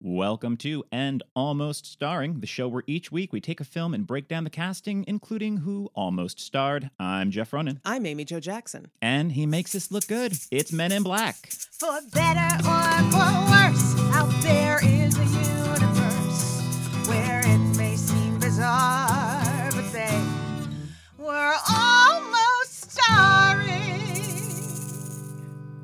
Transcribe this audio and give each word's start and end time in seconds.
Welcome 0.00 0.56
to 0.58 0.84
And 0.92 1.24
Almost 1.34 1.84
Starring, 1.84 2.38
the 2.38 2.46
show 2.46 2.68
where 2.68 2.84
each 2.86 3.10
week 3.10 3.32
we 3.32 3.40
take 3.40 3.58
a 3.58 3.64
film 3.64 3.94
and 3.94 4.06
break 4.06 4.28
down 4.28 4.44
the 4.44 4.50
casting, 4.50 5.04
including 5.08 5.56
who 5.56 5.90
almost 5.92 6.38
starred. 6.38 6.90
I'm 7.00 7.32
Jeff 7.32 7.52
Ronan. 7.52 7.80
I'm 7.84 8.06
Amy 8.06 8.24
Jo 8.24 8.38
Jackson. 8.38 8.92
And 9.02 9.32
he 9.32 9.44
makes 9.44 9.74
us 9.74 9.90
look 9.90 10.06
good. 10.06 10.34
It's 10.52 10.70
Men 10.70 10.92
in 10.92 11.02
Black. 11.02 11.48
For 11.48 11.98
better 12.12 12.64
or 12.64 13.10
for 13.10 13.50
worse, 13.50 13.98
out 14.14 14.32
there 14.40 14.78
is 14.84 15.18
a 15.18 15.24
universe 15.24 15.57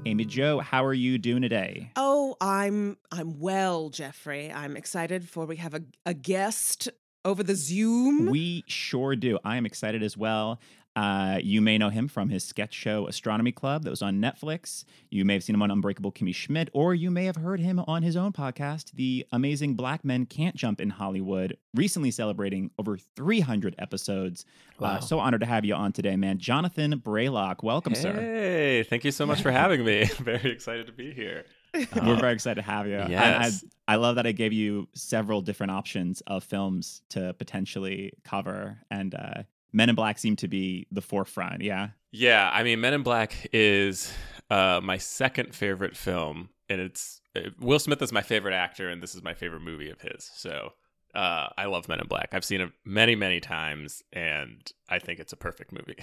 Amy 0.07 0.27
Joe, 0.27 0.59
how 0.61 0.84
are 0.84 0.93
you 0.93 1.16
doing 1.16 1.41
today? 1.41 1.91
Oh, 1.96 2.36
I'm 2.41 2.98
I'm 3.11 3.39
well, 3.41 3.89
Jeffrey. 3.89 4.53
I'm 4.53 4.77
excited 4.77 5.29
for 5.29 5.46
we 5.46 5.57
have 5.57 5.73
a, 5.73 5.82
a 6.04 6.12
guest 6.12 6.90
over 7.25 7.43
the 7.43 7.54
Zoom. 7.54 8.26
We 8.26 8.64
sure 8.67 9.17
do. 9.17 9.39
I 9.45 9.57
am 9.57 9.64
excited 9.64 10.03
as 10.03 10.14
well. 10.17 10.61
Uh, 10.96 11.39
you 11.43 11.61
may 11.61 11.76
know 11.76 11.89
him 11.89 12.07
from 12.07 12.29
his 12.29 12.44
sketch 12.44 12.72
show 12.72 13.08
Astronomy 13.08 13.50
Club 13.50 13.82
that 13.82 13.90
was 13.90 14.03
on 14.03 14.21
Netflix. 14.21 14.84
You 15.11 15.25
may 15.25 15.32
have 15.34 15.43
seen 15.43 15.54
him 15.54 15.62
on 15.62 15.70
Unbreakable 15.70 16.12
Kimmy 16.12 16.34
Schmidt, 16.34 16.68
or 16.72 16.94
you 16.94 17.11
may 17.11 17.25
have 17.25 17.36
heard 17.36 17.58
him 17.58 17.80
on 17.80 18.03
his 18.03 18.17
own 18.17 18.32
podcast, 18.32 18.93
The 18.93 19.26
Amazing 19.32 19.75
Black 19.75 20.04
Men 20.04 20.25
Can't 20.26 20.54
Jump 20.54 20.80
in 20.80 20.90
Hollywood, 20.90 21.57
recently 21.75 22.12
celebrating 22.12 22.70
over 22.79 22.96
300 22.96 23.75
episodes. 23.79 24.44
Wow. 24.79 24.94
Uh, 24.94 25.00
so 25.00 25.18
honored 25.18 25.40
to 25.40 25.46
have 25.46 25.64
you 25.64 25.75
on 25.75 25.93
today, 25.93 26.14
man. 26.14 26.39
Jonathan 26.39 27.00
Braylock, 27.00 27.62
welcome, 27.64 27.95
sir. 27.96 28.12
Hey, 28.12 28.82
thank 28.84 29.04
you 29.04 29.11
so 29.11 29.26
much 29.26 29.42
for 29.42 29.50
having 29.50 29.84
me. 29.84 30.04
Very 30.20 30.53
excited 30.53 30.86
to 30.86 30.92
be 30.92 31.12
here. 31.12 31.45
We're 31.96 32.14
very 32.14 32.33
excited 32.34 32.62
to 32.62 32.70
have 32.70 32.86
you. 32.86 32.98
I- 32.98 33.08
Yes. 33.08 33.64
I, 33.89 33.95
I 33.95 33.97
love 33.97 34.14
that 34.14 34.28
I 34.28 34.33
gave 34.33 34.53
you 34.53 34.89
several 34.95 35.41
different 35.42 35.72
options 35.72 36.20
of 36.28 36.45
films 36.45 37.03
to 37.08 37.34
potentially 37.34 38.12
cover, 38.22 38.78
and 38.92 39.12
uh, 39.12 39.42
Men 39.75 39.89
in 39.89 39.97
Black 39.97 40.19
seem 40.19 40.36
to 40.36 40.48
be 40.48 40.86
the 40.92 41.03
forefront. 41.03 41.61
Yeah. 41.61 41.89
Yeah, 42.12 42.48
I 42.53 42.62
mean, 42.62 42.80
Men 42.80 42.94
in 42.94 43.03
Black 43.03 43.48
is 43.53 44.14
uh, 44.48 44.81
my 44.83 44.98
second 44.98 45.53
favorite 45.53 45.97
film, 45.97 46.48
and 46.69 46.81
it's 46.81 47.20
uh, 47.36 47.50
Will 47.61 47.81
Smith 47.81 48.00
is 48.00 48.12
my 48.12 48.22
favorite 48.22 48.55
actor, 48.55 48.89
and 48.89 49.03
this 49.03 49.16
is 49.16 49.22
my 49.22 49.34
favorite 49.34 49.62
movie 49.62 49.91
of 49.91 50.00
his. 50.00 50.31
So 50.36 50.75
uh, 51.12 51.48
I 51.58 51.64
love 51.66 51.89
Men 51.89 51.98
in 51.98 52.06
Black. 52.06 52.28
I've 52.33 52.44
seen 52.44 52.61
it 52.61 52.70
many, 52.84 53.16
many 53.16 53.41
times, 53.41 54.05
and 54.12 54.61
I 54.89 55.00
think 55.00 55.19
it's 55.19 55.33
a 55.33 55.36
perfect 55.36 55.72
movie. 55.72 55.98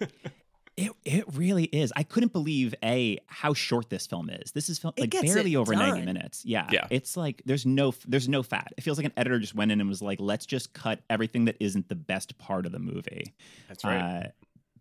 It 0.80 0.92
it 1.04 1.24
really 1.34 1.64
is. 1.64 1.92
I 1.94 2.02
couldn't 2.02 2.32
believe 2.32 2.74
a 2.82 3.18
how 3.26 3.52
short 3.52 3.90
this 3.90 4.06
film 4.06 4.30
is. 4.30 4.52
This 4.52 4.68
is 4.68 4.78
film 4.78 4.94
It 4.96 5.12
like 5.12 5.22
barely 5.22 5.52
it 5.52 5.56
over 5.56 5.74
ninety 5.74 6.04
minutes. 6.06 6.44
Yeah, 6.44 6.68
Yeah. 6.72 6.86
It's 6.90 7.16
like 7.16 7.42
there's 7.44 7.66
no 7.66 7.92
there's 8.06 8.28
no 8.28 8.42
fat. 8.42 8.72
It 8.78 8.82
feels 8.82 8.96
like 8.98 9.04
an 9.04 9.12
editor 9.16 9.38
just 9.38 9.54
went 9.54 9.72
in 9.72 9.80
and 9.80 9.88
was 9.88 10.00
like, 10.00 10.20
let's 10.20 10.46
just 10.46 10.72
cut 10.72 11.00
everything 11.10 11.44
that 11.44 11.56
isn't 11.60 11.88
the 11.88 11.94
best 11.94 12.38
part 12.38 12.64
of 12.64 12.72
the 12.72 12.78
movie. 12.78 13.34
That's 13.68 13.84
right. 13.84 13.98
Uh, 13.98 14.28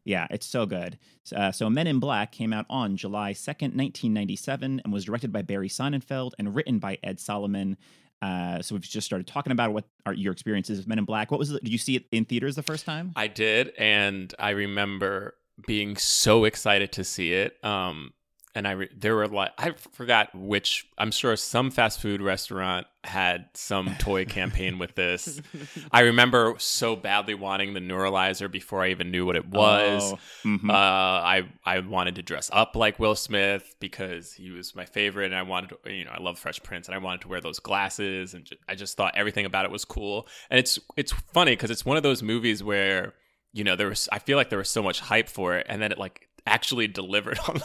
yeah, 0.05 0.27
it's 0.31 0.45
so 0.45 0.65
good. 0.65 0.97
Uh, 1.35 1.51
so 1.51 1.69
Men 1.69 1.85
in 1.85 1.99
Black 1.99 2.31
came 2.31 2.53
out 2.53 2.65
on 2.69 2.95
July 2.95 3.33
2nd, 3.33 3.75
1997, 3.75 4.81
and 4.83 4.93
was 4.93 5.05
directed 5.05 5.31
by 5.31 5.41
Barry 5.41 5.69
Sonnenfeld 5.69 6.31
and 6.39 6.55
written 6.55 6.79
by 6.79 6.97
Ed 7.03 7.19
Solomon. 7.19 7.77
Uh, 8.21 8.61
so 8.61 8.75
we've 8.75 8.81
just 8.81 9.05
started 9.05 9.27
talking 9.27 9.51
about 9.51 9.71
what 9.71 9.85
are 10.05 10.13
your 10.13 10.33
experiences 10.33 10.77
with 10.77 10.87
Men 10.87 10.99
in 10.99 11.05
Black. 11.05 11.31
What 11.31 11.39
was 11.39 11.51
it? 11.51 11.63
Did 11.63 11.71
you 11.71 11.77
see 11.77 11.95
it 11.95 12.05
in 12.11 12.25
theaters 12.25 12.55
the 12.55 12.63
first 12.63 12.85
time? 12.85 13.11
I 13.15 13.27
did, 13.27 13.73
and 13.77 14.33
I 14.39 14.51
remember 14.51 15.35
being 15.65 15.97
so 15.97 16.43
excited 16.45 16.91
to 16.93 17.03
see 17.03 17.33
it. 17.33 17.63
Um, 17.63 18.13
and 18.55 18.67
I 18.67 18.71
re- 18.71 18.89
there 18.97 19.15
were 19.15 19.27
like 19.27 19.51
I 19.59 19.71
forgot 19.71 20.33
which. 20.33 20.87
I'm 20.97 21.11
sure 21.11 21.35
some 21.35 21.69
fast 21.69 22.01
food 22.01 22.19
restaurant 22.19 22.87
had 23.03 23.45
some 23.53 23.95
toy 23.99 24.25
campaign 24.37 24.79
with 24.79 24.95
this. 24.95 25.39
I 25.91 26.01
remember 26.01 26.55
so 26.57 26.95
badly 26.95 27.35
wanting 27.35 27.75
the 27.75 27.79
neuralizer 27.79 28.51
before 28.51 28.83
I 28.83 28.89
even 28.89 29.11
knew 29.11 29.23
what 29.23 29.35
it 29.35 29.47
was. 29.47 30.13
Oh, 30.13 30.19
mhm. 30.43 30.67
Uh, 30.67 30.73
I 30.73 31.47
I 31.63 31.79
wanted 31.79 32.15
to 32.15 32.23
dress 32.23 32.49
up 32.51 32.75
like 32.75 32.97
Will 32.99 33.15
Smith 33.15 33.75
because 33.79 34.33
he 34.33 34.49
was 34.49 34.75
my 34.75 34.83
favorite, 34.85 35.27
and 35.27 35.35
I 35.35 35.43
wanted 35.43 35.77
to, 35.83 35.93
you 35.93 36.03
know, 36.05 36.11
I 36.11 36.19
love 36.19 36.39
Fresh 36.39 36.63
Prince, 36.63 36.87
and 36.87 36.95
I 36.95 36.97
wanted 36.97 37.21
to 37.21 37.27
wear 37.27 37.41
those 37.41 37.59
glasses, 37.59 38.33
and 38.33 38.45
ju- 38.45 38.57
I 38.67 38.73
just 38.73 38.97
thought 38.97 39.13
everything 39.15 39.45
about 39.45 39.65
it 39.65 39.71
was 39.71 39.85
cool. 39.85 40.27
And 40.49 40.59
it's 40.59 40.79
it's 40.97 41.11
funny 41.11 41.51
because 41.51 41.69
it's 41.69 41.85
one 41.85 41.97
of 41.97 42.03
those 42.03 42.23
movies 42.23 42.63
where 42.63 43.13
you 43.53 43.63
know 43.63 43.75
there 43.75 43.89
was 43.89 44.09
I 44.11 44.19
feel 44.19 44.37
like 44.37 44.49
there 44.49 44.59
was 44.59 44.69
so 44.69 44.83
much 44.83 44.99
hype 44.99 45.29
for 45.29 45.55
it, 45.57 45.65
and 45.69 45.81
then 45.81 45.91
it 45.91 45.97
like 45.97 46.27
actually 46.45 46.87
delivered 46.87 47.39
on 47.47 47.61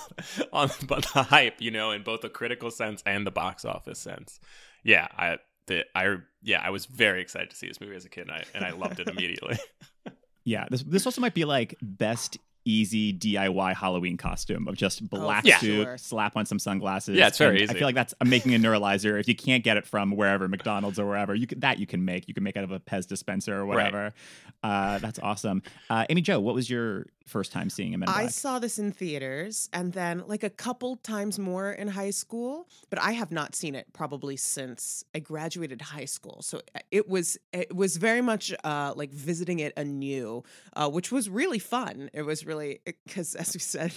on 0.52 0.68
the 0.88 1.26
hype, 1.28 1.60
you 1.60 1.70
know, 1.70 1.90
in 1.90 2.02
both 2.02 2.20
the 2.20 2.28
critical 2.28 2.70
sense 2.70 3.02
and 3.06 3.26
the 3.26 3.30
box 3.30 3.64
office 3.64 3.98
sense. 3.98 4.40
Yeah, 4.82 5.08
I. 5.16 5.38
The, 5.66 5.86
I 5.94 6.16
yeah 6.42 6.60
I 6.62 6.68
was 6.68 6.84
very 6.84 7.22
excited 7.22 7.48
to 7.48 7.56
see 7.56 7.66
this 7.68 7.80
movie 7.80 7.96
as 7.96 8.04
a 8.04 8.10
kid 8.10 8.28
and 8.28 8.32
I, 8.32 8.44
and 8.54 8.66
I 8.66 8.72
loved 8.72 9.00
it 9.00 9.08
immediately. 9.08 9.58
Yeah, 10.44 10.66
this 10.70 10.82
this 10.82 11.06
also 11.06 11.22
might 11.22 11.32
be 11.32 11.46
like 11.46 11.74
best 11.80 12.36
easy 12.64 13.12
DIY 13.12 13.74
Halloween 13.74 14.16
costume 14.16 14.66
of 14.68 14.76
just 14.76 15.08
black 15.10 15.44
Yeah. 15.44 15.58
suit, 15.58 15.84
sure. 15.84 15.98
slap 15.98 16.36
on 16.36 16.46
some 16.46 16.58
sunglasses. 16.58 17.16
Yeah, 17.16 17.26
it's 17.28 17.38
very 17.38 17.62
easy. 17.62 17.74
I 17.74 17.78
feel 17.78 17.86
like 17.88 17.94
that's 17.94 18.14
I'm 18.20 18.28
making 18.30 18.54
a 18.54 18.58
neuralizer. 18.58 19.18
If 19.20 19.28
you 19.28 19.34
can't 19.34 19.62
get 19.62 19.76
it 19.76 19.86
from 19.86 20.12
wherever 20.16 20.48
McDonald's 20.48 20.98
or 20.98 21.06
wherever, 21.06 21.34
you 21.34 21.46
can, 21.46 21.60
that 21.60 21.78
you 21.78 21.86
can 21.86 22.04
make. 22.04 22.26
You 22.28 22.34
can 22.34 22.42
make 22.42 22.56
out 22.56 22.64
of 22.64 22.70
a 22.72 22.80
Pez 22.80 23.06
dispenser 23.06 23.56
or 23.56 23.66
whatever. 23.66 24.12
Uh, 24.62 24.98
that's 24.98 25.18
awesome. 25.18 25.62
Uh, 25.90 26.06
Amy 26.08 26.22
Joe, 26.22 26.40
what 26.40 26.54
was 26.54 26.70
your 26.70 27.06
first 27.26 27.52
time 27.52 27.70
seeing 27.70 27.92
him 27.92 28.02
in 28.02 28.08
I 28.08 28.22
Black? 28.22 28.30
saw 28.30 28.58
this 28.58 28.78
in 28.78 28.92
theaters 28.92 29.68
and 29.72 29.92
then 29.92 30.24
like 30.26 30.42
a 30.42 30.50
couple 30.50 30.96
times 30.96 31.38
more 31.38 31.72
in 31.72 31.88
high 31.88 32.10
school, 32.10 32.68
but 32.90 33.00
I 33.00 33.12
have 33.12 33.32
not 33.32 33.54
seen 33.54 33.74
it 33.74 33.86
probably 33.92 34.36
since 34.36 35.04
I 35.14 35.20
graduated 35.20 35.80
high 35.80 36.04
school. 36.04 36.42
So 36.42 36.60
uh, 36.74 36.80
it 36.90 37.08
was 37.08 37.38
it 37.52 37.74
was 37.74 37.96
very 37.96 38.20
much 38.20 38.52
uh, 38.62 38.92
like 38.94 39.10
visiting 39.10 39.58
it 39.60 39.72
anew, 39.76 40.42
uh, 40.74 40.90
which 40.90 41.10
was 41.10 41.28
really 41.30 41.58
fun. 41.58 42.10
It 42.12 42.22
was 42.22 42.44
really 42.44 42.80
because 42.84 43.34
as 43.34 43.54
we 43.54 43.60
said, 43.60 43.92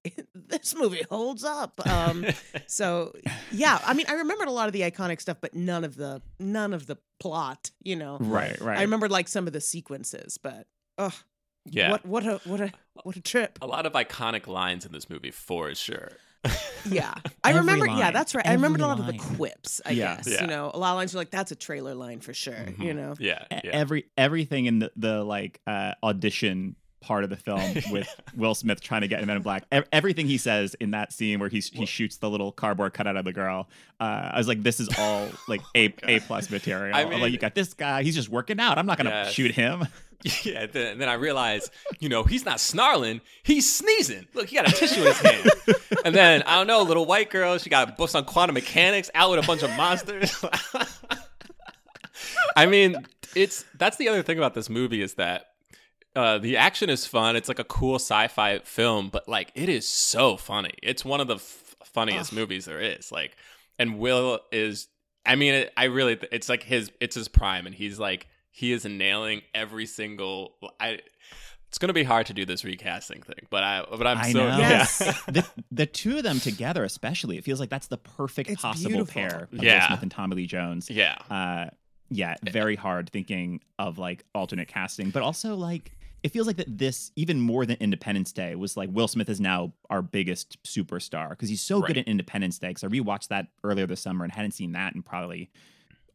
this 0.34 0.74
movie 0.74 1.02
holds 1.10 1.44
up. 1.44 1.80
Um, 1.86 2.26
so 2.66 3.12
yeah, 3.50 3.78
I 3.86 3.94
mean 3.94 4.06
I 4.08 4.14
remembered 4.14 4.48
a 4.48 4.52
lot 4.52 4.66
of 4.66 4.72
the 4.72 4.80
iconic 4.82 5.20
stuff, 5.20 5.38
but 5.40 5.54
none 5.54 5.84
of 5.84 5.96
the 5.96 6.20
none 6.40 6.72
of 6.72 6.86
the 6.86 6.98
plot. 7.20 7.70
You 7.82 7.96
know, 7.96 8.18
right, 8.20 8.60
right. 8.60 8.78
I 8.78 8.82
remembered 8.82 9.10
like 9.12 9.28
some 9.28 9.46
of 9.46 9.52
the 9.52 9.60
sequences, 9.60 10.38
but 10.38 10.66
ugh, 10.98 11.14
yeah, 11.64 11.90
what 11.90 12.04
what 12.06 12.24
a 12.26 12.40
what 12.44 12.60
a 12.60 12.72
what 13.04 13.16
a 13.16 13.20
trip. 13.20 13.58
a 13.62 13.66
lot 13.66 13.86
of 13.86 13.92
iconic 13.92 14.46
lines 14.46 14.84
in 14.86 14.92
this 14.92 15.08
movie 15.10 15.30
for 15.30 15.74
sure. 15.74 16.12
Yeah, 16.84 17.14
I 17.44 17.50
Every 17.50 17.60
remember. 17.60 17.86
Yeah, 17.86 18.10
that's 18.10 18.34
right. 18.34 18.44
I 18.44 18.54
remembered 18.54 18.80
a 18.80 18.86
lot 18.88 18.98
Every 18.98 19.16
of 19.16 19.28
the 19.28 19.36
quips. 19.36 19.80
I 19.86 19.92
Yeah. 19.92 20.16
guess 20.16 20.26
Yeah. 20.28 20.40
you 20.40 20.46
know 20.48 20.72
a 20.74 20.78
lot 20.78 20.90
of 20.90 20.96
lines 20.96 21.14
are 21.14 21.18
like 21.18 21.30
that's 21.30 21.52
a 21.52 21.54
trailer 21.56 21.94
line 21.94 22.18
for 22.18 22.34
sure. 22.34 22.56
You 22.78 22.92
Mhm. 22.92 22.96
know, 22.96 23.14
Yeah, 23.20 23.44
yeah. 23.52 23.70
Every 23.72 24.06
everything 24.18 24.66
in 24.66 24.80
the 24.80 24.90
the 24.96 25.22
like 25.22 25.60
uh, 25.68 25.92
audition 26.02 26.74
part 27.00 27.22
of 27.22 27.30
the 27.30 27.36
film 27.36 27.74
with 27.92 28.08
Will 28.36 28.54
Smith 28.56 28.80
trying 28.80 29.02
to 29.02 29.08
get 29.08 29.20
in 29.20 29.26
Men 29.28 29.36
in 29.36 29.42
Black. 29.44 29.64
ev- 29.70 29.86
Everything 29.92 30.26
he 30.26 30.38
says 30.38 30.74
in 30.80 30.90
that 30.92 31.12
scene 31.12 31.38
where 31.38 31.48
he's, 31.48 31.68
he 31.68 31.84
shoots 31.86 32.16
the 32.18 32.28
little 32.30 32.50
cardboard 32.52 32.94
cutout 32.94 33.16
of 33.16 33.24
the 33.24 33.32
girl. 33.32 33.68
Uh, 34.00 34.30
I 34.34 34.38
was 34.38 34.46
like, 34.48 34.62
this 34.64 34.78
is 34.80 34.88
all 34.98 35.28
like 35.48 35.60
a 35.76 35.94
a 36.04 36.18
plus 36.20 36.50
material. 36.50 36.96
I 36.96 37.02
I'm 37.04 37.20
like 37.20 37.30
you 37.32 37.38
got 37.38 37.54
this 37.54 37.74
guy. 37.74 38.02
He's 38.02 38.16
just 38.16 38.28
working 38.28 38.58
out. 38.58 38.76
I'm 38.78 38.86
not 38.86 38.98
gonna 38.98 39.10
Yes. 39.10 39.32
shoot 39.32 39.52
him. 39.52 39.86
yeah. 40.44 40.66
Then, 40.66 40.98
then 40.98 41.08
I 41.08 41.14
realized, 41.14 41.70
you 42.00 42.08
know, 42.08 42.22
he's 42.22 42.44
not 42.44 42.60
snarling, 42.60 43.20
he's 43.42 43.72
sneezing. 43.72 44.26
Look, 44.34 44.48
he 44.48 44.56
got 44.56 44.68
a 44.68 44.72
tissue 44.72 45.00
in 45.00 45.06
his 45.06 45.18
hand. 45.18 45.50
and 46.04 46.14
then 46.14 46.42
I 46.42 46.56
don't 46.56 46.66
know, 46.66 46.82
little 46.82 47.06
white 47.06 47.30
girl, 47.30 47.58
she 47.58 47.70
got 47.70 47.96
books 47.96 48.14
on 48.14 48.24
quantum 48.24 48.54
mechanics, 48.54 49.10
out 49.14 49.30
with 49.30 49.44
a 49.44 49.46
bunch 49.46 49.62
of 49.62 49.70
monsters. 49.76 50.44
I 52.56 52.66
mean, 52.66 52.96
it's 53.34 53.64
that's 53.76 53.96
the 53.96 54.08
other 54.08 54.22
thing 54.22 54.38
about 54.38 54.54
this 54.54 54.68
movie 54.68 55.02
is 55.02 55.14
that 55.14 55.46
uh, 56.14 56.38
the 56.38 56.56
action 56.56 56.90
is 56.90 57.06
fun. 57.06 57.36
It's 57.36 57.48
like 57.48 57.58
a 57.58 57.64
cool 57.64 57.96
sci-fi 57.96 58.58
film, 58.60 59.08
but 59.08 59.28
like 59.28 59.50
it 59.54 59.68
is 59.68 59.88
so 59.88 60.36
funny. 60.36 60.74
It's 60.82 61.04
one 61.04 61.20
of 61.20 61.26
the 61.26 61.36
f- 61.36 61.76
funniest 61.84 62.32
movies 62.32 62.66
there 62.66 62.80
is. 62.80 63.10
Like, 63.10 63.36
and 63.78 63.98
Will 63.98 64.40
is. 64.50 64.88
I 65.24 65.36
mean, 65.36 65.54
it, 65.54 65.72
I 65.76 65.84
really. 65.84 66.18
It's 66.30 66.48
like 66.48 66.62
his. 66.62 66.90
It's 67.00 67.14
his 67.14 67.28
prime, 67.28 67.66
and 67.66 67.74
he's 67.74 67.98
like 67.98 68.26
he 68.52 68.72
is 68.72 68.84
nailing 68.84 69.42
every 69.54 69.86
single. 69.86 70.54
I. 70.78 71.00
It's 71.68 71.78
gonna 71.78 71.94
be 71.94 72.04
hard 72.04 72.26
to 72.26 72.34
do 72.34 72.44
this 72.44 72.64
recasting 72.66 73.22
thing, 73.22 73.46
but 73.48 73.62
I. 73.64 73.84
But 73.90 74.06
I'm 74.06 74.18
I 74.18 74.30
so 74.32 74.38
know. 74.50 74.58
Yes. 74.58 75.02
yeah. 75.04 75.12
the 75.32 75.48
the 75.70 75.86
two 75.86 76.18
of 76.18 76.22
them 76.22 76.38
together, 76.38 76.84
especially, 76.84 77.38
it 77.38 77.44
feels 77.44 77.58
like 77.60 77.70
that's 77.70 77.86
the 77.86 77.96
perfect 77.96 78.50
It's 78.50 78.60
possible 78.62 78.90
beautiful. 78.90 79.22
pair 79.22 79.44
of 79.44 79.52
Will 79.52 79.64
Yeah. 79.64 79.86
Smith 79.88 80.02
and 80.02 80.10
Tommy 80.10 80.36
Lee 80.36 80.46
Jones. 80.46 80.88
yeah. 80.90 81.16
uh 81.30 81.70
yeah 82.14 82.34
very 82.50 82.76
hard 82.76 83.08
thinking 83.08 83.58
of 83.78 83.96
like 83.96 84.22
alternate 84.34 84.68
casting 84.68 85.08
but 85.08 85.22
also 85.22 85.54
like 85.54 85.92
it 86.22 86.28
feels 86.30 86.46
like 86.46 86.56
that 86.58 86.66
this 86.76 87.10
even 87.16 87.40
more 87.40 87.64
than 87.64 87.78
independence 87.80 88.32
day 88.32 88.54
was 88.54 88.76
like 88.76 88.90
will 88.92 89.08
smith 89.08 89.30
is 89.30 89.40
now 89.40 89.72
our 89.88 90.02
biggest 90.02 90.62
superstar 90.62 91.30
because 91.30 91.48
he's 91.48 91.62
so 91.62 91.80
good 91.80 91.96
Right. 91.96 92.04
at 92.04 92.08
independence 92.08 92.58
day 92.58 92.68
because 92.68 92.84
i 92.84 92.88
rewatched 92.88 93.28
that 93.28 93.46
earlier 93.64 93.86
this 93.86 94.02
summer 94.02 94.24
and 94.24 94.32
hadn't 94.34 94.50
seen 94.50 94.72
that 94.72 94.94
in 94.94 95.02
probably 95.02 95.48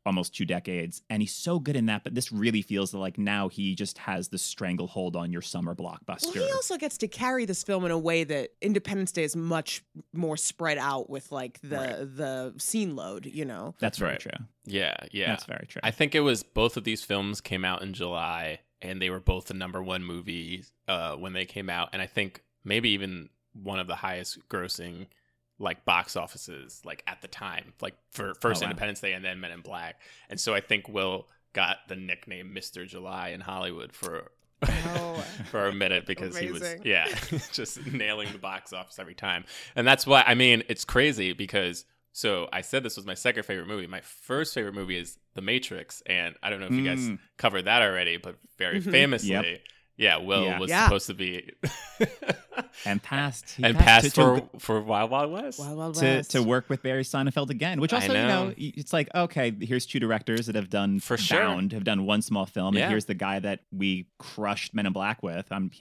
almost 0.07 0.33
two 0.35 0.45
decades, 0.45 1.03
and 1.09 1.21
he's 1.21 1.35
so 1.35 1.59
good 1.59 1.75
in 1.75 1.85
that. 1.87 2.03
But 2.03 2.15
this 2.15 2.31
really 2.31 2.63
feels 2.63 2.93
like 2.93 3.17
now 3.19 3.49
he 3.49 3.75
just 3.75 3.99
has 3.99 4.29
the 4.29 4.37
stranglehold 4.39 5.15
on 5.15 5.31
your 5.31 5.43
summer 5.43 5.75
blockbuster. 5.75 6.33
Well, 6.33 6.47
he 6.47 6.51
also 6.53 6.77
gets 6.77 6.97
to 6.99 7.07
carry 7.07 7.45
this 7.45 7.61
film 7.63 7.85
in 7.85 7.91
a 7.91 7.97
way 7.99 8.23
that 8.23 8.51
Independence 8.61 9.11
Day 9.11 9.23
is 9.23 9.35
much 9.35 9.83
more 10.13 10.37
spread 10.37 10.77
out 10.79 11.09
with 11.09 11.31
like 11.31 11.59
the 11.61 11.77
Right. 11.77 11.97
the 12.17 12.53
scene 12.57 12.95
load. 12.95 13.27
You 13.27 13.45
know, 13.45 13.75
That's 13.79 13.99
very 13.99 14.17
true. 14.17 14.31
Yeah, 14.65 14.95
yeah. 15.11 15.27
That's 15.27 15.45
very 15.45 15.67
true. 15.67 15.81
I 15.83 15.91
think 15.91 16.15
it 16.15 16.21
was 16.21 16.41
both 16.41 16.77
of 16.77 16.83
these 16.85 17.03
films 17.03 17.41
came 17.41 17.63
out 17.63 17.81
in 17.83 17.93
July, 17.93 18.61
and 18.81 19.01
they 19.01 19.09
were 19.09 19.19
both 19.19 19.45
the 19.47 19.53
number 19.53 19.83
one 19.83 20.03
movie 20.03 20.63
uh, 20.87 21.15
when 21.15 21.33
they 21.33 21.45
came 21.45 21.69
out, 21.69 21.89
and 21.93 22.01
I 22.01 22.07
think 22.07 22.41
maybe 22.63 22.89
even 22.91 23.29
one 23.53 23.79
of 23.79 23.87
the 23.87 23.95
highest 23.95 24.47
grossing 24.49 25.07
like 25.59 25.85
box 25.85 26.15
offices 26.15 26.81
like 26.85 27.03
at 27.07 27.21
the 27.21 27.27
time, 27.27 27.73
like 27.81 27.95
for 28.11 28.33
first 28.35 28.61
Oh, 28.61 28.65
wow. 28.65 28.71
Independence 28.71 28.99
Day 29.01 29.13
and 29.13 29.23
then 29.25 29.39
Men 29.39 29.51
in 29.51 29.61
Black, 29.61 29.99
and 30.29 30.39
so 30.39 30.53
I 30.53 30.61
think 30.61 30.87
Will 30.89 31.27
got 31.53 31.77
the 31.87 31.95
nickname 31.95 32.53
Mister 32.53 32.85
July 32.85 33.29
in 33.29 33.41
Hollywood 33.41 33.93
for. 33.93 34.31
Oh. 34.63 35.23
for 35.51 35.67
a 35.67 35.73
minute 35.73 36.07
because 36.07 36.35
he 36.35 36.51
was 36.51 36.75
yeah 36.83 37.05
just 37.53 37.85
nailing 37.85 38.31
the 38.31 38.39
box 38.39 38.73
office 38.73 38.97
every 38.97 39.13
time 39.13 39.45
and 39.75 39.87
that's 39.87 40.07
why 40.07 40.23
i 40.25 40.33
mean 40.33 40.63
it's 40.67 40.83
crazy 40.83 41.31
because 41.33 41.85
so 42.11 42.49
i 42.51 42.61
said 42.61 42.81
this 42.81 42.95
was 42.97 43.05
my 43.05 43.13
second 43.13 43.43
favorite 43.43 43.67
movie 43.67 43.85
my 43.85 44.01
first 44.01 44.55
favorite 44.55 44.73
movie 44.73 44.97
is 44.97 45.19
the 45.35 45.43
matrix 45.43 46.01
and 46.07 46.33
i 46.41 46.49
don't 46.49 46.59
know 46.59 46.65
if 46.65 46.71
you 46.71 46.83
guys 46.83 46.97
Mm. 47.01 47.19
covered 47.37 47.65
that 47.65 47.83
already 47.83 48.17
but 48.17 48.35
very 48.57 48.81
Mhm. 48.81 48.89
famously 48.89 49.29
Yep. 49.29 49.45
Yeah 49.97 50.17
will 50.17 50.43
Yeah. 50.45 50.59
was 50.59 50.69
Yeah. 50.69 50.85
supposed 50.85 51.07
to 51.07 51.13
be 51.13 51.51
and 52.85 53.01
passed. 53.01 53.51
he 53.51 53.63
and 53.63 53.77
passed 53.77 54.15
to- 54.15 54.41
to- 54.41 54.49
for 54.59 54.59
for 54.59 54.81
wild 54.81 55.11
wild 55.11 55.31
west 55.31 55.59
Wild 55.59 55.77
Wild 55.77 55.95
to, 55.95 56.05
West. 56.05 56.31
to 56.31 56.41
work 56.43 56.69
with 56.69 56.81
Barry 56.83 57.03
Sonnenfeld 57.03 57.49
again, 57.49 57.79
which 57.81 57.93
I 57.93 57.97
also, 57.97 58.07
you 58.13 58.13
know. 58.19 58.47
know, 58.49 58.53
it's 58.57 58.93
like, 58.93 59.09
okay, 59.13 59.51
here's 59.61 59.85
two 59.85 59.99
directors 59.99 60.45
that 60.47 60.55
have 60.55 60.69
done 60.69 60.99
For 60.99 61.17
sure. 61.17 61.37
Have 61.71 61.83
done 61.83 62.05
one 62.05 62.21
small 62.21 62.45
film, 62.45 62.75
Yeah. 62.75 62.83
and 62.83 62.91
here's 62.91 63.05
the 63.05 63.13
guy 63.13 63.39
that 63.39 63.61
we 63.71 64.07
crushed 64.17 64.73
Men 64.73 64.85
in 64.85 64.93
Black 64.93 65.21
with. 65.23 65.51
Um, 65.51 65.71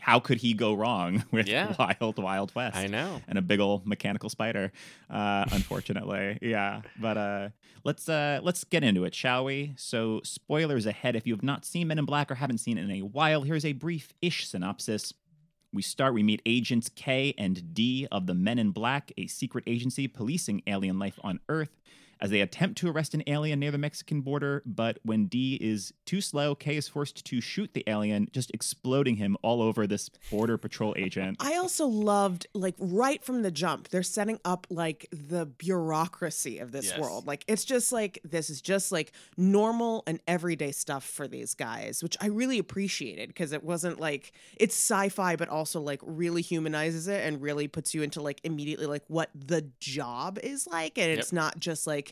how 0.00 0.20
could 0.20 0.38
he 0.38 0.54
go 0.54 0.74
wrong 0.74 1.24
with 1.30 1.48
Yeah. 1.48 1.74
Wild 1.78 2.18
Wild 2.18 2.54
West? 2.54 2.76
i 2.76 2.86
know 2.86 3.20
and 3.28 3.38
a 3.38 3.42
big 3.42 3.60
old 3.60 3.86
mechanical 3.86 4.28
spider. 4.28 4.72
Uh, 5.10 5.44
unfortunately, 5.52 6.38
yeah. 6.42 6.82
But 7.00 7.16
uh, 7.16 7.48
let's 7.84 8.08
uh, 8.08 8.40
let's 8.42 8.64
get 8.64 8.82
into 8.84 9.04
it, 9.04 9.14
shall 9.14 9.44
we? 9.44 9.72
So, 9.76 10.20
spoilers 10.24 10.86
ahead. 10.86 11.16
If 11.16 11.26
you 11.26 11.34
have 11.34 11.42
not 11.42 11.64
seen 11.64 11.88
Men 11.88 11.98
in 11.98 12.04
Black 12.04 12.30
or 12.30 12.34
haven't 12.36 12.58
seen 12.58 12.78
it 12.78 12.82
in 12.84 12.90
a 12.90 13.00
while, 13.00 13.42
here's 13.42 13.61
a 13.64 13.72
brief-ish 13.72 14.46
synopsis. 14.46 15.12
We 15.72 15.82
start. 15.82 16.14
We 16.14 16.22
meet 16.22 16.42
agents 16.44 16.88
K 16.88 17.34
and 17.38 17.74
D 17.74 18.06
of 18.12 18.26
the 18.26 18.34
Men 18.34 18.58
in 18.58 18.70
Black, 18.70 19.10
a 19.16 19.26
secret 19.26 19.64
agency 19.66 20.06
policing 20.06 20.62
alien 20.66 20.98
life 20.98 21.18
on 21.22 21.40
Earth. 21.48 21.80
As 22.22 22.30
they 22.30 22.40
attempt 22.40 22.78
to 22.78 22.88
arrest 22.88 23.14
an 23.14 23.24
alien 23.26 23.58
near 23.58 23.72
the 23.72 23.78
Mexican 23.78 24.20
border, 24.20 24.62
but 24.64 25.00
when 25.02 25.26
D 25.26 25.58
is 25.60 25.92
too 26.06 26.20
slow, 26.20 26.54
K 26.54 26.76
is 26.76 26.86
forced 26.86 27.24
to 27.24 27.40
shoot 27.40 27.74
the 27.74 27.82
alien, 27.88 28.28
just 28.30 28.52
exploding 28.54 29.16
him 29.16 29.36
all 29.42 29.60
over 29.60 29.88
this 29.88 30.08
border 30.30 30.56
patrol 30.56 30.94
agent. 30.96 31.38
I 31.40 31.56
also 31.56 31.84
loved 31.84 32.46
like 32.54 32.76
right 32.78 33.24
from 33.24 33.42
the 33.42 33.50
jump, 33.50 33.88
they're 33.88 34.04
setting 34.04 34.38
up 34.44 34.68
like 34.70 35.08
the 35.10 35.46
bureaucracy 35.46 36.58
of 36.58 36.70
this 36.70 36.86
Yes. 36.86 36.98
world. 37.00 37.26
Like 37.26 37.44
it's 37.48 37.64
just 37.64 37.90
like 37.90 38.20
this 38.22 38.50
is 38.50 38.60
just 38.60 38.92
like 38.92 39.10
normal 39.36 40.04
and 40.06 40.20
everyday 40.28 40.70
stuff 40.70 41.02
for 41.02 41.26
these 41.26 41.54
guys, 41.54 42.04
which 42.04 42.16
I 42.20 42.26
really 42.26 42.60
appreciated 42.60 43.30
because 43.30 43.50
it 43.50 43.64
wasn't 43.64 43.98
like 43.98 44.30
it's 44.56 44.76
sci-fi, 44.76 45.34
but 45.34 45.48
also 45.48 45.80
like 45.80 46.00
really 46.04 46.42
humanizes 46.42 47.08
it 47.08 47.26
and 47.26 47.42
really 47.42 47.66
puts 47.66 47.94
you 47.94 48.02
into 48.02 48.22
like 48.22 48.40
immediately 48.44 48.86
like 48.86 49.02
what 49.08 49.30
the 49.34 49.62
job 49.80 50.38
is 50.40 50.68
like, 50.68 50.98
and 50.98 51.10
it's 51.10 51.32
not 51.32 51.58
just 51.58 51.84
like 51.84 52.11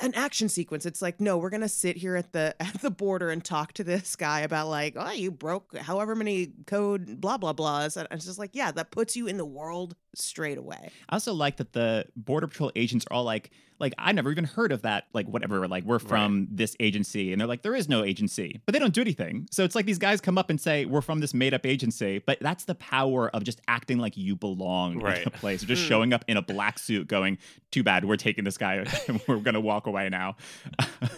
an 0.00 0.14
action 0.14 0.48
sequence. 0.48 0.86
It's 0.86 1.02
like, 1.02 1.20
no, 1.20 1.38
we're 1.38 1.50
gonna 1.50 1.68
sit 1.68 1.96
here 1.96 2.16
at 2.16 2.32
the 2.32 2.54
at 2.60 2.80
the 2.80 2.90
border 2.90 3.30
and 3.30 3.44
talk 3.44 3.72
to 3.74 3.84
this 3.84 4.16
guy 4.16 4.40
about 4.40 4.68
like, 4.68 4.94
oh, 4.96 5.12
you 5.12 5.30
broke 5.30 5.76
however 5.76 6.14
many 6.14 6.52
code 6.66 7.20
blah 7.20 7.38
blah 7.38 7.52
blahs. 7.52 7.96
And 7.96 8.08
it's 8.10 8.24
just 8.24 8.38
like, 8.38 8.50
yeah, 8.52 8.70
that 8.72 8.90
puts 8.90 9.16
you 9.16 9.26
in 9.26 9.36
the 9.36 9.44
world 9.44 9.96
straight 10.22 10.58
away. 10.58 10.90
I 11.08 11.14
also 11.16 11.32
like 11.32 11.56
that 11.58 11.72
the 11.72 12.06
border 12.16 12.46
patrol 12.46 12.70
agents 12.76 13.04
are 13.10 13.14
all 13.14 13.24
like, 13.24 13.50
like 13.80 13.94
I 13.96 14.10
never 14.12 14.30
even 14.32 14.42
heard 14.44 14.72
of 14.72 14.82
that. 14.82 15.04
Like 15.12 15.28
whatever, 15.28 15.68
like 15.68 15.84
we're 15.84 16.00
from 16.00 16.48
this 16.50 16.74
agency, 16.80 17.30
and 17.32 17.40
they're 17.40 17.46
like, 17.46 17.62
there 17.62 17.74
is 17.76 17.88
no 17.88 18.02
agency, 18.04 18.60
but 18.66 18.72
they 18.72 18.78
don't 18.80 18.92
do 18.92 19.00
anything. 19.00 19.46
So 19.52 19.62
it's 19.64 19.74
like 19.76 19.86
these 19.86 19.98
guys 19.98 20.20
come 20.20 20.36
up 20.36 20.50
and 20.50 20.60
say, 20.60 20.84
we're 20.84 21.00
from 21.00 21.20
this 21.20 21.32
made 21.32 21.54
up 21.54 21.64
agency, 21.64 22.18
but 22.26 22.38
that's 22.40 22.64
the 22.64 22.74
power 22.74 23.28
of 23.30 23.44
just 23.44 23.60
acting 23.68 23.98
like 23.98 24.16
you 24.16 24.34
belong 24.34 24.98
Right. 25.00 25.22
in 25.22 25.28
a 25.28 25.30
place, 25.30 25.62
or 25.62 25.66
just 25.66 25.82
Hmm. 25.82 25.88
showing 25.88 26.12
up 26.12 26.24
in 26.26 26.36
a 26.36 26.42
black 26.42 26.78
suit, 26.80 27.06
going, 27.06 27.38
too 27.70 27.82
bad, 27.84 28.04
we're 28.04 28.16
taking 28.16 28.42
this 28.44 28.58
guy, 28.58 28.84
and 29.06 29.20
we're 29.28 29.36
gonna 29.38 29.60
walk 29.60 29.86
away 29.86 30.08
now. 30.08 30.36
I 30.80 31.08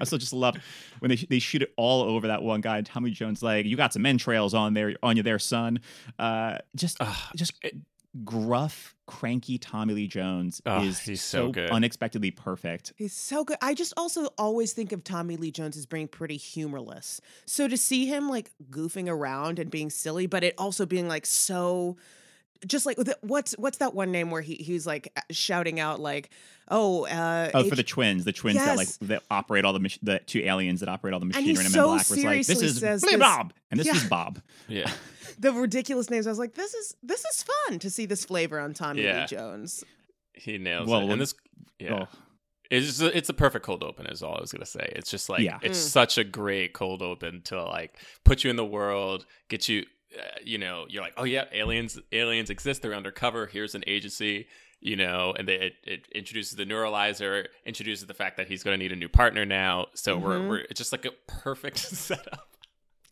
also 0.00 0.18
just 0.18 0.32
love 0.32 0.56
when 1.00 1.08
they 1.08 1.16
they 1.16 1.38
shoot 1.38 1.62
it 1.62 1.72
all 1.76 2.02
over 2.02 2.28
that 2.28 2.42
one 2.42 2.60
guy. 2.60 2.76
And 2.78 2.86
Tommy 2.86 3.10
Jones 3.10 3.42
like, 3.42 3.66
you 3.66 3.76
got 3.76 3.92
some 3.92 4.04
entrails 4.06 4.54
on 4.54 4.74
there 4.74 4.94
on 5.02 5.16
you 5.16 5.22
there, 5.22 5.38
son. 5.38 5.80
Uh, 6.18 6.58
just 6.76 6.98
Ugh, 7.00 7.16
just 7.34 7.52
gruff, 8.24 8.94
cranky 9.06 9.58
Tommy 9.58 9.94
Lee 9.94 10.08
Jones 10.08 10.60
Ugh, 10.66 10.84
is 10.84 10.98
he's 11.00 11.22
so 11.22 11.50
good. 11.50 11.70
unexpectedly 11.70 12.30
perfect. 12.30 12.92
He's 12.96 13.12
so 13.12 13.44
good. 13.44 13.58
I 13.60 13.74
just 13.74 13.92
also 13.96 14.26
always 14.38 14.72
think 14.72 14.92
of 14.92 15.04
Tommy 15.04 15.36
Lee 15.36 15.50
Jones 15.50 15.76
as 15.76 15.86
being 15.86 16.08
pretty 16.08 16.36
humorless. 16.36 17.20
So 17.46 17.68
to 17.68 17.76
see 17.76 18.06
him 18.06 18.28
like 18.28 18.50
goofing 18.70 19.08
around 19.08 19.58
and 19.58 19.70
being 19.70 19.90
silly, 19.90 20.26
but 20.26 20.42
it 20.44 20.54
also 20.58 20.86
being 20.86 21.08
like 21.08 21.26
so 21.26 21.96
just 22.66 22.86
like 22.86 22.98
what's 23.22 23.52
what's 23.58 23.78
that 23.78 23.94
one 23.94 24.12
name 24.12 24.30
where 24.30 24.42
he 24.42 24.54
he's 24.54 24.86
like 24.86 25.12
shouting 25.30 25.80
out 25.80 26.00
like 26.00 26.30
oh 26.68 27.06
uh 27.06 27.50
Oh, 27.54 27.60
H- 27.64 27.68
for 27.68 27.76
the 27.76 27.82
twins, 27.82 28.24
the 28.24 28.32
twins 28.32 28.58
that 28.58 28.76
like 28.76 28.88
that 29.02 29.22
operate 29.30 29.64
all 29.64 29.72
the 29.72 29.80
mach- 29.80 29.98
the 30.02 30.20
two 30.20 30.40
aliens 30.40 30.80
that 30.80 30.88
operate 30.88 31.14
all 31.14 31.20
the 31.20 31.26
And 31.26 31.34
he 31.36 31.52
machinery 31.52 31.66
in 31.66 31.72
Men 31.72 31.72
so 31.72 31.80
in 31.82 31.96
Black 31.96 32.10
was 32.10 32.24
like, 32.24 32.46
this 32.46 32.62
is 32.62 32.80
Billy 32.80 32.94
this- 32.98 33.16
Bob, 33.16 33.52
and 33.70 33.78
this 33.80 33.86
Yeah. 33.86 33.96
is 33.96 34.04
Bob. 34.04 34.40
yeah 34.68 34.90
the 35.38 35.52
ridiculous 35.52 36.08
names. 36.10 36.26
I 36.26 36.30
was 36.30 36.38
like, 36.38 36.54
this 36.54 36.72
is 36.74 36.94
this 37.02 37.24
is 37.24 37.44
fun 37.44 37.78
to 37.80 37.90
see 37.90 38.06
this 38.06 38.24
flavor 38.24 38.58
on 38.60 38.72
Tommy 38.74 39.02
Yeah. 39.02 39.20
Lee 39.22 39.26
Jones. 39.26 39.84
he 40.34 40.58
nails 40.58 40.88
Well, 40.88 41.02
it 41.02 41.12
and 41.12 41.20
this 41.20 41.34
yeah 41.78 42.04
Oh, 42.04 42.08
It's 42.70 42.86
just 42.86 43.00
a, 43.02 43.16
it's 43.16 43.28
a 43.28 43.34
perfect 43.34 43.64
cold 43.64 43.82
open 43.84 44.06
is 44.06 44.22
all 44.22 44.36
I 44.36 44.40
was 44.40 44.50
gonna 44.50 44.66
say. 44.66 44.92
It's 44.96 45.10
just 45.10 45.28
like 45.28 45.40
Yeah. 45.42 45.58
it's 45.62 45.78
Mm. 45.78 45.88
such 45.90 46.18
a 46.18 46.24
great 46.24 46.72
cold 46.72 47.00
open 47.02 47.42
to 47.42 47.62
like 47.62 47.94
put 48.24 48.42
you 48.44 48.50
in 48.50 48.56
the 48.56 48.64
world, 48.64 49.24
get 49.48 49.68
you, 49.68 49.84
you 50.44 50.58
know, 50.58 50.86
you're 50.88 51.02
like, 51.02 51.14
oh 51.16 51.24
yeah, 51.24 51.44
aliens 51.52 51.98
aliens 52.12 52.50
exist. 52.50 52.82
They're 52.82 52.94
undercover. 52.94 53.46
Here's 53.46 53.74
an 53.74 53.84
agency, 53.86 54.46
you 54.80 54.96
know, 54.96 55.34
and 55.38 55.46
they, 55.48 55.54
it, 55.54 55.72
it 55.84 56.08
introduces 56.14 56.56
the 56.56 56.64
neuralizer, 56.66 57.46
introduces 57.64 58.06
the 58.06 58.14
fact 58.14 58.36
that 58.36 58.48
he's 58.48 58.62
gonna 58.62 58.76
need 58.76 58.92
a 58.92 58.96
new 58.96 59.08
partner 59.08 59.44
now. 59.44 59.86
So 59.94 60.16
we're 60.16 60.38
Mhm. 60.38 60.48
we're 60.48 60.56
it's 60.70 60.78
just 60.78 60.92
like 60.92 61.04
a 61.04 61.12
perfect 61.26 61.78
setup. 61.78 62.48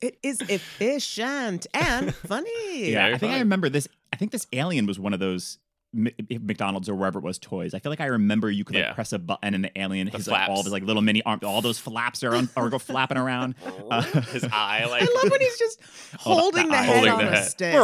It 0.01 0.19
is 0.23 0.41
efficient 0.43 1.67
and 1.73 2.15
funny. 2.15 2.91
yeah. 2.91 3.03
very 3.05 3.15
I 3.15 3.19
think 3.19 3.33
I 3.33 3.39
remember 3.39 3.69
this. 3.69 3.89
I 4.13 4.17
think 4.17 4.33
this 4.33 4.47
alien 4.53 4.87
was 4.87 4.99
one 4.99 5.15
of 5.15 5.21
those. 5.21 5.59
M- 5.97 6.09
McDonald's 6.47 6.89
or 6.89 6.95
wherever 6.95 7.19
it 7.19 7.25
was 7.25 7.39
toys. 7.39 7.73
I 7.75 7.79
feel 7.79 7.91
like 7.93 8.01
I 8.01 8.07
remember 8.07 8.51
you 8.51 8.65
could 8.65 8.77
like 8.77 8.85
Yeah. 8.87 8.93
press 8.95 9.13
a 9.13 9.19
button 9.19 9.55
and 9.55 9.63
the 9.65 9.71
alien 9.81 10.09
The 10.11 10.17
his 10.19 10.29
like 10.29 10.49
all 10.49 10.59
of 10.61 10.67
his 10.67 10.73
like 10.73 10.83
little 10.83 11.03
mini 11.03 11.23
arms, 11.23 11.43
all 11.45 11.63
those 11.63 11.79
flaps 11.79 12.23
are 12.25 12.35
on 12.35 12.49
are 12.57 12.69
go 12.69 12.79
flapping 12.79 13.17
around. 13.19 13.55
Uh, 13.91 14.03
His 14.03 14.45
eye, 14.51 14.85
like 14.91 15.03
I 15.03 15.07
love 15.23 15.31
when 15.31 15.41
he's 15.41 15.59
just 15.59 15.81
holding 16.19 16.67
the 16.67 16.73
that 16.73 16.81
eye. 16.81 16.83
head 16.83 16.95
holding 16.95 17.13
on 17.13 17.19
the 17.19 17.33
a 17.33 17.37
head. 17.37 17.45
stick. 17.45 17.75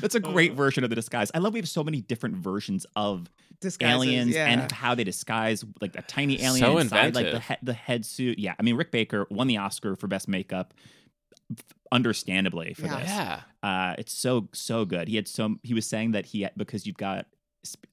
That's 0.00 0.14
a 0.14 0.20
great 0.20 0.52
version 0.54 0.84
of 0.84 0.90
the 0.90 0.96
disguise. 0.96 1.30
I 1.34 1.38
love 1.38 1.52
we 1.52 1.58
have 1.60 1.68
so 1.68 1.82
many 1.84 2.00
different 2.00 2.36
versions 2.36 2.86
of 2.96 3.28
Disguises, 3.60 3.94
aliens 3.96 4.34
yeah. 4.34 4.46
and 4.46 4.70
how 4.70 4.94
they 4.94 5.02
disguise 5.04 5.64
like 5.80 5.96
a 5.96 6.02
tiny 6.02 6.40
alien 6.40 6.58
So 6.64 6.78
inside 6.78 7.14
like 7.16 7.32
the 7.32 7.40
he- 7.40 7.56
the 7.62 7.72
head 7.72 8.06
suit. 8.06 8.38
Yeah, 8.38 8.54
I 8.58 8.62
mean 8.62 8.76
Rick 8.76 8.92
Baker 8.92 9.26
won 9.30 9.48
the 9.48 9.56
Oscar 9.56 9.96
for 9.96 10.06
best 10.06 10.28
makeup, 10.28 10.74
f- 11.50 11.64
understandably 11.92 12.74
for 12.74 12.86
Yeah. 12.86 13.00
this. 13.00 13.08
yeah, 13.10 13.40
Uh, 13.62 13.94
it's 13.98 14.12
so 14.12 14.48
so 14.52 14.84
good. 14.84 15.08
He 15.08 15.16
had 15.16 15.28
some. 15.28 15.60
He 15.62 15.74
was 15.74 15.86
saying 15.86 16.12
that 16.12 16.26
he 16.26 16.46
because 16.56 16.86
you've 16.86 16.96
got 16.96 17.26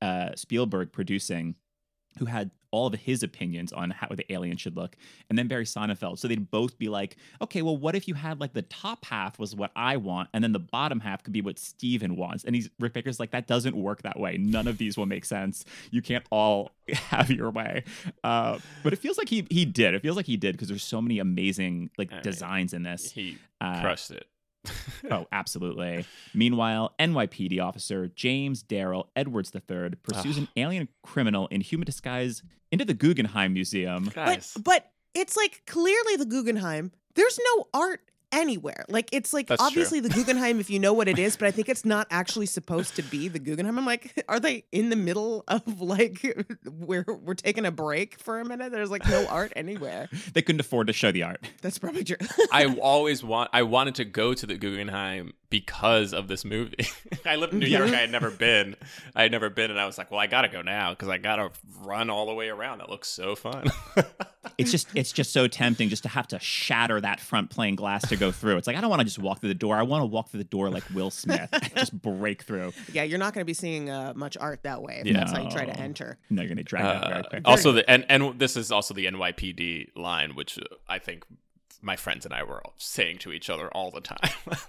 uh, 0.01 0.29
Spielberg 0.35 0.91
producing, 0.91 1.55
who 2.19 2.25
had 2.25 2.51
all 2.71 2.87
of 2.87 2.93
his 2.93 3.23
opinions 3.23 3.71
on 3.71 3.89
how 3.89 4.07
the 4.09 4.29
alien 4.33 4.57
should 4.57 4.75
look, 4.75 4.97
and 5.29 5.39
then 5.39 5.47
Barry 5.47 5.63
Sonnenfeld. 5.63 6.19
So 6.19 6.27
they'd 6.27 6.51
both 6.51 6.77
be 6.77 6.89
like, 6.89 7.15
okay, 7.41 7.61
well, 7.61 7.77
what 7.77 7.95
if 7.95 8.05
you 8.07 8.13
had 8.15 8.41
like 8.41 8.51
the 8.53 8.63
top 8.63 9.05
half 9.05 9.39
was 9.39 9.55
what 9.55 9.71
I 9.77 9.95
want, 9.97 10.29
and 10.33 10.43
then 10.43 10.51
the 10.51 10.59
bottom 10.59 10.99
half 10.99 11.23
could 11.23 11.31
be 11.31 11.41
what 11.41 11.57
Steven 11.57 12.17
wants? 12.17 12.43
And 12.43 12.53
he's 12.53 12.69
Rick 12.79 12.93
Baker's 12.93 13.19
like, 13.19 13.31
that 13.31 13.47
doesn't 13.47 13.75
work 13.77 14.01
that 14.01 14.19
way. 14.19 14.37
None 14.37 14.67
of 14.67 14.77
these 14.77 14.97
will 14.97 15.05
make 15.05 15.23
sense. 15.23 15.63
You 15.91 16.01
can't 16.01 16.25
all 16.31 16.71
have 16.89 17.31
your 17.31 17.49
way. 17.49 17.83
Uh, 18.23 18.59
but 18.83 18.91
it 18.91 18.97
feels 18.99 19.17
like 19.17 19.29
he 19.29 19.47
he 19.49 19.63
did. 19.63 19.93
It 19.93 20.01
feels 20.01 20.17
like 20.17 20.25
he 20.25 20.35
did 20.37 20.53
because 20.53 20.67
there's 20.67 20.83
so 20.83 21.01
many 21.01 21.19
amazing 21.19 21.91
like 21.97 22.11
I 22.11 22.15
mean, 22.15 22.23
designs 22.23 22.73
in 22.73 22.83
this. 22.83 23.11
he 23.11 23.37
Uh, 23.61 23.79
crushed 23.81 24.11
it. 24.11 24.27
Oh, 25.11 25.27
absolutely. 25.31 26.05
Meanwhile, 26.33 26.95
NYPD 26.99 27.61
officer 27.61 28.07
James 28.07 28.63
Darrell 28.63 29.09
Edwards 29.15 29.51
III 29.53 29.91
pursues 30.01 30.37
an 30.37 30.47
alien 30.55 30.87
criminal 31.03 31.47
in 31.47 31.61
human 31.61 31.85
disguise 31.85 32.41
into 32.71 32.85
the 32.85 32.93
Guggenheim 32.95 33.53
Museum. 33.53 34.09
But 34.15 34.63
but 34.63 34.91
it's 35.13 35.37
like 35.37 35.61
clearly 35.67 36.15
the 36.17 36.25
Guggenheim. 36.25 36.91
There's 37.13 37.39
no 37.55 37.67
art 37.73 38.01
anywhere. 38.31 38.85
Like 38.89 39.09
it's 39.11 39.33
like 39.33 39.47
That's 39.47 39.59
true. 39.61 39.67
obviously 39.67 39.99
the 39.99 40.09
Guggenheim 40.09 40.59
if 40.59 40.69
you 40.69 40.79
know 40.79 40.93
what 40.93 41.07
it 41.07 41.19
is, 41.19 41.37
but 41.37 41.47
I 41.47 41.51
think 41.51 41.69
it's 41.69 41.85
not 41.85 42.07
actually 42.09 42.45
supposed 42.45 42.95
to 42.95 43.01
be 43.03 43.27
the 43.27 43.39
Guggenheim. 43.39 43.77
I'm 43.77 43.85
like, 43.85 44.23
are 44.27 44.39
they 44.39 44.65
in 44.71 44.89
the 44.89 44.95
middle 44.95 45.43
of 45.47 45.81
like 45.81 46.25
we're 46.65 47.05
we're 47.23 47.33
taking 47.33 47.65
a 47.65 47.71
break 47.71 48.19
for 48.19 48.39
a 48.39 48.45
minute? 48.45 48.71
There's 48.71 48.91
like 48.91 49.07
no 49.07 49.25
art 49.27 49.53
anywhere. 49.55 50.09
They 50.33 50.41
couldn't 50.41 50.59
afford 50.59 50.87
to 50.87 50.93
show 50.93 51.11
the 51.11 51.23
art. 51.23 51.47
That's 51.61 51.77
probably 51.77 52.03
true. 52.03 52.17
I 52.51 52.65
always 52.81 53.23
want. 53.23 53.49
I 53.53 53.63
wanted 53.63 53.95
to 53.95 54.05
go 54.05 54.33
to 54.33 54.45
the 54.45 54.55
Guggenheim 54.57 55.33
because 55.49 56.13
of 56.13 56.27
this 56.27 56.43
movie. 56.43 56.87
I 57.25 57.35
lived 57.37 57.53
in 57.53 57.59
New 57.59 57.67
York. 57.67 57.91
I 57.91 57.97
had 57.97 58.11
never 58.11 58.31
been. 58.31 58.75
I 59.15 59.23
had 59.23 59.31
never 59.31 59.49
been, 59.49 59.71
and 59.71 59.79
I 59.79 59.85
was 59.85 59.97
like, 59.97 60.11
"Well, 60.11 60.19
I 60.19 60.27
gotta 60.27 60.49
go 60.49 60.61
now 60.61 60.89
because 60.91 61.07
I 61.07 61.17
gotta 61.19 61.51
run 61.81 62.09
all 62.09 62.25
the 62.25 62.33
way 62.33 62.49
around. 62.49 62.79
That 62.79 62.89
looks 62.89 63.07
so 63.07 63.35
fun." 63.35 63.65
It's 64.57 64.71
just 64.71 64.87
it's 64.95 65.11
just 65.11 65.33
so 65.33 65.47
tempting 65.47 65.89
just 65.89 66.03
to 66.03 66.09
have 66.09 66.27
to 66.29 66.39
shatter 66.39 67.01
that 67.01 67.19
front 67.19 67.49
plane 67.49 67.75
glass 67.75 68.07
to 68.09 68.15
go 68.15 68.31
through. 68.31 68.57
It's 68.57 68.67
like 68.67 68.77
I 68.77 68.81
don't 68.81 68.89
want 68.89 69.01
to 69.01 69.05
just 69.05 69.19
walk 69.19 69.39
through 69.39 69.49
the 69.49 69.53
door. 69.55 69.75
I 69.75 69.81
want 69.83 70.01
to 70.01 70.05
walk 70.05 70.29
through 70.29 70.37
the 70.39 70.43
door 70.45 70.69
like 70.69 70.83
Will 70.93 71.11
Smith, 71.11 71.49
just 71.75 71.99
break 72.01 72.43
through. 72.43 72.73
yeah, 72.93 73.03
you're 73.03 73.19
not 73.19 73.33
going 73.33 73.41
to 73.41 73.45
be 73.45 73.53
seeing 73.53 73.89
uh, 73.89 74.13
much 74.15 74.37
art 74.37 74.63
that 74.63 74.81
way 74.81 74.99
if 75.01 75.07
Yeah. 75.07 75.13
that's 75.19 75.31
how 75.31 75.41
you 75.43 75.49
try 75.49 75.65
to 75.65 75.77
enter. 75.79 76.17
No, 76.29 76.41
you're 76.41 76.49
gonna 76.49 76.63
drag 76.63 76.83
that 76.83 77.03
Uh, 77.03 77.09
very 77.09 77.23
quick. 77.23 77.41
also, 77.45 77.71
the 77.71 77.89
and 77.89 78.05
and 78.09 78.39
this 78.39 78.55
is 78.57 78.71
also 78.71 78.93
the 78.93 79.05
NYPD 79.05 79.95
line, 79.95 80.35
which 80.35 80.57
uh, 80.57 80.63
I 80.87 80.99
think 80.99 81.25
my 81.81 81.95
friends 81.95 82.25
and 82.25 82.33
I 82.33 82.43
were 82.43 82.61
all 82.65 82.73
saying 82.77 83.17
to 83.19 83.31
each 83.31 83.49
other 83.49 83.67
all 83.69 83.91
the 83.91 84.01
time. 84.01 84.31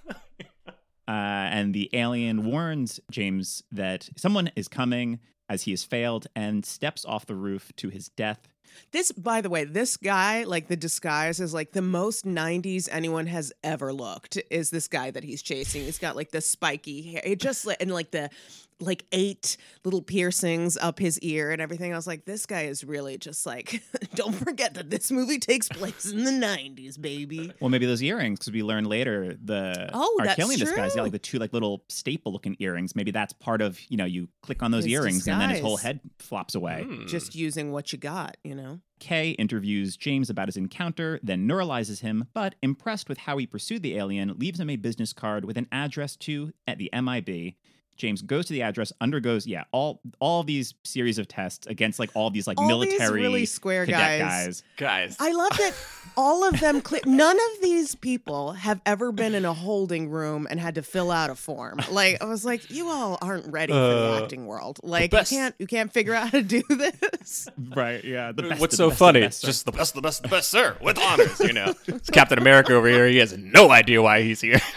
Uh, 1.09 1.13
and 1.53 1.73
the 1.73 1.89
alien 1.93 2.45
warns 2.45 2.99
James 3.13 3.63
that 3.71 4.09
someone 4.17 4.51
is 4.57 4.67
coming 4.67 5.21
as 5.49 5.63
he 5.63 5.71
has 5.71 5.85
failed 5.85 6.27
and 6.35 6.67
steps 6.67 7.05
off 7.05 7.27
the 7.27 7.37
roof 7.37 7.71
to 7.77 7.91
his 7.91 8.09
death. 8.09 8.49
This, 8.93 9.13
by 9.13 9.41
the 9.41 9.51
way, 9.51 9.65
this 9.65 9.97
guy, 9.97 10.45
like 10.45 10.69
the 10.69 10.77
disguise 10.77 11.41
is 11.41 11.55
like 11.55 11.73
the 11.73 11.83
most 11.83 12.25
90s 12.25 12.89
anyone 12.91 13.27
has 13.27 13.53
ever 13.63 13.93
looked 13.93 14.39
is 14.51 14.71
this 14.71 14.89
guy 14.89 15.11
that 15.11 15.25
he's 15.25 15.43
chasing. 15.43 15.83
He's 15.83 15.99
got 15.99 16.17
like 16.17 16.31
the 16.31 16.41
spiky 16.41 17.03
hair. 17.13 17.23
It 17.25 17.41
just 17.41 17.67
and 17.81 17.93
like 17.93 18.11
the, 18.11 18.31
like 18.79 19.05
eight 19.13 19.57
little 19.85 20.03
piercings 20.03 20.77
up 20.77 20.99
his 20.99 21.19
ear 21.21 21.51
and 21.51 21.63
everything. 21.63 21.93
I 21.93 21.97
was 21.97 22.07
like, 22.07 22.25
this 22.27 22.45
guy 22.47 22.63
is 22.65 22.85
really 22.85 23.17
just 23.17 23.47
like, 23.47 23.83
don't 24.15 24.35
forget 24.35 24.75
that 24.75 24.91
this 24.91 25.11
movie 25.11 25.39
takes 25.39 25.69
place 25.69 26.11
in 26.13 26.25
the 26.25 26.31
90s, 26.31 27.01
baby. 27.01 27.51
Well, 27.61 27.71
maybe 27.71 27.87
those 27.87 28.03
earrings, 28.03 28.39
because 28.39 28.53
we 28.53 28.63
learn 28.63 28.85
later 28.85 29.35
the 29.43 29.91
Oh, 29.95 30.17
are 30.21 30.27
that's 30.27 30.37
killing 30.37 30.59
this 30.59 30.73
guy's 30.73 30.93
true. 30.93 30.99
yeah, 31.01 31.03
like 31.05 31.13
the 31.13 31.19
two 31.19 31.39
like 31.39 31.53
little 31.53 31.85
staple 31.89 32.33
looking 32.33 32.57
earrings. 32.59 32.95
Maybe 32.95 33.11
that's 33.11 33.33
part 33.33 33.63
of 33.63 33.81
you 33.89 33.97
know 33.97 34.05
you 34.05 34.29
click 34.43 34.63
on 34.63 34.71
those 34.71 34.85
His 34.85 34.93
earrings 34.93 35.27
and 35.27 35.41
then 35.41 35.51
his 35.51 35.61
whole 35.61 35.79
head 35.79 36.01
flops 36.19 36.55
away. 36.55 36.83
Hmm. 36.87 37.07
Just 37.07 37.35
using 37.35 37.73
what 37.73 37.93
you 37.93 37.99
got, 37.99 38.37
you 38.45 38.55
know? 38.55 38.81
Kay 38.99 39.31
interviews 39.33 39.97
James 39.97 40.31
about 40.31 40.49
his 40.49 40.57
encounter, 40.57 41.21
then 41.23 41.47
neuralizes 41.47 42.01
him, 42.01 42.27
but 42.35 42.55
impressed 42.63 43.09
with 43.09 43.19
how 43.19 43.37
he 43.37 43.47
pursued 43.47 43.83
the 43.83 43.97
alien, 43.97 44.35
leaves 44.39 44.59
him 44.59 44.71
a 44.71 44.77
business 44.77 45.13
card 45.13 45.45
with 45.45 45.57
an 45.59 45.67
address 45.71 46.17
to 46.17 46.53
at 46.67 46.79
the 46.79 46.91
MIB. 46.95 47.55
James 47.97 48.23
goes 48.23 48.47
to 48.47 48.53
the 48.53 48.63
address, 48.63 48.93
undergoes 49.01 49.47
yeah 49.47 49.65
all 49.73 50.01
all 50.21 50.43
these 50.43 50.75
series 50.85 51.19
of 51.19 51.27
tests 51.29 51.67
against 51.67 51.99
like 51.99 52.11
all 52.15 52.31
these 52.31 52.47
like 52.47 52.59
All 52.61 52.67
these 52.81 52.89
military 52.91 53.21
really 53.21 53.47
square 53.47 53.85
cadet 53.87 54.21
guys. 54.21 54.63
guys. 54.77 55.17
I 55.21 55.33
love 55.33 55.57
that 55.59 55.75
all 56.17 56.49
of 56.49 56.61
them, 56.61 56.81
cle 56.81 56.99
none 57.07 57.37
of 57.37 57.63
these 57.63 57.95
people 57.95 58.53
have 58.53 58.81
ever 58.87 59.13
been 59.13 59.35
in 59.35 59.45
a 59.45 59.53
holding 59.53 60.09
room 60.11 60.47
and 60.51 60.59
had 60.61 60.75
to 60.77 60.83
fill 60.83 61.11
out 61.11 61.31
a 61.31 61.35
form. 61.35 61.81
Like 61.91 62.23
I 62.23 62.27
was 62.27 62.45
like, 62.45 62.71
you 62.71 62.89
all 62.89 63.19
aren't 63.21 63.47
ready 63.53 63.73
for 63.73 63.79
the 63.79 64.13
Uh, 64.15 64.23
acting 64.23 64.47
world. 64.47 64.79
Like 64.83 65.11
best- 65.11 65.33
you 65.33 65.39
can't, 65.39 65.55
you 65.59 65.67
can't 65.67 65.93
figure 65.93 66.15
out 66.15 66.25
how 66.31 66.39
to 66.39 66.43
do 66.43 66.63
this. 66.69 67.49
Right, 67.75 68.03
yeah. 68.05 68.33
The 68.33 68.43
best 68.45 68.61
What's 68.61 68.75
of 68.75 68.79
so 68.79 68.89
best 68.91 68.99
funny? 68.99 69.21
the 69.21 69.27
It's 69.27 69.37
best, 69.41 69.45
just 69.45 69.65
the 69.67 69.73
best, 69.73 69.95
the 69.95 70.01
best, 70.03 70.23
the 70.23 70.29
best, 70.29 70.49
sir, 70.49 70.77
with 70.81 70.99
honors. 70.99 71.39
You 71.41 71.53
know, 71.53 71.75
it's 71.87 72.11
Captain 72.11 72.39
America 72.39 72.75
over 72.75 72.89
here. 72.89 73.07
He 73.09 73.19
has 73.19 73.37
no 73.37 73.71
idea 73.71 74.01
why 74.03 74.23
he's 74.23 74.41
here. 74.41 74.61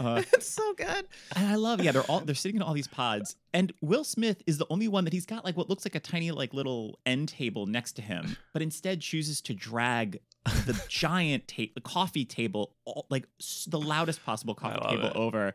Uh, 0.00 0.22
it's 0.32 0.48
so 0.48 0.74
good. 0.74 1.06
And 1.36 1.46
I 1.46 1.56
love, 1.56 1.82
yeah, 1.82 1.92
they're 1.92 2.02
all 2.02 2.20
they're 2.20 2.34
sitting 2.34 2.56
in 2.56 2.62
all 2.62 2.74
these 2.74 2.88
pods, 2.88 3.36
and 3.52 3.72
Will 3.80 4.04
Smith 4.04 4.42
is 4.46 4.58
the 4.58 4.66
only 4.70 4.88
one 4.88 5.04
that 5.04 5.12
he's 5.12 5.26
got 5.26 5.44
like 5.44 5.56
what 5.56 5.68
looks 5.68 5.84
like 5.84 5.94
a 5.94 6.00
tiny 6.00 6.30
like 6.30 6.54
little 6.54 6.98
end 7.06 7.28
table 7.28 7.66
next 7.66 7.92
to 7.94 8.02
him, 8.02 8.36
but 8.52 8.62
instead 8.62 9.00
chooses 9.00 9.40
to 9.42 9.54
drag 9.54 10.20
the 10.66 10.80
giant 10.88 11.48
ta- 11.48 11.64
the 11.74 11.80
coffee 11.80 12.24
table, 12.24 12.74
all, 12.84 13.06
like 13.10 13.26
s- 13.40 13.66
the 13.70 13.78
loudest 13.80 14.24
possible 14.24 14.54
coffee 14.54 14.80
table 14.88 15.08
it. 15.08 15.16
over. 15.16 15.54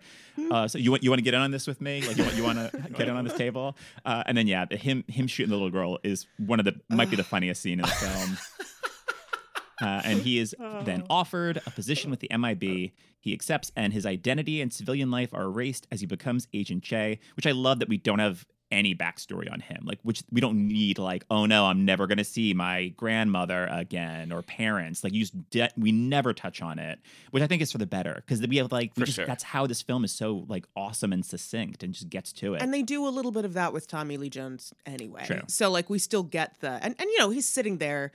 Uh, 0.51 0.67
so 0.67 0.77
you 0.77 0.91
want 0.91 1.03
you 1.03 1.09
want 1.09 1.19
to 1.19 1.23
get 1.23 1.33
in 1.33 1.39
on 1.41 1.51
this 1.51 1.65
with 1.67 1.81
me? 1.81 2.01
Like 2.05 2.17
you 2.17 2.23
want 2.23 2.35
you 2.35 2.43
want 2.43 2.57
to 2.71 2.77
get 2.97 3.07
in 3.07 3.15
on 3.15 3.23
this 3.23 3.37
table? 3.37 3.77
Uh, 4.05 4.23
and 4.25 4.37
then 4.37 4.47
yeah, 4.47 4.65
the, 4.65 4.77
him 4.77 5.03
him 5.07 5.27
shooting 5.27 5.49
the 5.49 5.55
little 5.55 5.71
girl 5.71 5.99
is 6.03 6.25
one 6.37 6.59
of 6.59 6.65
the 6.65 6.79
might 6.89 7.09
be 7.09 7.15
the 7.15 7.23
funniest 7.23 7.61
scene 7.61 7.79
in 7.79 7.85
the 7.85 7.87
film. 7.87 8.37
Uh, 9.83 10.01
and 10.05 10.21
he 10.21 10.39
is 10.39 10.55
then 10.83 11.03
offered 11.09 11.61
a 11.65 11.71
position 11.71 12.09
with 12.09 12.19
the 12.19 12.29
MIB. 12.35 12.91
He 13.19 13.33
accepts, 13.33 13.71
and 13.75 13.93
his 13.93 14.05
identity 14.05 14.61
and 14.61 14.71
civilian 14.71 15.11
life 15.11 15.33
are 15.33 15.43
erased 15.43 15.87
as 15.91 16.01
he 16.01 16.05
becomes 16.05 16.47
Agent 16.53 16.83
Jay. 16.83 17.19
Which 17.35 17.47
I 17.47 17.51
love 17.51 17.79
that 17.79 17.89
we 17.89 17.97
don't 17.97 18.19
have 18.19 18.45
any 18.73 18.95
backstory 18.95 19.51
on 19.51 19.59
him. 19.59 19.83
Like, 19.85 19.99
which 20.01 20.23
we 20.31 20.41
don't 20.41 20.67
need. 20.67 20.97
Like, 20.97 21.23
oh 21.29 21.45
no, 21.45 21.65
I'm 21.65 21.85
never 21.85 22.07
going 22.07 22.17
to 22.17 22.23
see 22.23 22.53
my 22.53 22.87
grandmother 22.89 23.67
again 23.71 24.31
or 24.31 24.41
parents. 24.41 25.03
Like, 25.03 25.13
you 25.13 25.21
just 25.21 25.49
de- 25.51 25.71
we 25.77 25.91
never 25.91 26.33
touch 26.33 26.61
on 26.61 26.79
it, 26.79 26.99
which 27.31 27.43
I 27.43 27.47
think 27.47 27.61
is 27.61 27.71
for 27.71 27.77
the 27.77 27.85
better 27.85 28.15
because 28.15 28.45
we 28.45 28.57
have 28.57 28.71
like 28.71 28.91
we 28.97 29.03
just, 29.03 29.15
sure. 29.15 29.25
that's 29.25 29.43
how 29.43 29.67
this 29.67 29.81
film 29.81 30.03
is 30.03 30.11
so 30.11 30.45
like 30.47 30.65
awesome 30.75 31.13
and 31.13 31.25
succinct 31.25 31.83
and 31.83 31.93
just 31.93 32.09
gets 32.09 32.33
to 32.33 32.55
it. 32.55 32.61
And 32.61 32.73
they 32.73 32.81
do 32.81 33.07
a 33.07 33.09
little 33.09 33.31
bit 33.31 33.45
of 33.45 33.53
that 33.53 33.71
with 33.71 33.87
Tommy 33.87 34.17
Lee 34.17 34.29
Jones 34.29 34.73
anyway. 34.85 35.23
True. 35.25 35.41
So 35.47 35.69
like 35.69 35.89
we 35.89 35.99
still 35.99 36.23
get 36.23 36.59
the 36.59 36.71
and 36.81 36.95
and 36.97 37.09
you 37.09 37.19
know 37.19 37.29
he's 37.29 37.47
sitting 37.47 37.77
there 37.77 38.11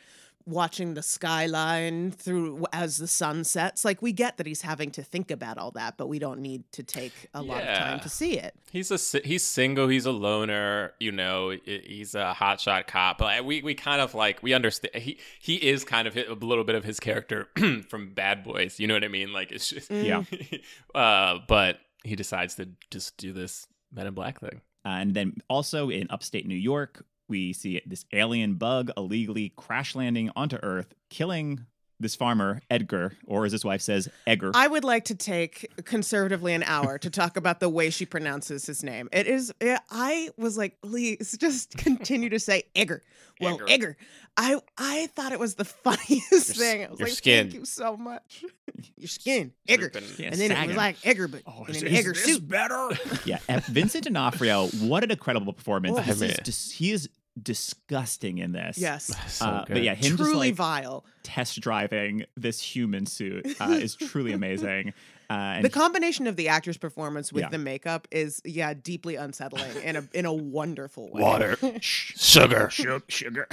watching 0.49 0.95
the 0.95 1.03
skyline 1.03 2.11
through 2.11 2.65
as 2.73 2.97
the 2.97 3.07
sun 3.07 3.45
sets. 3.45 3.85
Like 3.85 4.01
we 4.01 4.13
get 4.13 4.39
that 4.39 4.47
he's 4.47 4.63
having 4.63 4.91
to 4.93 5.03
think 5.03 5.31
about 5.31 5.59
all 5.59 5.71
that, 5.73 5.97
but 5.97 6.09
we 6.09 6.19
don't 6.19 6.41
need 6.41 6.65
to 6.73 6.83
take 6.83 7.13
a 7.35 7.43
lot 7.43 7.63
of 7.63 7.77
time 7.77 8.01
to 8.01 8.09
see 8.09 8.39
it. 8.39 8.55
He's 8.73 8.91
a 8.91 9.19
he's 9.21 9.45
single. 9.45 9.89
He's 9.89 10.07
a 10.07 10.13
loner. 10.13 10.95
You 10.99 11.13
know, 11.13 11.51
he's 11.65 12.15
a 12.15 12.35
hotshot 12.37 12.87
cop. 12.87 13.19
But 13.19 13.45
we 13.45 13.63
we 13.63 13.75
kind 13.75 14.01
of 14.01 14.15
like 14.15 14.43
we 14.43 14.55
understand. 14.55 14.95
He 14.95 15.19
he 15.41 15.57
is 15.57 15.85
kind 15.85 16.09
of 16.09 16.17
a 16.17 16.35
little 16.35 16.65
bit 16.65 16.75
of 16.75 16.85
his 16.85 16.99
character 16.99 17.49
from 17.89 18.15
Bad 18.15 18.43
Boys. 18.43 18.81
You 18.81 18.87
know 18.87 18.95
what 18.95 19.05
I 19.05 19.09
mean? 19.09 19.33
Like 19.33 19.53
it's 19.53 19.69
just 19.69 19.91
Yeah. 19.91 20.25
uh, 20.95 21.39
but 21.47 21.79
he 22.05 22.17
decides 22.17 22.55
to 22.57 22.69
just 22.91 23.17
do 23.19 23.33
this 23.33 23.67
Men 23.93 24.07
in 24.07 24.15
Black 24.15 24.41
thing. 24.41 24.61
Uh, 24.85 25.01
and 25.01 25.15
then 25.15 25.35
also 25.51 25.91
in 25.91 26.07
upstate 26.11 26.47
New 26.47 26.55
York, 26.55 27.05
we 27.29 27.53
see 27.53 27.81
this 27.87 28.05
alien 28.13 28.55
bug 28.55 28.91
illegally 28.97 29.53
crash 29.57 29.95
landing 29.95 30.31
onto 30.37 30.57
Earth, 30.63 30.95
killing 31.11 31.67
this 32.01 32.15
farmer, 32.15 32.63
Edgar, 32.71 33.13
or 33.27 33.45
as 33.45 33.51
his 33.51 33.65
wife 33.65 33.81
says, 33.83 34.09
Egger. 34.25 34.53
I 34.55 34.69
would 34.69 34.85
like 34.85 35.07
to 35.07 35.17
take 35.17 35.69
conservatively 35.85 36.55
an 36.55 36.63
hour 36.63 36.97
to 36.99 37.11
talk 37.11 37.37
about 37.37 37.59
the 37.59 37.69
way 37.69 37.91
she 37.91 38.07
pronounces 38.07 38.65
his 38.67 38.85
name. 38.85 39.09
It 39.13 39.27
is. 39.27 39.53
It, 39.61 39.81
I 39.91 40.31
was 40.37 40.57
like, 40.57 40.81
please 40.81 41.37
just 41.41 41.77
continue 41.77 42.29
to 42.31 42.39
say 42.39 42.63
Egger. 42.77 43.03
Well, 43.41 43.55
Egger. 43.55 43.69
Egger. 43.69 43.97
I 44.37 44.61
I 44.79 45.09
thought 45.17 45.33
it 45.33 45.41
was 45.41 45.57
the 45.57 45.65
funniest 45.85 46.23
Your 46.31 46.41
thing. 46.67 46.85
I 46.85 46.91
was 46.91 47.01
your 47.01 47.09
like, 47.09 47.17
skin. 47.19 47.47
thank 47.47 47.55
you 47.55 47.65
so 47.65 47.97
much. 47.97 48.45
Your 48.97 49.09
skin, 49.09 49.53
Egger. 49.67 49.91
Yeah, 50.19 50.27
and 50.29 50.37
then 50.37 50.53
it 50.53 50.67
was 50.69 50.77
like 50.77 51.05
Egger, 51.05 51.27
but 51.27 51.43
Oh, 51.49 51.65
in 51.65 51.75
is- 51.75 51.83
an 51.83 51.89
is 51.89 52.05
this 52.05 52.25
suit. 52.25 52.49
better? 52.49 52.91
yeah, 53.25 53.39
Vincent 53.67 54.05
D'Onofrio, 54.05 54.69
what 54.69 55.03
an 55.03 55.11
incredible 55.11 55.53
performance. 55.53 55.97
Oh, 55.99 56.03
This 56.03 56.15
is 56.15 56.21
man. 56.21 56.77
he 56.77 56.93
is 56.93 57.09
disgusting 57.43 58.39
in 58.39 58.53
this. 58.53 58.79
Yes. 58.79 59.13
So 59.29 59.47
Uh, 59.47 59.65
good. 59.65 59.75
but 59.75 59.83
yeah, 59.83 59.95
him 59.95 60.17
just 60.17 60.31
Truly 60.31 60.49
like 60.49 60.55
vile. 60.55 61.05
test 61.23 61.61
driving 61.61 62.25
this 62.37 62.61
human 62.61 63.07
suit 63.07 63.47
uh, 63.61 63.71
is 63.81 63.95
truly 63.95 64.33
amazing. 64.33 64.93
Uh, 65.31 65.61
The 65.61 65.69
combination 65.71 66.27
of 66.27 66.37
the 66.37 66.49
actor's 66.49 66.79
performance 66.79 67.33
with 67.33 67.43
Yeah. 67.43 67.49
the 67.51 67.59
makeup 67.59 68.09
is, 68.11 68.41
yeah, 68.45 68.73
deeply 68.75 69.17
unsettling 69.17 69.77
in 69.83 69.97
a 69.97 70.09
in 70.15 70.25
a 70.27 70.33
wonderful 70.33 71.11
way. 71.13 71.21
water, 71.23 71.57
Shh, 71.81 72.15
sugar, 72.17 72.71
sugar, 72.71 73.03
sugar. 73.09 73.47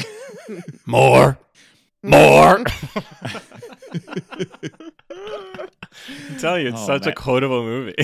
more, 0.86 1.38
more. 2.02 2.64
I'm 6.30 6.38
telling 6.40 6.64
you, 6.64 6.70
it's 6.70 6.82
Oh, 6.82 6.86
such 6.88 7.08
a 7.08 7.12
quotable 7.14 7.64
movie. 7.64 7.96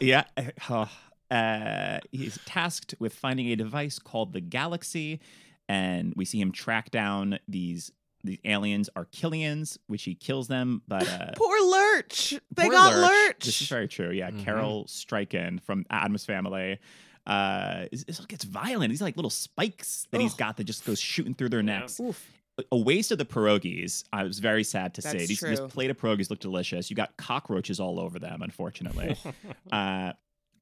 yeah. 0.00 0.24
uh, 0.68 0.86
uh, 1.32 2.00
he's 2.10 2.38
tasked 2.44 2.94
with 2.98 3.14
finding 3.14 3.48
a 3.50 3.56
device 3.56 3.98
called 3.98 4.32
the 4.32 4.40
Galaxy, 4.40 5.20
and 5.68 6.12
we 6.16 6.24
see 6.24 6.40
him 6.40 6.52
track 6.52 6.90
down 6.90 7.38
these 7.48 7.90
these 8.24 8.38
aliens 8.44 8.88
Arquillians, 8.96 9.78
which 9.88 10.04
he 10.04 10.14
kills 10.14 10.46
them. 10.46 10.82
But 10.86 11.08
uh, 11.08 11.32
Poor 11.36 11.70
Lurch. 11.70 12.34
They 12.54 12.64
poor 12.64 12.72
got 12.72 12.94
Lurch- 12.94 13.10
Lurch. 13.10 13.44
This 13.46 13.60
is 13.62 13.68
very 13.68 13.88
true. 13.88 14.10
Yeah, 14.10 14.30
Mhm. 14.30 14.44
Carel 14.44 14.84
Struycken 14.88 15.60
from 15.60 15.84
Addams 15.90 16.24
Family. 16.24 16.78
Uh, 17.26 17.86
this 17.90 18.04
this 18.04 18.20
gets 18.26 18.44
violent. 18.44 18.90
These 18.90 19.00
are 19.02 19.06
like 19.06 19.16
little 19.16 19.30
spikes 19.30 20.06
that 20.10 20.20
he's 20.20 20.34
got 20.34 20.56
that 20.58 20.64
just 20.64 20.84
goes 20.84 21.00
shooting 21.00 21.34
through 21.34 21.48
their 21.50 21.62
necks. 21.62 21.98
Oof. 22.00 22.30
a 22.70 22.76
waste 22.76 23.10
of 23.10 23.18
the 23.18 23.24
pierogies. 23.24 24.04
I 24.12 24.24
was 24.24 24.38
very 24.38 24.62
sad 24.64 24.94
to 24.94 25.02
say. 25.02 25.12
That's 25.18 25.26
These, 25.28 25.40
this 25.40 25.60
plate 25.72 25.90
of 25.90 25.96
pierogies 25.98 26.28
look 26.30 26.38
delicious. 26.40 26.90
You 26.90 26.96
got 26.96 27.16
cockroaches 27.16 27.80
all 27.80 27.98
over 27.98 28.18
them, 28.18 28.42
unfortunately. 28.42 29.16
uh, 29.72 30.12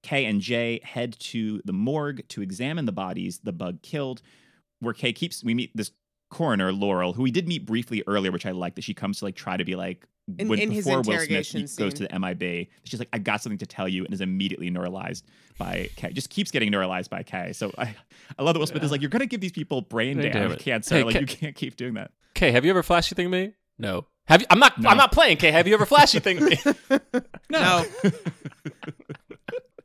Kay 0.02 0.24
and 0.26 0.40
Jay 0.40 0.80
head 0.82 1.16
to 1.20 1.60
the 1.64 1.72
morgue 1.72 2.26
to 2.28 2.42
examine 2.42 2.86
the 2.86 2.92
bodies 2.92 3.40
the 3.42 3.52
bug 3.52 3.82
killed. 3.82 4.22
Where 4.80 4.94
Kay 4.94 5.12
keeps, 5.12 5.44
we 5.44 5.54
meet 5.54 5.76
this 5.76 5.90
coroner 6.30 6.72
Laurel, 6.72 7.12
who 7.12 7.22
we 7.22 7.30
did 7.30 7.46
meet 7.48 7.66
briefly 7.66 8.02
earlier, 8.06 8.30
which 8.32 8.46
I 8.46 8.52
like 8.52 8.76
that 8.76 8.84
she 8.84 8.94
comes 8.94 9.18
to 9.18 9.26
like 9.26 9.34
try 9.34 9.56
to 9.56 9.64
be 9.64 9.76
like 9.76 10.06
In- 10.38 10.48
when 10.48 10.58
in 10.58 10.70
his 10.70 10.84
before 10.84 10.98
Will 10.98 11.04
Smith 11.04 11.14
interrogation 11.22 11.66
goes 11.76 11.94
to 11.94 12.06
the 12.06 12.18
MIB, 12.18 12.68
she's 12.84 12.98
like, 13.00 13.08
"I 13.12 13.18
got 13.18 13.42
something 13.42 13.58
to 13.58 13.66
tell 13.66 13.88
you," 13.88 14.04
and 14.04 14.14
is 14.14 14.20
immediately 14.20 14.70
neuralized 14.70 15.24
by 15.58 15.90
Kay. 15.96 16.12
Just 16.12 16.30
keeps 16.30 16.50
getting 16.50 16.70
neuralized 16.72 17.10
by 17.10 17.22
Kay. 17.24 17.52
So 17.52 17.72
I, 17.76 17.94
I 18.38 18.42
love 18.42 18.54
that 18.54 18.60
Will 18.60 18.66
Smith 18.68 18.82
is 18.84 18.90
like, 18.92 19.00
"You're 19.02 19.10
gonna 19.10 19.26
give 19.26 19.40
these 19.40 19.52
people 19.52 19.82
brain 19.82 20.16
Brain 20.16 20.32
damage, 20.32 20.48
damage. 20.50 20.64
cancer. 20.64 20.94
Hey, 20.94 21.02
like 21.02 21.14
Kay- 21.14 21.20
you 21.20 21.26
can't 21.26 21.56
keep 21.56 21.76
doing 21.76 21.94
that." 21.94 22.12
Okay, 22.36 22.52
have 22.52 22.64
you 22.64 22.70
ever 22.70 22.82
flashy 22.84 23.14
thing 23.14 23.28
me? 23.28 23.54
No. 23.78 24.06
Have 24.26 24.40
you? 24.42 24.46
I'm 24.50 24.60
not. 24.60 24.78
No. 24.80 24.88
I'm 24.88 24.96
not 24.96 25.10
playing. 25.12 25.36
Okay, 25.38 25.50
have 25.50 25.66
you 25.66 25.74
ever 25.74 25.84
flashy 25.84 26.20
thing 26.20 26.42
me? 26.44 26.56
No. 27.50 27.84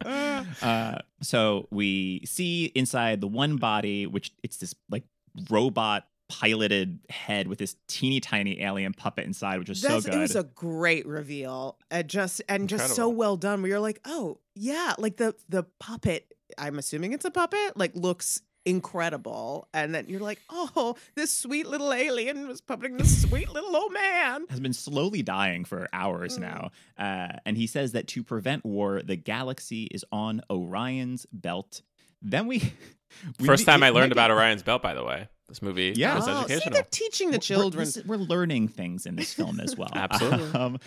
Uh, 0.62 1.00
so 1.22 1.68
we 1.72 2.22
see 2.26 2.66
inside 2.76 3.20
the 3.20 3.28
one 3.28 3.58
body, 3.58 4.08
which 4.08 4.32
it's 4.44 4.58
this 4.58 4.74
like 4.90 5.04
robot 5.50 6.08
piloted 6.30 7.00
head 7.10 7.48
with 7.48 7.60
this 7.60 7.76
teeny 7.88 8.20
tiny 8.20 8.62
alien 8.62 8.94
puppet 8.94 9.26
inside, 9.26 9.60
which 9.60 9.70
was 9.70 9.82
so 9.82 10.02
good. 10.02 10.14
It 10.14 10.18
was 10.18 10.36
a 10.36 10.44
great 10.44 11.06
reveal, 11.06 11.78
uh, 11.92 12.04
just 12.04 12.42
and 12.48 12.70
just 12.70 12.96
so 12.96 13.10
well 13.10 13.38
done. 13.38 13.62
Where 13.62 13.70
you're 13.70 13.80
like, 13.80 14.00
oh 14.06 14.40
yeah, 14.56 14.94
like 14.98 15.18
the 15.18 15.36
the 15.50 15.64
puppet. 15.80 16.34
I'm 16.58 16.78
assuming 16.78 17.14
it's 17.14 17.26
a 17.26 17.32
puppet. 17.32 17.76
Like 17.76 17.96
looks 17.96 18.42
incredible, 18.66 19.68
and 19.74 19.94
then 19.94 20.06
you're 20.08 20.20
like, 20.20 20.42
oh, 20.50 20.96
this 21.16 21.32
sweet 21.32 21.68
little 21.68 21.94
alien 21.94 22.48
was 22.48 22.62
puppeting 22.62 22.98
this 22.98 23.22
sweet 23.30 23.50
little 23.50 23.76
old 23.76 23.94
man. 23.94 24.46
has 24.50 24.60
been 24.60 24.74
slowly 24.74 25.22
dying 25.22 25.66
for 25.66 25.88
hours 25.94 26.38
Mm. 26.38 26.42
now. 26.42 26.72
Uh, 26.98 27.38
and 27.46 27.58
he 27.58 27.68
says 27.68 27.92
that 27.94 28.08
to 28.08 28.24
prevent 28.24 28.66
war, 28.66 29.02
the 29.04 29.16
galaxy 29.16 29.84
is 29.92 30.04
on 30.12 30.42
Orion's 30.50 31.26
belt. 31.32 31.82
Then 32.22 32.48
we. 32.48 32.60
we 33.40 33.46
First 33.46 33.66
time 33.66 33.84
I 33.84 33.88
it 33.88 33.92
might 33.94 34.00
learned 34.00 34.10
be- 34.12 34.14
about 34.16 34.32
Orion's 34.32 34.64
belt, 34.64 34.82
by 34.82 34.94
the 34.94 35.04
way. 35.04 35.28
This 35.48 35.62
movie 35.62 35.94
Yeah. 35.96 36.16
was 36.16 36.28
Oh, 36.28 36.32
see, 36.48 36.54
educational. 36.54 36.74
they're 36.74 36.88
teaching 36.90 37.28
the 37.30 37.34
We're- 37.34 37.38
we're- 37.38 37.40
children. 37.62 37.86
this- 37.86 38.04
We're, 38.06 38.18
learning 38.18 38.68
things 38.70 39.06
in 39.06 39.16
this 39.16 39.32
film 39.34 39.60
as 39.60 39.78
well. 39.78 39.90
Absolutely. 39.94 40.60
Um, 40.60 40.80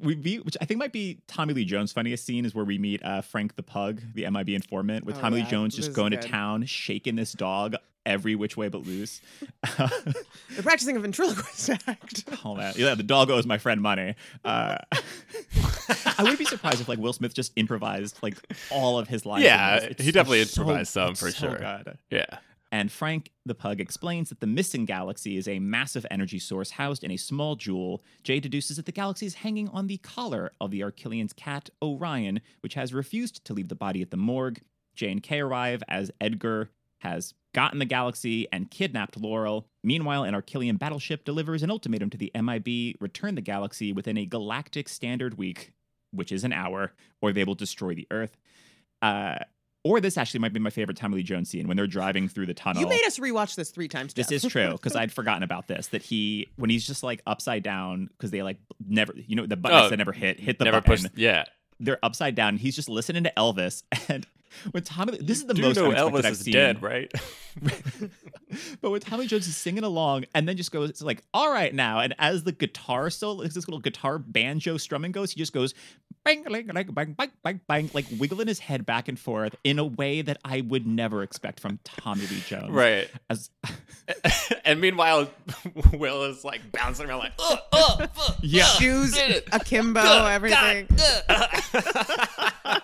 we 0.00 0.16
meet, 0.16 0.44
which 0.44 0.56
I 0.60 0.64
think 0.64 0.78
might 0.78 0.92
be 0.92 1.20
Tommy 1.28 1.54
Lee 1.54 1.64
Jones' 1.64 1.92
funniest 1.92 2.24
scene 2.26 2.44
is 2.44 2.52
where 2.54 2.64
we 2.64 2.78
meet 2.78 3.02
uh, 3.04 3.20
Frank 3.22 3.54
the 3.54 3.62
Pug, 3.62 4.02
the 4.14 4.28
MIB 4.28 4.48
informant, 4.50 5.04
with 5.04 5.16
Oh, 5.18 5.20
Tommy 5.20 5.38
yeah, 5.38 5.44
Lee 5.44 5.50
Jones 5.50 5.76
just 5.76 5.90
is 5.90 5.94
going 5.94 6.10
to 6.10 6.16
town, 6.16 6.64
shaking 6.66 7.14
this 7.14 7.32
dog 7.32 7.76
every 8.06 8.34
which 8.34 8.56
way 8.56 8.68
but 8.68 8.86
loose. 8.86 9.20
They're 9.78 10.62
practicing 10.62 10.96
a 10.96 11.00
ventriloquist 11.00 11.70
act. 11.86 12.24
oh 12.44 12.54
man, 12.54 12.74
yeah, 12.76 12.94
the 12.94 13.02
dog 13.02 13.30
owes 13.30 13.46
my 13.46 13.58
friend 13.58 13.80
money. 13.80 14.14
Uh, 14.44 14.78
I 16.18 16.22
would 16.22 16.38
be 16.38 16.44
surprised 16.44 16.80
if 16.80 16.88
like 16.88 16.98
Will 16.98 17.12
Smith 17.12 17.34
just 17.34 17.52
improvised 17.56 18.18
like 18.22 18.36
all 18.70 18.98
of 18.98 19.08
his 19.08 19.26
lines. 19.26 19.44
Yeah, 19.44 19.88
he 19.98 20.12
definitely 20.12 20.44
so- 20.44 20.62
improvised 20.62 20.92
some 20.92 21.14
for 21.14 21.30
so 21.30 21.48
sure. 21.48 21.58
good. 21.58 21.98
yeah. 22.10 22.38
And 22.74 22.90
Frank 22.90 23.30
the 23.44 23.54
Pug 23.54 23.80
explains 23.80 24.30
that 24.30 24.40
the 24.40 24.46
missing 24.46 24.86
galaxy 24.86 25.36
is 25.36 25.46
a 25.46 25.58
massive 25.58 26.06
energy 26.10 26.38
source 26.38 26.70
housed 26.70 27.04
in 27.04 27.10
a 27.10 27.18
small 27.18 27.54
jewel. 27.54 28.02
Jay 28.24 28.40
deduces 28.40 28.78
that 28.78 28.86
the 28.86 28.92
galaxy 28.92 29.26
is 29.26 29.34
hanging 29.34 29.68
on 29.68 29.88
the 29.88 29.98
collar 29.98 30.52
of 30.58 30.70
the 30.70 30.80
Arquillian's 30.80 31.34
cat, 31.34 31.68
Orion, 31.82 32.40
which 32.60 32.72
has 32.72 32.94
refused 32.94 33.44
to 33.44 33.52
leave 33.52 33.68
the 33.68 33.74
body 33.74 34.00
at 34.00 34.10
the 34.10 34.16
morgue. 34.16 34.62
Jay 34.94 35.10
and 35.10 35.22
Kay 35.22 35.40
arrive 35.40 35.82
as 35.86 36.10
Edgar 36.18 36.70
has 37.02 37.34
gotten 37.54 37.78
the 37.78 37.84
galaxy 37.84 38.46
and 38.52 38.70
kidnapped 38.70 39.16
Laurel. 39.16 39.66
Meanwhile, 39.84 40.24
an 40.24 40.34
Arquillian 40.34 40.78
battleship 40.78 41.24
delivers 41.24 41.62
an 41.62 41.70
ultimatum 41.70 42.10
to 42.10 42.16
the 42.16 42.30
MIB 42.34 42.96
return 43.00 43.34
the 43.34 43.40
galaxy 43.40 43.92
within 43.92 44.16
a 44.16 44.24
galactic 44.26 44.88
standard 44.88 45.36
week, 45.38 45.72
which 46.12 46.32
is 46.32 46.44
an 46.44 46.52
hour, 46.52 46.92
or 47.20 47.32
they 47.32 47.44
will 47.44 47.54
destroy 47.54 47.94
the 47.94 48.06
Earth. 48.10 48.36
Uh, 49.02 49.38
or 49.84 50.00
this 50.00 50.16
actually 50.16 50.38
might 50.38 50.52
be 50.52 50.60
my 50.60 50.70
favorite 50.70 50.96
Tommy 50.96 51.16
Lee 51.16 51.22
Jones 51.24 51.50
scene 51.50 51.66
when 51.66 51.76
they're 51.76 51.88
driving 51.88 52.28
through 52.28 52.46
the 52.46 52.54
tunnel. 52.54 52.80
You 52.80 52.88
made 52.88 53.04
us 53.04 53.18
rewatch 53.18 53.56
this 53.56 53.70
three 53.70 53.88
times. 53.88 54.14
This 54.14 54.30
is 54.30 54.44
true 54.44 54.70
because 54.72 54.94
I'd 54.94 55.10
forgotten 55.20 55.42
about 55.42 55.66
this. 55.66 55.88
That 55.88 56.02
he, 56.02 56.48
when 56.54 56.70
he's 56.70 56.86
just 56.86 57.02
like 57.02 57.20
upside 57.26 57.64
down, 57.64 58.08
because 58.16 58.30
they 58.30 58.44
like 58.44 58.58
never, 58.86 59.12
you 59.16 59.34
know, 59.34 59.44
the 59.46 59.56
buttons 59.56 59.86
Oh, 59.86 59.88
that 59.90 59.96
never 59.96 60.12
hit, 60.12 60.38
hit 60.38 60.58
the 60.60 60.66
Never 60.66 60.80
button. 60.80 61.02
pushed. 61.08 61.18
Yeah. 61.18 61.44
They're 61.80 61.98
upside 62.04 62.36
down. 62.36 62.58
He's 62.58 62.76
just 62.76 62.88
listening 62.88 63.24
to 63.24 63.32
Elvis, 63.36 63.82
and 64.08 64.24
when 64.72 64.82
Tommy, 64.82 65.18
this 65.18 65.38
is 65.38 65.46
the 65.46 65.54
Do 65.54 65.62
most 65.62 65.76
know 65.76 65.90
Elvis 65.90 66.24
I've 66.24 66.32
is 66.32 66.40
seen. 66.40 66.52
dead, 66.52 66.82
right? 66.82 67.10
but 68.80 68.90
when 68.90 69.00
Tommy 69.00 69.26
Jones 69.26 69.46
is 69.46 69.56
singing 69.56 69.84
along, 69.84 70.24
and 70.34 70.48
then 70.48 70.56
just 70.56 70.72
goes, 70.72 70.90
it's 70.90 71.02
like, 71.02 71.22
all 71.34 71.50
right 71.52 71.74
now, 71.74 72.00
and 72.00 72.14
as 72.18 72.44
the 72.44 72.52
guitar 72.52 73.10
solo, 73.10 73.42
this 73.44 73.56
little 73.56 73.78
guitar 73.80 74.18
banjo 74.18 74.76
strumming 74.76 75.12
goes, 75.12 75.32
he 75.32 75.38
just 75.38 75.52
goes, 75.52 75.74
bang, 76.24 76.42
bang, 76.44 76.66
bang, 76.66 76.86
bang, 76.92 77.12
bang, 77.14 77.30
bang, 77.42 77.60
bang, 77.66 77.90
like 77.94 78.06
wiggling 78.18 78.46
his 78.48 78.58
head 78.58 78.86
back 78.86 79.08
and 79.08 79.18
forth 79.18 79.54
in 79.64 79.78
a 79.78 79.84
way 79.84 80.22
that 80.22 80.38
I 80.44 80.60
would 80.62 80.86
never 80.86 81.22
expect 81.22 81.60
from 81.60 81.78
Tommy 81.84 82.26
Lee 82.26 82.42
Jones. 82.46 82.70
right. 82.70 83.08
As, 83.28 83.50
and 84.64 84.80
meanwhile, 84.80 85.28
Will 85.94 86.24
is 86.24 86.44
like 86.44 86.60
bouncing 86.72 87.08
around 87.08 87.18
like, 87.20 87.32
uh, 87.38 87.56
uh, 87.72 88.06
uh, 88.16 88.32
Yeah. 88.42 88.64
uh, 88.64 88.66
shoes, 88.78 89.18
akimbo, 89.52 90.00
Uh, 90.00 90.26
everything. 90.26 90.86
uh. 91.28 92.80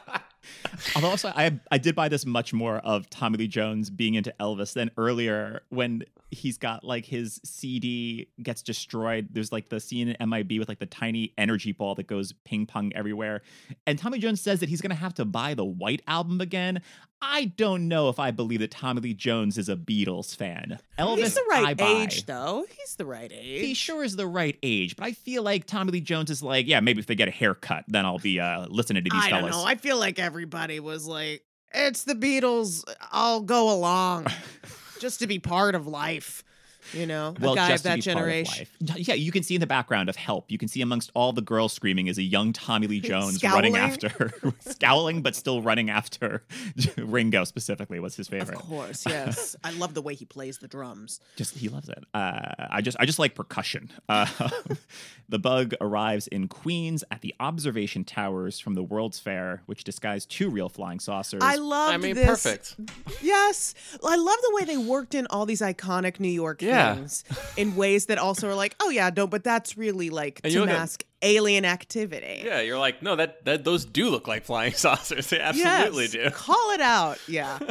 Although 0.95 1.09
also 1.09 1.33
I 1.35 1.59
I 1.71 1.79
did 1.79 1.95
buy 1.95 2.09
this 2.09 2.27
much 2.27 2.53
more 2.53 2.79
of 2.79 3.09
Tommy 3.11 3.38
Lee 3.38 3.49
Jones 3.49 3.91
being 3.91 4.14
into 4.14 4.35
Elvis 4.41 4.73
than 4.73 4.91
earlier 4.97 5.62
when 5.71 6.05
he's 6.31 6.59
got 6.59 6.85
like 6.85 7.07
his 7.07 7.41
CD 7.45 8.29
gets 8.43 8.62
destroyed. 8.62 9.29
There's 9.33 9.51
like 9.53 9.69
the 9.71 9.81
scene 9.81 10.09
in 10.09 10.31
MIB 10.31 10.59
with 10.59 10.69
like 10.69 10.79
the 10.79 10.87
tiny 10.87 11.33
energy 11.38 11.73
ball 11.73 11.95
that 11.95 12.07
goes 12.07 12.33
ping 12.45 12.67
pong 12.67 12.93
everywhere. 12.95 13.43
And 13.87 13.99
Tommy 13.99 14.19
Jones 14.19 14.41
says 14.41 14.61
that 14.61 14.69
he's 14.69 14.81
gonna 14.81 14.95
have 14.95 15.14
to 15.14 15.25
buy 15.25 15.55
the 15.55 15.64
White 15.64 16.03
Album 16.07 16.41
again. 16.41 16.83
I 17.21 17.47
don't 17.57 17.89
know 17.89 18.09
if 18.09 18.19
I 18.21 18.31
believe 18.31 18.61
that 18.61 18.71
Tommy 18.71 19.01
Lee 19.01 19.15
Jones 19.15 19.59
is 19.59 19.69
a 19.69 19.75
Beatles 19.77 20.37
fan. 20.37 20.79
Elvis, 20.99 21.17
He's 21.19 21.35
the 21.35 21.45
I 21.53 21.63
right 21.63 21.81
age, 21.81 22.27
though. 22.27 22.65
He's 22.79 22.95
the 22.97 23.05
right 23.07 23.31
age. 23.33 23.61
He 23.61 23.75
sure 23.75 24.05
is 24.05 24.15
the 24.17 24.27
right 24.27 24.57
age, 24.63 24.95
but 24.97 25.05
I 25.05 25.13
feel 25.13 25.43
like 25.43 25.67
Tommy 25.67 25.91
Lee 25.93 26.01
Jones 26.01 26.31
is 26.31 26.43
like, 26.43 26.67
yeah, 26.69 26.81
maybe 26.81 27.01
if 27.01 27.07
they 27.07 27.17
get 27.17 27.29
a 27.29 27.33
haircut, 27.33 27.85
then 27.89 28.07
I'll 28.07 28.19
be 28.21 28.39
uh, 28.39 28.67
listening 28.69 29.03
to 29.05 29.11
these 29.11 29.25
I 29.25 29.31
fellas. 29.31 29.53
don't 29.53 29.63
know. 29.63 29.67
I 29.67 29.75
feel 29.75 29.99
like 29.99 30.19
everybody 30.19 30.79
was 30.81 31.07
like, 31.07 31.43
"It's 31.75 32.05
the 32.05 32.15
Beatles. 32.15 32.85
I'll 33.11 33.41
go 33.41 33.73
along, 33.75 34.27
just 35.01 35.19
to 35.21 35.27
be 35.27 35.39
part 35.41 35.75
of 35.75 35.87
life." 35.87 36.45
You 36.92 37.07
know, 37.07 37.35
a 37.37 37.40
well, 37.40 37.55
guy 37.55 37.72
of 37.72 37.83
that 37.83 37.96
be 37.96 38.03
part 38.03 38.16
of 38.16 38.22
generation. 38.22 38.66
Yeah, 38.81 39.14
you 39.14 39.31
can 39.31 39.42
see 39.42 39.55
in 39.55 39.61
the 39.61 39.66
background 39.66 40.09
of 40.09 40.16
Help. 40.16 40.51
You 40.51 40.59
can 40.59 40.68
see 40.68 40.81
amongst 40.81 41.11
all 41.14 41.33
the 41.33 41.42
girls 41.42 41.72
screaming 41.72 42.07
is 42.07 42.18
a 42.18 42.22
young 42.22 42.53
Tommy 42.53 42.87
Lee 42.87 43.01
Jones 43.09 43.42
running 43.42 43.74
Scowling? 43.74 43.92
after, 43.92 44.33
scowling, 44.61 45.22
but 45.22 45.35
still 45.35 45.62
running 45.62 45.90
after 45.90 46.42
Ringo. 46.96 47.44
Specifically, 47.44 48.01
was 48.01 48.16
his 48.16 48.29
favorite. 48.29 48.59
Of 48.59 48.66
course, 48.66 49.05
yes. 49.07 49.57
I 49.64 49.72
love 49.72 49.94
the 49.94 50.03
way 50.03 50.14
he 50.14 50.24
plays 50.24 50.59
the 50.59 50.68
drums. 50.68 51.20
Just 51.37 51.57
he 51.57 51.68
loves 51.68 51.88
it. 51.88 52.05
Uh, 52.14 52.55
I 52.70 52.81
just 52.81 52.96
I 53.01 53.07
just 53.07 53.18
like 53.18 53.35
percussion. 53.35 53.90
Uh, 54.09 54.27
the 55.29 55.38
bug 55.38 55.74
arrives 55.81 56.27
in 56.29 56.48
Queens 56.48 57.05
at 57.11 57.20
the 57.20 57.35
observation 57.40 58.05
towers 58.05 58.59
from 58.59 58.74
the 58.74 58.83
World's 58.83 59.18
Fair, 59.18 59.62
which 59.66 59.85
disguise 59.85 60.24
two 60.24 60.48
real 60.51 60.68
flying 60.68 61.01
saucers. 61.01 61.42
I 61.42 61.57
love. 61.57 61.92
I 61.92 61.96
mean, 61.96 62.14
this. 62.14 62.27
perfect. 62.27 62.77
Yes, 63.22 63.74
I 64.05 64.16
love 64.16 64.37
the 64.42 64.53
way 64.55 64.64
they 64.64 64.77
worked 64.79 65.14
in 65.14 65.27
all 65.29 65.46
these 65.46 65.61
iconic 65.61 66.18
New 66.20 66.29
York 66.29 66.62
Yeah. 66.62 66.78
Things 66.97 67.25
in 67.57 67.77
ways 67.77 68.07
that 68.07 68.19
also 68.19 68.49
are 68.49 68.55
like, 68.55 68.75
oh 68.81 68.91
yeah, 68.91 69.11
no, 69.17 69.27
but 69.27 69.45
that's 69.45 69.77
really 69.77 70.11
like 70.11 70.41
And 70.45 70.53
to 70.53 70.62
at- 70.62 70.67
mask 70.69 71.05
alien 71.23 71.64
activity. 71.64 72.43
Yeah, 72.45 72.61
you're 72.61 72.79
like, 72.79 73.03
no, 73.03 73.17
that, 73.17 73.45
that 73.45 73.64
those 73.64 73.85
do 73.85 74.11
look 74.11 74.29
like 74.29 74.45
flying 74.45 74.73
saucers. 74.75 75.29
They 75.29 75.41
absolutely 75.41 76.05
yes, 76.05 76.12
do. 76.12 76.31
Call 76.31 76.71
it 76.73 76.81
out. 76.81 77.19
Yeah. 77.27 77.59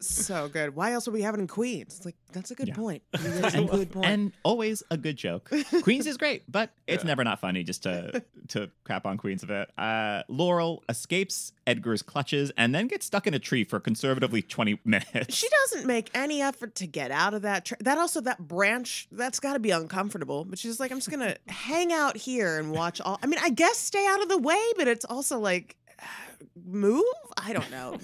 so 0.00 0.48
good. 0.48 0.74
Why 0.76 0.92
else 0.92 1.06
would 1.06 1.12
we 1.14 1.22
have 1.22 1.34
it 1.34 1.40
in 1.40 1.46
Queens? 1.46 1.96
It's 1.96 2.04
like 2.04 2.16
that's 2.32 2.50
a 2.50 2.54
good 2.54 2.68
Yeah. 2.68 2.74
point. 2.74 3.02
You 3.22 3.64
a 3.64 3.66
good 3.66 3.90
point. 3.92 4.06
and 4.06 4.32
always 4.44 4.82
a 4.90 4.96
good 4.96 5.16
joke. 5.16 5.50
Queens 5.82 6.06
is 6.06 6.16
great, 6.16 6.44
but 6.50 6.70
it's 6.86 7.02
Yeah. 7.04 7.08
never 7.08 7.24
not 7.24 7.40
funny 7.40 7.64
just 7.64 7.82
to 7.84 8.22
to 8.48 8.70
crap 8.84 9.06
on 9.06 9.16
Queens 9.18 9.42
a 9.42 9.46
bit. 9.46 9.70
Uh, 9.78 10.22
Laurel 10.28 10.82
escapes 10.88 11.52
Edgar's 11.66 12.02
clutches 12.02 12.50
and 12.56 12.74
then 12.74 12.86
gets 12.86 13.06
stuck 13.06 13.26
in 13.26 13.34
a 13.34 13.38
tree 13.38 13.64
for 13.64 13.80
conservatively 13.80 14.42
twenty 14.42 14.78
minutes. 14.84 15.34
she 15.34 15.48
doesn't 15.48 15.86
make 15.86 16.10
any 16.14 16.40
effort 16.42 16.74
to 16.76 16.86
get 16.86 17.10
out 17.10 17.34
of 17.34 17.42
that. 17.42 17.64
Tr- 17.66 17.74
that 17.80 17.98
also 17.98 18.20
that 18.22 18.38
branch 18.46 19.08
that's 19.12 19.40
got 19.40 19.54
to 19.54 19.58
be 19.58 19.70
uncomfortable. 19.70 20.44
But 20.44 20.58
she's 20.58 20.78
like, 20.80 20.90
I'm 20.90 20.98
just 20.98 21.10
gonna 21.10 21.36
hang 21.48 21.92
out 21.92 22.16
here 22.16 22.58
and 22.58 22.70
watch 22.72 23.00
all. 23.00 23.18
I 23.22 23.26
mean, 23.26 23.40
I 23.42 23.50
guess 23.50 23.76
stay 23.78 24.06
out 24.06 24.22
of 24.22 24.28
the 24.28 24.38
way, 24.38 24.60
but 24.76 24.86
it's 24.88 25.04
also 25.04 25.38
like 25.38 25.76
move. 26.64 27.02
I 27.36 27.52
don't 27.52 27.70
know. 27.70 27.98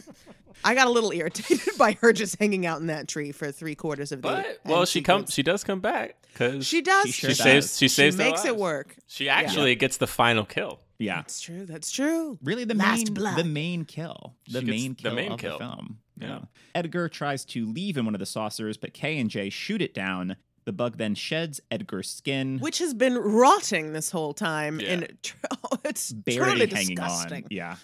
I 0.63 0.75
got 0.75 0.87
a 0.87 0.91
little 0.91 1.11
irritated 1.13 1.61
by 1.79 1.93
her 2.01 2.13
just 2.13 2.39
hanging 2.39 2.67
out 2.67 2.81
in 2.81 2.87
that 2.89 3.09
tree 3.09 3.33
for 3.33 3.51
three 3.51 3.75
quarters 3.75 4.13
of 4.13 4.23
the. 4.23 4.29
But 4.29 4.61
well, 4.65 4.85
she 4.85 5.03
comes. 5.03 5.33
She 5.33 5.43
does 5.43 5.65
come 5.65 5.81
back 5.81 6.17
because 6.33 6.67
She 6.67 6.83
does. 6.83 7.07
She 7.07 7.13
sure 7.13 7.31
she 7.31 7.37
does. 7.37 7.43
saves. 7.43 7.79
She 7.79 7.85
She 7.87 7.95
saves. 7.95 8.17
their 8.17 8.31
makes 8.31 8.45
it 8.45 8.57
work. 8.57 8.97
She 9.07 9.29
actually 9.29 9.75
gets 9.75 9.97
the 9.97 10.07
final 10.07 10.45
kill. 10.45 10.81
yeah, 10.99 11.17
That's 11.17 11.41
true. 11.41 11.67
That's 11.67 11.91
true. 11.91 12.39
really 12.43 12.65
the 12.65 12.75
Last 12.75 13.07
main 13.07 13.15
blood. 13.15 13.37
the 13.39 13.45
main 13.45 13.85
kill, 13.85 14.35
the 14.49 14.61
She 14.61 14.67
gets 14.67 14.83
main 14.83 14.97
the 15.03 15.11
main 15.11 15.33
of 15.33 15.41
kill. 15.41 15.59
the 15.59 15.65
film. 15.65 15.99
Yeah. 16.21 16.41
Edgar 16.75 17.09
tries 17.09 17.45
to 17.47 17.67
leave 17.67 17.97
in 17.97 18.05
one 18.05 18.15
of 18.15 18.21
the 18.21 18.27
saucers, 18.27 18.77
but 18.77 18.95
K 18.95 19.19
and 19.19 19.29
J 19.31 19.51
shoot 19.51 19.83
it 19.83 19.93
down. 19.95 20.37
The 20.65 20.73
bug 20.73 20.97
then 20.97 21.15
sheds 21.15 21.61
Edgar's 21.71 22.09
skin, 22.09 22.59
Which 22.59 22.79
has 22.79 22.95
been 22.95 23.19
rotting 23.19 23.93
this 23.93 24.11
whole 24.13 24.33
time, 24.33 24.81
Yeah. 24.81 24.93
and 24.93 25.19
tr- 25.23 25.37
oh, 25.51 25.77
it's 25.85 26.11
barely 26.13 26.41
truly 26.67 26.67
hanging 26.69 26.95
disgusting. 26.97 27.43
on. 27.45 27.49
Yeah. 27.51 27.77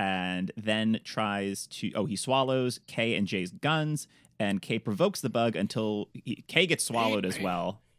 And 0.00 0.50
then 0.56 0.98
tries 1.04 1.66
to 1.66 1.92
oh, 1.92 2.06
he 2.06 2.16
swallows 2.16 2.80
K 2.86 3.14
and 3.16 3.26
J's 3.26 3.50
guns 3.50 4.08
and 4.38 4.62
K 4.62 4.78
provokes 4.78 5.20
the 5.20 5.28
bug 5.28 5.56
until 5.56 6.08
he, 6.14 6.42
Kay 6.48 6.66
gets 6.66 6.84
swallowed 6.84 7.26
as 7.26 7.38
well. 7.38 7.80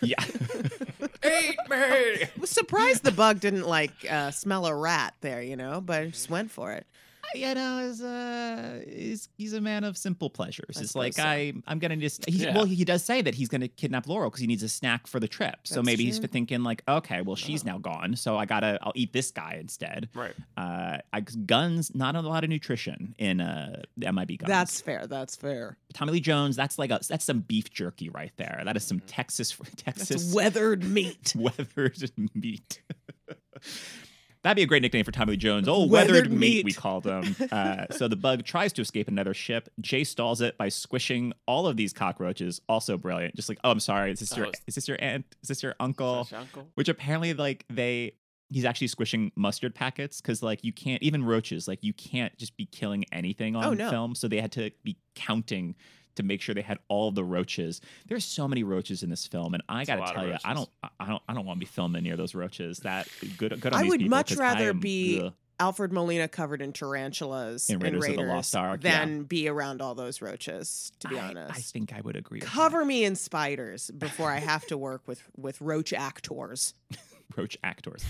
Yeah. 0.00 0.22
Eat 0.24 1.56
me. 1.68 1.76
I 1.76 2.30
was 2.38 2.50
surprised 2.50 3.02
the 3.02 3.10
bug 3.10 3.40
didn't 3.40 3.66
like 3.66 3.90
uh, 4.08 4.30
smell 4.30 4.66
a 4.66 4.72
rat 4.72 5.14
there, 5.22 5.42
you 5.42 5.56
know, 5.56 5.80
but 5.80 6.00
I 6.02 6.06
just 6.06 6.30
went 6.30 6.52
for 6.52 6.70
it. 6.70 6.86
You 7.34 7.54
know, 7.54 7.78
is 7.80 8.02
uh, 8.02 8.82
is 8.86 9.28
he's 9.36 9.52
a 9.52 9.60
man 9.60 9.84
of 9.84 9.96
simple 9.96 10.30
pleasures. 10.30 10.76
I 10.76 10.80
it's 10.80 10.94
like 10.94 11.14
so. 11.14 11.22
I, 11.22 11.52
I'm 11.66 11.78
gonna 11.78 11.96
just. 11.96 12.24
He, 12.28 12.38
Yeah. 12.44 12.54
Well, 12.54 12.64
he 12.64 12.84
does 12.84 13.04
say 13.04 13.22
that 13.22 13.34
he's 13.34 13.48
gonna 13.48 13.68
kidnap 13.68 14.06
Laurel 14.06 14.30
because 14.30 14.40
he 14.40 14.46
needs 14.46 14.62
a 14.62 14.68
snack 14.68 15.06
for 15.06 15.20
the 15.20 15.28
trip. 15.28 15.56
So 15.64 15.76
That's 15.76 15.86
maybe 15.86 16.04
he's 16.04 16.18
thinking 16.18 16.62
like, 16.62 16.82
okay, 16.88 17.20
well, 17.22 17.36
she's 17.36 17.62
Oh. 17.64 17.68
now 17.72 17.78
gone, 17.78 18.16
so 18.16 18.36
I 18.36 18.44
gotta, 18.44 18.78
I'll 18.82 18.92
eat 18.94 19.12
this 19.12 19.30
guy 19.30 19.56
instead. 19.60 20.08
Right. 20.14 20.34
Uh, 20.56 20.98
I, 21.12 21.20
guns, 21.20 21.94
not 21.94 22.14
a 22.16 22.20
lot 22.20 22.44
of 22.44 22.50
nutrition 22.50 23.14
in 23.18 23.40
uh 23.40 23.82
the 23.96 24.12
MIB 24.12 24.38
guns. 24.38 24.48
That's 24.48 24.80
fair. 24.80 25.06
That's 25.06 25.36
fair. 25.36 25.76
Tommy 25.94 26.12
Lee 26.12 26.20
Jones. 26.20 26.56
That's 26.56 26.78
like 26.78 26.90
a, 26.90 27.00
that's 27.08 27.24
some 27.24 27.40
beef 27.40 27.70
jerky 27.70 28.08
right 28.10 28.32
there. 28.36 28.62
That 28.64 28.76
is 28.76 28.84
some 28.84 29.00
Texas, 29.00 29.52
That's 29.84 30.06
Texas 30.08 30.34
weathered 30.34 30.84
meat. 30.84 31.34
weathered 31.36 32.12
meat. 32.34 32.80
That'd 34.48 34.56
be 34.56 34.62
a 34.62 34.66
great 34.66 34.80
nickname 34.80 35.04
for 35.04 35.12
Tommy 35.12 35.32
Lee 35.32 35.36
Jones. 35.36 35.68
Oh, 35.68 35.84
Weathered 35.86 36.14
weathered, 36.14 36.32
meat. 36.32 36.38
meat. 36.38 36.64
we 36.64 36.72
called 36.72 37.04
him. 37.06 37.36
Uh, 37.52 37.84
so 37.90 38.08
the 38.08 38.16
bug 38.16 38.44
tries 38.44 38.72
to 38.72 38.80
escape 38.80 39.06
another 39.08 39.34
ship. 39.34 39.68
Jay 39.78 40.04
stalls 40.04 40.40
it 40.40 40.56
by 40.56 40.70
squishing 40.70 41.34
all 41.46 41.66
of 41.66 41.76
these 41.76 41.92
cockroaches. 41.92 42.58
Also 42.66 42.96
brilliant. 42.96 43.36
Just 43.36 43.50
like, 43.50 43.58
oh, 43.62 43.70
I'm 43.70 43.78
sorry. 43.80 44.10
Is 44.12 44.20
this 44.20 44.34
your 44.34 44.46
Oh, 44.46 44.52
is 44.66 44.74
this 44.74 44.88
your 44.88 44.96
aunt? 45.02 45.26
Is 45.42 45.48
this 45.48 45.62
your 45.62 45.74
uncle? 45.78 46.24
Such 46.24 46.38
uncle. 46.38 46.66
Which 46.76 46.88
apparently, 46.88 47.34
like 47.34 47.66
they, 47.68 48.14
he's 48.48 48.64
actually 48.64 48.86
squishing 48.86 49.32
mustard 49.36 49.74
packets 49.74 50.22
because 50.22 50.42
like 50.42 50.64
you 50.64 50.72
can't 50.72 51.02
even 51.02 51.26
roaches. 51.26 51.68
Like 51.68 51.84
you 51.84 51.92
can't 51.92 52.34
just 52.38 52.56
be 52.56 52.64
killing 52.64 53.04
anything 53.12 53.54
on 53.54 53.64
Oh, 53.64 53.74
no. 53.74 53.90
film. 53.90 54.14
So 54.14 54.28
they 54.28 54.40
had 54.40 54.52
to 54.52 54.70
be 54.82 54.96
counting 55.14 55.74
to 56.18 56.22
make 56.22 56.40
sure 56.40 56.54
they 56.54 56.60
had 56.62 56.78
all 56.88 57.10
the 57.10 57.24
roaches. 57.24 57.80
There's 58.06 58.24
so 58.24 58.46
many 58.46 58.62
roaches 58.62 59.02
in 59.02 59.10
this 59.10 59.26
film, 59.26 59.54
and 59.54 59.62
I 59.68 59.82
a 59.82 59.86
gotta 59.86 60.12
tell 60.12 60.26
you, 60.26 60.36
I 60.44 60.52
don't, 60.54 60.68
I 61.00 61.06
don't, 61.06 61.22
I 61.28 61.34
don't 61.34 61.46
want 61.46 61.56
to 61.58 61.60
be 61.66 61.70
filming 61.70 62.02
near 62.04 62.16
those 62.16 62.34
roaches. 62.34 62.78
That 62.80 63.08
good, 63.38 63.58
good 63.60 63.72
on 63.72 63.78
I 63.80 63.82
these 63.82 63.90
would 63.90 64.00
people, 64.00 64.10
much 64.16 64.28
'cause 64.28 64.38
I 64.40 64.42
rather 64.42 64.68
am- 64.70 64.80
be 64.80 65.22
ugh. 65.24 65.32
Alfred 65.60 65.92
Molina 65.92 66.28
covered 66.28 66.62
in 66.62 66.72
tarantulas 66.72 67.68
In 67.68 67.74
and 67.74 67.82
Raiders 67.82 68.02
Raiders 68.02 68.18
of 68.20 68.26
the 68.26 68.32
Lost 68.32 68.54
Ark, 68.54 68.80
yeah. 68.84 69.00
than 69.04 69.24
be 69.24 69.48
around 69.48 69.82
all 69.82 69.96
those 69.96 70.22
roaches. 70.22 70.92
To 71.00 71.08
be 71.08 71.18
I- 71.18 71.28
honest, 71.30 71.50
I 71.58 71.60
think 71.60 71.92
I 71.92 72.00
would 72.00 72.14
agree. 72.16 72.38
with 72.40 72.48
cover 72.48 72.84
me 72.84 73.04
in 73.04 73.16
spiders 73.16 73.90
before 73.90 74.30
I 74.30 74.38
have 74.38 74.66
to 74.68 74.78
work 74.78 75.02
with 75.08 75.20
with 75.36 75.60
roach 75.60 75.92
actors. 75.92 76.74
roach 77.36 77.58
actors. 77.64 78.04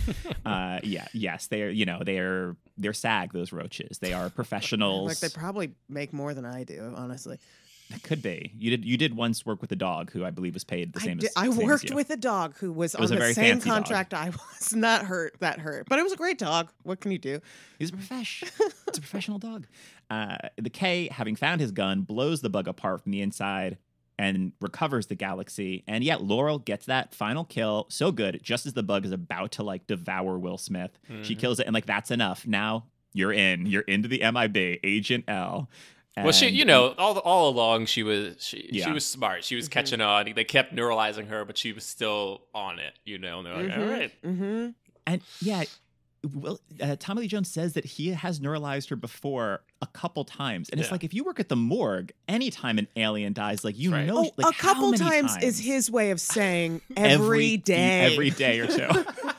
uh, 0.45 0.81
yeah, 0.83 1.07
yes, 1.15 1.47
they're 1.47 1.71
you 1.71 1.87
know 1.87 2.01
they're 2.05 2.55
they're 2.77 2.93
SAG 2.93 3.33
those 3.33 3.51
roaches. 3.53 3.99
They 3.99 4.13
are 4.13 4.29
professionals. 4.31 5.09
Like 5.09 5.19
they 5.21 5.29
probably 5.31 5.73
make 5.89 6.13
more 6.13 6.35
than 6.35 6.45
I 6.45 6.65
do, 6.65 6.93
honestly. 6.97 7.39
That 7.91 8.03
could 8.03 8.21
be. 8.21 8.53
You 8.59 8.71
did 8.71 8.85
you 8.85 8.97
did 8.99 9.17
once 9.17 9.47
work 9.47 9.63
with 9.63 9.73
a 9.73 9.77
dog 9.77 10.11
who 10.11 10.23
I 10.25 10.31
believe 10.31 10.53
was 10.53 10.65
paid 10.65 10.93
the 10.93 11.01
I, 11.01 11.05
same 11.05 11.19
did- 11.19 11.29
as 11.29 11.33
I 11.37 11.43
same 11.45 11.53
as 11.53 11.59
worked 11.59 11.91
you. 11.91 11.97
with 11.97 12.11
a 12.11 12.17
dog 12.19 12.55
who 12.59 12.71
was, 12.71 12.95
was 12.99 13.11
on 13.11 13.17
a 13.17 13.19
the 13.19 13.23
very 13.23 13.33
same 13.35 13.45
fancy 13.55 13.69
dog. 13.71 13.77
contract 13.77 14.13
I 14.15 14.29
was. 14.61 14.75
Not 14.75 15.07
hurt 15.07 15.37
that 15.41 15.59
hurt, 15.59 15.87
but 15.89 15.99
it 15.99 16.03
was 16.03 16.13
a 16.13 16.17
great 16.17 16.39
dog. 16.39 16.69
What 16.83 17.01
can 17.01 17.13
you 17.13 17.19
do? 17.19 17.41
He's 17.79 17.89
a 17.89 17.95
professional. 17.95 18.51
it's 18.87 18.99
a 18.99 19.01
professional 19.01 19.39
dog. 19.39 19.67
Uh, 20.11 20.37
the 20.57 20.69
K, 20.71 21.09
having 21.11 21.35
found 21.37 21.61
his 21.63 21.71
gun, 21.73 22.03
blows 22.03 22.43
the 22.43 22.51
bug 22.51 22.69
apart 22.69 23.03
from 23.03 23.13
the 23.13 23.23
inside 23.23 23.79
and 24.19 24.53
recovers 24.61 25.07
the 25.07 25.15
galaxy. 25.15 25.85
And 25.87 26.03
yet 26.05 26.23
Laurel 26.23 26.59
gets 26.59 26.87
that 26.87 27.15
final 27.15 27.45
kill 27.45 27.87
so 27.89 28.11
good, 28.13 28.41
just 28.43 28.67
as 28.67 28.75
the 28.75 28.83
bug 28.83 29.07
is 29.07 29.13
about 29.13 29.53
to 29.53 29.63
like 29.63 29.87
devour 29.87 30.39
Will 30.39 30.59
Smith. 30.59 30.99
She 31.23 31.35
Mhm. 31.35 31.39
kills 31.39 31.61
it, 31.61 31.67
and 31.67 31.73
like 31.73 31.87
that's 31.87 32.11
enough. 32.11 32.47
Now 32.47 32.85
you're 33.15 33.33
in. 33.33 33.65
You're 33.67 33.83
into 33.83 34.09
the 34.09 34.21
MIB, 34.23 34.81
Agent 34.85 35.25
L. 35.29 35.71
Well, 36.25 36.33
she, 36.33 36.49
you 36.49 36.65
know, 36.65 36.95
all 36.99 37.19
all 37.19 37.49
along 37.49 37.87
she 37.87 38.03
was 38.03 38.37
she 38.45 38.69
Yeah. 38.73 38.87
she 38.87 38.93
was 38.93 39.05
smart. 39.07 39.45
She 39.45 39.57
was 39.57 39.69
Mhm. 39.69 39.73
catching 39.73 40.01
on. 40.01 40.33
They 40.35 40.45
kept 40.45 40.75
neuralizing 40.75 41.29
her, 41.29 41.45
but 41.45 41.57
she 41.59 41.73
was 41.73 41.85
still 41.85 42.43
on 42.55 42.79
it. 42.79 42.95
You 43.05 43.19
know, 43.19 43.39
and 43.39 43.47
they're 43.47 43.63
like, 43.69 43.79
all 43.79 43.85
right, 43.87 44.13
Mm-hmm. 44.23 44.69
And 45.07 45.23
yeah, 45.41 45.65
well, 46.35 46.59
uh, 46.83 46.97
Tommy 46.99 47.23
Lee 47.23 47.29
Jones 47.29 47.49
says 47.51 47.75
that 47.75 47.85
he 47.85 48.09
has 48.11 48.41
neuralized 48.41 48.91
her 48.91 48.97
before 48.97 49.63
a 49.81 49.87
couple 49.87 50.25
times, 50.25 50.69
and 50.69 50.81
it's 50.81 50.91
like 50.91 51.05
if 51.05 51.15
you 51.15 51.23
work 51.25 51.39
at 51.39 51.49
the 51.49 51.55
morgue, 51.57 52.11
anytime 52.27 52.77
an 52.79 52.89
alien 52.97 53.33
dies, 53.33 53.63
like 53.65 53.79
you 53.79 53.93
Right. 53.93 54.07
know, 54.07 54.19
Oh, 54.27 54.31
like, 54.37 54.55
a 54.55 54.59
couple 54.59 54.87
how 54.87 54.91
many 54.91 54.99
times, 55.05 55.33
times 55.35 55.45
is 55.45 55.61
his 55.61 55.91
way 55.91 56.11
of 56.11 56.21
saying 56.21 56.81
Every 56.97 57.13
every 57.15 57.57
d- 57.59 57.63
day. 57.73 58.01
every 58.13 58.31
day 58.31 58.59
or 58.61 58.67
two. 58.67 58.89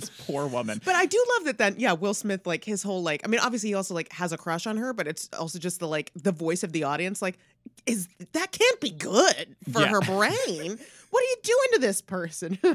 this 0.00 0.10
poor 0.26 0.46
woman. 0.46 0.80
But 0.84 0.94
I 0.94 1.06
do 1.06 1.22
love 1.36 1.44
that. 1.46 1.58
Then 1.58 1.74
yeah, 1.78 1.92
Will 1.92 2.14
Smith 2.14 2.46
like 2.46 2.64
his 2.64 2.82
whole 2.82 3.02
like. 3.02 3.22
I 3.24 3.28
mean, 3.28 3.40
obviously 3.40 3.70
he 3.70 3.74
also 3.74 3.94
like 3.94 4.12
has 4.12 4.32
a 4.32 4.38
crush 4.38 4.66
on 4.66 4.76
her, 4.76 4.92
but 4.92 5.06
it's 5.06 5.28
also 5.38 5.58
just 5.58 5.80
the 5.80 5.88
like 5.88 6.10
the 6.14 6.32
voice 6.32 6.62
of 6.62 6.72
the 6.72 6.84
audience. 6.84 7.20
Like, 7.22 7.38
is 7.86 8.08
that 8.32 8.52
can't 8.52 8.80
be 8.80 8.90
good 8.90 9.56
for 9.72 9.80
Yeah. 9.82 9.88
her 9.88 10.00
brain? 10.00 10.78
what 11.10 11.20
are 11.22 11.26
you 11.26 11.36
doing 11.42 11.68
to 11.74 11.78
this 11.80 12.00
person? 12.02 12.58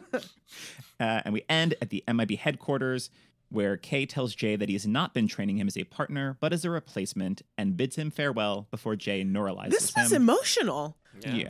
Uh, 0.99 1.21
and 1.25 1.33
we 1.33 1.43
end 1.49 1.73
at 1.81 1.89
the 1.89 2.03
MIB 2.07 2.37
headquarters, 2.37 3.09
where 3.49 3.75
Kay 3.75 4.05
tells 4.05 4.35
Jay 4.35 4.55
that 4.55 4.69
he 4.69 4.73
has 4.75 4.85
not 4.87 5.13
been 5.13 5.27
training 5.27 5.57
him 5.57 5.67
as 5.67 5.75
a 5.75 5.83
partner, 5.83 6.37
but 6.39 6.53
as 6.53 6.63
a 6.63 6.69
replacement, 6.69 7.41
and 7.57 7.75
bids 7.75 7.95
him 7.97 8.11
farewell 8.11 8.67
before 8.71 8.95
Jay 8.95 9.23
neuralizes 9.23 9.69
this 9.71 9.93
was 9.95 10.11
him. 10.11 10.21
emotional. 10.21 10.95
yeah. 11.19 11.49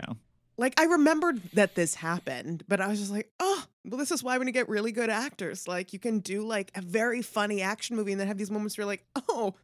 Like 0.57 0.79
I 0.79 0.85
remembered 0.85 1.41
that 1.53 1.75
this 1.75 1.95
happened, 1.95 2.63
but 2.67 2.79
I 2.79 2.87
was 2.87 2.99
just 2.99 3.11
like, 3.11 3.29
oh, 3.39 3.65
well, 3.85 3.97
this 3.97 4.11
is 4.11 4.23
why 4.23 4.37
when 4.37 4.47
you 4.47 4.53
get 4.53 4.69
really 4.69 4.91
good 4.91 5.09
actors, 5.09 5.67
like 5.67 5.93
you 5.93 5.99
can 5.99 6.19
do 6.19 6.45
like 6.45 6.71
a 6.75 6.81
very 6.81 7.21
funny 7.21 7.61
action 7.61 7.95
movie 7.95 8.11
and 8.11 8.19
then 8.19 8.27
have 8.27 8.37
these 8.37 8.51
moments 8.51 8.77
where 8.77 8.83
you're 8.83 8.91
like, 8.91 9.05
oh, 9.29 9.55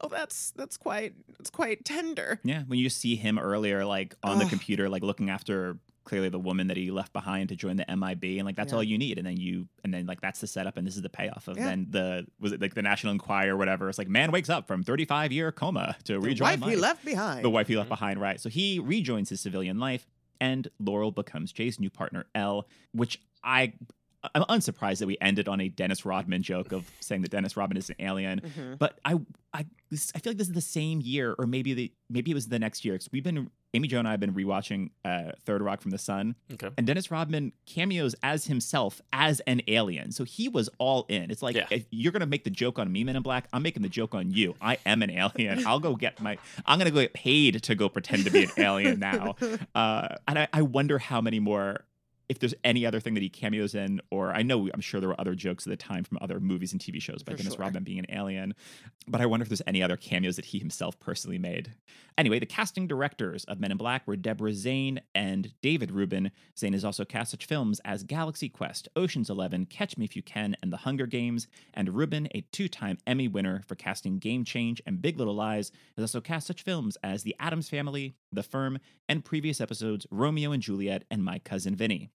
oh, 0.00 0.08
that's 0.08 0.52
that's 0.52 0.76
quite 0.76 1.14
it's 1.38 1.50
quite 1.50 1.84
tender. 1.84 2.40
Yeah, 2.42 2.62
when 2.66 2.78
you 2.78 2.88
see 2.88 3.16
him 3.16 3.38
earlier, 3.38 3.84
like 3.84 4.14
on 4.22 4.38
the 4.38 4.46
computer, 4.46 4.88
like 4.88 5.02
looking 5.02 5.30
after 5.30 5.78
clearly 6.04 6.28
the 6.28 6.38
woman 6.38 6.68
that 6.68 6.76
he 6.76 6.90
left 6.90 7.12
behind 7.12 7.48
to 7.50 7.56
join 7.56 7.76
the 7.76 7.84
MIB, 7.88 8.38
and 8.38 8.44
like 8.46 8.56
that's 8.56 8.72
Yeah. 8.72 8.76
all 8.76 8.82
you 8.82 8.96
need, 8.96 9.18
and 9.18 9.26
then 9.26 9.36
you, 9.36 9.68
and 9.84 9.92
then 9.92 10.06
like 10.06 10.20
that's 10.20 10.40
the 10.40 10.46
setup, 10.46 10.76
and 10.76 10.86
this 10.86 10.96
is 10.96 11.02
the 11.02 11.10
payoff 11.10 11.48
of 11.48 11.58
Yeah. 11.58 11.64
then 11.66 11.88
the 11.90 12.26
was 12.40 12.52
it 12.52 12.60
like 12.62 12.74
the 12.74 12.82
National 12.82 13.12
Enquirer 13.12 13.54
or 13.54 13.56
whatever? 13.58 13.88
It's 13.88 13.98
like 13.98 14.08
man 14.08 14.30
wakes 14.30 14.48
up 14.48 14.66
from 14.66 14.82
35 14.82 15.32
year 15.32 15.52
coma 15.52 15.96
to 16.04 16.14
rejoin. 16.14 16.22
The 16.22 16.28
rejoin 16.28 16.60
wife 16.60 16.70
he 16.70 16.76
left 16.76 17.04
behind. 17.04 17.44
the 17.44 17.50
wife 17.50 17.68
he 17.68 17.76
left 17.76 17.88
mm. 17.88 17.98
behind, 17.98 18.20
right? 18.20 18.40
So 18.40 18.48
he 18.48 18.78
rejoins 18.78 19.28
his 19.28 19.40
civilian 19.40 19.78
life, 19.78 20.06
and 20.40 20.68
Laurel 20.78 21.12
becomes 21.12 21.52
Jay's 21.52 21.80
new 21.80 21.90
partner, 21.90 22.26
L, 22.34 22.68
which 22.92 23.20
I. 23.42 23.72
I'm 24.34 24.44
unsurprised 24.48 25.00
that 25.00 25.06
we 25.06 25.16
ended 25.20 25.48
on 25.48 25.60
a 25.60 25.68
Dennis 25.68 26.04
Rodman 26.04 26.42
joke 26.42 26.72
of 26.72 26.90
saying 27.00 27.22
that 27.22 27.30
Dennis 27.30 27.56
Rodman 27.56 27.76
is 27.76 27.90
an 27.90 27.96
alien. 27.98 28.40
Mhm. 28.40 28.78
But 28.78 28.98
I, 29.04 29.20
I, 29.54 29.66
this, 29.90 30.10
I 30.14 30.18
feel 30.18 30.32
like 30.32 30.38
this 30.38 30.48
is 30.48 30.54
the 30.54 30.60
same 30.60 31.00
year, 31.00 31.34
or 31.38 31.46
maybe 31.46 31.74
the 31.74 31.92
maybe 32.10 32.30
it 32.30 32.34
was 32.34 32.48
the 32.48 32.58
next 32.58 32.84
year. 32.84 32.94
Because 32.94 33.08
we've 33.12 33.22
been 33.24 33.50
Amy 33.74 33.88
Jo 33.88 33.98
and 33.98 34.08
I 34.08 34.12
have 34.12 34.20
been 34.20 34.32
rewatching 34.34 34.90
uh, 35.04 35.32
Third 35.44 35.60
Rock 35.62 35.80
from 35.82 35.90
the 35.90 35.98
Sun, 35.98 36.34
okay. 36.54 36.70
and 36.78 36.86
Dennis 36.86 37.10
Rodman 37.10 37.52
cameos 37.66 38.14
as 38.22 38.46
himself 38.46 39.00
as 39.12 39.40
an 39.40 39.60
alien. 39.68 40.12
So 40.12 40.24
he 40.24 40.48
was 40.48 40.68
all 40.78 41.04
in. 41.08 41.30
It's 41.30 41.42
like 41.42 41.54
Yeah. 41.56 41.66
if 41.70 41.84
you're 41.90 42.12
gonna 42.12 42.26
make 42.26 42.44
the 42.44 42.50
joke 42.50 42.78
on 42.78 42.90
me, 42.90 43.04
Men 43.04 43.16
in 43.16 43.22
Black, 43.22 43.46
I'm 43.52 43.62
making 43.62 43.82
the 43.82 43.88
joke 43.88 44.14
on 44.14 44.30
you. 44.30 44.54
I 44.60 44.78
am 44.86 45.02
an 45.02 45.10
alien. 45.10 45.66
I'll 45.66 45.80
go 45.80 45.94
get 45.94 46.20
my. 46.20 46.38
I'm 46.64 46.78
gonna 46.78 46.90
go 46.90 47.00
get 47.00 47.12
paid 47.14 47.62
to 47.62 47.74
go 47.74 47.88
pretend 47.88 48.24
to 48.24 48.30
be 48.30 48.44
an 48.44 48.50
alien 48.56 48.98
now. 48.98 49.36
Uh, 49.74 50.16
and 50.26 50.38
I, 50.38 50.48
I 50.52 50.62
wonder 50.62 50.98
how 50.98 51.20
many 51.20 51.38
more. 51.38 51.84
If 52.28 52.38
there's 52.40 52.54
any 52.64 52.84
other 52.84 53.00
thing 53.00 53.14
that 53.14 53.22
he 53.22 53.28
cameos 53.28 53.74
in, 53.74 54.00
or 54.10 54.32
I 54.32 54.42
know 54.42 54.68
I'm 54.74 54.80
sure 54.80 55.00
there 55.00 55.08
were 55.08 55.20
other 55.20 55.34
jokes 55.34 55.66
at 55.66 55.70
the 55.70 55.76
time 55.76 56.04
from 56.04 56.18
other 56.20 56.40
movies 56.40 56.72
and 56.72 56.80
TV 56.80 57.00
shows 57.00 57.22
by 57.22 57.32
For 57.32 57.38
Dennis 57.38 57.54
sure. 57.54 57.62
Rodman 57.62 57.84
being 57.84 57.98
an 57.98 58.06
alien, 58.08 58.54
but 59.06 59.20
I 59.20 59.26
wonder 59.26 59.42
if 59.42 59.48
there's 59.48 59.62
any 59.66 59.82
other 59.82 59.96
cameos 59.96 60.36
that 60.36 60.46
he 60.46 60.58
himself 60.58 60.98
personally 60.98 61.38
made. 61.38 61.72
Anyway, 62.18 62.38
the 62.38 62.46
casting 62.46 62.86
directors 62.86 63.44
of 63.44 63.60
Men 63.60 63.70
in 63.70 63.76
Black 63.76 64.06
were 64.06 64.16
Debra 64.16 64.54
Zane 64.54 65.00
and 65.14 65.52
David 65.60 65.90
Rubin. 65.90 66.30
Zane 66.58 66.72
has 66.72 66.84
also 66.84 67.04
cast 67.04 67.30
such 67.30 67.44
films 67.44 67.80
as 67.84 68.02
Galaxy 68.02 68.48
Quest, 68.48 68.88
Ocean's 68.96 69.28
Eleven, 69.28 69.66
Catch 69.66 69.98
Me 69.98 70.06
If 70.06 70.16
You 70.16 70.22
Can, 70.22 70.56
and 70.62 70.72
The 70.72 70.78
Hunger 70.78 71.06
Games. 71.06 71.46
And 71.74 71.94
Rubin, 71.94 72.28
a 72.34 72.40
two 72.52 72.68
time 72.68 72.98
Emmy 73.06 73.28
winner 73.28 73.62
for 73.66 73.74
casting 73.74 74.18
Game 74.18 74.44
Change 74.44 74.80
and 74.86 75.02
Big 75.02 75.18
Little 75.18 75.34
Lies, 75.34 75.70
has 75.96 76.02
also 76.02 76.20
cast 76.20 76.46
such 76.46 76.62
films 76.62 76.96
as 77.02 77.22
The 77.22 77.36
Addams 77.38 77.68
Family, 77.68 78.14
The 78.36 78.42
Firm, 78.42 78.78
and 79.08 79.24
previous 79.24 79.60
episodes 79.60 80.06
Romeo 80.10 80.52
and 80.52 80.62
Juliet 80.62 81.04
and 81.10 81.24
My 81.24 81.38
Cousin 81.40 81.74
Vinny. 81.74 82.10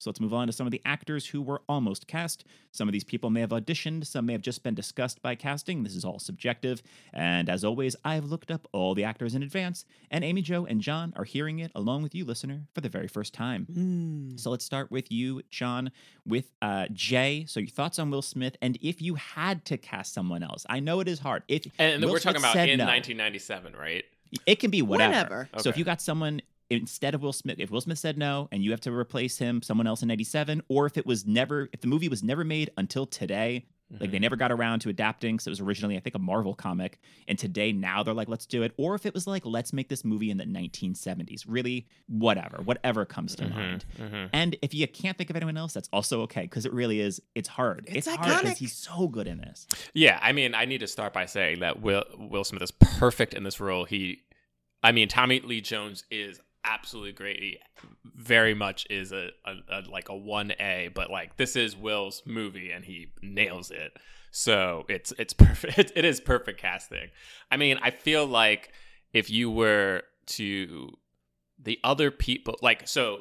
So 0.00 0.08
let's 0.08 0.20
move 0.20 0.32
on 0.32 0.46
to 0.46 0.52
some 0.52 0.66
of 0.66 0.70
the 0.70 0.80
actors 0.86 1.26
who 1.26 1.42
were 1.42 1.60
almost 1.68 2.06
cast. 2.06 2.44
Some 2.72 2.88
of 2.88 2.92
these 2.92 3.04
people 3.04 3.28
may 3.28 3.40
have 3.40 3.50
auditioned, 3.50 4.06
some 4.06 4.24
may 4.24 4.32
have 4.32 4.40
just 4.40 4.62
been 4.62 4.74
discussed 4.74 5.20
by 5.20 5.34
casting. 5.34 5.82
This 5.82 5.94
is 5.94 6.06
all 6.06 6.18
subjective. 6.18 6.82
And 7.12 7.50
as 7.50 7.64
always, 7.64 7.94
I've 8.02 8.24
looked 8.24 8.50
up 8.50 8.66
all 8.72 8.94
the 8.94 9.04
actors 9.04 9.34
in 9.34 9.42
advance, 9.42 9.84
and 10.10 10.24
Amy 10.24 10.40
Joe 10.40 10.64
and 10.64 10.80
John 10.80 11.12
are 11.16 11.24
hearing 11.24 11.58
it 11.58 11.70
along 11.74 12.02
with 12.02 12.14
you, 12.14 12.24
listener, 12.24 12.62
for 12.74 12.80
the 12.80 12.88
very 12.88 13.08
first 13.08 13.34
time. 13.34 13.66
Mm. 13.70 14.40
So 14.40 14.50
let's 14.50 14.64
start 14.64 14.90
with 14.90 15.12
you, 15.12 15.42
John, 15.50 15.90
with 16.26 16.50
uh, 16.62 16.86
Jay. 16.94 17.44
So 17.46 17.60
your 17.60 17.68
thoughts 17.68 17.98
on 17.98 18.10
Will 18.10 18.22
Smith, 18.22 18.56
and 18.62 18.78
if 18.80 19.02
you 19.02 19.16
had 19.16 19.66
to 19.66 19.76
cast 19.76 20.14
someone 20.14 20.42
else, 20.42 20.64
I 20.70 20.80
know 20.80 21.00
it 21.00 21.08
is 21.08 21.18
hard. 21.18 21.42
If 21.46 21.66
And 21.78 22.02
Will 22.02 22.12
we're 22.12 22.20
talking 22.20 22.40
about 22.40 22.56
in 22.56 22.78
no, 22.78 22.86
1997, 22.86 23.76
right? 23.76 24.04
It 24.46 24.56
can 24.56 24.70
be 24.70 24.82
whatever. 24.82 25.12
Whenever. 25.12 25.48
So 25.58 25.68
if 25.68 25.76
you 25.76 25.84
got 25.84 26.00
someone 26.00 26.42
instead 26.68 27.14
of 27.14 27.22
Will 27.22 27.32
Smith, 27.32 27.58
if 27.58 27.70
Will 27.70 27.80
Smith 27.80 27.98
said 27.98 28.16
no 28.16 28.48
and 28.52 28.62
you 28.62 28.70
have 28.70 28.80
to 28.82 28.92
replace 28.92 29.38
him, 29.38 29.62
someone 29.62 29.86
else 29.86 30.02
in 30.02 30.08
'97, 30.08 30.62
or 30.68 30.86
if 30.86 30.96
it 30.96 31.06
was 31.06 31.26
never, 31.26 31.68
if 31.72 31.80
the 31.80 31.88
movie 31.88 32.08
was 32.08 32.22
never 32.22 32.44
made 32.44 32.70
until 32.76 33.06
today, 33.06 33.66
Like 33.98 34.12
they 34.12 34.18
never 34.20 34.36
got 34.36 34.52
around 34.52 34.80
to 34.80 34.88
adapting 34.88 35.34
because 35.36 35.46
it 35.48 35.50
was 35.50 35.60
originally, 35.60 35.96
I 35.96 36.00
think, 36.00 36.14
a 36.14 36.18
Marvel 36.20 36.54
comic. 36.54 37.00
And 37.26 37.36
today, 37.38 37.72
now 37.72 38.02
they're 38.04 38.14
like, 38.14 38.28
let's 38.28 38.46
do 38.46 38.62
it. 38.62 38.72
Or 38.76 38.94
if 38.94 39.04
it 39.04 39.12
was 39.14 39.26
like, 39.26 39.44
let's 39.44 39.72
make 39.72 39.88
this 39.88 40.04
movie 40.04 40.30
in 40.30 40.36
the 40.36 40.44
1970s. 40.44 41.44
Really, 41.48 41.88
whatever, 42.06 42.62
whatever 42.62 43.04
comes 43.04 43.34
to 43.36 43.44
Mhm, 43.44 43.50
mind. 43.54 43.84
mhm. 43.98 44.30
And 44.32 44.56
if 44.62 44.74
you 44.74 44.86
can't 44.86 45.18
think 45.18 45.28
of 45.30 45.36
anyone 45.36 45.56
else, 45.56 45.72
that's 45.72 45.88
also 45.92 46.20
okay 46.22 46.42
because 46.42 46.66
it 46.66 46.72
really 46.72 47.00
is. 47.00 47.20
It's 47.34 47.48
hard. 47.48 47.86
It's 47.88 48.06
hard 48.06 48.20
because 48.20 48.54
iconic. 48.54 48.58
he's 48.58 48.72
so 48.74 49.08
good 49.08 49.26
in 49.26 49.38
this. 49.38 49.66
Yeah, 49.94 50.18
I 50.22 50.32
mean, 50.32 50.54
I 50.54 50.66
need 50.66 50.78
to 50.78 50.86
start 50.86 51.12
by 51.12 51.26
saying 51.26 51.60
that 51.60 51.80
Will 51.82 52.04
Will 52.18 52.44
Smith 52.44 52.62
is 52.62 52.70
perfect 52.70 53.34
in 53.34 53.42
this 53.42 53.58
role. 53.60 53.84
He, 53.86 54.22
I 54.82 54.92
mean, 54.92 55.08
Tommy 55.08 55.40
Lee 55.40 55.60
Jones 55.60 56.04
is 56.10 56.40
absolutely 56.64 57.12
great. 57.12 57.40
He 57.40 57.58
very 58.04 58.54
much 58.54 58.86
is 58.90 59.12
a, 59.12 59.30
a, 59.44 59.54
a 59.70 59.82
like 59.90 60.08
a 60.08 60.16
one 60.16 60.52
A, 60.60 60.90
but 60.94 61.10
like 61.10 61.36
this 61.36 61.56
is 61.56 61.76
Will's 61.76 62.22
movie 62.26 62.70
and 62.70 62.84
he 62.84 63.08
nails 63.22 63.70
it. 63.70 63.92
So 64.30 64.84
it's 64.88 65.12
it's 65.18 65.32
perfect. 65.34 65.78
It, 65.78 65.92
it 65.96 66.04
is 66.04 66.20
perfect 66.20 66.60
casting. 66.60 67.08
I 67.50 67.56
mean, 67.56 67.78
I 67.82 67.90
feel 67.90 68.26
like 68.26 68.72
if 69.12 69.30
you 69.30 69.50
were 69.50 70.02
to 70.26 70.96
the 71.58 71.78
other 71.84 72.10
people, 72.10 72.56
like 72.62 72.88
so, 72.88 73.20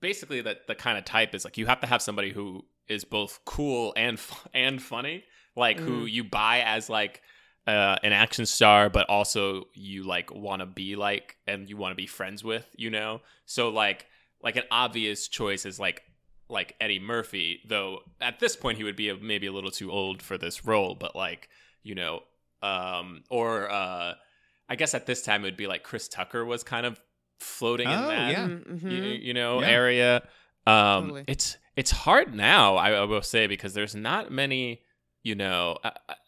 basically 0.00 0.40
that 0.42 0.66
the 0.66 0.74
kind 0.74 0.98
of 0.98 1.04
type 1.04 1.34
is 1.34 1.44
like 1.44 1.56
you 1.56 1.66
have 1.66 1.80
to 1.80 1.86
have 1.86 2.02
somebody 2.02 2.32
who 2.32 2.64
is 2.88 3.04
both 3.04 3.40
cool 3.44 3.92
and 3.96 4.20
and 4.52 4.82
funny 4.82 5.24
like 5.56 5.78
who 5.78 5.98
mm-hmm. 5.98 6.08
you 6.08 6.24
buy 6.24 6.60
as 6.60 6.90
like 6.90 7.22
uh, 7.66 7.96
an 8.02 8.12
action 8.12 8.44
star 8.46 8.90
but 8.90 9.08
also 9.08 9.64
you 9.72 10.02
like 10.04 10.32
want 10.34 10.60
to 10.60 10.66
be 10.66 10.96
like 10.96 11.36
and 11.46 11.68
you 11.70 11.76
want 11.76 11.92
to 11.92 11.96
be 11.96 12.06
friends 12.06 12.44
with 12.44 12.66
you 12.76 12.90
know 12.90 13.20
so 13.46 13.68
like 13.70 14.06
like 14.42 14.56
an 14.56 14.64
obvious 14.70 15.28
choice 15.28 15.64
is 15.64 15.80
like 15.80 16.02
like 16.50 16.76
Eddie 16.80 17.00
Murphy 17.00 17.60
though 17.66 18.00
at 18.20 18.38
this 18.38 18.54
point 18.54 18.76
he 18.76 18.84
would 18.84 18.96
be 18.96 19.08
a, 19.08 19.16
maybe 19.16 19.46
a 19.46 19.52
little 19.52 19.70
too 19.70 19.90
old 19.90 20.20
for 20.20 20.36
this 20.36 20.66
role 20.66 20.94
but 20.94 21.16
like 21.16 21.48
you 21.82 21.94
know 21.94 22.20
um 22.62 23.22
or 23.30 23.70
uh 23.70 24.12
I 24.68 24.76
guess 24.76 24.92
at 24.94 25.06
this 25.06 25.22
time 25.22 25.42
it 25.42 25.46
would 25.48 25.56
be 25.56 25.66
like 25.66 25.82
Chris 25.82 26.06
Tucker 26.08 26.44
was 26.44 26.62
kind 26.62 26.84
of 26.84 27.00
floating 27.40 27.88
in 27.90 27.98
Oh, 27.98 28.08
that 28.08 28.30
yeah. 28.30 28.46
Mhm. 28.46 28.90
you, 28.90 29.02
you 29.02 29.34
know 29.34 29.60
Yeah. 29.62 29.68
area 29.68 30.16
um 30.66 31.04
Totally. 31.08 31.24
it's 31.26 31.56
it's 31.76 31.90
hard 31.90 32.34
now 32.34 32.76
I, 32.76 32.92
I 32.92 33.04
will 33.04 33.22
say 33.22 33.46
because 33.46 33.72
there's 33.74 33.94
not 33.94 34.30
many 34.30 34.82
you 35.24 35.34
know 35.34 35.78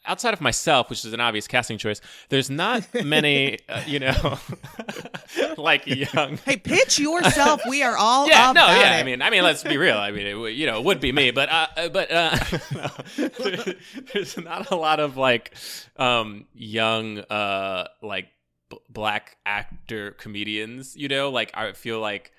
outside 0.06 0.32
of 0.32 0.40
myself 0.40 0.88
which 0.90 1.04
is 1.04 1.12
an 1.12 1.20
obvious 1.20 1.46
casting 1.46 1.76
choice 1.78 2.00
there's 2.30 2.48
not 2.50 2.82
many 3.04 3.58
uh, 3.68 3.80
you 3.86 3.98
know 4.00 4.38
like 5.58 5.86
young 5.86 6.38
Hey, 6.38 6.56
pitch 6.56 6.98
yourself. 6.98 7.60
We 7.68 7.82
are 7.82 7.96
all 7.96 8.26
yeah, 8.28 8.52
no, 8.52 8.66
yeah. 8.66 8.96
it. 8.96 9.00
I 9.00 9.02
mean, 9.04 9.22
I 9.22 9.30
mean, 9.30 9.42
let's 9.42 9.62
be 9.62 9.76
real. 9.76 9.96
I 9.98 10.10
mean, 10.10 10.26
it, 10.26 10.34
would- 10.34 10.54
you 10.54 10.66
know, 10.66 10.78
it 10.78 10.84
would 10.84 11.00
be 11.00 11.12
me, 11.12 11.30
but 11.30 11.48
uh, 11.48 11.66
uh, 11.76 11.88
but 11.88 12.10
uh, 12.10 12.38
no. 12.74 12.88
There- 13.38 13.74
there's 14.12 14.36
not 14.38 14.70
a 14.70 14.76
lot 14.76 15.00
of 15.00 15.16
like 15.16 15.54
um 15.96 16.46
young 16.54 17.18
uh 17.18 17.88
like 18.02 18.28
b- 18.70 18.78
black 18.88 19.36
actor 19.44 20.12
comedians. 20.12 20.96
You 20.96 21.08
know, 21.08 21.30
like 21.30 21.50
I 21.54 21.72
feel 21.72 22.00
like 22.00 22.32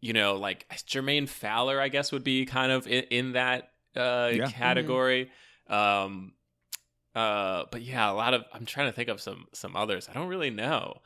you 0.00 0.12
know, 0.12 0.34
like 0.36 0.66
Jermaine 0.86 1.28
Fowler, 1.28 1.80
I 1.80 1.88
guess, 1.88 2.12
would 2.12 2.24
be 2.24 2.44
kind 2.44 2.72
of 2.72 2.86
in, 2.86 3.04
in 3.04 3.32
that 3.32 3.70
uh 3.96 4.30
Yeah. 4.32 4.46
category. 4.50 5.30
Um, 5.68 6.32
uh, 7.14 7.64
but 7.70 7.82
yeah, 7.82 8.10
a 8.10 8.14
lot 8.14 8.34
of 8.34 8.44
I'm 8.52 8.64
trying 8.66 8.88
to 8.88 8.92
think 8.92 9.08
of 9.08 9.20
some 9.20 9.46
some 9.52 9.76
others. 9.76 10.08
I 10.08 10.14
don't 10.14 10.28
really 10.28 10.50
know. 10.50 11.00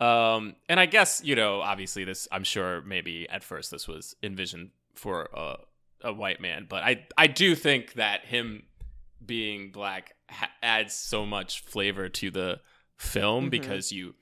Um, 0.00 0.54
and 0.68 0.78
I 0.78 0.86
guess 0.86 1.20
you 1.24 1.34
know, 1.34 1.60
obviously, 1.60 2.04
this 2.04 2.28
I'm 2.30 2.44
sure 2.44 2.80
maybe 2.82 3.28
at 3.28 3.42
first 3.42 3.70
this 3.70 3.88
was 3.88 4.14
envisioned 4.22 4.70
for 4.94 5.28
a, 5.34 5.56
a 6.02 6.12
white 6.12 6.40
man, 6.40 6.66
but 6.68 6.82
I 6.84 7.06
I 7.16 7.26
do 7.26 7.54
think 7.56 7.94
that 7.94 8.24
him 8.24 8.62
being 9.24 9.72
black 9.72 10.14
ha- 10.30 10.50
adds 10.62 10.94
so 10.94 11.26
much 11.26 11.60
flavor 11.62 12.08
to 12.08 12.30
the 12.30 12.60
film 12.96 13.46
Mhm. 13.46 13.50
because 13.50 13.90
you 13.90 14.14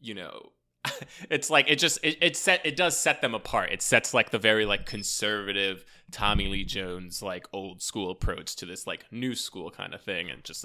you 0.00 0.14
know 0.14 0.52
it's 1.30 1.50
like 1.50 1.68
it 1.68 1.78
just 1.78 1.98
it, 2.02 2.18
it 2.20 2.36
set 2.36 2.60
it 2.64 2.76
does 2.76 2.98
set 2.98 3.20
them 3.20 3.34
apart. 3.34 3.70
It 3.72 3.82
sets 3.82 4.14
like 4.14 4.30
the 4.30 4.38
very 4.38 4.66
like 4.66 4.86
conservative 4.86 5.84
tommy 6.10 6.46
lee 6.46 6.64
jones 6.64 7.22
like 7.22 7.46
old 7.52 7.82
school 7.82 8.10
approach 8.10 8.54
to 8.56 8.66
this 8.66 8.86
like 8.86 9.04
new 9.10 9.34
school 9.34 9.70
kind 9.70 9.94
of 9.94 10.00
thing 10.02 10.30
and 10.30 10.44
just 10.44 10.64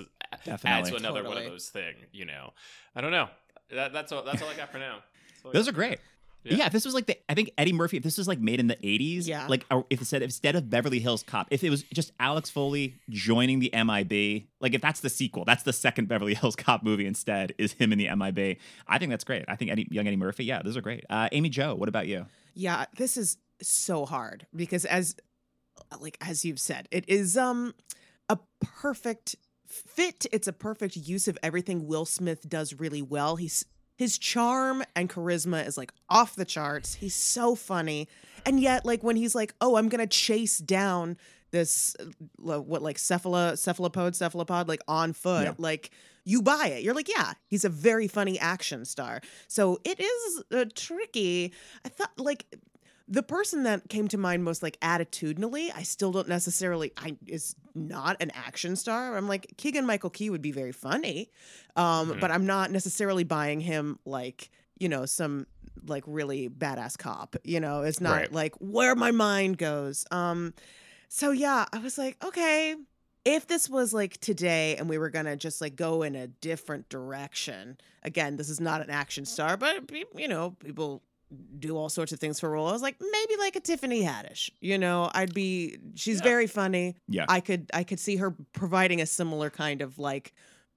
adds 0.66 0.90
to 0.90 0.96
another 0.96 1.24
one 1.24 1.38
of 1.38 1.46
those 1.46 1.70
thing 1.70 1.96
you 2.12 2.26
know? 2.26 2.54
I 2.96 3.02
don't 3.02 3.12
know. 3.12 3.30
That, 3.74 3.94
that's 3.94 4.12
all 4.12 4.24
that's 4.24 4.42
all 4.42 4.50
i 4.50 4.56
got 4.56 4.72
for 4.72 4.80
now. 4.80 5.00
That's 5.44 5.54
Those 5.54 5.68
are 5.68 5.72
great. 5.72 6.00
Yeah. 6.44 6.56
Yeah. 6.58 6.66
if 6.68 6.72
this 6.72 6.86
was 6.86 6.94
like 6.94 7.06
the, 7.06 7.18
I 7.30 7.34
think 7.34 7.52
Eddie 7.58 7.74
Murphy, 7.74 7.98
if 7.98 8.04
this 8.04 8.18
was 8.18 8.28
like 8.28 8.40
made 8.40 8.60
in 8.60 8.68
the 8.68 8.78
80s, 8.78 9.28
Yeah. 9.28 9.46
like 9.48 9.66
if 9.90 10.02
it 10.02 10.06
said 10.06 10.22
instead 10.22 10.56
of 10.56 10.70
Beverly 10.70 11.00
Hills 11.00 11.22
Cop, 11.24 11.48
if 11.52 11.64
it 11.64 11.70
was 11.70 11.84
just 11.94 12.12
Axel 12.20 12.42
Foley 12.54 12.96
joining 13.10 13.60
the 13.60 13.70
MIB, 13.74 14.48
like 14.62 14.74
if 14.74 14.82
that's 14.82 15.02
the 15.02 15.10
sequel, 15.10 15.44
that's 15.46 15.64
the 15.64 15.74
second 15.74 16.08
Beverly 16.08 16.34
Hills 16.40 16.56
Cop 16.56 16.82
movie 16.84 17.06
instead, 17.06 17.54
is 17.58 17.74
him 17.74 17.92
in 17.92 17.98
the 18.00 18.10
MIB. 18.16 18.58
I 18.88 18.98
think 18.98 19.10
that's 19.12 19.24
great. 19.26 19.44
I 19.48 19.56
think 19.56 19.72
Eddie, 19.72 19.88
young 19.92 20.08
Eddie 20.08 20.16
Murphy, 20.18 20.46
yeah, 20.46 20.62
those 20.62 20.78
are 20.78 20.82
great. 20.82 21.06
Uh, 21.10 21.28
Amy 21.32 21.50
Joe, 21.50 21.76
what 21.76 21.90
about 21.90 22.08
you? 22.08 22.26
Yeah, 22.54 22.86
this 22.96 23.18
is 23.18 23.38
so 23.62 24.06
hard 24.06 24.48
because 24.56 24.86
as 24.86 25.16
like 26.00 26.18
as 26.22 26.46
you've 26.46 26.60
said, 26.60 26.88
it 26.92 27.08
is 27.10 27.38
um 27.38 27.74
a 28.30 28.38
perfect 28.62 29.36
fit. 29.68 30.26
It's 30.32 30.48
a 30.48 30.54
perfect 30.54 30.96
use 30.96 31.28
of 31.28 31.38
everything 31.44 31.88
Will 31.88 32.06
Smith 32.06 32.48
does 32.50 32.74
really 32.74 33.02
well. 33.02 33.36
He's 33.36 33.66
his 34.00 34.18
charm 34.18 34.82
and 34.96 35.10
charisma 35.10 35.68
is 35.68 35.78
like 35.78 35.92
off 36.10 36.34
the 36.34 36.46
charts. 36.46 36.94
He's 36.94 37.14
so 37.14 37.54
funny. 37.54 38.08
And 38.46 38.58
yet 38.62 38.86
like 38.86 39.04
when 39.04 39.18
he's 39.18 39.36
like, 39.36 39.54
"Oh, 39.60 39.76
I'm 39.76 39.90
going 39.90 40.00
to 40.00 40.08
chase 40.08 40.58
down 40.58 41.18
this 41.52 41.98
uh, 42.00 42.62
what 42.62 42.82
like 42.82 42.96
cephala 42.96 43.58
cephalopod 43.58 44.16
cephalopod 44.16 44.70
like 44.70 44.80
on 44.88 45.12
foot." 45.12 45.44
Yeah. 45.44 45.54
Like 45.58 45.92
you 46.24 46.42
buy 46.42 46.68
it. 46.68 46.82
You're 46.82 46.94
like, 46.94 47.10
"Yeah, 47.10 47.34
he's 47.48 47.66
a 47.66 47.70
very 47.70 48.08
funny 48.08 48.40
action 48.40 48.86
star." 48.86 49.20
So 49.50 49.82
it 49.84 50.00
is 50.00 50.44
uh, 50.50 50.64
tricky. 50.74 51.52
I 51.84 51.90
thought 51.90 52.12
like 52.18 52.46
the 53.12 53.24
person 53.24 53.64
that 53.64 53.90
came 53.90 54.08
to 54.08 54.18
mind 54.20 54.44
most 54.44 54.62
like 54.62 54.80
attitudinally, 54.82 55.72
I 55.76 55.82
still 55.84 56.12
don't 56.12 56.28
necessarily 56.30 56.92
I 56.96 57.18
is 57.26 57.56
not 57.74 58.18
an 58.22 58.32
action 58.36 58.76
star. 58.76 59.18
I'm 59.18 59.28
like 59.28 59.56
Keegan 59.58 59.86
Michael 59.86 60.12
Key 60.12 60.30
would 60.30 60.42
be 60.44 60.52
very 60.52 60.72
funny. 60.72 61.32
Um, 61.76 62.12
Mhm. 62.12 62.20
but 62.20 62.30
I'm 62.30 62.46
not 62.46 62.72
necessarily 62.72 63.24
buying 63.24 63.62
him 63.62 63.98
like, 64.06 64.52
you 64.78 64.88
know, 64.90 65.06
some 65.08 65.48
like 65.88 66.04
really 66.06 66.50
badass 66.50 66.98
cop. 66.98 67.36
You 67.44 67.60
know, 67.60 67.82
it's 67.82 68.00
not 68.02 68.16
Right. 68.18 68.32
like 68.32 68.56
where 68.60 68.96
my 68.96 69.12
mind 69.12 69.58
goes. 69.58 70.06
Um 70.12 70.54
so 71.08 71.32
yeah, 71.32 71.66
I 71.74 71.80
was 71.80 71.98
like, 71.98 72.24
okay, 72.24 72.76
if 73.26 73.48
this 73.48 73.68
was 73.70 73.92
like 73.94 74.20
today 74.20 74.76
and 74.78 74.88
we 74.88 75.00
were 75.00 75.10
gonna 75.10 75.36
just 75.36 75.62
like 75.62 75.76
go 75.76 76.04
in 76.04 76.16
a 76.16 76.28
different 76.28 76.90
direction, 76.90 77.78
again, 78.04 78.36
this 78.38 78.50
is 78.50 78.60
not 78.60 78.82
an 78.82 78.90
action 78.92 79.26
star, 79.26 79.58
but 79.58 79.90
you 80.16 80.28
know, 80.28 80.52
people 80.60 81.02
do 81.60 81.78
all 81.78 81.90
sorts 81.90 82.12
of 82.12 82.20
things 82.20 82.40
for 82.40 82.48
a 82.48 82.50
role. 82.52 82.68
I 82.68 82.72
was 82.72 82.82
like, 82.82 82.96
maybe 83.00 83.36
like 83.38 83.56
a 83.56 83.60
Tiffany 83.60 84.02
Haddish. 84.04 84.50
You 84.62 84.78
know, 84.78 85.12
I'd 85.14 85.34
be 85.34 85.78
she's 85.96 86.18
Yeah. 86.18 86.24
very 86.24 86.48
funny. 86.48 86.96
Yeah. 87.08 87.26
I 87.30 87.40
could 87.40 87.70
I 87.74 87.84
could 87.84 88.00
see 88.00 88.16
her 88.18 88.36
providing 88.54 89.02
a 89.02 89.06
similar 89.06 89.50
kind 89.50 89.82
of 89.82 90.00
like 90.00 90.34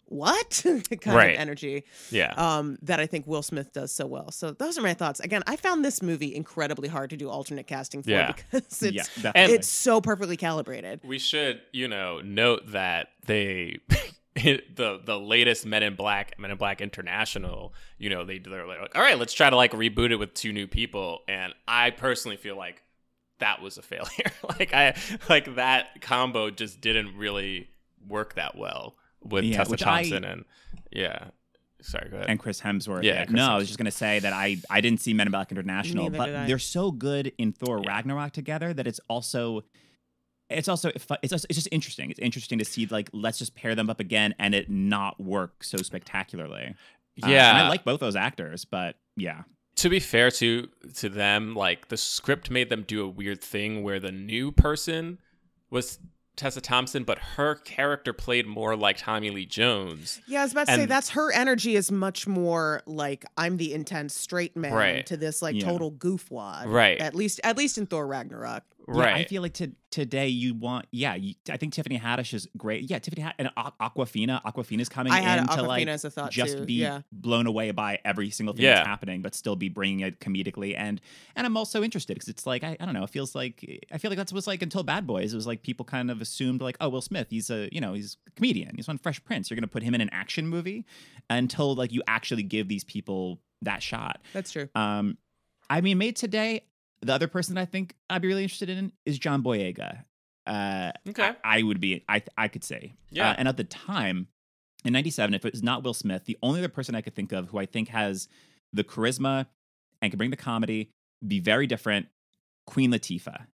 what 0.06 0.60
kind 1.00 1.06
Right. 1.06 1.34
of 1.34 1.40
energy 1.40 1.84
yeah 2.10 2.34
um, 2.36 2.76
that 2.82 3.00
I 3.00 3.06
think 3.06 3.26
Will 3.26 3.42
Smith 3.42 3.72
does 3.72 3.92
so 3.92 4.06
well. 4.06 4.30
So 4.30 4.50
those 4.50 4.76
are 4.76 4.82
my 4.82 4.92
thoughts. 4.92 5.20
Again, 5.20 5.42
I 5.46 5.56
found 5.56 5.82
this 5.84 6.02
movie 6.02 6.34
incredibly 6.34 6.88
hard 6.88 7.08
to 7.10 7.16
do 7.16 7.30
alternate 7.30 7.66
casting 7.66 8.02
for 8.02 8.10
Yeah. 8.10 8.32
because 8.32 8.82
it's 8.82 9.10
yeah, 9.24 9.32
it's 9.34 9.68
so 9.68 10.02
perfectly 10.02 10.36
calibrated. 10.36 11.00
we 11.02 11.18
should 11.18 11.62
you 11.72 11.88
know 11.88 12.20
note 12.20 12.72
that 12.72 13.08
they 13.24 13.78
the 14.34 15.00
the 15.04 15.18
latest 15.18 15.66
men 15.66 15.82
in 15.82 15.94
black 15.94 16.38
men 16.38 16.50
in 16.50 16.56
black 16.56 16.80
international 16.80 17.74
you 17.98 18.08
know 18.08 18.24
they 18.24 18.38
they're 18.38 18.66
like 18.66 18.78
all 18.94 19.02
right 19.02 19.18
let's 19.18 19.32
try 19.34 19.50
to 19.50 19.56
like 19.56 19.72
reboot 19.72 20.10
it 20.10 20.16
with 20.16 20.32
two 20.32 20.52
new 20.52 20.66
people 20.66 21.20
and 21.28 21.52
i 21.68 21.90
personally 21.90 22.36
feel 22.38 22.56
like 22.56 22.82
that 23.40 23.60
was 23.60 23.76
a 23.76 23.82
failure 23.92 24.30
like 24.58 24.72
i 24.72 24.94
like 25.28 25.54
that 25.56 26.00
combo 26.00 26.48
just 26.50 26.80
didn't 26.80 27.14
really 27.16 27.68
work 28.08 28.34
that 28.36 28.56
well 28.56 28.96
with 29.22 29.44
Yeah, 29.44 29.58
tessa 29.58 29.70
which 29.70 29.82
I- 29.82 30.02
thompson 30.02 30.24
and 30.24 30.44
yeah 30.90 31.26
sorry 31.82 32.08
go 32.08 32.16
ahead 32.16 32.30
and 32.30 32.38
Chris 32.38 32.60
Hemsworth. 32.60 33.02
Yeah, 33.02 33.24
Chris 33.26 33.36
no, 33.36 33.46
I 33.50 33.56
was 33.56 33.66
just 33.66 33.76
gonna 33.78 33.90
say 33.90 34.18
that 34.20 34.32
I 34.32 34.56
I 34.70 34.80
didn't 34.80 35.00
see 35.00 35.12
Men 35.14 35.26
in 35.26 35.30
Black 35.32 35.50
International, 35.50 36.04
Neither 36.08 36.32
but 36.32 36.46
they're 36.46 36.58
so 36.60 36.90
good 36.92 37.32
in 37.38 37.52
Thor 37.52 37.80
Yeah. 37.82 37.90
Ragnarok 37.90 38.32
together 38.32 38.72
that 38.72 38.86
it's 38.86 39.00
also. 39.08 39.64
It's 40.56 40.68
also 40.68 40.90
it's 40.94 41.32
also, 41.32 41.46
it's 41.48 41.56
just 41.56 41.68
interesting. 41.72 42.10
It's 42.10 42.20
interesting 42.20 42.58
to 42.58 42.64
see 42.64 42.86
like 42.86 43.08
let's 43.12 43.38
just 43.38 43.54
pair 43.54 43.74
them 43.74 43.90
up 43.90 44.00
again 44.00 44.34
and 44.38 44.54
it 44.54 44.70
not 44.70 45.20
work 45.20 45.64
so 45.64 45.78
spectacularly. 45.78 46.74
Uh, 47.22 47.28
yeah 47.28 47.50
and 47.50 47.58
I 47.58 47.68
like 47.68 47.84
both 47.84 48.00
those 48.00 48.16
actors, 48.16 48.64
but 48.64 48.96
yeah, 49.16 49.42
to 49.76 49.88
be 49.90 50.00
fair 50.00 50.30
to 50.32 50.68
to 50.96 51.08
them, 51.08 51.54
like 51.54 51.88
the 51.88 51.96
script 51.96 52.50
made 52.50 52.68
them 52.70 52.84
do 52.86 53.04
a 53.04 53.08
weird 53.08 53.42
thing 53.42 53.82
where 53.82 54.00
the 54.00 54.12
new 54.12 54.50
person 54.52 55.18
was 55.70 55.98
Tessa 56.34 56.62
Thompson, 56.62 57.04
but 57.04 57.18
her 57.18 57.54
character 57.56 58.14
played 58.14 58.46
more 58.46 58.74
like 58.74 58.96
Tommy 58.96 59.28
Lee 59.28 59.44
Jones. 59.44 60.18
Yeah, 60.26 60.40
I 60.40 60.44
was 60.44 60.52
about 60.52 60.66
to 60.68 60.74
say 60.76 60.86
that's 60.86 61.10
her 61.10 61.30
energy 61.30 61.76
is 61.76 61.92
much 61.92 62.26
more 62.26 62.80
like 62.86 63.26
I'm 63.36 63.58
the 63.58 63.74
intense 63.74 64.14
straight 64.14 64.56
man 64.56 64.72
Right. 64.72 65.06
to 65.06 65.18
this 65.18 65.42
like 65.42 65.56
Yeah. 65.56 65.66
total 65.66 65.92
goofwad. 65.92 66.66
Right. 66.68 66.98
At 66.98 67.14
least 67.14 67.38
at 67.44 67.58
least 67.58 67.76
in 67.76 67.84
Thor 67.84 68.06
Ragnarok. 68.06 68.64
Yeah, 68.88 69.14
I 69.14 69.24
feel 69.24 69.42
like 69.42 69.54
to, 69.54 69.72
today 69.90 70.28
you 70.28 70.54
want, 70.54 70.86
yeah, 70.90 71.14
you, 71.14 71.34
I 71.50 71.56
think 71.56 71.72
Tiffany 71.72 71.98
Haddish 71.98 72.34
is 72.34 72.48
great. 72.56 72.90
Yeah, 72.90 72.98
Tiffany 72.98 73.22
Haddish 73.22 73.34
and 73.38 73.50
Aqu- 73.56 73.72
Awkwafina. 73.80 74.42
Awkwafina's 74.42 74.88
coming 74.88 75.12
I 75.12 75.20
had 75.20 75.38
in 75.40 75.46
to 75.48 75.62
like 75.62 75.86
as 75.86 76.04
a 76.04 76.10
thought 76.10 76.30
just 76.30 76.58
too. 76.58 76.64
be 76.64 76.74
yeah. 76.74 77.02
blown 77.12 77.46
away 77.46 77.70
by 77.70 77.98
every 78.04 78.30
single 78.30 78.54
thing 78.54 78.64
Yeah. 78.64 78.76
that's 78.76 78.86
happening, 78.88 79.22
but 79.22 79.34
still 79.34 79.56
be 79.56 79.68
bringing 79.68 80.00
it 80.00 80.20
comedically. 80.20 80.74
And 80.76 81.00
and 81.36 81.46
I'm 81.46 81.56
also 81.56 81.82
interested 81.82 82.14
because 82.14 82.28
it's 82.28 82.46
like 82.46 82.64
I, 82.64 82.76
I 82.80 82.84
don't 82.84 82.94
know, 82.94 83.04
it 83.04 83.10
feels 83.10 83.34
like 83.34 83.84
I 83.92 83.98
feel 83.98 84.10
like 84.10 84.18
that's 84.18 84.32
what 84.32 84.36
it 84.36 84.38
was 84.38 84.46
like 84.46 84.62
until 84.62 84.82
Bad 84.82 85.06
Boys. 85.06 85.32
It 85.32 85.36
was 85.36 85.46
like 85.46 85.62
people 85.62 85.84
kind 85.84 86.10
of 86.10 86.20
assumed 86.20 86.60
like, 86.60 86.76
oh, 86.80 86.88
Will 86.88 87.02
Smith, 87.02 87.28
he's 87.30 87.50
a 87.50 87.68
you 87.72 87.80
know 87.80 87.92
he's 87.94 88.16
a 88.26 88.30
comedian, 88.32 88.74
he's 88.76 88.88
on 88.88 88.98
Fresh 88.98 89.22
Prince. 89.24 89.50
You're 89.50 89.56
gonna 89.56 89.66
put 89.68 89.82
him 89.82 89.94
in 89.94 90.00
an 90.00 90.10
action 90.12 90.48
movie 90.48 90.84
until 91.30 91.74
like 91.74 91.92
you 91.92 92.02
actually 92.06 92.42
give 92.42 92.68
these 92.68 92.84
people 92.84 93.40
that 93.62 93.82
shot. 93.82 94.20
That's 94.32 94.50
true. 94.50 94.68
Um, 94.74 95.18
I 95.70 95.80
mean, 95.80 95.98
made 95.98 96.16
today. 96.16 96.62
The 97.02 97.12
other 97.12 97.28
person 97.28 97.58
I 97.58 97.64
think 97.64 97.94
I'd 98.08 98.22
be 98.22 98.28
really 98.28 98.42
interested 98.44 98.68
in 98.70 98.92
is 99.04 99.18
John 99.18 99.42
Boyega. 99.42 100.04
Uh, 100.46 100.92
Okay. 101.08 101.32
I, 101.44 101.58
I 101.58 101.62
would 101.62 101.80
be. 101.80 102.04
I 102.08 102.22
I 102.36 102.48
could 102.48 102.64
say. 102.64 102.94
Yeah. 103.10 103.30
Uh, 103.30 103.34
and 103.38 103.48
at 103.48 103.56
the 103.56 103.64
time, 103.64 104.28
in 104.84 104.92
'97, 104.92 105.34
if 105.34 105.44
it 105.44 105.52
was 105.52 105.62
not 105.62 105.82
Will 105.84 105.94
Smith, 105.94 106.24
the 106.24 106.38
only 106.42 106.60
other 106.60 106.68
person 106.68 106.94
I 106.94 107.00
could 107.00 107.14
think 107.14 107.32
of 107.32 107.48
who 107.48 107.58
I 107.58 107.66
think 107.66 107.88
has 107.88 108.28
the 108.72 108.84
charisma 108.84 109.46
and 110.00 110.10
can 110.10 110.18
bring 110.18 110.30
the 110.30 110.36
comedy, 110.36 110.90
be 111.26 111.38
very 111.40 111.66
different, 111.66 112.06
Queen 112.66 112.90
Latifah. 112.92 113.46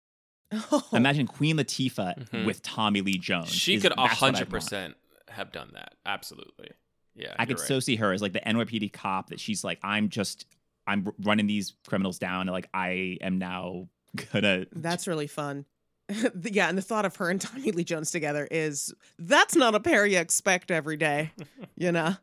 Oh, 0.52 0.86
Imagine 0.92 1.26
Queen 1.26 1.56
Latifah 1.58 2.28
Mhm. 2.30 2.46
with 2.46 2.62
Tommy 2.62 3.00
Lee 3.02 3.18
Jones. 3.18 3.50
She 3.52 3.74
is- 3.74 3.82
could 3.82 3.92
hundred 3.98 4.48
percent 4.48 4.94
have 5.28 5.52
done 5.52 5.70
that. 5.74 5.94
Absolutely. 6.06 6.70
Yeah. 7.14 7.34
I 7.38 7.44
could 7.46 7.58
right. 7.58 7.68
so 7.68 7.80
see 7.80 7.96
her 7.96 8.12
as 8.12 8.22
like 8.22 8.32
the 8.32 8.40
NYPD 8.40 8.92
cop 8.92 9.28
that 9.30 9.40
she's 9.40 9.62
like, 9.64 9.78
I'm 9.82 10.08
just, 10.08 10.46
I'm 10.88 11.12
running 11.22 11.46
these 11.46 11.74
criminals 11.86 12.18
down, 12.18 12.42
and 12.42 12.50
like 12.50 12.68
I 12.74 13.18
am 13.20 13.38
now 13.38 13.88
gonna. 14.32 14.66
That's 14.72 15.06
really 15.06 15.26
fun. 15.26 15.66
yeah, 16.42 16.68
and 16.68 16.78
the 16.78 16.82
thought 16.82 17.04
of 17.04 17.16
her 17.16 17.28
and 17.28 17.40
Tommy 17.40 17.70
Lee 17.70 17.84
Jones 17.84 18.10
together 18.10 18.48
is 18.50 18.94
that's 19.18 19.54
not 19.54 19.74
a 19.74 19.80
pair 19.80 20.06
you 20.06 20.18
expect 20.18 20.70
every 20.70 20.96
day. 20.96 21.32
You 21.76 21.92
know? 21.92 22.16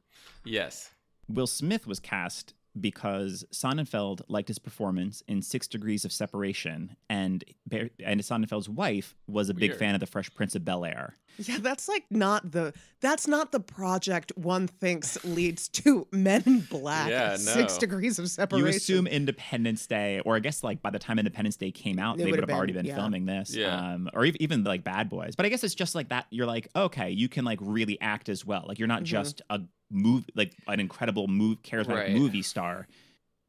Yes. 0.43 0.89
Will 1.29 1.47
Smith 1.47 1.87
was 1.87 2.01
cast 2.01 2.53
because 2.79 3.45
Sonnenfeld 3.51 4.21
liked 4.27 4.47
his 4.47 4.59
performance 4.59 5.23
in 5.27 5.41
Six 5.41 5.67
Degrees 5.67 6.05
of 6.05 6.11
Separation, 6.11 6.95
and 7.09 7.43
and 7.71 8.19
Sonnenfeld's 8.21 8.69
wife 8.69 9.15
was 9.27 9.49
a 9.49 9.53
big 9.53 9.75
fan 9.75 9.93
of 9.95 9.99
the 9.99 10.05
Fresh 10.07 10.33
Prince 10.35 10.55
of 10.55 10.63
Bel 10.65 10.85
Air. 10.85 11.17
Yeah, 11.37 11.57
that's 11.59 11.89
like 11.89 12.05
not 12.09 12.51
the 12.51 12.73
that's 13.01 13.27
not 13.27 13.51
the 13.51 13.59
project 13.59 14.31
one 14.37 14.67
thinks 14.67 15.21
leads 15.25 15.67
to 15.69 16.07
Men 16.11 16.43
in 16.45 16.59
Black. 16.61 17.09
Yeah, 17.09 17.31
no. 17.31 17.35
Six 17.37 17.77
degrees 17.77 18.19
of 18.19 18.29
separation. 18.29 18.65
You 18.67 18.73
assume 18.73 19.05
Independence 19.07 19.85
Day, 19.85 20.21
or 20.25 20.37
I 20.37 20.39
guess 20.39 20.63
like 20.63 20.81
by 20.81 20.91
the 20.91 20.99
time 20.99 21.19
Independence 21.19 21.57
Day 21.57 21.71
came 21.71 21.99
out, 21.99 22.15
It 22.15 22.19
they 22.19 22.25
would've 22.31 22.43
would 22.43 22.49
have 22.49 22.57
already 22.57 22.71
been- 22.71 22.83
been 22.83 22.89
yeah. 22.91 22.95
filming 22.95 23.25
this, 23.25 23.53
Yeah. 23.53 23.93
um, 23.93 24.09
or 24.13 24.25
ev- 24.25 24.35
even 24.39 24.63
like 24.63 24.83
Bad 24.85 25.09
Boys. 25.09 25.35
But 25.35 25.45
I 25.45 25.49
guess 25.49 25.63
it's 25.65 25.75
just 25.75 25.93
like 25.95 26.07
that. 26.09 26.25
You're 26.29 26.45
like, 26.45 26.69
okay, 26.75 27.09
you 27.11 27.27
can 27.27 27.43
like 27.43 27.59
really 27.61 27.99
act 27.99 28.29
as 28.29 28.45
well. 28.45 28.63
Like 28.67 28.79
you're 28.79 28.87
not 28.87 29.01
Mhm. 29.01 29.05
just 29.05 29.41
a 29.49 29.59
move, 29.95 30.25
like 30.35 30.53
an 30.67 30.79
incredible 30.79 31.27
move, 31.27 31.61
charismatic 31.63 31.87
Right. 31.95 32.11
movie 32.13 32.41
star. 32.41 32.87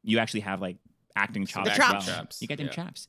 You 0.03 0.19
actually 0.19 0.41
have 0.41 0.61
like 0.61 0.77
acting 1.15 1.45
chops. 1.45 1.69
as 1.71 1.77
chops. 1.77 2.07
well. 2.07 2.15
Chops, 2.17 2.41
You 2.41 2.47
get 2.47 2.57
them 2.57 2.67
yeah. 2.67 2.73
chops. 2.73 3.07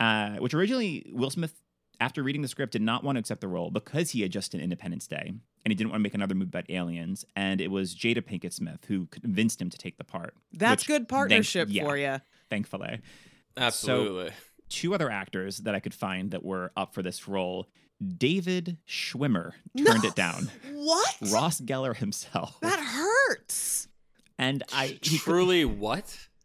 Uh, 0.00 0.36
which 0.36 0.54
originally 0.54 1.06
Will 1.12 1.30
Smith, 1.30 1.60
after 2.00 2.22
reading 2.22 2.42
the 2.42 2.48
script, 2.48 2.72
did 2.72 2.82
not 2.82 3.02
want 3.02 3.16
to 3.16 3.20
accept 3.20 3.40
the 3.40 3.48
role 3.48 3.70
because 3.70 4.10
he 4.12 4.20
had 4.22 4.30
just 4.30 4.52
done 4.52 4.60
Independence 4.60 5.06
Day 5.08 5.26
and 5.26 5.72
he 5.72 5.74
didn't 5.74 5.90
want 5.90 6.00
to 6.00 6.04
make 6.04 6.14
another 6.14 6.34
movie 6.36 6.48
about 6.50 6.70
aliens. 6.70 7.24
And 7.34 7.60
it 7.60 7.70
was 7.70 7.94
Jada 7.94 8.22
Pinkett 8.22 8.52
Smith 8.52 8.84
who 8.86 9.06
convinced 9.06 9.60
him 9.60 9.70
to 9.70 9.76
take 9.78 9.98
the 9.98 10.04
part. 10.04 10.34
That's 10.52 10.86
good 10.86 11.08
partnership 11.08 11.68
yeah. 11.70 11.82
for 11.84 11.96
you. 11.96 12.20
Thankfully 12.48 13.00
Absolutely. 13.56 14.30
two 14.68 14.94
other 14.94 15.10
actors 15.10 15.58
that 15.58 15.74
I 15.74 15.80
could 15.80 15.94
find 15.94 16.30
that 16.30 16.44
were 16.44 16.72
up 16.76 16.94
for 16.94 17.02
this 17.02 17.26
role. 17.28 17.66
David 18.16 18.78
Schwimmer 18.88 19.52
No. 19.74 19.84
turned 19.92 20.04
it 20.04 20.14
down. 20.14 20.50
What? 20.72 21.16
Ross 21.32 21.60
Geller 21.60 21.96
himself. 21.96 22.58
That 22.60 22.78
hurts. 22.78 23.88
and 24.38 24.62
I 24.72 24.98
he, 25.02 25.18
Truly, 25.18 25.64
what? 25.64 26.16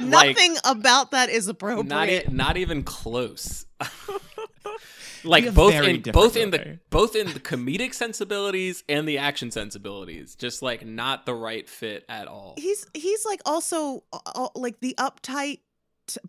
like, 0.00 0.36
Nothing 0.36 0.56
about 0.64 1.12
that 1.12 1.30
is 1.30 1.48
appropriate. 1.48 1.86
not 1.86 2.08
e- 2.08 2.24
not 2.30 2.56
even 2.56 2.82
close. 2.82 3.64
like 5.24 5.54
both 5.54 5.72
in 5.72 6.02
different 6.02 6.12
both 6.12 6.36
in 6.36 6.50
the 6.50 6.58
movie. 6.58 6.78
both 6.90 7.16
in 7.16 7.26
the 7.32 7.40
comedic 7.40 7.94
sensibilities 7.94 8.84
and 8.88 9.08
the 9.08 9.18
action 9.18 9.50
sensibilities, 9.50 10.34
just 10.34 10.62
like 10.62 10.84
not 10.84 11.24
the 11.26 11.34
right 11.34 11.68
fit 11.68 12.04
at 12.08 12.26
all. 12.28 12.54
he's 12.58 12.86
he's 12.92 13.24
like 13.24 13.40
also 13.46 14.04
uh, 14.12 14.18
uh, 14.34 14.48
like 14.54 14.80
the 14.80 14.94
uptight 14.98 15.60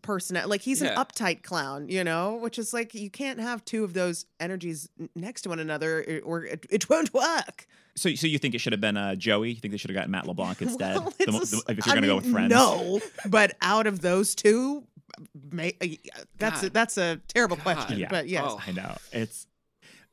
person 0.02 0.38
like 0.48 0.62
he's 0.62 0.82
an 0.82 0.96
uptight 0.96 1.44
clown 1.44 1.88
you 1.90 2.04
know 2.04 2.36
which 2.36 2.58
is 2.58 2.74
like 2.74 2.94
you 2.94 3.10
can't 3.10 3.40
have 3.40 3.64
two 3.66 3.84
of 3.84 3.94
those 3.94 4.26
energies 4.40 4.90
next 5.16 5.42
to 5.42 5.50
one 5.50 5.60
another 5.60 6.22
or 6.24 6.44
it, 6.46 6.66
it 6.70 6.90
won't 6.90 7.14
work 7.14 7.68
so 7.98 8.14
so 8.16 8.28
you 8.28 8.38
think 8.38 8.54
it 8.56 8.60
should 8.60 8.74
have 8.74 8.82
been 8.82 8.98
uh, 8.98 9.16
Joey? 9.16 9.52
You 9.52 9.56
think 9.56 9.72
they 9.72 9.78
should 9.78 9.90
have 9.90 9.96
gotten 9.96 10.12
Matt 10.12 10.28
LeBlanc 10.28 10.62
instead? 10.62 10.98
Well, 10.98 11.14
The 11.18 11.26
the- 11.26 11.64
if 11.70 11.86
you're 11.86 11.94
I 11.94 11.96
gonna 11.96 12.08
go 12.08 12.18
with 12.18 12.30
Friends, 12.30 12.50
no 12.50 13.00
but 13.30 13.56
out 13.62 13.88
of 13.88 14.02
those 14.02 14.36
two 14.36 14.84
may, 15.52 15.74
uh, 15.82 15.86
that's 16.38 16.64
a, 16.64 16.70
that's 16.70 16.98
a 16.98 17.22
terrible 17.30 17.56
God. 17.56 17.64
question 17.64 18.00
Yeah. 18.00 18.08
but 18.10 18.28
yes 18.28 18.44
Oh. 18.46 18.62
I 18.68 18.72
know 18.72 18.96
it's. 19.14 19.48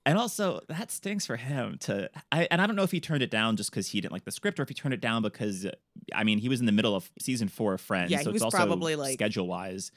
And 0.04 0.18
also, 0.18 0.60
that 0.68 0.90
stinks 0.90 1.26
for 1.26 1.36
him 1.36 1.76
to. 1.82 2.10
I, 2.32 2.48
and 2.50 2.60
I 2.60 2.66
don't 2.66 2.74
know 2.74 2.82
if 2.82 2.90
he 2.90 2.98
turned 2.98 3.22
it 3.22 3.30
down 3.30 3.54
just 3.56 3.70
because 3.70 3.86
he 3.88 4.00
didn't 4.00 4.12
like 4.12 4.24
the 4.24 4.32
script, 4.32 4.58
or 4.58 4.64
if 4.64 4.68
he 4.68 4.74
turned 4.74 4.94
it 4.94 5.00
down 5.00 5.22
because, 5.22 5.64
I 6.12 6.24
mean, 6.24 6.38
he 6.38 6.48
was 6.48 6.58
in 6.58 6.66
the 6.66 6.72
middle 6.72 6.96
of 6.96 7.08
season 7.20 7.46
four 7.46 7.74
of 7.74 7.80
Friends, 7.80 8.10
Yeah, 8.10 8.18
so 8.18 8.30
he 8.30 8.36
it's 8.36 8.44
was 8.44 8.54
also 8.54 8.56
probably, 8.56 8.96
like- 8.96 9.12
schedule 9.14 9.46
wise. 9.46 9.92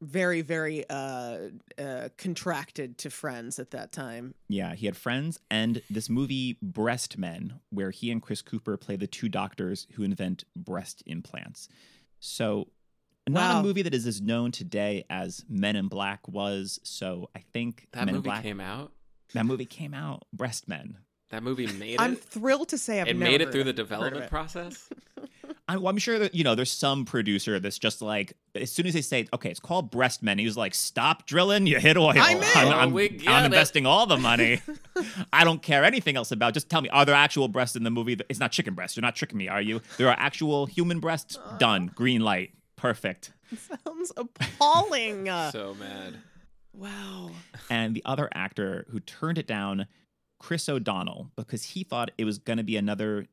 very 0.00 0.40
very 0.40 0.88
uh, 0.88 1.48
uh 1.78 2.08
contracted 2.16 2.96
to 2.98 3.10
friends 3.10 3.58
at 3.58 3.70
that 3.72 3.92
time 3.92 4.34
Yeah, 4.48 4.74
he 4.74 4.86
had 4.86 4.96
friends 4.96 5.38
and 5.50 5.82
this 5.90 6.08
movie 6.08 6.56
Breast 6.62 7.18
Men, 7.18 7.60
where 7.68 7.90
he 7.90 8.10
and 8.10 8.22
Chris 8.22 8.40
Cooper 8.40 8.78
play 8.78 8.96
the 8.96 9.06
two 9.06 9.28
doctors 9.28 9.86
who 9.92 10.02
invent 10.04 10.44
breast 10.56 11.02
implants. 11.04 11.68
So, 12.18 12.68
not 13.28 13.54
Wow. 13.56 13.60
a 13.60 13.62
movie 13.62 13.82
that 13.82 13.92
is 13.94 14.06
as 14.06 14.22
known 14.22 14.52
today 14.52 15.04
as 15.10 15.44
Men 15.50 15.76
in 15.76 15.88
Black 15.88 16.26
was. 16.26 16.80
So, 16.82 17.28
I 17.36 17.40
think 17.52 17.88
that 17.92 18.00
Men 18.00 18.08
in 18.08 18.14
movie 18.16 18.24
Black. 18.30 18.42
came 18.42 18.60
out. 18.60 18.92
That 19.34 19.46
movie 19.46 19.66
came 19.66 19.94
out. 19.94 20.24
Breast 20.32 20.68
Men. 20.68 20.98
That 21.30 21.44
movie 21.44 21.68
made 21.68 21.94
it. 21.94 22.00
i'm 22.00 22.16
thrilled 22.16 22.70
to 22.70 22.78
say 22.78 23.00
i've 23.00 23.06
It 23.06 23.16
never 23.16 23.30
made 23.30 23.40
it 23.40 23.52
through 23.52 23.60
of- 23.60 23.66
the 23.68 23.72
development 23.72 24.28
process. 24.30 24.88
I, 25.68 25.76
well, 25.76 25.86
I'm 25.88 25.98
sure 25.98 26.18
that 26.18 26.34
you 26.34 26.42
know 26.42 26.56
there's 26.56 26.72
some 26.72 27.04
producer 27.04 27.60
that's 27.60 27.78
just 27.78 28.02
like 28.02 28.32
as 28.56 28.72
soon 28.72 28.86
as 28.88 28.94
they 28.94 29.02
say 29.02 29.28
okay, 29.32 29.48
it's 29.50 29.60
called 29.60 29.92
Breast 29.92 30.20
Men, 30.20 30.36
he 30.40 30.44
was 30.44 30.56
like, 30.56 30.74
"Stop 30.74 31.26
drilling, 31.26 31.68
you 31.68 31.78
hit 31.78 31.96
oil. 31.96 32.08
I'm 32.16 32.38
in. 32.38 32.42
I'm, 32.56 32.66
Oh, 32.66 32.70
I'm- 32.72 32.92
we 32.92 33.22
I'm 33.28 33.44
investing 33.44 33.86
all 33.86 34.06
the 34.06 34.16
money. 34.16 34.60
I 35.32 35.44
don't 35.44 35.62
care 35.62 35.84
anything 35.84 36.16
else 36.16 36.32
about. 36.32 36.54
Just 36.54 36.68
tell 36.68 36.80
me, 36.82 36.88
are 36.88 37.04
there 37.04 37.14
actual 37.14 37.46
breasts 37.46 37.76
in 37.76 37.84
the 37.84 37.90
movie? 37.90 38.18
It's 38.28 38.40
not 38.40 38.50
chicken 38.50 38.74
breasts. 38.74 38.96
You're 38.96 39.02
not 39.02 39.14
tricking 39.14 39.38
me, 39.38 39.46
are 39.46 39.62
you? 39.62 39.80
There 39.96 40.08
are 40.08 40.16
actual 40.18 40.66
human 40.66 40.98
breasts. 40.98 41.38
Done. 41.58 41.92
Green 41.94 42.22
light. 42.22 42.50
Perfect. 42.74 43.30
sounds 43.86 44.10
appalling 44.16 45.28
Uh, 45.28 45.52
so 45.52 45.76
mad. 45.78 46.16
Wow 46.80 47.30
And 47.68 47.94
the 47.94 48.02
other 48.04 48.28
actor 48.34 48.86
who 48.90 48.98
turned 49.00 49.38
it 49.38 49.46
down, 49.46 49.86
Chris 50.38 50.68
O'Donnell, 50.68 51.30
because 51.36 51.62
he 51.64 51.84
thought 51.84 52.10
it 52.18 52.24
was 52.24 52.38
going 52.38 52.56
to 52.56 52.64
be 52.64 52.76
another 52.76 53.26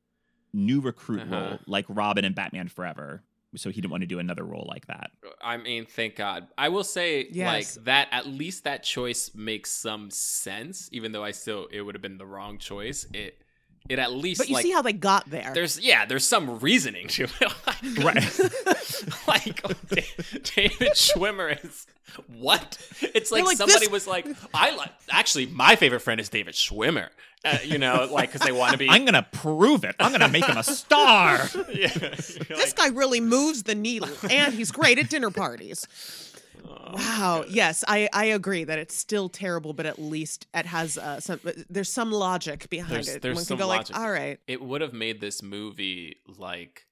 new 0.54 0.82
recruit 0.82 1.22
Uh-huh. 1.22 1.36
role 1.36 1.60
like 1.66 1.86
Robin 1.90 2.26
and 2.26 2.36
Batman 2.36 2.68
Forever. 2.68 3.24
So 3.56 3.70
he 3.70 3.80
didn't 3.82 3.92
want 3.92 4.02
to 4.02 4.08
do 4.08 4.20
another 4.20 4.44
role 4.44 4.66
like 4.70 4.88
that. 4.88 5.12
I 5.42 5.56
mean, 5.58 5.86
thank 5.86 6.16
God. 6.16 6.48
I 6.58 6.68
will 6.70 6.84
say, 6.84 7.28
Yes. 7.32 7.78
like 7.78 7.86
that. 7.86 8.10
At 8.12 8.28
least 8.28 8.66
that 8.66 8.84
choice 8.84 9.32
makes 9.34 9.72
some 9.72 10.12
sense, 10.12 10.90
even 10.92 11.12
though 11.14 11.24
I 11.24 11.32
still 11.32 11.68
it 11.72 11.82
would 11.82 11.96
have 11.96 12.02
been 12.02 12.18
the 12.18 12.26
wrong 12.26 12.58
choice. 12.60 13.08
It 13.14 13.42
it 13.90 14.00
at 14.00 14.12
least 14.12 14.40
but 14.40 14.50
you 14.50 14.56
like 14.56 14.64
see 14.64 14.72
how 14.72 14.82
they 14.82 14.94
got 14.94 15.30
there 15.30 15.52
there's 15.54 15.80
yeah 15.80 16.06
there's 16.06 16.28
some 16.28 16.60
reasoning 16.60 17.08
to 17.18 17.24
it. 17.24 17.54
Like, 18.04 18.04
Right. 18.04 19.28
like 19.28 19.62
Da- 19.90 20.40
David 20.44 20.94
Schwimmer 20.94 21.64
is 21.64 21.86
what? 22.40 22.78
It's 23.14 23.32
like, 23.32 23.46
like, 23.46 23.58
somebody 23.58 23.80
this- 23.86 23.90
was 23.90 24.08
like, 24.08 24.28
I 24.54 24.76
like 24.76 24.90
actually 25.10 25.46
my 25.48 25.76
favorite 25.76 26.00
friend 26.02 26.20
is 26.20 26.30
David 26.30 26.54
Schwimmer. 26.56 27.10
Uh, 27.46 27.58
you 27.64 27.78
know, 27.78 28.08
like 28.12 28.32
because 28.32 28.46
they 28.46 28.52
want 28.52 28.72
to 28.72 28.78
be. 28.80 28.90
I'm 28.90 29.04
going 29.06 29.14
to 29.14 29.22
prove 29.32 29.84
it. 29.84 29.96
I'm 30.00 30.10
going 30.12 30.22
to 30.22 30.28
make 30.28 30.46
him 30.46 30.58
a 30.58 30.64
star. 30.64 31.48
yeah, 31.72 31.88
this 31.96 32.74
guy 32.76 32.88
really 32.88 33.22
moves 33.22 33.64
the 33.64 33.76
needle 33.76 34.10
and 34.30 34.54
he's 34.54 34.72
great 34.72 34.98
at 34.98 35.10
dinner 35.10 35.30
parties 35.30 36.27
wow. 36.94 37.46
Yes. 37.48 37.84
I 37.88 38.10
i 38.14 38.26
agree 38.26 38.64
that 38.64 38.80
it's 38.80 38.96
still 38.96 39.30
terrible 39.30 39.74
but 39.74 39.86
at 39.86 40.00
least 40.00 40.48
it 40.54 40.66
has 40.66 40.98
uh, 40.98 41.20
some 41.20 41.40
there's 41.70 41.90
some 41.92 42.12
logic 42.12 42.70
behind 42.70 42.92
There's- 42.94 43.08
it. 43.08 43.22
there's 43.22 43.36
one 43.36 43.46
some 43.46 43.58
can 43.58 43.66
go 43.66 43.68
logic. 43.70 43.96
like 43.96 44.04
all 44.04 44.12
right 44.12 44.40
it 44.48 44.62
would 44.62 44.82
have 44.82 44.94
made 44.94 45.22
this 45.22 45.42
movie 45.44 46.18
like 46.38 46.86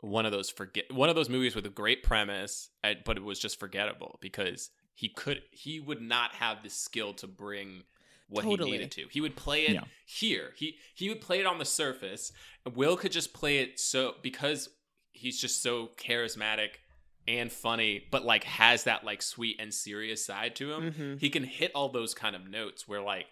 one 0.00 0.24
of 0.26 0.32
those 0.32 0.48
forget 0.50 0.92
one 0.92 1.08
of 1.08 1.14
those 1.14 1.28
movies 1.28 1.54
with 1.54 1.66
a 1.66 1.70
great 1.70 2.02
premise 2.02 2.70
uh, 2.84 2.94
but 3.04 3.16
it 3.16 3.22
was 3.24 3.38
just 3.38 3.58
forgettable 3.60 4.18
because 4.20 4.70
he 4.94 5.08
could 5.08 5.42
he 5.50 5.80
would 5.80 6.00
not 6.02 6.34
have 6.34 6.62
the 6.62 6.70
skill 6.70 7.12
to 7.14 7.26
bring 7.26 7.82
what 8.28 8.42
Totally. 8.44 8.70
he 8.70 8.76
needed 8.76 8.92
to. 8.92 9.06
He 9.10 9.20
would 9.20 9.34
play 9.34 9.64
it 9.66 9.72
Yeah. 9.72 9.80
here. 10.06 10.52
He 10.56 10.76
he 10.94 11.08
would 11.08 11.20
play 11.20 11.40
it 11.40 11.46
on 11.46 11.58
the 11.58 11.64
surface. 11.64 12.30
Will 12.76 12.96
could 12.96 13.10
just 13.10 13.32
play 13.34 13.58
it 13.58 13.80
so 13.80 14.14
because 14.22 14.68
he's 15.10 15.40
just 15.40 15.62
so 15.64 15.90
charismatic 15.96 16.68
and 17.28 17.50
funny, 17.52 18.04
but 18.10 18.24
like 18.24 18.44
has 18.44 18.84
that 18.84 19.04
like 19.04 19.22
sweet 19.22 19.56
and 19.60 19.72
serious 19.72 20.24
side 20.24 20.56
to 20.56 20.72
him. 20.72 20.92
Mhm. 20.92 21.20
He 21.20 21.30
can 21.30 21.44
hit 21.44 21.70
all 21.74 21.88
those 21.88 22.14
kind 22.14 22.34
of 22.34 22.48
notes 22.48 22.86
where 22.88 23.00
like 23.00 23.26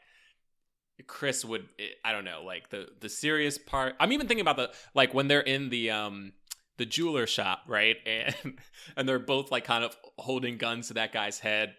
Chris 1.06 1.44
would 1.44 1.68
eh, 1.78 1.88
I 2.04 2.12
don't 2.12 2.24
know, 2.24 2.42
like 2.44 2.70
the 2.70 2.88
the 3.00 3.08
serious 3.08 3.56
part. 3.58 3.94
I'm 4.00 4.12
even 4.12 4.26
thinking 4.26 4.42
about 4.42 4.56
the 4.56 4.70
like 4.94 5.14
when 5.14 5.28
they're 5.28 5.40
in 5.40 5.68
the 5.70 5.90
um 5.90 6.32
the 6.76 6.86
jeweler 6.86 7.26
shop, 7.26 7.62
right? 7.66 7.96
And 8.06 8.58
and 8.96 9.08
they're 9.08 9.18
both 9.18 9.50
like 9.50 9.64
kind 9.64 9.84
of 9.84 9.96
holding 10.18 10.58
guns 10.58 10.88
to 10.88 10.94
that 10.94 11.12
guy's 11.12 11.38
head. 11.38 11.74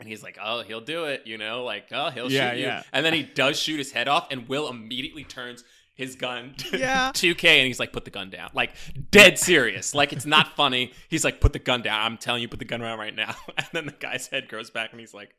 And 0.00 0.08
he's 0.08 0.24
like, 0.24 0.38
"Oh, 0.42 0.62
he'll 0.62 0.80
do 0.80 1.04
it," 1.04 1.22
you 1.24 1.38
know, 1.38 1.62
like, 1.62 1.86
"Oh, 1.92 2.10
he'll 2.10 2.30
Yeah, 2.30 2.50
shoot 2.50 2.58
you." 2.58 2.64
yeah. 2.66 2.82
And 2.92 3.06
then 3.06 3.12
he 3.12 3.22
does 3.22 3.58
shoot 3.60 3.78
his 3.78 3.92
head 3.92 4.08
off, 4.08 4.26
and 4.32 4.48
Will 4.48 4.68
immediately 4.68 5.22
turns 5.22 5.62
his 5.94 6.16
gun 6.16 6.54
to 6.58 6.78
Yeah. 6.78 7.12
2K, 7.14 7.44
and 7.58 7.66
he's 7.66 7.78
like, 7.80 7.92
"Put 7.92 8.04
the 8.04 8.10
gun 8.10 8.30
down," 8.30 8.50
like 8.54 8.72
dead 9.10 9.38
serious, 9.38 9.94
like 9.94 10.12
it's 10.12 10.26
not 10.26 10.48
funny. 10.56 10.92
He's 11.08 11.24
like, 11.24 11.40
"Put 11.40 11.52
the 11.52 11.58
gun 11.58 11.82
down." 11.82 12.00
I'm 12.00 12.18
telling 12.18 12.42
you, 12.42 12.48
put 12.48 12.58
the 12.58 12.64
gun 12.64 12.80
down 12.80 12.98
right 12.98 13.14
now. 13.14 13.34
And 13.58 13.66
then 13.72 13.86
the 13.86 13.92
guy's 13.92 14.26
head 14.26 14.48
grows 14.48 14.70
back, 14.70 14.90
and 14.92 15.00
he's 15.00 15.14
like, 15.14 15.34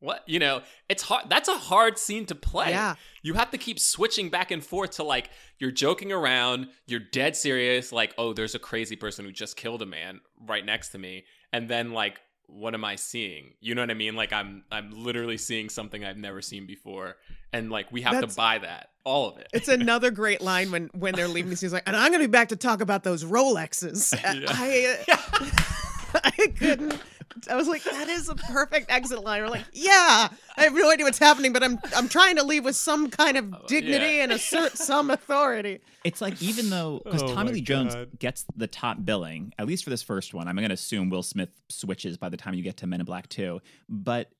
"What?" 0.00 0.22
You 0.26 0.38
know, 0.40 0.62
it's 0.88 1.02
hard. 1.04 1.26
That's 1.28 1.48
a 1.48 1.56
hard 1.56 1.98
scene 1.98 2.26
to 2.26 2.34
play. 2.34 2.70
Yeah. 2.70 2.96
You 3.22 3.34
have 3.34 3.50
to 3.52 3.58
keep 3.58 3.78
switching 3.78 4.28
back 4.30 4.50
and 4.50 4.64
forth 4.64 4.90
to 4.92 5.04
like 5.04 5.30
you're 5.58 5.70
joking 5.70 6.10
around, 6.12 6.68
you're 6.86 7.00
dead 7.00 7.36
serious, 7.36 7.92
like, 7.92 8.14
"Oh, 8.18 8.32
there's 8.32 8.54
a 8.54 8.58
crazy 8.58 8.96
person 8.96 9.24
who 9.24 9.32
just 9.32 9.56
killed 9.56 9.82
a 9.82 9.86
man 9.86 10.20
right 10.48 10.64
next 10.64 10.88
to 10.90 10.98
me," 10.98 11.24
and 11.52 11.68
then 11.68 11.92
like 11.92 12.20
what 12.52 12.74
am 12.74 12.84
I 12.84 12.96
seeing? 12.96 13.54
You 13.60 13.76
know 13.76 13.82
what 13.82 13.92
I 13.92 13.94
mean? 13.94 14.16
Like 14.16 14.32
I'm 14.32 14.64
I'm 14.72 14.90
literally 14.90 15.36
seeing 15.38 15.68
something 15.68 16.04
I've 16.04 16.16
never 16.16 16.42
seen 16.42 16.66
before. 16.66 17.14
And 17.52 17.70
like 17.70 17.92
we 17.92 18.02
have 18.02 18.14
That's- 18.14 18.34
to 18.34 18.36
buy 18.36 18.58
that. 18.58 18.89
All 19.04 19.30
of 19.30 19.38
it. 19.38 19.48
It's 19.52 19.68
another 19.68 20.10
great 20.10 20.40
line 20.40 20.70
when 20.70 20.90
when 20.92 21.14
they're 21.14 21.28
leaving. 21.28 21.50
He's 21.50 21.72
like, 21.72 21.84
and 21.86 21.96
I'm 21.96 22.10
going 22.10 22.22
to 22.22 22.28
be 22.28 22.32
back 22.32 22.48
to 22.50 22.56
talk 22.56 22.80
about 22.80 23.02
those 23.04 23.24
Rolexes. 23.24 24.14
Yeah. 24.20 24.46
I, 24.48 24.96
uh, 25.08 26.20
I 26.24 26.46
couldn't. 26.58 27.00
I 27.48 27.56
was 27.56 27.68
like, 27.68 27.82
that 27.84 28.08
is 28.08 28.28
a 28.28 28.34
perfect 28.34 28.90
exit 28.90 29.22
line. 29.24 29.42
We're 29.42 29.48
like, 29.48 29.64
yeah, 29.72 30.28
I 30.56 30.62
have 30.62 30.74
no 30.74 30.90
idea 30.90 31.04
what's 31.04 31.18
happening, 31.18 31.52
but 31.52 31.62
I'm 31.62 31.78
I'm 31.96 32.08
trying 32.08 32.36
to 32.36 32.44
leave 32.44 32.64
with 32.64 32.76
some 32.76 33.08
kind 33.08 33.36
of 33.36 33.52
oh, 33.54 33.64
dignity 33.66 34.16
yeah. 34.16 34.24
and 34.24 34.32
assert 34.32 34.76
some 34.76 35.10
authority. 35.10 35.80
It's 36.04 36.20
like 36.20 36.40
even 36.42 36.70
though 36.70 37.00
because 37.04 37.22
Oh 37.22 37.28
Tommy 37.28 37.50
my 37.50 37.52
Lee 37.52 37.60
Jones 37.60 37.94
gets 38.18 38.44
the 38.56 38.66
top 38.66 39.04
billing, 39.04 39.52
at 39.58 39.66
least 39.66 39.84
for 39.84 39.90
this 39.90 40.02
first 40.02 40.34
one. 40.34 40.48
I'm 40.48 40.56
going 40.56 40.68
to 40.68 40.74
assume 40.74 41.08
Will 41.08 41.22
Smith 41.22 41.50
switches 41.68 42.16
by 42.16 42.28
the 42.28 42.36
time 42.36 42.54
you 42.54 42.62
get 42.62 42.78
to 42.78 42.86
Men 42.86 43.00
in 43.00 43.06
Black 43.06 43.28
2. 43.28 43.60
But 43.88 44.30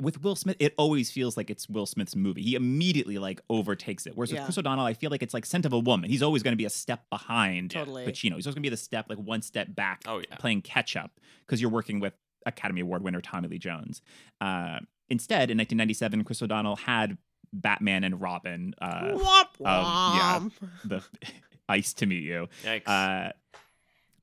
with 0.00 0.22
Will 0.22 0.36
Smith, 0.36 0.56
it 0.60 0.74
always 0.78 1.10
feels 1.10 1.36
like 1.36 1.50
it's 1.50 1.68
Will 1.68 1.86
Smith's 1.86 2.14
movie. 2.14 2.42
He 2.42 2.54
immediately 2.54 3.18
like 3.18 3.40
overtakes 3.50 4.06
it. 4.06 4.12
Whereas 4.16 4.30
Yeah. 4.30 4.40
with 4.40 4.46
Chris 4.46 4.58
O'Donnell, 4.58 4.84
I 4.84 4.94
feel 4.94 5.10
like 5.10 5.22
it's 5.22 5.34
like 5.34 5.44
Scent 5.44 5.66
of 5.66 5.72
a 5.72 5.78
Woman. 5.78 6.08
He's 6.08 6.22
always 6.22 6.42
going 6.42 6.52
to 6.52 6.56
be 6.56 6.64
a 6.66 6.70
step 6.70 7.08
behind 7.10 7.72
Totally. 7.72 8.04
Pacino. 8.06 8.36
He's 8.36 8.46
always 8.46 8.54
going 8.54 8.54
to 8.56 8.60
be 8.60 8.68
the 8.68 8.76
step 8.76 9.06
like 9.08 9.18
one 9.18 9.42
step 9.42 9.74
back, 9.74 10.02
Oh 10.06 10.18
yeah. 10.18 10.36
playing 10.36 10.62
catch 10.62 10.94
up 10.96 11.10
because 11.46 11.60
you're 11.60 11.70
working 11.70 11.98
with 12.00 12.14
Academy 12.46 12.80
Award 12.80 13.02
winner 13.02 13.20
Tommy 13.20 13.48
Lee 13.48 13.58
Jones. 13.58 14.00
Uh, 14.40 14.78
instead, 15.08 15.50
in 15.50 15.58
1997, 15.58 16.22
Chris 16.24 16.42
O'Donnell 16.42 16.76
had 16.76 17.18
Batman 17.52 18.04
and 18.04 18.20
Robin. 18.20 18.74
Uh, 18.80 19.14
Womp 19.14 19.46
yeah. 19.60 20.48
the 20.84 21.02
ice 21.68 21.92
to 21.94 22.06
meet 22.06 22.22
you. 22.22 22.48
Yikes. 22.64 22.86
Uh, 22.86 23.32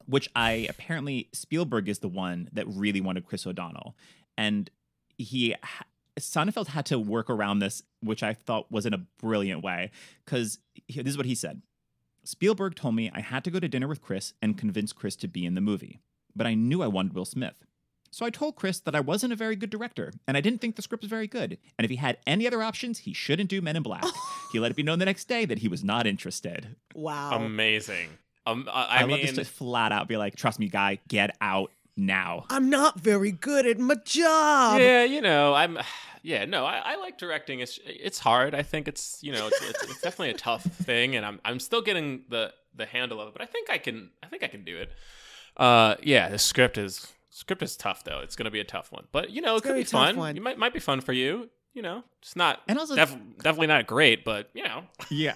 which 0.08 0.30
I 0.36 0.68
apparently 0.70 1.30
Spielberg 1.34 1.90
is 1.90 2.00
the 2.00 2.08
one 2.08 2.48
that 2.54 2.68
really 2.68 3.02
wanted 3.02 3.26
Chris 3.26 3.46
O'Donnell, 3.48 3.96
and 4.38 4.70
he 5.18 5.56
ha- 5.64 5.86
Sonnenfeld 6.20 6.68
had 6.68 6.86
to 6.88 7.00
work 7.00 7.30
around 7.30 7.60
this, 7.60 7.84
which 8.02 8.24
I 8.24 8.34
thought 8.34 8.72
was 8.72 8.86
in 8.86 8.94
a 8.94 9.06
brilliant 9.20 9.64
way. 9.64 9.92
Because 10.24 10.60
this 10.88 11.06
is 11.06 11.18
what 11.18 11.26
he 11.26 11.36
said: 11.36 11.62
Spielberg 12.24 12.76
told 12.76 12.96
me 12.96 13.12
I 13.14 13.22
had 13.22 13.44
to 13.44 13.52
go 13.52 13.60
to 13.60 13.68
dinner 13.68 13.88
with 13.88 14.02
Chris 14.02 14.34
and 14.42 14.58
convince 14.58 14.94
Chris 14.94 15.16
to 15.18 15.28
be 15.28 15.46
in 15.46 15.56
the 15.56 15.62
movie, 15.62 16.00
but 16.36 16.48
I 16.48 16.54
knew 16.54 16.82
I 16.82 16.88
wanted 16.88 17.14
Will 17.14 17.26
Smith. 17.26 17.66
So 18.16 18.26
I 18.26 18.30
told 18.30 18.56
Chris 18.56 18.80
that 18.80 18.96
I 18.96 19.02
wasn't 19.02 19.34
a 19.34 19.36
very 19.36 19.58
good 19.58 19.70
director, 19.70 20.14
and 20.26 20.38
I 20.38 20.42
didn't 20.42 20.62
think 20.62 20.78
the 20.78 20.82
script 20.82 21.04
was 21.04 21.10
very 21.10 21.28
good. 21.28 21.58
And 21.78 21.84
if 21.84 21.92
he 21.92 21.98
had 21.98 22.18
any 22.26 22.48
other 22.48 22.64
options, 22.64 23.00
he 23.00 23.12
shouldn't 23.12 23.50
do 23.50 23.62
Men 23.62 23.76
in 23.76 23.84
Black. 23.84 24.06
he 24.54 24.60
let 24.60 24.72
it 24.72 24.78
be 24.78 24.84
known 24.84 25.00
the 25.00 25.06
next 25.06 25.26
day 25.26 25.44
that 25.44 25.60
he 25.60 25.68
was 25.68 25.84
not 25.84 26.08
interested. 26.08 26.78
Wow. 26.94 27.32
Amazing. 27.34 28.08
Um, 28.46 28.70
I, 28.72 28.84
I, 28.84 28.98
I, 28.98 29.02
love 29.02 29.10
mean, 29.10 29.26
this 29.26 29.36
to 29.36 29.44
flat 29.44 29.92
out 29.92 30.08
be 30.08 30.16
like, 30.16 30.38
trust 30.38 30.60
me, 30.60 30.70
guy, 30.70 31.00
get 31.10 31.36
out 31.42 31.72
now. 31.98 32.46
I'm 32.50 32.70
not 32.70 33.00
very 33.00 33.32
good 33.32 33.66
at 33.66 33.80
my 33.80 33.96
job. 34.06 34.80
yeah, 34.80 35.04
you 35.04 35.22
know, 35.22 35.54
I'm. 35.54 35.78
Yeah, 36.28 36.46
no, 36.46 36.66
I, 36.66 36.78
I 36.78 36.96
like 36.96 37.20
directing. 37.20 37.60
It's 37.60 37.78
it's 37.86 38.18
hard. 38.18 38.56
I 38.56 38.64
think 38.64 38.88
it's 38.88 39.20
you 39.22 39.32
know 39.32 39.46
it's, 39.46 39.62
it's, 39.62 39.84
it's 39.84 40.02
definitely 40.02 40.32
a 40.32 40.34
tough 40.34 40.64
thing, 40.84 41.16
and 41.16 41.24
I'm 41.24 41.40
I'm 41.46 41.60
still 41.60 41.84
getting 41.84 42.24
the 42.30 42.52
the 42.74 42.88
handle 42.88 43.22
of 43.22 43.28
it. 43.28 43.34
But 43.34 43.44
I 43.44 43.46
think 43.46 43.70
I 43.70 43.78
can 43.78 44.10
I 44.24 44.26
think 44.26 44.42
I 44.42 44.48
can 44.48 44.64
do 44.64 44.76
it. 44.76 44.92
Uh, 45.56 45.98
yeah, 46.02 46.30
the 46.30 46.40
script 46.40 46.80
is 46.80 47.14
script 47.30 47.62
is 47.62 47.78
tough 47.78 48.04
though. 48.06 48.22
It's 48.22 48.36
gonna 48.36 48.50
be 48.50 48.60
a 48.60 48.64
tough 48.64 48.92
one, 48.92 49.06
but 49.12 49.30
you 49.30 49.40
know 49.40 49.56
it 49.58 49.62
could 49.62 49.76
be 49.76 49.82
be 49.82 49.84
fun. 49.84 50.16
one. 50.18 50.36
It 50.36 50.42
might 50.42 50.58
might 50.58 50.74
be 50.74 50.80
fun 50.80 51.00
for 51.00 51.14
you. 51.14 51.48
You 51.76 51.82
know, 51.82 52.04
it's 52.22 52.36
not 52.38 52.62
And 52.70 52.80
also- 52.80 52.96
def- 52.96 53.18
definitely 53.44 53.68
not 53.68 53.86
great, 53.86 54.24
but 54.24 54.50
you 54.56 54.64
know, 54.64 54.86
Yeah. 55.12 55.34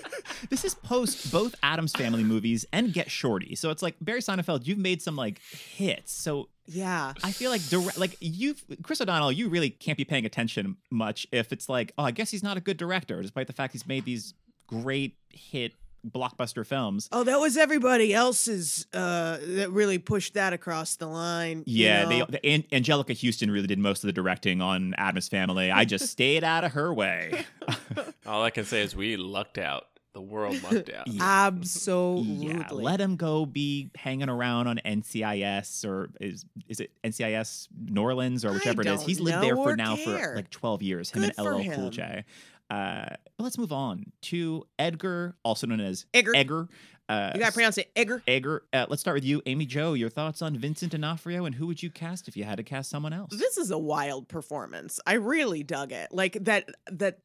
this 0.50 0.64
is 0.64 0.74
post 0.74 1.30
both 1.30 1.54
Addams 1.62 1.92
Family 1.92 2.24
movies 2.24 2.64
and 2.72 2.92
Get 2.94 3.10
Shorty. 3.10 3.54
So 3.54 3.70
it's 3.70 3.82
like, 3.82 3.96
Barry 4.00 4.20
Sonnenfeld, 4.20 4.66
you've 4.66 4.78
made 4.78 5.02
some 5.02 5.16
like 5.16 5.40
hits. 5.42 6.10
So 6.12 6.48
Yeah. 6.66 7.12
I 7.22 7.30
feel 7.32 7.50
like 7.50 7.62
direct, 7.68 7.98
like 7.98 8.16
you, 8.20 8.56
Chris 8.82 9.02
O'Donnell, 9.02 9.30
you 9.32 9.50
really 9.50 9.68
can't 9.68 9.98
be 9.98 10.04
paying 10.06 10.24
attention 10.24 10.78
much 10.90 11.26
if 11.30 11.52
it's 11.52 11.68
like, 11.68 11.92
oh, 11.98 12.04
I 12.04 12.10
guess 12.10 12.30
he's 12.30 12.42
not 12.42 12.56
a 12.56 12.60
good 12.60 12.78
director, 12.78 13.20
despite 13.20 13.46
the 13.46 13.52
fact 13.52 13.74
he's 13.74 13.86
made 13.86 14.06
these 14.06 14.32
great 14.66 15.18
hit 15.28 15.74
blockbuster 16.08 16.66
films. 16.66 17.08
Oh, 17.12 17.24
that 17.24 17.38
was 17.38 17.56
everybody 17.56 18.12
else's 18.12 18.86
uh, 18.92 19.38
that 19.40 19.70
really 19.70 19.98
pushed 19.98 20.34
that 20.34 20.52
across 20.52 20.96
the 20.96 21.06
line. 21.06 21.62
you 21.66 21.86
Yeah, 21.86 22.02
know? 22.04 22.08
they, 22.08 22.38
the, 22.38 22.46
An- 22.46 22.64
Anjelica 22.82 23.20
Huston 23.24 23.50
really 23.50 23.66
did 23.68 23.78
most 23.78 24.02
of 24.02 24.08
the 24.08 24.12
directing 24.12 24.60
on 24.60 24.94
Addams 24.98 25.28
Family. 25.28 25.70
I 25.70 25.84
just 25.84 26.08
stayed 26.10 26.44
out 26.44 26.64
of 26.64 26.72
her 26.72 26.92
way. 26.92 27.44
all 28.26 28.42
I 28.42 28.50
can 28.50 28.64
say 28.64 28.82
is 28.82 28.96
we 28.96 29.16
lucked 29.16 29.58
out. 29.58 29.86
The 30.14 30.20
world 30.20 30.62
lucked 30.62 30.90
out. 30.94 31.06
Yeah. 31.08 31.22
Absolutely. 31.22 32.48
Yeah, 32.48 32.68
let 32.70 33.00
him 33.00 33.16
go 33.16 33.46
be 33.46 33.90
hanging 33.94 34.28
around 34.28 34.66
on 34.66 34.78
NCIS 34.84 35.88
or 35.88 36.10
is 36.20 36.44
is 36.68 36.80
it 36.80 36.90
NCIS 37.02 37.68
New 37.88 38.02
Orleans 38.02 38.44
or 38.44 38.52
whichever 38.52 38.82
it 38.82 38.88
is. 38.88 39.02
He's 39.02 39.20
lived 39.20 39.42
there 39.42 39.56
for 39.56 39.74
now 39.74 39.96
care. 39.96 40.30
for 40.30 40.36
like 40.36 40.50
12 40.50 40.82
years. 40.82 41.10
Him 41.10 41.22
Good 41.22 41.34
and 41.38 41.46
for 41.46 41.54
LL 41.54 41.74
Cool. 41.74 41.90
J. 41.90 42.24
Uh, 42.72 43.14
let's 43.38 43.58
move 43.58 43.70
on 43.72 44.06
to 44.22 44.64
Edgar, 44.78 45.36
also 45.44 45.66
known 45.66 45.80
as 45.80 46.06
Edgar. 46.14 46.32
Edgar. 46.34 46.68
Uh, 47.08 47.32
You 47.34 47.40
gotta 47.40 47.52
pronounce 47.52 47.76
it 47.76 47.90
Edgar. 47.94 48.22
Edgar. 48.26 48.62
Uh, 48.72 48.86
let's 48.88 49.00
start 49.00 49.14
with 49.16 49.24
you, 49.24 49.42
Amy 49.44 49.66
Joe. 49.66 49.92
Your 49.92 50.08
thoughts 50.08 50.40
on 50.40 50.56
Vincent 50.56 50.92
D'Onofrio 50.92 51.44
and 51.44 51.54
who 51.54 51.66
would 51.66 51.82
you 51.82 51.90
cast 51.90 52.28
if 52.28 52.36
you 52.36 52.44
had 52.44 52.56
to 52.56 52.62
cast 52.62 52.88
someone 52.88 53.12
else? 53.12 53.30
This 53.36 53.58
is 53.58 53.70
a 53.70 53.78
wild 53.78 54.28
performance. 54.28 55.00
I 55.06 55.14
really 55.14 55.62
dug 55.62 55.92
it. 55.92 56.12
Like 56.12 56.38
that. 56.44 56.70
That 56.90 57.18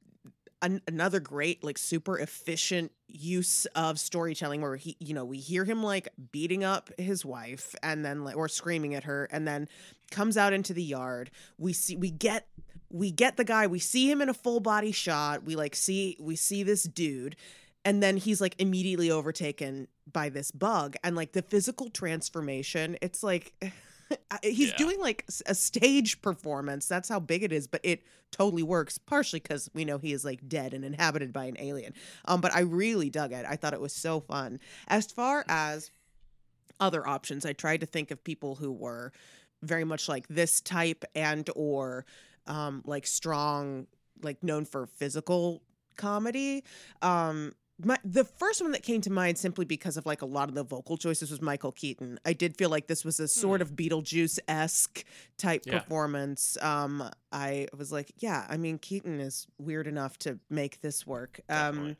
an, 0.63 0.81
another 0.87 1.19
great, 1.19 1.63
like 1.63 1.77
super 1.77 2.17
efficient 2.17 2.91
use 3.07 3.67
of 3.67 3.99
storytelling, 3.99 4.59
where 4.59 4.75
he, 4.75 4.97
you 4.99 5.13
know, 5.13 5.23
we 5.23 5.37
hear 5.37 5.63
him 5.63 5.83
like 5.83 6.09
beating 6.31 6.63
up 6.63 6.89
his 6.97 7.23
wife, 7.23 7.75
and 7.83 8.03
then 8.03 8.23
like 8.23 8.35
or 8.35 8.49
screaming 8.49 8.95
at 8.95 9.03
her, 9.03 9.29
and 9.31 9.47
then 9.47 9.69
comes 10.09 10.35
out 10.35 10.53
into 10.53 10.73
the 10.73 10.83
yard. 10.83 11.29
We 11.57 11.73
see, 11.73 11.95
we 11.95 12.09
get. 12.09 12.47
We 12.89 13.11
get 13.11 13.37
the 13.37 13.43
guy. 13.43 13.67
We 13.67 13.79
see 13.79 14.09
him 14.09 14.21
in 14.21 14.29
a 14.29 14.33
full 14.33 14.59
body 14.59 14.91
shot. 14.91 15.43
We 15.43 15.55
like 15.55 15.75
see 15.75 16.15
we 16.19 16.35
see 16.35 16.63
this 16.63 16.83
dude, 16.83 17.35
and 17.85 18.01
then 18.01 18.17
he's 18.17 18.39
like 18.41 18.55
immediately 18.59 19.11
overtaken 19.11 19.87
by 20.11 20.29
this 20.29 20.51
bug 20.51 20.95
and 21.03 21.15
like 21.17 21.33
the 21.33 21.41
physical 21.41 21.89
transformation 21.89 22.97
it's 23.01 23.23
like 23.23 23.53
he's 24.41 24.69
Yeah. 24.69 24.77
doing 24.77 24.99
like 25.01 25.25
a 25.45 25.53
stage 25.53 26.21
performance 26.21 26.87
that's 26.87 27.09
how 27.09 27.19
big 27.19 27.43
it 27.43 27.51
is 27.51 27.67
but 27.67 27.81
it 27.83 28.03
totally 28.31 28.63
works 28.63 28.97
partially 28.97 29.41
because 29.41 29.69
we 29.73 29.83
know 29.83 29.97
he 29.97 30.13
is 30.13 30.23
like 30.23 30.47
dead 30.47 30.73
and 30.73 30.85
inhabited 30.85 31.33
by 31.33 31.43
an 31.43 31.57
alien 31.59 31.93
um 32.23 32.39
but 32.39 32.53
i 32.55 32.61
really 32.61 33.09
dug 33.09 33.33
it 33.33 33.45
i 33.49 33.57
thought 33.57 33.73
it 33.73 33.81
was 33.81 33.91
so 33.91 34.21
fun 34.21 34.61
as 34.87 35.07
far 35.07 35.43
as 35.49 35.91
other 36.79 37.05
options 37.05 37.45
i 37.45 37.51
tried 37.51 37.81
to 37.81 37.85
think 37.85 38.09
of 38.09 38.23
people 38.23 38.55
who 38.55 38.71
were 38.71 39.11
very 39.61 39.83
much 39.83 40.07
like 40.07 40.25
this 40.29 40.61
type 40.61 41.03
and 41.15 41.49
or 41.53 42.05
um 42.47 42.81
like 42.85 43.05
strong 43.07 43.87
like 44.23 44.41
known 44.43 44.65
for 44.65 44.85
physical 44.87 45.61
comedy 45.95 46.63
um 47.01 47.53
my, 47.79 47.95
the 48.03 48.23
first 48.23 48.59
one 48.59 48.71
that 48.71 48.81
came 48.81 49.01
to 49.01 49.11
mind 49.11 49.37
simply 49.37 49.63
because 49.63 49.97
of 49.97 50.07
like 50.07 50.23
a 50.23 50.25
lot 50.25 50.49
of 50.49 50.55
the 50.55 50.63
vocal 50.63 50.97
choices 50.97 51.29
was 51.29 51.43
Michael 51.43 51.71
Keaton. 51.71 52.19
I 52.25 52.33
did 52.33 52.57
feel 52.57 52.71
like 52.71 52.87
this 52.87 53.05
was 53.05 53.19
a 53.19 53.27
sort 53.27 53.61
of 53.61 53.75
Beetlejuice 53.75 54.39
esque 54.47 55.05
type 55.37 55.61
Yeah. 55.63 55.77
performance. 55.77 56.57
Um, 56.59 57.07
I 57.31 57.67
was 57.77 57.91
like, 57.91 58.11
yeah, 58.17 58.47
I 58.49 58.57
mean 58.57 58.79
Keaton 58.79 59.19
is 59.19 59.45
weird 59.59 59.85
enough 59.85 60.17
to 60.19 60.39
make 60.49 60.81
this 60.81 61.05
work. 61.05 61.39
Um, 61.49 61.97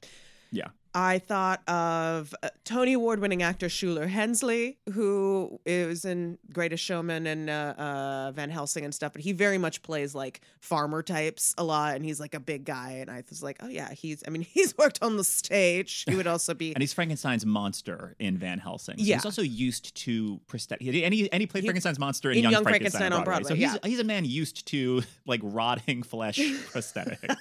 Yeah. 0.49 0.69
I 0.97 1.19
thought 1.19 1.61
of 1.69 2.33
uh, 2.41 2.49
Tony 2.65 2.93
Award 2.93 3.19
winning 3.19 3.43
actor 3.43 3.67
Shuler 3.67 4.07
Hensley, 4.07 4.79
who 4.93 5.59
is 5.63 6.05
in 6.05 6.39
Greatest 6.51 6.83
Showman 6.83 7.27
and 7.27 7.51
uh, 7.51 7.75
uh, 7.77 8.31
Van 8.31 8.49
Helsing 8.49 8.83
and 8.83 8.95
stuff, 8.95 9.13
but 9.13 9.21
he 9.21 9.31
very 9.31 9.59
much 9.59 9.83
plays 9.83 10.15
like 10.15 10.41
farmer 10.59 11.03
types 11.03 11.53
a 11.55 11.63
lot, 11.63 11.95
and 11.95 12.03
he's 12.03 12.19
like 12.19 12.33
a 12.33 12.39
big 12.39 12.65
guy. 12.65 12.93
And 12.93 13.11
I 13.11 13.21
was 13.29 13.43
like, 13.43 13.57
oh 13.61 13.67
yeah, 13.67 13.93
he's. 13.93 14.23
I 14.25 14.31
mean, 14.31 14.41
he's 14.49 14.75
worked 14.75 14.97
on 15.03 15.17
the 15.17 15.23
stage. 15.23 16.03
He 16.07 16.15
would 16.15 16.25
also 16.25 16.55
be. 16.55 16.73
And 16.77 16.81
he's 16.81 16.93
Frankenstein's 16.93 17.45
monster 17.45 18.15
in 18.19 18.37
Van 18.39 18.57
Helsing. 18.57 18.97
So 18.97 19.03
Yeah. 19.03 19.15
He's 19.17 19.25
also 19.25 19.43
used 19.43 19.93
to 19.97 20.39
prosthetic. 20.47 20.87
And 20.87 21.13
he, 21.13 21.31
and 21.31 21.41
he 21.41 21.45
played 21.47 21.63
He- 21.63 21.67
Frankenstein's 21.67 21.99
monster 21.99 22.31
in, 22.31 22.37
in 22.37 22.43
Young, 22.43 22.51
Young 22.53 22.63
Frankenstein, 22.63 23.11
Frankenstein 23.11 23.19
on 23.19 23.23
Broadway. 23.23 23.49
So 23.49 23.55
Broadway, 23.55 23.79
he's, 23.83 23.91
he's 23.93 23.99
a 23.99 24.03
man 24.03 24.25
used 24.25 24.65
to 24.67 25.03
like 25.27 25.41
rotting 25.43 26.01
flesh 26.01 26.39
prosthetics. 26.39 27.35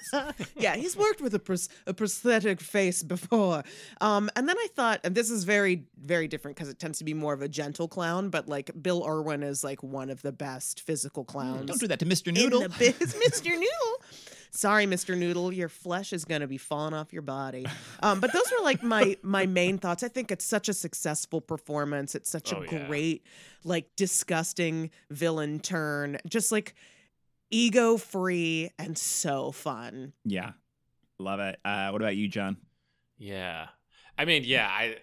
yeah, 0.55 0.75
he's 0.75 0.95
worked 0.95 1.21
with 1.21 1.33
a, 1.33 1.39
pros- 1.39 1.69
a 1.87 1.93
prosthetic 1.93 2.61
face 2.61 3.01
before. 3.01 3.46
Um, 4.01 4.29
and 4.35 4.47
then 4.47 4.57
I 4.57 4.67
thought, 4.75 5.01
and 5.03 5.15
this 5.15 5.29
is 5.29 5.43
very, 5.43 5.83
very 6.01 6.27
different 6.27 6.55
because 6.57 6.69
it 6.69 6.79
tends 6.79 6.97
to 6.99 7.03
be 7.03 7.13
more 7.13 7.33
of 7.33 7.41
a 7.41 7.47
gentle 7.47 7.87
clown, 7.87 8.29
but 8.29 8.47
like 8.47 8.71
Bill 8.81 9.03
Irwin 9.07 9.43
is 9.43 9.63
like 9.63 9.81
one 9.83 10.09
of 10.09 10.21
the 10.21 10.31
best 10.31 10.81
physical 10.81 11.23
clowns. 11.23 11.65
Don't 11.65 11.79
do 11.79 11.87
that 11.87 11.99
to 11.99 12.05
Mr. 12.05 12.27
in 12.27 12.35
Noodle. 12.35 12.61
the 12.61 12.69
biz, 12.69 13.13
Mr. 13.27 13.49
Noodle. 13.51 14.01
Sorry, 14.51 14.85
Mr. 14.87 15.15
Noodle, 15.17 15.51
your 15.53 15.69
flesh 15.69 16.13
is 16.13 16.25
going 16.25 16.41
to 16.41 16.47
be 16.47 16.57
falling 16.57 16.93
off 16.93 17.11
your 17.13 17.21
body. 17.21 17.65
Um, 18.01 18.19
but 18.19 18.31
those 18.33 18.49
were 18.57 18.63
like 18.63 18.81
my 18.81 19.17
my 19.21 19.45
main 19.45 19.77
thoughts. 19.77 20.03
I 20.03 20.07
think 20.07 20.31
it's 20.31 20.45
such 20.45 20.69
a 20.69 20.73
successful 20.73 21.41
performance. 21.41 22.15
It's 22.15 22.29
such 22.31 22.53
Oh, 22.53 22.63
a 22.63 22.65
yeah. 22.65 22.87
great, 22.87 23.23
like 23.63 23.89
disgusting 23.97 24.89
villain 25.11 25.59
turn. 25.59 26.17
Just 26.27 26.51
like 26.51 26.73
ego 27.51 27.97
free 27.97 28.71
and 28.79 28.97
so 28.97 29.51
fun. 29.51 30.13
yeah, 30.25 30.51
love 31.19 31.39
it. 31.41 31.59
Uh, 31.63 31.89
what 31.89 32.01
about 32.01 32.15
you, 32.15 32.27
John? 32.29 32.57
Yeah. 33.17 33.67
I 34.17 34.25
mean, 34.25 34.43
yeah, 34.45 34.67
I 34.67 34.97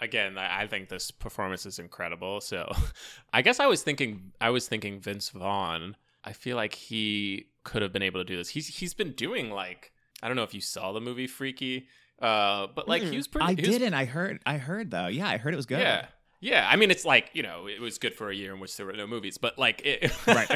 again, 0.00 0.38
I, 0.38 0.66
think 0.66 0.88
this 0.88 1.10
performance 1.10 1.66
is 1.66 1.78
incredible. 1.78 2.40
So, 2.40 2.70
I 3.32 3.42
guess 3.42 3.60
I 3.60 3.66
was 3.66 3.82
thinking 3.82 4.32
I 4.40 4.50
was 4.50 4.68
thinking 4.68 5.00
Vince 5.00 5.30
Vaughn. 5.30 5.96
I 6.24 6.32
feel 6.32 6.56
like 6.56 6.74
he 6.74 7.46
could 7.64 7.82
have 7.82 7.92
been 7.92 8.02
able 8.02 8.20
to 8.20 8.24
do 8.24 8.36
this. 8.36 8.48
He's 8.50 8.66
he's 8.66 8.94
been 8.94 9.12
doing 9.12 9.50
like 9.50 9.92
I 10.22 10.28
don't 10.28 10.36
know 10.36 10.42
if 10.42 10.54
you 10.54 10.60
saw 10.60 10.92
the 10.92 11.00
movie 11.00 11.26
Freaky, 11.26 11.88
uh, 12.20 12.66
but 12.74 12.88
like 12.88 13.02
he 13.02 13.16
was 13.16 13.28
pretty 13.28 13.46
I 13.46 13.50
he 13.54 13.60
was- 13.62 13.78
didn't. 13.78 13.94
I 13.94 14.04
heard. 14.04 14.40
I 14.44 14.58
heard 14.58 14.90
though. 14.90 15.06
Yeah, 15.06 15.28
I 15.28 15.38
heard 15.38 15.54
it 15.54 15.56
was 15.56 15.66
good. 15.66 15.80
Yeah. 15.80 16.06
Yeah, 16.42 16.66
I 16.68 16.76
mean, 16.76 16.90
it's 16.90 17.04
like 17.04 17.30
you 17.34 17.42
know, 17.42 17.66
it 17.66 17.80
was 17.80 17.98
good 17.98 18.14
for 18.14 18.30
a 18.30 18.34
year 18.34 18.54
in 18.54 18.60
which 18.60 18.76
there 18.76 18.86
were 18.86 18.94
no 18.94 19.06
movies, 19.06 19.36
but 19.36 19.58
like, 19.58 19.82
it, 19.84 20.10
Right. 20.26 20.48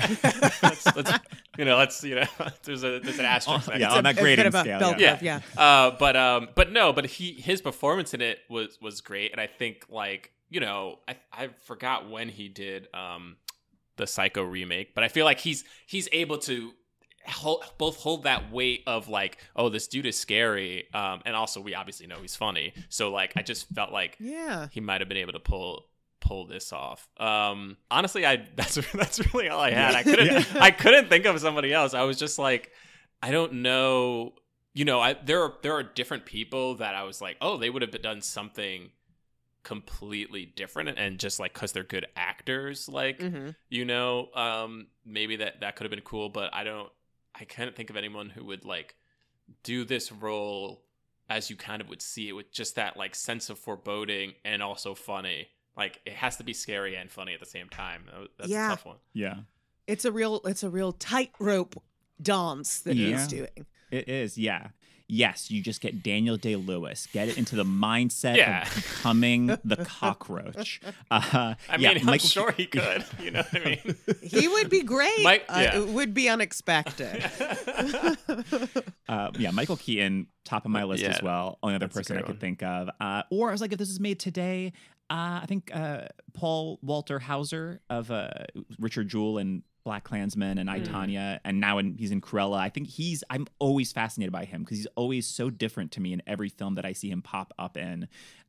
let's, 0.63 0.97
let's, 0.97 1.13
you 1.59 1.65
know, 1.67 1.77
let's 1.77 2.03
you 2.03 2.15
know, 2.15 2.27
there's 2.65 2.85
a 2.85 3.01
there's 3.01 3.19
an 3.19 3.27
asterisk. 3.27 3.69
Oh, 3.73 3.77
yeah, 3.77 3.89
to 3.89 3.97
on 3.97 4.05
that 4.05 4.13
a 4.13 4.15
bit 4.15 4.23
grading 4.23 4.47
of 4.47 4.55
scale. 4.55 4.81
bell 4.81 4.95
yeah. 4.99 5.13
curve, 5.15 5.23
yeah. 5.23 5.41
Uh, 5.57 5.91
but 5.99 6.17
um, 6.17 6.49
but 6.55 6.73
no, 6.73 6.93
but 6.93 7.07
he 7.07 7.33
his 7.33 7.61
performance 7.61 8.15
in 8.15 8.23
it 8.23 8.39
was 8.49 8.79
was 8.81 9.01
great, 9.03 9.33
and 9.33 9.41
I 9.41 9.47
think 9.47 9.85
like 9.91 10.33
you 10.49 10.61
know, 10.61 11.01
I 11.07 11.17
I 11.33 11.49
forgot 11.65 12.09
when 12.09 12.29
he 12.31 12.49
did 12.49 12.89
um 12.95 13.37
the 13.97 14.07
Psycho 14.07 14.43
remake, 14.43 14.95
but 14.95 15.05
I 15.05 15.09
feel 15.09 15.25
like 15.25 15.41
he's 15.41 15.65
he's 15.87 16.09
able 16.13 16.39
to 16.39 16.73
hold, 17.27 17.65
both 17.79 17.97
hold 17.97 18.25
that 18.25 18.51
weight 18.53 18.83
of 18.87 19.09
like, 19.09 19.39
oh, 19.57 19.69
this 19.69 19.87
dude 19.89 20.07
is 20.07 20.19
scary, 20.19 20.87
um, 20.95 21.23
and 21.27 21.35
also 21.37 21.61
we 21.61 21.75
obviously 21.75 22.07
know 22.07 22.17
he's 22.21 22.37
funny, 22.37 22.73
so 22.89 23.11
like 23.11 23.33
I 23.37 23.43
just 23.43 23.69
felt 23.71 23.93
like 23.93 24.17
Yeah. 24.21 24.69
he 24.71 24.81
might 24.81 25.01
have 25.01 25.09
been 25.09 25.19
able 25.19 25.33
to 25.33 25.41
pull 25.41 25.87
pull 26.21 26.47
this 26.47 26.73
off. 26.73 27.07
Um 27.19 27.77
honestly 27.91 28.25
I 28.25 28.37
that's 28.57 28.77
that's 28.93 29.35
really 29.35 29.49
all 29.51 29.61
I 29.61 29.71
had. 29.73 29.95
I 29.95 30.03
couldn't 30.03 30.27
Yeah. 30.27 30.45
I 30.59 30.71
couldn't 30.71 31.09
think 31.11 31.27
of 31.27 31.39
somebody 31.41 31.71
else. 31.73 31.93
I 31.93 32.03
was 32.05 32.19
just 32.19 32.39
like 32.39 32.71
I 33.23 33.31
don't 33.31 33.55
know, 33.63 34.33
you 34.73 34.87
know, 34.87 35.01
I 35.01 35.13
there 35.15 35.43
are 35.43 35.55
there 35.63 35.75
are 35.75 35.83
different 35.83 36.25
people 36.25 36.77
that 36.77 36.95
I 36.95 37.03
was 37.03 37.21
like, 37.21 37.37
"Oh, 37.43 37.59
they 37.59 37.69
would 37.69 37.83
have 37.83 37.91
done 38.01 38.23
something 38.23 38.91
completely 39.63 40.45
different 40.45 40.99
and 40.99 41.19
just 41.19 41.41
like 41.41 41.53
cuz 41.55 41.73
they're 41.73 41.83
good 41.85 42.07
actors 42.17 42.89
like, 42.89 43.21
hmm 43.21 43.51
you 43.69 43.85
know, 43.85 44.29
um 44.35 44.87
maybe 45.05 45.37
that 45.37 45.61
that 45.61 45.77
could 45.77 45.85
have 45.85 45.91
been 45.91 46.01
cool, 46.03 46.29
but 46.29 46.53
I 46.55 46.65
don't 46.65 46.91
I 47.35 47.45
can't 47.45 47.75
think 47.75 47.91
of 47.91 47.97
anyone 47.97 48.31
who 48.31 48.45
would 48.45 48.65
like 48.65 48.95
do 49.63 49.85
this 49.85 50.11
role 50.13 50.83
as 51.29 51.51
you 51.51 51.57
kind 51.57 51.81
of 51.83 51.89
would 51.89 52.03
see 52.03 52.29
it 52.29 52.33
with 52.33 52.53
just 52.53 52.77
that 52.77 52.97
like 52.97 53.15
sense 53.15 53.51
of 53.51 53.59
foreboding 53.59 54.35
and 54.45 54.63
also 54.63 54.95
funny. 54.95 55.49
Like 55.77 56.01
it 56.07 56.13
has 56.15 56.37
to 56.37 56.45
be 56.45 56.53
scary 56.53 56.95
and 56.97 57.11
funny 57.11 57.35
at 57.35 57.41
the 57.41 57.47
same 57.47 57.69
time. 57.69 58.05
That's 58.39 58.51
Yeah. 58.51 58.67
a 58.67 58.71
tough 58.71 58.87
one. 58.87 58.97
Yeah, 59.13 59.41
It's 59.87 60.05
a 60.05 60.13
real 60.13 60.41
it's 60.45 60.63
a 60.63 60.71
real 60.71 60.93
tightrope 60.93 61.83
dance 62.23 62.81
that 62.81 62.95
Yeah. 62.97 63.19
he's 63.19 63.27
doing. 63.27 63.67
it 63.91 64.09
is. 64.09 64.39
Yeah. 64.39 64.69
Yes, 65.07 65.51
you 65.51 65.61
just 65.63 65.83
get 65.83 66.03
Daniel 66.03 66.39
Day 66.39 66.57
Lewis. 66.57 67.07
Get 67.13 67.29
it 67.29 67.37
into 67.37 67.57
the 67.57 67.65
mindset 67.65 68.37
Yeah. 68.39 68.63
of 68.67 68.75
becoming 68.75 69.47
the 69.63 69.85
cockroach. 69.87 70.81
Uh, 71.11 71.55
I 71.69 71.77
yeah, 71.79 71.91
mean, 71.91 71.99
I'm 71.99 72.07
Michael- 72.07 72.29
sure 72.29 72.53
he 72.53 72.65
could. 72.67 73.05
You 73.21 73.33
know 73.33 73.43
what 73.51 73.55
I 73.67 73.81
mean? 73.85 73.97
He 74.23 74.49
would 74.49 74.71
be 74.71 74.83
great. 74.83 75.23
Mike- 75.23 75.45
Uh, 75.49 75.71
it 75.75 75.89
would 75.89 76.15
be 76.15 76.29
unexpected. 76.29 77.23
Uh, 79.07 79.31
yeah, 79.39 79.51
Michael 79.51 79.77
Keaton, 79.77 80.27
top 80.45 80.65
of 80.65 80.71
my 80.71 80.83
list 80.85 81.03
Yeah, 81.03 81.11
as 81.11 81.23
well. 81.23 81.59
Only 81.63 81.75
other 81.77 81.87
that's 81.87 81.95
person 81.97 82.17
I 82.17 82.21
great 82.21 82.27
could 82.27 82.35
one. 82.37 82.41
think 82.41 82.63
of. 82.63 82.89
Uh, 82.99 83.23
or 83.31 83.51
I 83.51 83.53
was 83.53 83.61
like, 83.61 83.71
if 83.73 83.79
this 83.79 83.91
is 83.91 84.01
made 84.01 84.19
today, 84.19 84.73
uh, 85.11 85.41
I 85.43 85.47
think 85.47 85.71
uh, 85.75 86.07
Paul 86.33 86.79
Walter 86.83 87.19
Hauser 87.19 87.81
of 87.91 88.11
uh, 88.11 88.31
Richard 88.79 89.09
Jewell 89.09 89.37
and 89.39 89.63
BlacKkKlansman 89.87 90.59
and 90.59 90.71
I 90.71 90.81
Mm. 90.81 90.87
Tonya, 90.87 91.41
and 91.45 91.61
now 91.61 91.79
in, 91.79 91.97
he's 91.99 92.11
in 92.11 92.21
Cruella. 92.21 92.57
I 92.59 92.69
think 92.71 92.89
he's. 92.89 93.23
I'm 93.31 93.47
always 93.59 93.93
fascinated 93.93 94.33
by 94.33 94.45
him 94.45 94.63
because 94.63 94.79
he's 94.79 94.87
always 94.97 95.27
so 95.27 95.51
different 95.51 95.93
to 95.93 96.01
me 96.01 96.13
in 96.13 96.23
every 96.27 96.49
film 96.49 96.75
that 96.77 96.85
I 96.87 96.93
see 96.93 97.11
him 97.11 97.23
pop 97.23 97.53
up 97.59 97.77
in. 97.77 98.05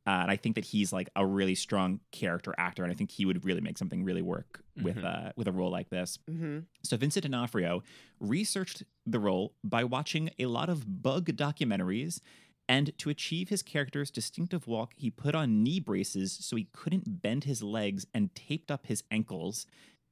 Uh, 0.06 0.10
and 0.22 0.30
I 0.30 0.36
think 0.36 0.54
that 0.54 0.64
he's 0.64 0.92
like 0.92 1.10
a 1.16 1.26
really 1.26 1.54
strong 1.54 2.00
character 2.10 2.54
actor, 2.58 2.82
and 2.84 2.92
I 2.92 2.94
think 2.94 3.10
he 3.10 3.26
would 3.26 3.44
really 3.44 3.60
make 3.60 3.76
something 3.76 4.02
really 4.04 4.22
work 4.22 4.62
with 4.82 4.96
Mhm. 4.96 5.04
uh, 5.28 5.32
with 5.36 5.46
a 5.48 5.52
role 5.52 5.70
like 5.70 5.90
this. 5.90 6.18
hmm 6.28 6.60
So 6.82 6.96
Vincent 6.96 7.24
D'Onofrio 7.24 7.82
researched 8.20 8.82
the 9.04 9.18
role 9.18 9.54
by 9.62 9.84
watching 9.84 10.30
a 10.38 10.46
lot 10.46 10.68
of 10.68 11.02
bug 11.02 11.26
documentaries, 11.36 12.20
and 12.68 12.96
to 12.98 13.10
achieve 13.10 13.48
his 13.48 13.62
character's 13.62 14.10
distinctive 14.10 14.66
walk, 14.66 14.94
he 14.96 15.10
put 15.10 15.34
on 15.34 15.62
knee 15.62 15.80
braces 15.80 16.32
so 16.32 16.56
he 16.56 16.64
couldn't 16.72 17.20
bend 17.22 17.44
his 17.44 17.62
legs 17.62 18.06
and 18.14 18.34
taped 18.34 18.70
up 18.70 18.86
his 18.86 19.04
ankles, 19.10 19.66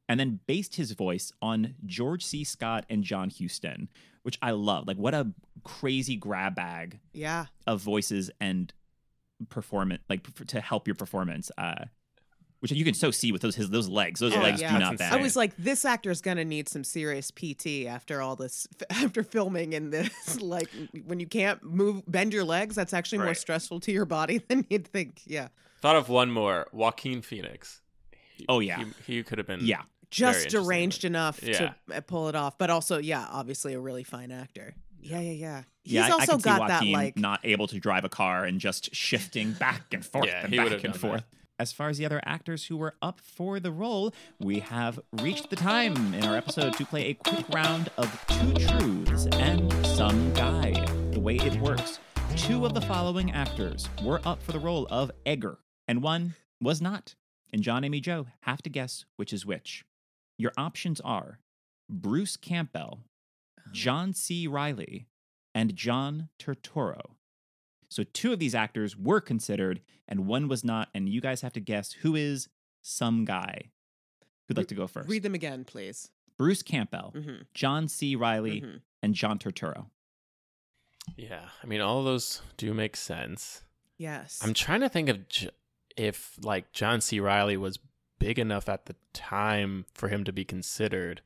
and 0.09 0.19
then 0.21 0.41
based 0.47 0.77
his 0.77 0.93
voice 0.93 1.33
on 1.41 1.75
George 1.87 2.25
C. 2.25 2.45
Scott 2.45 2.85
and 2.91 3.03
John 3.05 3.31
Huston, 3.31 3.89
which 4.23 4.39
I 4.43 4.51
love. 4.53 4.87
Like 4.87 4.97
what 4.99 5.15
a 5.15 5.33
crazy 5.65 6.17
grab 6.17 6.55
bag 6.55 7.01
Yeah. 7.13 7.47
of 7.67 7.81
voices 7.81 8.31
and 8.41 8.73
performance, 9.49 10.03
like 10.09 10.47
to 10.49 10.61
help 10.61 10.87
your 10.87 10.95
performance. 10.95 11.51
Uh, 11.59 11.85
which 12.61 12.73
you 12.73 12.85
can 12.85 12.95
so 12.95 13.11
see 13.11 13.31
with 13.31 13.43
those 13.43 13.57
his 13.57 13.69
those 13.69 13.89
legs. 13.91 14.21
Those 14.21 14.35
Oh, 14.35 14.41
legs 14.41 14.59
yeah. 14.59 14.73
do 14.73 14.79
not 14.79 14.93
insane. 14.93 15.11
bend. 15.11 15.21
I 15.21 15.23
was 15.23 15.37
like, 15.37 15.55
this 15.59 15.85
actor's 15.85 16.23
gonna 16.23 16.47
need 16.47 16.67
some 16.67 16.83
serious 16.83 17.31
PT 17.31 17.87
after 17.87 18.23
all 18.23 18.37
this, 18.37 18.67
after 18.91 19.23
filming 19.23 19.75
in 19.75 19.91
this. 19.91 20.41
like, 20.41 20.71
when 21.05 21.21
you 21.21 21.27
can't 21.27 21.63
move, 21.63 22.03
bend 22.09 22.33
your 22.33 22.45
legs, 22.45 22.75
that's 22.75 22.95
actually 22.95 23.19
more 23.19 23.35
stressful 23.35 23.81
to 23.81 23.93
your 23.93 24.07
body 24.07 24.39
than 24.49 24.65
you'd 24.71 24.87
think. 24.87 25.21
Yeah, 25.27 25.49
Thought 25.83 25.97
of 25.97 26.09
one 26.09 26.31
more. 26.31 26.67
Joaquin 26.73 27.21
Phoenix. 27.21 27.83
He- 28.37 28.47
Oh, 28.49 28.61
yeah. 28.61 28.83
He, 29.07 29.17
he 29.17 29.23
could 29.23 29.37
have 29.39 29.47
been. 29.47 29.61
yeah. 29.63 29.83
Just 30.15 30.49
deranged 30.49 31.05
enough 31.05 31.41
Yeah. 31.43 31.53
to 31.59 31.75
uh, 31.97 32.01
pull 32.03 32.29
it 32.29 32.35
off, 32.35 32.59
but 32.59 32.71
also, 32.71 32.99
yeah, 32.99 33.27
obviously 33.31 33.75
a 33.75 33.81
really 33.81 34.05
fine 34.05 34.31
actor. 34.31 34.75
Yeah, 35.01 35.21
yeah, 35.21 35.33
yeah. 35.33 35.63
He's 35.83 35.93
Yeah, 35.95 36.05
I- 36.05 36.09
I, 36.09 36.11
also 36.13 36.33
can 36.33 36.41
see 36.41 36.45
got 36.45 36.69
that 36.69 36.85
like 36.87 37.19
not 37.19 37.41
able 37.45 37.67
to 37.69 37.79
drive 37.79 38.05
a 38.05 38.09
car 38.09 38.45
and 38.45 38.59
just 38.61 38.95
shifting 38.95 39.53
back 39.53 39.93
and 39.93 40.05
forth 40.05 40.27
Yeah, 40.27 40.45
and 40.47 40.57
back 40.57 40.83
and 40.85 40.97
forth. 40.97 41.25
As 41.59 41.73
far 41.73 41.89
as 41.89 41.99
the 41.99 42.07
other 42.07 42.21
actors 42.25 42.65
who 42.67 42.77
were 42.77 42.95
up 43.01 43.21
for 43.21 43.61
the 43.61 43.71
role, 43.71 44.13
we 44.41 44.59
have 44.61 44.99
reached 45.21 45.51
the 45.51 45.57
time 45.57 46.13
in 46.15 46.25
our 46.25 46.37
episode 46.37 46.73
to 46.79 46.85
play 46.85 47.11
a 47.11 47.15
quick 47.15 47.49
round 47.51 47.91
of 47.97 48.09
two 48.27 48.55
truths 48.55 49.27
and 49.35 49.73
some 49.87 50.33
guy. 50.35 50.73
The 51.13 51.21
way 51.21 51.37
it 51.37 51.55
works, 51.61 52.01
two 52.37 52.65
of 52.67 52.75
the 52.75 52.81
following 52.81 53.31
actors 53.31 53.89
were 54.03 54.21
up 54.25 54.43
for 54.43 54.51
the 54.51 54.59
role 54.59 54.89
of 54.91 55.13
Edgar, 55.25 55.59
and 55.87 56.03
one 56.03 56.35
was 56.61 56.81
not. 56.83 57.15
And 57.53 57.63
John, 57.63 57.85
Amy, 57.85 58.01
Joe 58.01 58.27
have 58.41 58.63
to 58.63 58.71
guess 58.71 59.05
which 59.15 59.33
is 59.33 59.47
which. 59.47 59.85
Your 60.39 60.53
options 60.57 61.01
are 61.01 61.39
Bruce 61.89 62.37
Campbell, 62.37 63.01
John 63.73 64.13
C. 64.13 64.47
Reilly, 64.47 65.07
and 65.55 65.77
John 65.77 66.29
Turturro. 66.39 67.13
So 67.89 68.03
two 68.03 68.33
of 68.33 68.39
these 68.41 68.55
actors 68.55 68.97
were 68.97 69.21
considered, 69.21 69.81
and 70.09 70.27
one 70.27 70.49
was 70.49 70.65
not. 70.65 70.89
And 70.95 71.09
you 71.09 71.21
guys 71.21 71.43
have 71.43 71.53
to 71.53 71.61
guess 71.61 71.93
who 71.93 72.17
is 72.17 72.49
some 72.83 73.25
guy. 73.25 73.71
Who'd 74.49 74.57
like 74.57 74.69
to 74.69 74.75
go 74.75 74.87
first? 74.87 75.09
read 75.09 75.23
them 75.23 75.35
again, 75.35 75.65
please. 75.65 76.11
Bruce 76.37 76.63
Campbell, 76.63 77.13
hmm 77.15 77.43
John 77.55 77.87
C. 77.89 78.17
Reilly, 78.17 78.61
hmm 78.61 78.77
and 79.03 79.15
John 79.15 79.39
Turturro. 79.39 79.87
Yeah. 81.17 81.45
I 81.63 81.67
mean, 81.67 81.81
all 81.83 81.99
of 81.99 82.05
those 82.07 82.41
do 82.57 82.73
make 82.75 82.97
sense. 82.97 83.63
Yes. 83.99 84.41
I'm 84.43 84.55
trying 84.55 84.81
to 84.81 84.89
think 84.89 85.09
of 85.11 85.29
J- 85.29 85.51
if 85.97 86.35
like 86.43 86.73
John 86.73 87.01
C. 87.03 87.21
Reilly 87.21 87.57
was 87.59 87.79
big 88.19 88.39
enough 88.39 88.69
at 88.69 88.87
the 88.87 88.97
time 89.13 89.87
for 89.95 90.09
him 90.09 90.25
to 90.25 90.33
be 90.33 90.45
considered. 90.45 91.23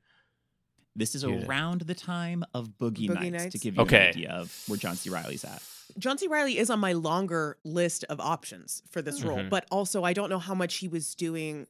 This 0.96 1.14
is 1.14 1.22
Yeah. 1.22 1.44
around 1.46 1.82
the 1.82 1.94
time 1.94 2.44
of 2.54 2.70
Boogie, 2.78 3.08
Boogie 3.08 3.30
Nights, 3.30 3.52
to 3.52 3.58
give 3.58 3.76
you 3.76 3.82
Okay. 3.82 4.04
an 4.04 4.08
idea 4.08 4.30
of 4.30 4.64
where 4.66 4.76
John 4.78 4.96
C. 4.96 5.10
Reilly's 5.10 5.44
at. 5.44 5.62
John 5.98 6.18
C. 6.18 6.26
Reilly 6.26 6.58
is 6.58 6.70
on 6.70 6.80
my 6.80 6.92
longer 6.92 7.56
list 7.64 8.04
of 8.04 8.20
options 8.20 8.82
for 8.90 9.00
this 9.00 9.22
role, 9.22 9.38
Mhm. 9.38 9.50
but 9.50 9.66
also 9.70 10.02
I 10.04 10.12
don't 10.12 10.28
know 10.28 10.38
how 10.40 10.54
much 10.54 10.76
he 10.76 10.88
was 10.88 11.14
doing 11.14 11.66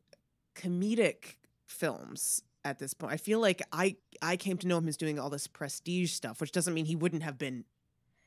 comedic 0.54 1.36
films 1.66 2.42
at 2.64 2.78
this 2.78 2.94
point. 2.94 3.12
I 3.12 3.16
feel 3.16 3.40
like 3.40 3.62
I 3.72 3.96
I 4.20 4.36
came 4.36 4.58
to 4.58 4.66
know 4.66 4.78
him 4.78 4.88
as 4.88 4.96
doing 4.96 5.18
all 5.18 5.30
this 5.30 5.46
prestige 5.46 6.12
stuff, 6.12 6.40
which 6.40 6.50
doesn't 6.52 6.74
mean 6.74 6.86
he 6.86 6.96
wouldn't 6.96 7.22
have 7.22 7.38
been 7.38 7.64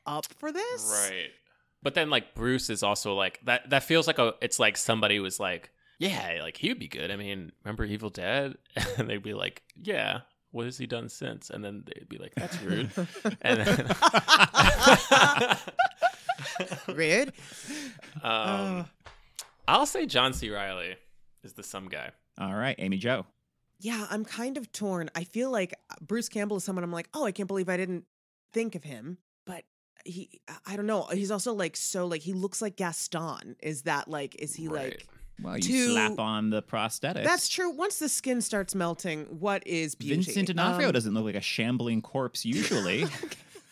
up 0.06 0.26
for 0.38 0.50
this. 0.52 1.08
Right. 1.10 1.30
But 1.82 1.94
then 1.94 2.08
like 2.10 2.34
Bruce 2.34 2.70
is 2.70 2.82
also 2.82 3.14
like 3.14 3.40
that 3.44 3.68
that 3.70 3.82
feels 3.82 4.06
like 4.06 4.18
a 4.18 4.34
it's 4.40 4.58
like 4.58 4.76
somebody 4.76 5.18
was 5.20 5.38
like, 5.38 5.70
Yeah, 6.10 6.38
like 6.42 6.56
he 6.56 6.68
would 6.68 6.78
be 6.80 6.88
good. 6.88 7.10
I 7.10 7.16
mean, 7.16 7.52
remember 7.64 7.84
Evil 7.84 8.10
Dead? 8.10 8.56
And 8.98 9.08
they'd 9.08 9.22
be 9.22 9.34
like, 9.34 9.62
Yeah, 9.80 10.20
what 10.50 10.64
has 10.64 10.76
he 10.78 10.86
done 10.86 11.08
since? 11.08 11.48
And 11.50 11.64
then 11.64 11.84
they'd 11.86 12.08
be 12.08 12.18
like, 12.18 12.34
That's 12.34 12.60
rude. 12.62 12.90
and 13.42 13.60
then 13.60 13.86
Rude. 16.96 17.32
um, 18.22 18.80
Uh, 18.80 18.84
I'll 19.68 19.86
say 19.86 20.06
John 20.06 20.32
C. 20.32 20.50
Reilly 20.50 20.96
is 21.44 21.52
the 21.54 21.62
some 21.62 21.88
guy. 21.88 22.10
All 22.38 22.54
right, 22.54 22.74
Amy 22.78 22.96
Joe. 22.96 23.26
yeah, 23.80 24.06
I'm 24.10 24.24
kind 24.24 24.56
of 24.56 24.72
torn. 24.72 25.10
I 25.14 25.24
feel 25.24 25.50
like 25.50 25.74
uh, 25.90 25.94
Bruce 26.00 26.28
Campbell 26.28 26.56
is 26.56 26.64
someone 26.64 26.82
I'm 26.84 26.92
like, 26.92 27.08
oh, 27.14 27.24
I 27.24 27.32
can't 27.32 27.46
believe 27.48 27.68
I 27.68 27.76
didn't 27.76 28.04
think 28.52 28.74
of 28.74 28.84
him. 28.84 29.18
But 29.46 29.64
he, 30.04 30.40
I- 30.48 30.72
I 30.72 30.76
don't 30.76 30.86
know. 30.86 31.06
He's 31.12 31.30
also 31.30 31.52
like 31.52 31.76
so 31.76 32.06
like 32.06 32.22
he 32.22 32.32
looks 32.32 32.60
like 32.62 32.76
Gaston. 32.76 33.56
Is 33.62 33.82
that 33.82 34.08
like 34.08 34.34
is 34.40 34.54
he 34.54 34.66
Right. 34.68 34.90
like? 34.94 35.06
Well, 35.40 35.56
you 35.56 35.62
To- 35.62 35.92
slap 35.92 36.18
on 36.18 36.50
the 36.50 36.62
prosthetics. 36.62 37.24
That's 37.24 37.48
true. 37.48 37.70
Once 37.70 37.98
the 37.98 38.08
skin 38.08 38.40
starts 38.40 38.74
melting, 38.74 39.24
what 39.40 39.66
is 39.66 39.94
beauty? 39.94 40.22
Vincent 40.22 40.48
D'Onofrio 40.48 40.88
Um, 40.88 40.92
doesn't 40.92 41.14
look 41.14 41.24
like 41.24 41.34
a 41.34 41.40
shambling 41.40 42.02
corpse 42.02 42.44
usually. 42.44 43.04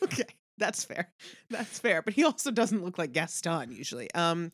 okay, 0.02 0.24
that's 0.58 0.84
fair. 0.84 1.10
That's 1.50 1.78
fair. 1.78 2.02
But 2.02 2.14
he 2.14 2.24
also 2.24 2.50
doesn't 2.50 2.82
look 2.84 2.98
like 2.98 3.12
Gaston 3.12 3.72
usually. 3.72 4.12
Um, 4.14 4.50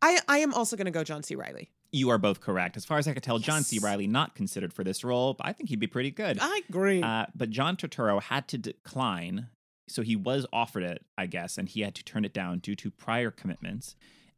I 0.00 0.18
I 0.28 0.38
am 0.38 0.52
also 0.54 0.76
going 0.76 0.86
to 0.86 0.90
go 0.90 1.04
John 1.04 1.22
C. 1.22 1.34
Reilly. 1.36 1.70
you 1.92 2.08
are 2.10 2.18
both 2.18 2.40
correct. 2.40 2.76
As 2.76 2.84
far 2.84 2.98
as 2.98 3.06
I 3.06 3.12
could 3.14 3.22
tell, 3.22 3.38
John 3.38 3.62
C. 3.62 3.78
Reilly 3.78 4.06
not 4.06 4.34
considered 4.34 4.72
for 4.72 4.82
this 4.82 5.04
role, 5.04 5.34
but 5.34 5.46
I 5.46 5.52
think 5.52 5.68
he'd 5.68 5.78
be 5.78 5.86
pretty 5.86 6.10
good. 6.10 6.38
I 6.40 6.62
agree. 6.68 7.02
Uh, 7.02 7.26
but 7.34 7.50
John 7.50 7.76
Turturro 7.76 8.20
had 8.20 8.48
to 8.48 8.58
decline, 8.58 9.48
so 9.88 10.02
he 10.02 10.16
was 10.16 10.46
offered 10.52 10.82
it, 10.84 11.04
I 11.18 11.26
guess, 11.26 11.58
and 11.58 11.68
he 11.68 11.82
had 11.82 11.94
to 11.96 12.02
turn 12.04 12.24
it 12.24 12.32
down 12.32 12.58
due 12.60 12.74
to 12.76 12.90
prior 12.90 13.30
commitments. 13.30 13.94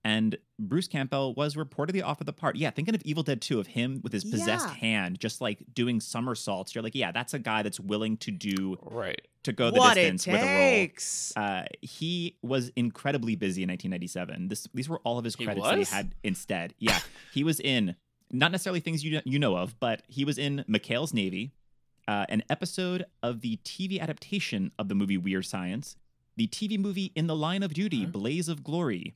And 0.06 0.36
Bruce 0.58 0.86
Campbell 0.86 1.32
was 1.34 1.54
reportedly 1.54 2.04
offered 2.04 2.26
the 2.26 2.32
part. 2.34 2.56
Yeah, 2.56 2.68
thinking 2.70 2.94
of 2.94 3.00
Evil 3.06 3.22
Dead 3.22 3.40
2 3.40 3.58
of 3.58 3.68
him 3.68 4.00
with 4.04 4.12
his 4.12 4.22
possessed 4.22 4.68
Yeah. 4.68 4.74
hand, 4.74 5.18
just 5.18 5.40
like 5.40 5.62
doing 5.74 5.98
somersaults. 5.98 6.74
You're 6.74 6.84
like, 6.84 6.94
yeah, 6.94 7.10
that's 7.10 7.32
a 7.32 7.38
guy 7.38 7.62
that's 7.62 7.80
willing 7.80 8.18
to 8.18 8.30
do 8.30 8.76
Right. 8.82 9.22
to 9.44 9.52
go 9.54 9.70
the 9.70 9.78
what 9.78 9.96
it 9.96 10.12
distance 10.12 10.26
with 10.26 10.42
a 10.42 11.32
role. 11.36 11.44
Uh, 11.44 11.64
he 11.80 12.36
was 12.42 12.70
incredibly 12.76 13.34
busy 13.34 13.62
in 13.62 13.68
1997. 13.70 14.48
This 14.48 14.68
these 14.74 14.90
were 14.90 14.98
all 15.04 15.16
of 15.18 15.24
his 15.24 15.36
He 15.36 15.44
credits 15.46 15.66
that 15.66 15.78
he 15.78 15.84
had 15.84 16.14
instead. 16.22 16.74
Yeah, 16.78 17.00
he 17.32 17.42
was 17.42 17.58
in 17.58 17.96
not 18.30 18.52
necessarily 18.52 18.80
things 18.80 19.04
you 19.04 19.22
you 19.24 19.38
know 19.38 19.56
of, 19.56 19.78
but 19.80 20.02
he 20.06 20.24
was 20.26 20.36
in 20.36 20.64
McHale's 20.68 21.14
Navy, 21.14 21.52
uh, 22.06 22.26
an 22.28 22.42
episode 22.50 23.06
of 23.22 23.40
the 23.40 23.56
TV 23.64 23.98
adaptation 24.00 24.70
of 24.78 24.88
the 24.88 24.94
movie 24.94 25.16
Weird 25.16 25.46
Science, 25.46 25.96
the 26.36 26.46
TV 26.46 26.76
movie 26.78 27.10
In 27.14 27.26
the 27.26 27.36
Line 27.36 27.62
of 27.62 27.72
Duty, 27.72 28.02
Huh? 28.04 28.10
Blaze 28.10 28.48
of 28.50 28.62
Glory, 28.62 29.14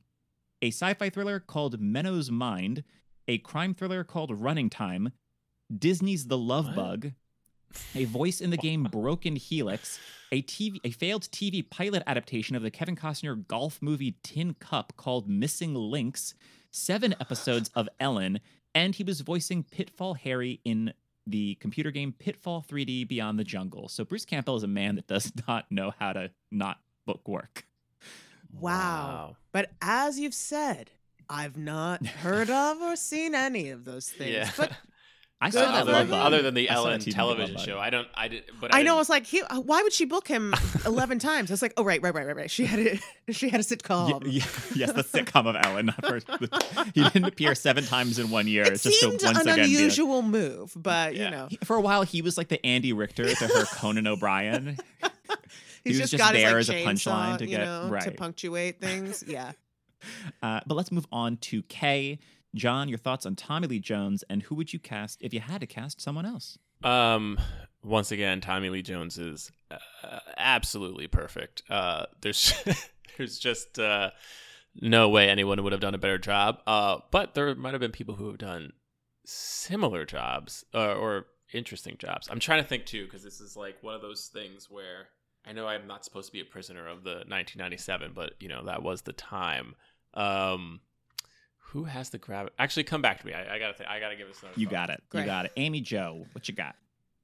a 0.61 0.67
sci-fi 0.67 1.09
thriller 1.09 1.39
called 1.39 1.79
Menno's 1.79 2.29
Mind, 2.29 2.83
a 3.27 3.37
crime 3.39 3.73
thriller 3.73 4.03
called 4.03 4.39
Running 4.41 4.69
Time, 4.69 5.11
Disney's 5.75 6.27
The 6.27 6.37
Love 6.37 6.67
What? 6.67 6.75
Bug, 6.75 7.11
a 7.95 8.05
voice 8.05 8.41
in 8.41 8.49
the 8.49 8.57
game 8.57 8.83
Broken 8.83 9.35
Helix, 9.35 9.99
a 10.31 10.41
TV 10.41 10.79
a 10.83 10.91
failed 10.91 11.23
TV 11.23 11.67
pilot 11.67 12.03
adaptation 12.07 12.55
of 12.55 12.63
the 12.63 12.71
Kevin 12.71 12.95
Costner 12.95 13.47
golf 13.47 13.81
movie 13.81 14.17
Tin 14.23 14.55
Cup 14.55 14.93
called 14.97 15.29
Missing 15.29 15.75
Links, 15.75 16.33
seven 16.71 17.15
episodes 17.19 17.69
of 17.75 17.87
Ellen, 17.99 18.39
and 18.73 18.95
he 18.95 19.03
was 19.03 19.21
voicing 19.21 19.63
Pitfall 19.63 20.15
Harry 20.15 20.59
in 20.65 20.93
the 21.27 21.55
computer 21.55 21.91
game 21.91 22.13
Pitfall 22.17 22.65
3D 22.67 23.07
Beyond 23.07 23.37
the 23.37 23.43
Jungle. 23.43 23.87
So 23.87 24.03
Bruce 24.03 24.25
Campbell 24.25 24.55
is 24.55 24.63
a 24.63 24.67
man 24.67 24.95
that 24.95 25.07
does 25.07 25.31
not 25.47 25.71
know 25.71 25.93
how 25.99 26.13
to 26.13 26.31
not 26.51 26.79
book 27.05 27.27
work. 27.27 27.65
Wow. 28.51 29.37
But 29.51 29.71
as 29.81 30.19
you've 30.19 30.33
said, 30.33 30.91
I've 31.29 31.57
not 31.57 32.05
heard 32.23 32.49
of 32.49 32.81
or 32.81 32.95
seen 32.95 33.35
any 33.35 33.69
of 33.69 33.85
those 33.85 34.09
things. 34.09 34.31
Yeah. 34.31 34.51
But 34.57 34.71
I 35.41 35.51
Good 35.51 35.63
saw 35.63 35.71
that 35.71 35.85
for 35.85 35.91
love 35.93 36.01
him. 36.03 36.09
bug. 36.09 36.25
other 36.25 36.41
than 36.41 36.53
the 36.53 36.69
I 36.69 36.73
Ellen 36.75 36.99
television 36.99 37.57
show, 37.59 37.79
I 37.79 37.89
don't. 37.89 38.09
I 38.13 38.27
did, 38.27 38.43
but 38.59 38.75
I, 38.75 38.79
I 38.79 38.83
know 38.83 38.95
didn't- 38.95 38.99
it's 39.01 39.09
like 39.09 39.25
he, 39.25 39.41
uh, 39.41 39.61
why 39.61 39.81
would 39.83 39.93
she 39.93 40.03
book 40.03 40.27
him 40.27 40.53
11 40.85 41.17
times? 41.19 41.49
It's 41.49 41.61
like, 41.61 41.71
oh 41.77 41.83
right, 41.85 42.01
right, 42.01 42.13
right, 42.13 42.25
right, 42.27 42.35
right. 42.35 42.51
She 42.51 42.65
had 42.65 42.77
it 42.79 42.99
she 43.29 43.47
had 43.47 43.61
a 43.61 43.63
Ye- 43.63 43.69
sitcom. 43.69 44.23
ye- 44.25 44.31
yes, 44.75 44.91
the 44.91 45.01
sitcom 45.01 45.47
of 45.47 45.55
Ellen. 45.65 45.85
Not 45.85 46.05
for, 46.05 46.19
he 46.93 47.01
didn't 47.05 47.23
appear 47.23 47.55
seven 47.55 47.85
times 47.85 48.19
in 48.19 48.29
one 48.31 48.47
year. 48.47 48.63
It 48.63 48.73
It's 48.73 48.83
just 48.83 48.99
seemed 48.99 49.17
to 49.21 49.27
once 49.27 49.37
an 49.37 49.43
again 49.43 49.55
be 49.55 49.61
like- 49.61 49.69
unusual 49.77 50.21
move, 50.23 50.73
but 50.75 51.15
Yeah. 51.15 51.23
you 51.23 51.31
know, 51.31 51.47
for 51.63 51.77
a 51.77 51.81
while, 51.81 52.03
he 52.03 52.21
was 52.21 52.37
like 52.37 52.49
the 52.49 52.63
Andy 52.65 52.91
Richter 52.91 53.33
to 53.33 53.47
her 53.47 53.63
Conan 53.77 54.07
O'Brien. 54.07 54.77
He's 55.83 55.99
was 55.99 56.09
just, 56.09 56.11
just 56.11 56.23
got 56.23 56.35
his 56.35 56.43
there 56.43 56.51
like 56.53 56.59
as 56.59 56.69
a 56.69 57.09
punchline 57.09 57.37
to 57.39 57.45
you 57.45 57.57
get- 57.57 57.65
know, 57.65 57.99
to 58.01 58.11
punctuate 58.11 58.79
things. 58.81 59.23
Yeah. 59.27 59.51
Uh, 60.41 60.61
but 60.65 60.75
let's 60.75 60.91
move 60.91 61.05
on 61.11 61.37
to 61.37 61.61
Kay. 61.63 62.19
John, 62.55 62.89
your 62.89 62.97
thoughts 62.97 63.25
on 63.25 63.35
Tommy 63.35 63.67
Lee 63.67 63.79
Jones, 63.79 64.23
and 64.29 64.41
who 64.43 64.55
would 64.55 64.73
you 64.73 64.79
cast 64.79 65.21
if 65.21 65.33
you 65.33 65.39
had 65.39 65.61
to 65.61 65.67
cast 65.67 66.01
someone 66.01 66.25
else? 66.25 66.57
Um, 66.83 67.37
once 67.83 68.11
again, 68.11 68.41
Tommy 68.41 68.69
Lee 68.69 68.81
Jones 68.81 69.17
is 69.17 69.51
uh, 69.69 70.19
absolutely 70.37 71.07
perfect. 71.07 71.61
Uh, 71.69 72.05
there's 72.21 72.53
there's 73.17 73.37
just 73.37 73.77
uh, 73.77 74.11
no 74.81 75.09
way 75.09 75.29
anyone 75.29 75.61
would 75.63 75.73
have 75.73 75.81
done 75.81 75.93
a 75.93 75.99
better 75.99 76.17
job. 76.17 76.59
Uh, 76.65 76.97
but 77.11 77.35
there 77.35 77.53
might 77.53 77.73
have 77.73 77.81
been 77.81 77.91
people 77.91 78.15
who 78.15 78.27
have 78.27 78.37
done 78.39 78.73
similar 79.25 80.05
jobs 80.05 80.63
uh, 80.73 80.93
or 80.95 81.27
interesting 81.53 81.97
jobs. 81.99 82.27
I'm 82.31 82.39
trying 82.39 82.63
to 82.63 82.67
think 82.67 82.85
too 82.85 83.05
because 83.05 83.23
this 83.23 83.39
is 83.41 83.55
like 83.55 83.75
one 83.83 83.93
of 83.93 84.01
those 84.01 84.29
things 84.33 84.67
where 84.71 85.07
I 85.45 85.53
know 85.53 85.67
I'm 85.67 85.87
not 85.87 86.05
supposed 86.05 86.27
to 86.27 86.33
be 86.33 86.41
a 86.41 86.45
prisoner 86.45 86.87
of 86.87 87.03
the 87.03 87.23
1997, 87.27 88.11
but 88.13 88.33
you 88.39 88.49
know 88.49 88.65
that 88.65 88.83
was 88.83 89.01
the 89.01 89.13
time. 89.13 89.75
Um, 90.13 90.81
who 91.71 91.83
has 91.83 92.09
the 92.09 92.17
grab? 92.17 92.49
Actually, 92.57 92.83
come 92.83 93.01
back 93.01 93.19
to 93.19 93.25
me. 93.25 93.33
I, 93.33 93.55
I 93.55 93.59
gotta. 93.59 93.73
Think, 93.73 93.89
I 93.89 93.99
gotta 93.99 94.15
give 94.15 94.27
this 94.27 94.41
another. 94.41 94.59
You 94.59 94.67
thought. 94.67 94.71
got 94.71 94.89
it. 94.89 95.03
Great. 95.09 95.21
You 95.21 95.27
got 95.27 95.45
it. 95.45 95.51
Amy 95.57 95.81
Joe, 95.81 96.25
what 96.33 96.47
you 96.47 96.55
got? 96.55 96.75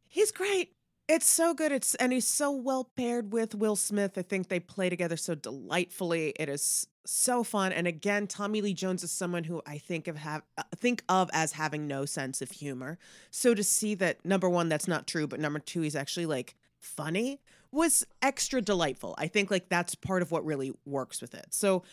He's 0.08 0.32
great. 0.32 0.74
It's 1.08 1.28
so 1.28 1.54
good. 1.54 1.72
It's 1.72 1.94
and 1.96 2.12
he's 2.14 2.28
so 2.28 2.52
well 2.52 2.90
paired 2.96 3.32
with 3.32 3.54
Will 3.54 3.76
Smith. 3.76 4.18
I 4.18 4.22
think 4.22 4.48
they 4.48 4.60
play 4.60 4.90
together 4.90 5.18
so 5.18 5.36
delightfully. 5.36 6.34
It 6.38 6.50
is 6.50 6.88
so 7.06 7.44
fun. 7.44 7.72
And 7.72 7.88
again, 7.88 8.28
Tommy 8.28 8.62
Lee 8.62 8.74
Jones 8.74 9.04
is 9.04 9.12
someone 9.12 9.44
who 9.44 9.62
I 9.66 9.78
think 9.78 10.08
of 10.08 10.18
have 10.18 10.42
uh, 10.58 10.64
think 10.76 11.04
of 11.10 11.30
as 11.34 11.54
having 11.54 11.88
no 11.88 12.06
sense 12.06 12.42
of 12.42 12.52
humor. 12.52 12.98
So 13.30 13.54
to 13.54 13.64
see 13.64 13.94
that 13.96 14.26
number 14.26 14.50
one, 14.50 14.70
that's 14.70 14.88
not 14.88 15.06
true, 15.08 15.28
but 15.28 15.40
number 15.40 15.60
two, 15.60 15.82
he's 15.82 15.96
actually 15.96 16.26
like 16.26 16.56
funny 16.80 17.40
was 17.76 18.06
extra 18.22 18.62
delightful. 18.62 19.14
I 19.18 19.28
think 19.28 19.52
like 19.52 19.70
that's 19.70 19.94
part 19.96 20.22
of 20.22 20.32
what 20.32 20.46
really 20.46 20.74
works 20.86 21.22
with 21.22 21.34
it. 21.36 21.48
So 21.52 21.84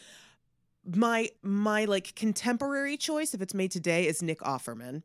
my 0.85 1.31
my 1.43 1.85
like 1.85 2.15
contemporary 2.15 2.97
choice, 2.97 3.35
if 3.35 3.43
it's 3.43 3.55
made 3.55 3.71
today, 3.71 4.07
is 4.07 4.23
Nick 4.23 4.41
Offerman 4.41 5.03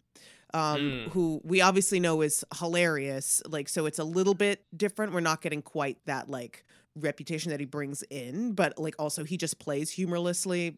um, 0.53 0.79
Mm. 0.79 1.07
who 1.09 1.41
we 1.43 1.61
obviously 1.61 1.99
know 1.99 2.21
is 2.21 2.45
hilarious. 2.59 3.41
Like, 3.47 3.67
so 3.69 3.85
it's 3.85 3.99
a 3.99 4.03
little 4.03 4.33
bit 4.33 4.63
different. 4.75 5.13
We're 5.13 5.19
not 5.19 5.41
getting 5.41 5.61
quite 5.61 5.97
that 6.05 6.29
like 6.29 6.63
reputation 6.95 7.51
that 7.51 7.59
he 7.59 7.65
brings 7.65 8.01
in, 8.09 8.53
but 8.53 8.79
like 8.79 8.95
also 8.97 9.23
he 9.23 9.37
just 9.37 9.59
plays 9.59 9.91
humorlessly 9.91 10.77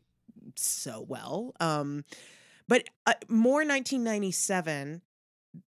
so 0.55 1.05
well. 1.07 1.53
Um, 1.59 2.03
but 2.67 2.83
uh, 3.05 3.13
more 3.29 3.59
1997 3.59 5.01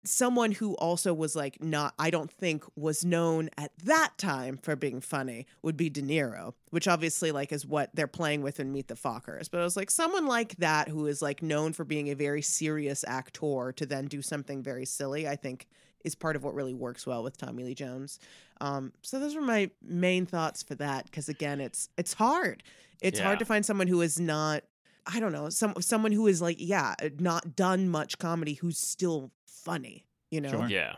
someone 0.04 0.52
who 0.52 0.74
also 0.76 1.12
was 1.14 1.34
like 1.34 1.62
not 1.62 1.94
i 1.98 2.10
don't 2.10 2.30
think 2.30 2.64
was 2.76 3.04
known 3.04 3.48
at 3.56 3.72
that 3.84 4.12
time 4.18 4.56
for 4.58 4.76
being 4.76 5.00
funny 5.00 5.46
would 5.62 5.76
be 5.76 5.88
de 5.88 6.02
niro 6.02 6.52
which 6.70 6.86
obviously 6.86 7.32
like 7.32 7.50
is 7.50 7.64
what 7.66 7.90
they're 7.94 8.06
playing 8.06 8.42
with 8.42 8.60
in 8.60 8.72
meet 8.72 8.88
the 8.88 8.94
fockers. 8.94 9.50
But 9.50 9.60
i 9.60 9.64
was 9.64 9.76
like 9.76 9.90
someone 9.90 10.26
like 10.26 10.56
that 10.56 10.88
who 10.88 11.06
is 11.06 11.22
like 11.22 11.42
known 11.42 11.72
for 11.72 11.84
being 11.84 12.08
a 12.10 12.14
very 12.14 12.42
serious 12.42 13.04
actor 13.06 13.72
to 13.76 13.86
then 13.86 14.06
do 14.06 14.20
something 14.22 14.62
very 14.62 14.84
silly 14.84 15.26
i 15.26 15.36
think 15.36 15.66
is 16.04 16.14
part 16.14 16.36
of 16.36 16.42
what 16.44 16.54
really 16.54 16.74
works 16.74 17.06
well 17.06 17.22
with 17.22 17.36
tommy 17.36 17.64
lee 17.64 17.74
jones. 17.74 18.18
Um, 18.62 18.92
so 19.02 19.18
those 19.18 19.34
were 19.34 19.40
my 19.40 19.70
main 19.82 20.26
thoughts 20.26 20.62
for 20.62 20.74
that 20.76 21.04
because 21.06 21.28
again 21.30 21.60
it's 21.60 21.88
it's 21.96 22.12
hard. 22.14 22.62
It's 23.00 23.18
Yeah. 23.18 23.24
hard 23.26 23.38
to 23.38 23.44
find 23.46 23.64
someone 23.64 23.86
who 23.86 24.02
is 24.02 24.20
not 24.20 24.62
I 25.06 25.18
don't 25.18 25.32
know, 25.32 25.48
some 25.48 25.74
someone 25.80 26.12
who 26.12 26.26
is 26.26 26.42
like, 26.42 26.56
yeah, 26.58 26.94
not 27.18 27.56
done 27.56 27.88
much 27.88 28.18
comedy 28.18 28.54
who's 28.54 28.76
still 28.78 29.30
funny, 29.50 30.06
you 30.30 30.40
know? 30.40 30.50
Sure. 30.50 30.66
Yeah. 30.68 30.96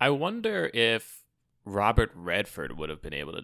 I 0.00 0.10
wonder 0.10 0.70
if 0.74 1.22
Robert 1.64 2.10
Redford 2.14 2.76
would 2.78 2.90
have 2.90 3.00
been 3.02 3.14
able 3.14 3.32
to 3.32 3.42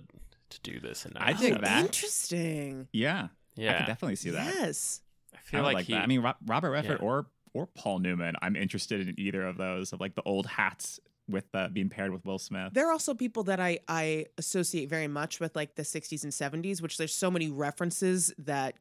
to 0.50 0.60
do 0.62 0.80
this 0.80 1.06
in 1.06 1.16
I 1.16 1.32
think 1.32 1.58
Oh, 1.58 1.60
that. 1.60 1.84
Interesting. 1.84 2.88
Yeah, 2.92 3.28
yeah, 3.54 3.70
I 3.70 3.72
Yeah. 3.72 3.78
could 3.78 3.86
definitely 3.86 4.16
see 4.16 4.30
that. 4.30 4.52
Yes. 4.52 5.00
I 5.32 5.36
I 5.36 5.40
feel 5.42 5.60
would 5.60 5.66
like, 5.66 5.74
like, 5.74 5.86
he 5.86 5.92
that. 5.92 6.02
I 6.02 6.06
mean, 6.06 6.24
Robert 6.44 6.70
Redford 6.72 6.98
Yeah. 7.00 7.06
or 7.06 7.26
or 7.52 7.66
Paul 7.66 7.98
Newman. 8.00 8.34
I'm 8.42 8.56
interested 8.56 9.08
in 9.08 9.14
either 9.18 9.44
of 9.46 9.56
those 9.56 9.92
of 9.92 10.00
like 10.00 10.14
the 10.16 10.22
old 10.22 10.46
hats 10.46 10.98
with 11.28 11.46
uh, 11.54 11.68
being 11.68 11.88
paired 11.88 12.10
with 12.10 12.24
Will 12.24 12.38
Smith. 12.38 12.72
There 12.74 12.88
are 12.88 12.92
also 12.92 13.14
people 13.14 13.44
that 13.44 13.60
I 13.60 13.78
I 13.86 14.26
associate 14.38 14.88
very 14.88 15.06
much 15.08 15.38
with 15.38 15.54
like 15.54 15.76
the 15.76 15.82
60s 15.82 16.24
and 16.24 16.32
70s, 16.32 16.82
which 16.82 16.96
there's 16.98 17.14
so 17.14 17.30
many 17.30 17.48
references 17.48 18.32
that 18.38 18.74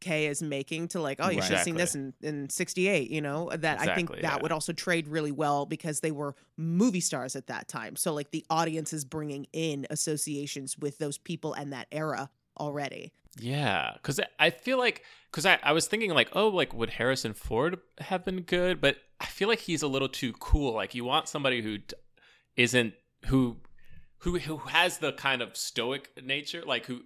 Kay 0.00 0.26
is 0.26 0.42
making 0.42 0.88
to 0.88 1.00
like, 1.00 1.18
oh, 1.20 1.30
you 1.30 1.38
Right. 1.38 1.46
should 1.46 1.56
have 1.56 1.64
seen 1.64 1.76
this 1.76 1.94
in, 1.94 2.12
in 2.22 2.48
68, 2.50 3.10
you 3.10 3.20
know, 3.20 3.50
that 3.54 3.80
I 3.80 3.94
think 3.94 4.10
that 4.10 4.22
yeah. 4.22 4.38
would 4.40 4.52
also 4.52 4.72
trade 4.72 5.08
really 5.08 5.32
well 5.32 5.66
because 5.66 6.00
they 6.00 6.10
were 6.10 6.34
movie 6.56 7.00
stars 7.00 7.34
at 7.36 7.46
that 7.48 7.68
time. 7.68 7.96
So 7.96 8.12
like 8.12 8.30
the 8.30 8.44
audience 8.50 8.92
is 8.92 9.04
bringing 9.04 9.46
in 9.52 9.86
associations 9.90 10.78
with 10.78 10.98
those 10.98 11.18
people 11.18 11.52
and 11.54 11.72
that 11.72 11.86
era 11.90 12.30
already. 12.58 13.12
Yeah, 13.38 13.92
because 13.94 14.18
I 14.38 14.50
feel 14.50 14.78
like 14.78 15.02
because 15.30 15.44
I, 15.44 15.58
I 15.62 15.72
was 15.72 15.86
thinking 15.86 16.10
like 16.14 16.30
oh 16.32 16.48
like 16.48 16.72
would 16.72 16.90
Harrison 16.90 17.34
Ford 17.34 17.78
have 17.98 18.24
been 18.24 18.40
good, 18.42 18.80
but 18.80 18.96
I 19.20 19.26
feel 19.26 19.48
like 19.48 19.58
he's 19.60 19.82
a 19.82 19.88
little 19.88 20.08
too 20.08 20.32
cool. 20.34 20.72
Like 20.74 20.94
you 20.94 21.04
want 21.04 21.28
somebody 21.28 21.60
who 21.60 21.78
d- 21.78 21.94
isn't 22.56 22.94
who 23.26 23.58
who 24.20 24.38
who 24.38 24.56
has 24.58 24.98
the 24.98 25.12
kind 25.12 25.42
of 25.42 25.54
stoic 25.56 26.10
nature, 26.22 26.62
like 26.66 26.86
who 26.86 27.02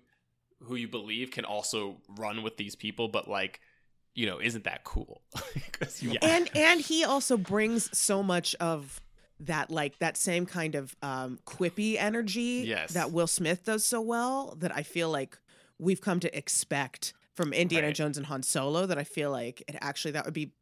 who 0.63 0.75
you 0.77 0.89
believe 0.89 1.31
can 1.31 1.45
also 1.45 1.99
run 2.19 2.43
with 2.43 2.57
these 2.57 2.77
people, 2.77 3.09
but 3.09 3.29
like 3.29 3.61
you 4.15 4.27
know 4.27 4.41
isn't 4.41 4.65
that 4.65 4.85
cool? 4.85 5.23
Yeah. 6.03 6.19
and 6.23 6.49
and 6.55 6.81
he 6.81 7.05
also 7.05 7.37
brings 7.37 7.97
so 7.97 8.23
much 8.23 8.55
of 8.57 9.01
that 9.41 9.71
like 9.71 9.99
that 10.01 10.17
same 10.19 10.45
kind 10.45 10.75
of 10.75 10.95
um 11.03 11.39
quippy 11.47 11.97
energy 11.99 12.65
Yes. 12.67 12.93
that 12.93 13.13
Will 13.13 13.27
Smith 13.27 13.65
does 13.65 13.87
so 13.87 14.01
well 14.03 14.55
that 14.59 14.77
I 14.77 14.83
feel 14.83 15.11
like 15.11 15.39
we've 15.79 16.01
come 16.03 16.21
to 16.21 16.37
expect 16.37 17.15
from 17.35 17.53
Indiana 17.55 17.87
Right. 17.89 17.97
Jones 17.97 18.19
and 18.19 18.27
Han 18.27 18.43
Solo 18.43 18.85
that 18.87 18.99
I 18.99 19.05
feel 19.05 19.31
like 19.31 19.63
it 19.69 19.77
actually 19.81 20.11
that 20.13 20.27
would 20.27 20.35
be 20.35 20.53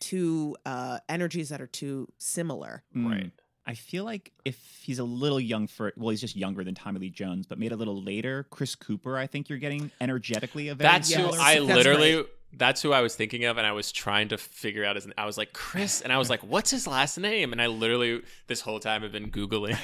two 0.00 0.56
uh 0.66 0.98
energies 1.08 1.48
that 1.48 1.60
are 1.62 1.66
too 1.66 2.08
similar. 2.18 2.82
Mm. 2.94 3.10
Right. 3.10 3.30
I 3.66 3.74
feel 3.74 4.04
like 4.04 4.32
if 4.44 4.56
he's 4.82 4.98
a 5.00 5.04
little 5.04 5.40
young 5.40 5.66
for 5.66 5.92
well, 5.96 6.10
he's 6.10 6.20
just 6.20 6.36
younger 6.36 6.62
than 6.62 6.74
Tommy 6.76 7.00
Lee 7.00 7.10
Jones, 7.10 7.46
but 7.46 7.58
made 7.58 7.72
a 7.72 7.76
little 7.76 8.00
later, 8.00 8.46
Chris 8.50 8.74
Cooper, 8.76 9.18
I 9.18 9.26
think 9.26 9.48
you're 9.48 9.58
getting 9.58 9.90
energetically 10.00 10.68
a 10.68 10.74
very 10.76 10.88
That's 10.92 11.12
who 11.12 11.26
I 11.32 11.54
that's 11.56 11.64
literally. 11.66 12.16
right. 12.16 12.26
That's 12.58 12.80
who 12.80 12.92
I 12.92 13.02
was 13.02 13.14
thinking 13.14 13.44
of, 13.44 13.58
and 13.58 13.66
I 13.66 13.72
was 13.72 13.92
trying 13.92 14.28
to 14.28 14.38
figure 14.38 14.82
out 14.84 14.96
his. 14.96 15.06
I 15.18 15.26
was 15.26 15.36
like 15.36 15.52
Chris, 15.52 16.00
and 16.00 16.10
I 16.12 16.16
was 16.16 16.30
like, 16.30 16.40
"What's 16.40 16.70
his 16.70 16.86
last 16.86 17.18
name?" 17.18 17.52
And 17.52 17.60
I 17.60 17.66
literally 17.66 18.22
this 18.46 18.62
whole 18.62 18.78
time 18.80 19.02
have 19.02 19.12
been 19.12 19.30
googling, 19.30 19.76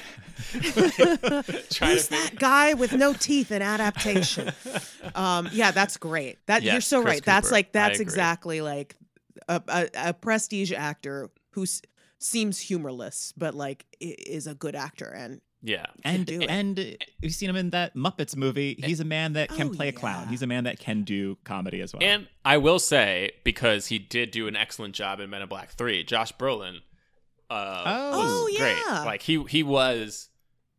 trying 1.71 1.93
Who's 1.93 2.07
to 2.09 2.15
figure. 2.15 2.31
that 2.31 2.33
guy 2.39 2.75
with 2.75 2.93
no 2.93 3.13
teeth 3.13 3.51
in 3.53 3.63
adaptation? 3.63 4.53
um, 5.15 5.49
yeah, 5.53 5.71
that's 5.71 5.97
great. 5.97 6.39
That 6.47 6.63
you're 6.63 6.81
so 6.81 7.03
Chris 7.03 7.15
right. 7.15 7.25
That's 7.25 7.51
like 7.51 7.73
that's 7.73 8.01
exactly 8.01 8.61
like 8.61 8.97
a, 9.49 9.61
a, 9.69 9.89
a 10.11 10.15
prestige 10.15 10.73
actor 10.73 11.31
who 11.51 11.65
s- 11.65 11.83
seems 12.23 12.59
humorless, 12.61 13.33
but 13.37 13.55
like 13.55 13.87
is 14.01 14.47
a 14.47 14.55
good 14.55 14.75
actor. 14.77 15.09
And 15.09 15.41
Yeah, 15.63 15.87
and 16.05 16.27
do 16.27 16.41
and 16.43 16.79
uh, 16.79 16.83
you've 17.21 17.35
seen 17.35 17.49
him 17.51 17.57
in 17.57 17.71
that 17.71 17.95
Muppets 17.95 18.37
movie. 18.37 18.77
He's 18.83 19.01
a 19.01 19.05
man 19.05 19.35
that 19.35 19.49
can 19.49 19.69
Oh, 19.69 19.71
play 19.71 19.89
a 19.89 19.93
clown. 19.93 20.25
yeah. 20.25 20.31
He's 20.31 20.43
a 20.43 20.47
man 20.47 20.65
that 20.65 20.79
can 20.79 21.03
do 21.05 21.37
comedy 21.45 21.81
as 21.81 21.93
well. 21.93 22.03
and 22.03 22.27
I 22.45 22.57
will 22.59 22.79
say 22.79 23.31
because 23.45 23.87
he 23.87 23.99
did 23.99 24.31
do 24.31 24.49
an 24.49 24.57
excellent 24.57 24.95
job 24.95 25.21
in 25.21 25.31
Men 25.31 25.43
in 25.43 25.49
Black 25.49 25.71
Three. 25.71 26.03
Josh 26.05 26.33
Brolin, 26.33 26.79
uh, 27.51 27.83
Oh. 27.87 28.19
was 28.19 28.31
Oh, 28.31 28.59
great. 28.59 28.77
yeah. 28.89 29.05
Like 29.05 29.23
he 29.23 29.43
he 29.45 29.63
was 29.63 30.29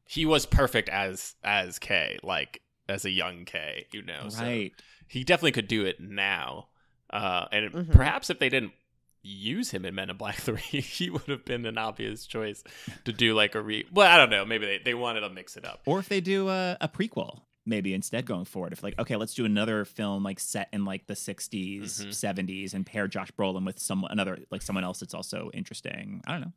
he 0.05 0.25
was 0.25 0.45
perfect 0.45 0.89
as 0.89 1.35
as 1.43 1.79
K, 1.79 2.19
like 2.23 2.61
as 2.89 3.05
a 3.05 3.09
young 3.09 3.45
K. 3.45 3.87
You 3.93 4.01
know, 4.03 4.29
so 4.29 4.43
right. 4.43 4.71
he 5.07 5.23
definitely 5.23 5.53
could 5.53 5.67
do 5.67 5.85
it 5.85 5.99
now. 5.99 6.67
Uh, 7.09 7.45
and 7.51 7.71
Mhm. 7.71 7.91
perhaps 7.93 8.29
if 8.29 8.39
they 8.39 8.49
didn't 8.49 8.73
use 9.23 9.71
him 9.71 9.85
in 9.85 9.95
Men 9.95 10.09
in 10.09 10.17
Black 10.17 10.35
3, 10.37 10.59
he 10.59 11.09
would 11.09 11.23
have 11.27 11.45
been 11.45 11.65
an 11.65 11.77
obvious 11.77 12.25
choice 12.27 12.63
to 13.05 13.13
do 13.13 13.33
like 13.33 13.55
a 13.55 13.61
re. 13.61 13.85
Well, 13.91 14.07
I 14.11 14.17
don't 14.17 14.29
know. 14.29 14.45
Maybe 14.45 14.65
they, 14.65 14.79
they 14.83 14.93
wanted 14.93 15.21
to 15.21 15.29
mix 15.29 15.57
it 15.57 15.65
up. 15.65 15.81
Or 15.85 15.99
if 15.99 16.09
they 16.09 16.21
do 16.21 16.49
a, 16.49 16.77
a 16.81 16.87
prequel, 16.89 17.41
maybe 17.65 17.93
instead 17.93 18.25
going 18.25 18.43
forward. 18.45 18.73
If 18.73 18.83
like, 18.83 18.99
okay, 18.99 19.15
let's 19.15 19.33
do 19.33 19.45
another 19.45 19.85
film 19.85 20.23
like 20.23 20.39
set 20.39 20.67
in 20.73 20.83
like 20.85 21.07
the 21.07 21.13
60s, 21.13 21.81
Mhm. 21.83 22.07
70s, 22.09 22.73
and 22.73 22.85
pair 22.85 23.07
Josh 23.07 23.31
Brolin 23.31 23.65
with 23.65 23.79
some 23.79 24.03
another 24.09 24.39
like 24.51 24.61
someone 24.61 24.83
else 24.83 24.99
that's 24.99 25.13
also 25.13 25.49
interesting. 25.53 26.21
I 26.27 26.31
don't 26.33 26.41
know. 26.41 26.51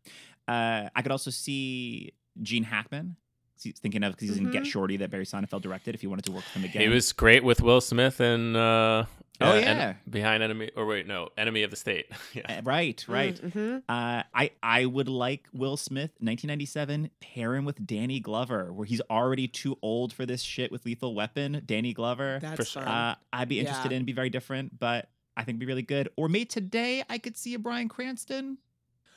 Uh, 0.52 0.88
I 0.94 1.02
could 1.02 1.12
also 1.12 1.30
see 1.30 2.12
Gene 2.42 2.64
Hackman. 2.64 3.16
See- 3.58 3.72
Thinking 3.72 4.02
of 4.02 4.12
because 4.14 4.28
he's 4.28 4.36
in 4.38 4.50
Get 4.50 4.64
Mhm. 4.64 4.66
Shorty 4.66 4.96
that 4.98 5.10
Barry 5.10 5.24
Sonnenfeld 5.24 5.62
directed. 5.62 5.94
If 5.94 6.02
you 6.02 6.10
wanted 6.10 6.24
to 6.26 6.32
work 6.32 6.44
with 6.44 6.52
him 6.62 6.64
again, 6.64 6.82
He 6.82 6.88
was 6.88 7.12
great 7.12 7.42
with 7.44 7.62
Will 7.62 7.80
Smith 7.80 8.18
and. 8.20 8.56
Uh, 8.56 9.04
Oh, 9.40 9.50
uh, 9.50 9.54
En- 9.54 9.62
yeah. 9.76 9.94
behind 10.08 10.42
enemy 10.42 10.70
or 10.76 10.86
wait 10.86 11.06
no 11.06 11.28
enemy 11.36 11.62
of 11.62 11.70
the 11.70 11.76
state 11.76 12.06
yeah 12.34 12.58
Uh, 12.58 12.62
right, 12.64 13.04
right. 13.08 13.34
Mhm. 13.36 13.78
Uh, 13.88 14.22
I 14.34 14.50
I 14.62 14.86
would 14.86 15.08
like 15.08 15.46
Will 15.52 15.76
Smith, 15.76 16.10
1997, 16.20 17.10
pair 17.20 17.54
him 17.54 17.64
with 17.64 17.84
Danny 17.86 18.20
Glover, 18.20 18.72
where 18.72 18.86
he's 18.86 19.00
already 19.10 19.48
too 19.48 19.76
old 19.82 20.12
for 20.12 20.24
this 20.26 20.42
shit 20.42 20.70
with 20.72 20.84
Lethal 20.86 21.14
Weapon. 21.14 21.62
Danny 21.66 21.92
Glover. 21.92 22.38
that's 22.40 22.68
sure. 22.70 22.88
Uh, 22.88 23.14
I'd 23.32 23.48
be 23.48 23.60
interested 23.60 23.90
Yeah. 23.92 23.98
in. 23.98 24.04
Be 24.04 24.12
very 24.12 24.30
different, 24.30 24.78
but 24.78 25.10
I 25.36 25.40
think 25.42 25.56
it'd 25.56 25.60
be 25.60 25.66
really 25.66 25.82
good. 25.82 26.08
Or 26.16 26.28
maybe 26.28 26.46
today 26.46 27.02
I 27.10 27.18
could 27.18 27.36
see 27.36 27.54
a 27.54 27.58
Bryan 27.58 27.88
Cranston. 27.88 28.58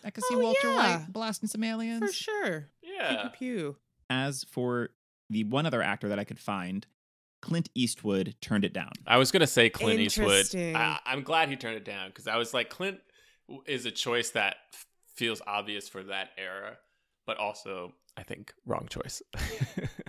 I 0.03 0.09
could 0.11 0.23
see 0.25 0.35
Oh, 0.35 0.39
Walter 0.39 0.67
yeah. 0.67 0.97
White 0.99 1.13
blasting 1.13 1.47
some 1.49 1.63
aliens. 1.63 1.99
for 2.05 2.11
sure. 2.11 2.69
Pew, 2.83 2.93
yeah 2.93 3.27
pew, 3.29 3.29
pew. 3.37 3.75
As 4.09 4.43
for 4.45 4.89
the 5.29 5.43
one 5.45 5.65
other 5.65 5.81
actor 5.81 6.09
that 6.09 6.19
I 6.19 6.23
could 6.23 6.39
find, 6.39 6.85
Clint 7.41 7.69
Eastwood 7.75 8.35
turned 8.41 8.65
it 8.65 8.73
down. 8.73 8.91
I 9.07 9.17
was 9.17 9.31
gonna 9.31 9.47
say 9.47 9.69
Clint 9.69 9.99
Eastwood. 9.99 10.45
I, 10.75 10.99
I'm 11.05 11.23
glad 11.23 11.49
he 11.49 11.55
turned 11.55 11.77
it 11.77 11.85
down 11.85 12.09
because 12.09 12.27
I 12.27 12.37
was 12.37 12.53
like, 12.53 12.69
Clint 12.69 12.99
is 13.65 13.85
a 13.85 13.91
choice 13.91 14.31
that 14.31 14.57
f- 14.73 14.85
feels 15.15 15.41
obvious 15.47 15.87
for 15.89 16.03
that 16.03 16.29
era, 16.37 16.77
but 17.25 17.37
also 17.37 17.93
I 18.17 18.23
think 18.23 18.53
wrong 18.65 18.87
choice. 18.89 19.21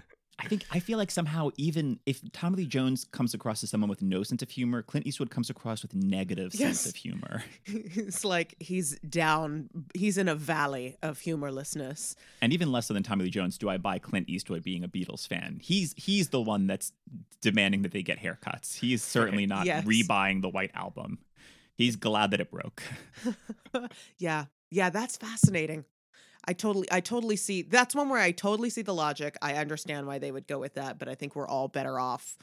I 0.51 0.57
think 0.57 0.65
I 0.73 0.81
feel 0.81 0.99
like 0.99 1.13
somehow 1.13 1.51
even 1.59 2.01
if 2.07 2.21
Tommy 2.33 2.57
Lee 2.57 2.67
Jones 2.67 3.05
comes 3.13 3.35
across 3.35 3.63
as 3.63 3.71
someone 3.71 3.89
with 3.89 4.03
no 4.03 4.25
sense 4.25 4.43
of 4.43 4.51
humor, 4.51 4.83
Clint 4.83 5.07
Eastwood 5.07 5.31
comes 5.31 5.49
across 5.49 5.81
with 5.83 5.95
negative 5.95 6.53
Yes. 6.55 6.81
sense 6.81 6.87
of 6.87 6.97
humor. 6.97 7.45
it's 7.67 8.25
like 8.25 8.57
he's 8.59 8.99
down. 9.01 9.71
He's 9.95 10.19
in 10.19 10.27
a 10.29 10.35
valley 10.35 10.97
of 11.05 11.21
humorlessness. 11.21 12.17
And 12.43 12.53
even 12.53 12.73
less 12.73 12.89
so 12.89 12.95
than 12.95 13.05
Tommy 13.05 13.23
Lee 13.27 13.31
Jones, 13.31 13.59
do 13.59 13.69
I 13.69 13.77
buy 13.77 14.01
Clint 14.01 14.29
Eastwood 14.29 14.65
being 14.65 14.83
a 14.83 14.89
Beatles 14.89 15.25
fan? 15.29 15.61
He's 15.63 15.95
he's 15.97 16.31
the 16.31 16.41
one 16.41 16.67
that's 16.67 16.91
demanding 17.41 17.83
that 17.83 17.93
they 17.93 18.03
get 18.03 18.19
haircuts. 18.19 18.77
He's 18.77 19.05
certainly 19.05 19.47
not 19.47 19.67
Yes. 19.67 19.85
rebuying 19.85 20.43
the 20.43 20.49
White 20.49 20.73
Album. 20.75 21.19
He's 21.77 21.95
glad 21.95 22.33
that 22.33 22.41
it 22.41 22.51
broke. 22.51 22.83
yeah, 24.19 24.47
yeah, 24.71 24.91
that's 24.91 25.17
fascinating. 25.17 25.85
I 26.47 26.53
totally, 26.53 26.88
I 26.91 27.01
totally 27.01 27.36
see. 27.36 27.62
That's 27.62 27.95
one 27.95 28.09
where 28.09 28.20
I 28.20 28.30
totally 28.32 28.70
see 28.70 28.82
the 28.82 28.95
logic. 28.95 29.36
I 29.43 29.55
understand 29.55 30.07
why 30.07 30.18
they 30.18 30.32
would 30.32 30.47
go 30.47 30.59
with 30.59 30.74
that, 30.74 30.99
but 30.99 31.09
I 31.09 31.14
think 31.14 31.36
we're 31.36 31.47
all 31.49 31.68
better 31.68 31.99
off 32.01 32.36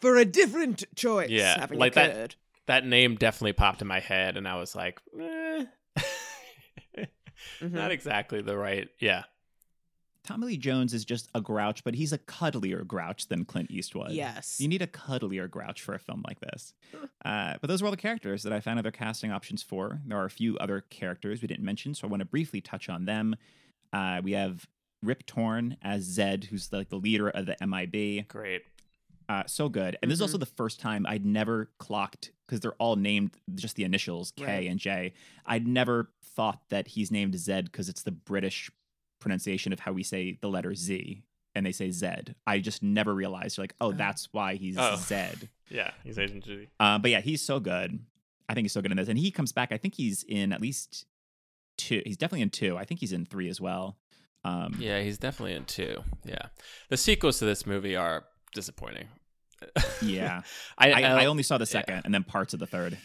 for 0.00 0.16
a 0.16 0.24
different 0.24 0.84
choice. 0.96 1.30
Yeah, 1.30 1.58
having 1.60 1.78
like 1.78 1.94
that- 1.94 2.36
that 2.66 2.86
name 2.86 3.16
definitely 3.16 3.52
popped 3.52 3.82
in 3.82 3.88
my 3.88 4.00
head, 4.00 4.36
and 4.36 4.48
I 4.48 4.56
was 4.56 4.74
like, 4.74 5.00
eh. 5.20 5.64
Mhm. 7.60 7.72
not 7.72 7.90
exactly 7.92 8.40
the 8.42 8.56
right. 8.56 8.88
Yeah, 8.98 9.24
Tommy 10.24 10.46
Lee 10.46 10.56
Jones 10.56 10.94
is 10.94 11.04
just 11.04 11.28
a 11.34 11.40
grouch, 11.40 11.84
but 11.84 11.94
he's 11.94 12.12
a 12.12 12.18
cuddlier 12.18 12.86
grouch 12.86 13.28
than 13.28 13.44
Clint 13.44 13.70
Eastwood. 13.70 14.12
Yes. 14.12 14.58
You 14.58 14.68
need 14.68 14.80
a 14.82 14.86
cuddlier 14.86 15.50
grouch 15.50 15.82
for 15.82 15.94
a 15.94 15.98
film 15.98 16.22
like 16.26 16.40
this. 16.40 16.72
Uh, 17.24 17.54
but 17.62 17.68
those 17.68 17.80
are 17.80 17.86
all 17.86 17.90
the 17.90 17.96
characters 17.96 18.42
that 18.42 18.52
I 18.52 18.60
found 18.60 18.78
other 18.78 18.90
casting 18.90 19.32
options 19.32 19.62
for. 19.62 20.00
There 20.06 20.18
are 20.18 20.26
a 20.26 20.30
few 20.30 20.58
other 20.58 20.82
characters 20.90 21.40
we 21.40 21.48
didn't 21.48 21.64
mention, 21.64 21.94
so 21.94 22.06
I 22.06 22.10
want 22.10 22.20
to 22.20 22.26
briefly 22.26 22.60
touch 22.60 22.90
on 22.90 23.06
them. 23.06 23.34
Uh, 23.94 24.20
we 24.22 24.32
have 24.32 24.66
Rip 25.02 25.24
Torn 25.24 25.78
as 25.80 26.02
Zed, 26.02 26.44
who's 26.44 26.70
like 26.70 26.90
the 26.90 26.96
leader 26.98 27.30
of 27.30 27.46
the 27.46 27.56
MIB. 27.66 28.28
great. 28.28 28.62
Uh, 29.26 29.44
so 29.46 29.70
good. 29.70 29.96
And 30.02 30.10
this 30.10 30.16
is 30.18 30.20
also 30.22 30.36
the 30.36 30.44
first 30.44 30.80
time 30.80 31.06
I'd 31.08 31.24
never 31.24 31.70
clocked 31.78 32.30
because 32.46 32.60
they're 32.60 32.72
all 32.74 32.96
named 32.96 33.30
just 33.54 33.74
the 33.76 33.84
initials 33.84 34.32
K 34.36 34.44
Right. 34.44 34.68
and 34.70 34.78
J. 34.78 35.14
I'd 35.46 35.66
never 35.66 36.10
thought 36.22 36.60
that 36.68 36.88
he's 36.88 37.10
named 37.10 37.38
Zed 37.38 37.64
because 37.72 37.88
it's 37.88 38.02
the 38.02 38.12
British 38.12 38.70
pronunciation 39.24 39.72
of 39.72 39.80
how 39.80 39.90
we 39.92 40.04
say 40.04 40.38
the 40.40 40.48
letter 40.48 40.74
Z 40.76 41.24
and 41.56 41.64
they 41.66 41.72
say 41.72 41.90
Zed. 41.90 42.34
I 42.46 42.58
just 42.60 42.82
never 42.82 43.12
realized 43.14 43.58
like, 43.58 43.74
oh, 43.80 43.88
Oh. 43.88 43.92
that's 43.92 44.28
why 44.32 44.54
he's 44.54 44.76
Oh. 44.78 44.96
Zed. 44.96 45.48
Yeah, 45.70 45.90
he's 46.04 46.18
Agent 46.18 46.44
G. 46.44 46.68
Uh, 46.78 46.98
but 46.98 47.10
yeah, 47.10 47.20
he's 47.20 47.40
so 47.42 47.58
good. 47.58 47.98
I 48.48 48.54
think 48.54 48.64
he's 48.66 48.72
so 48.72 48.82
good 48.82 48.90
in 48.92 48.98
this. 48.98 49.08
And 49.08 49.18
he 49.18 49.30
comes 49.30 49.50
back. 49.50 49.72
I 49.72 49.78
think 49.78 49.94
he's 49.94 50.22
in 50.28 50.52
at 50.52 50.60
least 50.60 51.06
two. 51.78 52.02
He's 52.04 52.18
definitely 52.18 52.42
in 52.42 52.50
two. 52.50 52.76
I 52.76 52.84
think 52.84 53.00
he's 53.00 53.12
in 53.14 53.24
three 53.24 53.48
as 53.48 53.60
well. 53.62 53.96
Um, 54.44 54.76
Yeah, 54.78 55.00
he's 55.00 55.16
definitely 55.16 55.54
in 55.54 55.64
two. 55.64 56.04
Yeah, 56.24 56.48
the 56.90 56.98
sequels 56.98 57.38
to 57.38 57.46
this 57.46 57.66
movie 57.66 57.96
are 57.96 58.24
disappointing. 58.54 59.08
Yeah. 60.02 60.42
I, 60.78 60.92
I, 60.92 61.00
I, 61.00 61.22
I 61.22 61.24
only 61.26 61.42
saw 61.42 61.56
the 61.56 61.66
second 61.66 62.02
and 62.04 62.12
then 62.12 62.24
parts 62.24 62.52
of 62.52 62.60
the 62.60 62.66
third. 62.66 62.98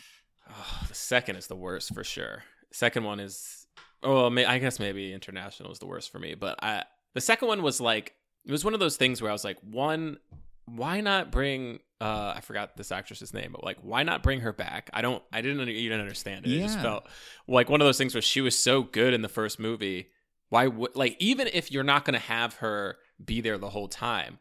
Oh, 0.49 0.81
the 0.89 0.93
second 0.95 1.37
is 1.37 1.47
the 1.47 1.55
worst 1.55 1.93
for 1.93 2.03
sure. 2.03 2.43
Second 2.73 3.05
one 3.05 3.19
is, 3.21 3.58
oh, 4.03 4.13
well, 4.13 4.29
may, 4.29 4.45
I 4.45 4.59
guess 4.59 4.79
maybe 4.79 5.13
international 5.13 5.71
is 5.71 5.79
the 5.79 5.85
worst 5.85 6.11
for 6.11 6.19
me. 6.19 6.35
But 6.35 6.63
I, 6.63 6.83
the 7.13 7.21
second 7.21 7.47
one 7.47 7.61
was 7.61 7.81
like, 7.81 8.13
it 8.45 8.51
was 8.51 8.63
one 8.63 8.73
of 8.73 8.79
those 8.79 8.97
things 8.97 9.21
where 9.21 9.29
I 9.29 9.33
was 9.33 9.43
like, 9.43 9.57
one, 9.61 10.17
why 10.65 11.01
not 11.01 11.31
bring? 11.31 11.79
Uh, 12.01 12.33
I 12.35 12.41
forgot 12.41 12.77
this 12.77 12.91
actress's 12.91 13.33
name, 13.33 13.51
but 13.51 13.63
like, 13.63 13.77
why 13.81 14.03
not 14.03 14.23
bring 14.23 14.39
her 14.41 14.53
back? 14.53 14.89
I 14.93 15.01
don't, 15.01 15.21
I 15.33 15.41
didn't 15.41 15.67
even 15.67 15.99
understand 15.99 16.45
it. 16.45 16.53
It 16.53 16.61
just 16.61 16.79
felt 16.79 17.05
like 17.47 17.69
one 17.69 17.81
of 17.81 17.85
those 17.85 17.97
things 17.97 18.15
where 18.15 18.21
she 18.21 18.39
was 18.39 18.57
so 18.57 18.83
good 18.83 19.13
in 19.13 19.21
the 19.21 19.27
first 19.27 19.59
movie, 19.59 20.07
Why 20.47 20.67
would 20.67 20.95
like 20.95 21.17
even 21.19 21.49
if 21.51 21.71
you're 21.71 21.83
not 21.83 22.05
going 22.05 22.13
to 22.13 22.19
have 22.19 22.55
her 22.55 22.97
be 23.23 23.41
there 23.41 23.57
the 23.57 23.69
whole 23.69 23.89
time, 23.89 24.39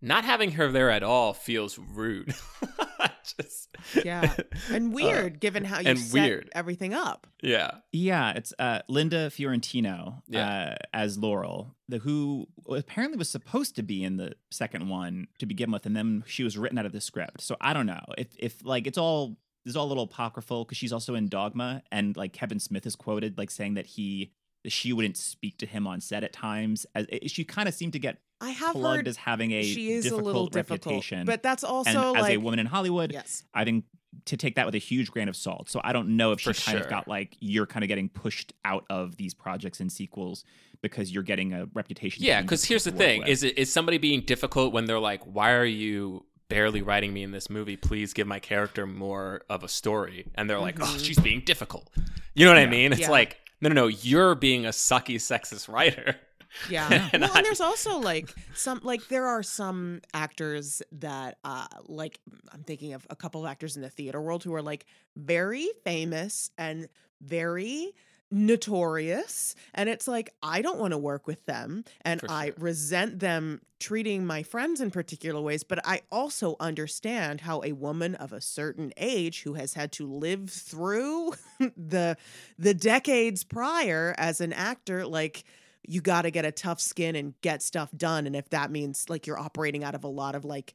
not 0.00 0.24
having 0.24 0.52
her 0.52 0.70
there 0.70 0.90
at 0.90 1.02
all 1.02 1.34
feels 1.34 1.78
rude. 1.78 2.34
Just 3.24 3.68
Yeah. 4.04 4.34
And 4.70 4.88
uh, 4.92 4.94
weird 4.94 5.40
given 5.40 5.64
how 5.64 5.80
you 5.80 5.88
and 5.90 5.98
set 5.98 6.14
weird. 6.22 6.50
everything 6.54 6.94
up. 6.94 7.26
yeah. 7.42 7.72
Yeah, 7.92 8.32
it's 8.32 8.52
uh, 8.58 8.80
Linda 8.88 9.30
Fiorentino 9.30 10.22
Yeah. 10.28 10.48
uh, 10.48 10.76
as 10.92 11.18
Laurel, 11.18 11.74
the 11.88 11.98
who 11.98 12.46
apparently 12.68 13.18
was 13.18 13.28
supposed 13.30 13.76
to 13.76 13.82
be 13.82 14.02
in 14.04 14.16
the 14.16 14.32
second 14.50 14.88
one 14.88 15.28
to 15.38 15.46
begin 15.46 15.70
with, 15.70 15.86
and 15.86 15.96
then 15.96 16.24
she 16.26 16.44
was 16.44 16.56
written 16.58 16.78
out 16.78 16.86
of 16.86 16.92
the 16.92 17.00
script. 17.00 17.40
So 17.42 17.56
I 17.60 17.72
don't 17.72 17.86
know 17.86 18.04
if 18.16 18.28
if 18.38 18.64
like 18.64 18.86
it's 18.86 18.98
all 18.98 19.36
this 19.64 19.72
is 19.72 19.76
all 19.76 19.86
a 19.86 19.88
little 19.88 20.04
apocryphal 20.04 20.64
because 20.64 20.78
she's 20.78 20.92
also 20.92 21.14
in 21.14 21.28
Dogma, 21.28 21.82
and 21.92 22.16
like 22.16 22.32
Kevin 22.32 22.58
Smith 22.60 22.86
is 22.86 22.96
quoted 22.96 23.36
like 23.36 23.50
saying 23.50 23.74
that 23.74 23.86
he 23.86 24.32
she 24.72 24.92
wouldn't 24.92 25.16
speak 25.16 25.58
to 25.58 25.66
him 25.66 25.86
on 25.86 26.00
set 26.00 26.24
at 26.24 26.32
times. 26.32 26.86
As 26.94 27.06
she 27.26 27.44
kind 27.44 27.68
of 27.68 27.74
seemed 27.74 27.92
to 27.94 27.98
get 27.98 28.18
I 28.40 28.50
have 28.50 28.74
plugged 28.74 28.96
heard 28.98 29.08
as 29.08 29.16
having 29.16 29.52
a 29.52 29.62
she 29.62 29.90
is 29.92 30.06
a 30.06 30.10
difficult 30.10 30.24
little 30.26 30.46
difficult. 30.46 30.86
reputation, 30.86 31.26
But 31.26 31.42
that's 31.42 31.62
and 31.64 31.72
also 31.72 32.14
as 32.14 32.28
a 32.28 32.36
woman 32.36 32.58
in 32.58 32.66
Hollywood, 32.66 33.12
Yes. 33.12 33.42
I 33.52 33.64
think 33.64 33.84
to 34.24 34.36
take 34.36 34.54
that 34.56 34.64
with 34.64 34.74
a 34.74 34.78
huge 34.78 35.10
grain 35.10 35.28
of 35.28 35.36
salt. 35.36 35.68
So 35.68 35.80
I 35.84 35.92
don't 35.92 36.16
know 36.16 36.32
if 36.32 36.40
she 36.40 36.52
For 36.52 36.60
kind 36.60 36.78
of 36.78 36.88
got 36.88 37.08
like 37.08 37.36
you're 37.40 37.66
kind 37.66 37.84
of 37.84 37.88
getting 37.88 38.08
pushed 38.08 38.52
out 38.64 38.84
of 38.88 39.16
these 39.16 39.34
projects 39.34 39.80
and 39.80 39.90
sequels 39.92 40.44
because 40.82 41.12
you're 41.12 41.22
getting 41.22 41.52
a 41.52 41.66
reputation. 41.74 42.24
Yeah, 42.24 42.40
because 42.42 42.64
here's 42.64 42.84
the 42.84 42.90
thing: 42.92 43.20
work 43.20 43.26
with. 43.28 43.32
is 43.32 43.42
it 43.42 43.58
is 43.58 43.72
somebody 43.72 43.98
being 43.98 44.20
difficult 44.22 44.72
when 44.72 44.86
they're 44.86 44.98
like, 45.00 45.22
"Why 45.24 45.52
are 45.52 45.64
you 45.64 46.24
barely 46.48 46.80
writing 46.80 47.12
me 47.12 47.22
in 47.22 47.32
this 47.32 47.50
movie? 47.50 47.76
Please 47.76 48.12
give 48.14 48.26
my 48.26 48.38
character 48.38 48.86
more 48.86 49.42
of 49.50 49.62
a 49.64 49.68
story." 49.68 50.26
And 50.36 50.48
they're 50.48 50.60
like, 50.60 50.76
mm-hmm. 50.76 50.94
"Oh, 50.94 50.98
she's 50.98 51.18
being 51.18 51.40
difficult." 51.44 51.90
You 52.34 52.46
know 52.46 52.52
what 52.52 52.58
I 52.62 52.66
mean? 52.66 52.92
It's 52.92 53.02
Yeah. 53.02 53.10
like, 53.10 53.38
no, 53.60 53.68
no, 53.68 53.74
no, 53.74 53.86
you're 53.86 54.34
being 54.34 54.66
a 54.66 54.70
sucky 54.70 55.16
sexist 55.16 55.72
writer. 55.72 56.16
Yeah. 56.70 57.10
And 57.12 57.22
well, 57.22 57.36
and 57.36 57.44
there's 57.44 57.60
also 57.60 57.98
like 57.98 58.34
some 58.54 58.80
like 58.82 59.08
there 59.08 59.26
are 59.26 59.42
some 59.42 60.00
actors 60.14 60.80
that 60.92 61.36
uh 61.44 61.66
like 61.86 62.20
I'm 62.50 62.62
thinking 62.62 62.94
of 62.94 63.06
a 63.10 63.16
couple 63.16 63.44
of 63.44 63.50
actors 63.50 63.76
in 63.76 63.82
the 63.82 63.90
theater 63.90 64.20
world 64.20 64.44
who 64.44 64.54
are 64.54 64.62
like 64.62 64.86
very 65.14 65.68
famous 65.84 66.50
and 66.56 66.88
very 67.20 67.92
notorious 68.30 69.54
and 69.74 69.88
it's 69.88 70.06
like 70.06 70.34
I 70.42 70.60
don't 70.60 70.78
want 70.78 70.92
to 70.92 70.98
work 70.98 71.26
with 71.26 71.44
them 71.46 71.84
and 72.02 72.20
For 72.20 72.30
I 72.30 72.52
resent 72.58 73.20
them 73.20 73.62
treating 73.80 74.26
my 74.26 74.42
friends 74.42 74.82
in 74.82 74.90
particular 74.90 75.40
ways 75.40 75.62
but 75.62 75.80
I 75.86 76.02
also 76.12 76.56
understand 76.60 77.40
how 77.40 77.62
a 77.64 77.72
woman 77.72 78.14
of 78.16 78.32
a 78.32 78.40
certain 78.40 78.92
age 78.98 79.42
who 79.42 79.54
has 79.54 79.72
had 79.74 79.92
to 79.92 80.06
live 80.06 80.50
through 80.50 81.32
the 81.76 82.16
the 82.58 82.74
decades 82.74 83.44
prior 83.44 84.14
as 84.18 84.42
an 84.42 84.52
actor 84.52 85.06
like 85.06 85.44
you 85.86 86.02
got 86.02 86.22
to 86.22 86.30
get 86.30 86.44
a 86.44 86.52
tough 86.52 86.80
skin 86.80 87.16
and 87.16 87.32
get 87.40 87.62
stuff 87.62 87.90
done 87.96 88.26
and 88.26 88.36
if 88.36 88.50
that 88.50 88.70
means 88.70 89.08
like 89.08 89.26
you're 89.26 89.38
operating 89.38 89.84
out 89.84 89.94
of 89.94 90.04
a 90.04 90.08
lot 90.08 90.34
of 90.34 90.44
like 90.44 90.74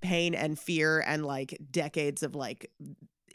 pain 0.00 0.34
and 0.34 0.58
fear 0.58 1.00
and 1.00 1.24
like 1.24 1.58
decades 1.70 2.22
of 2.22 2.34
like 2.34 2.70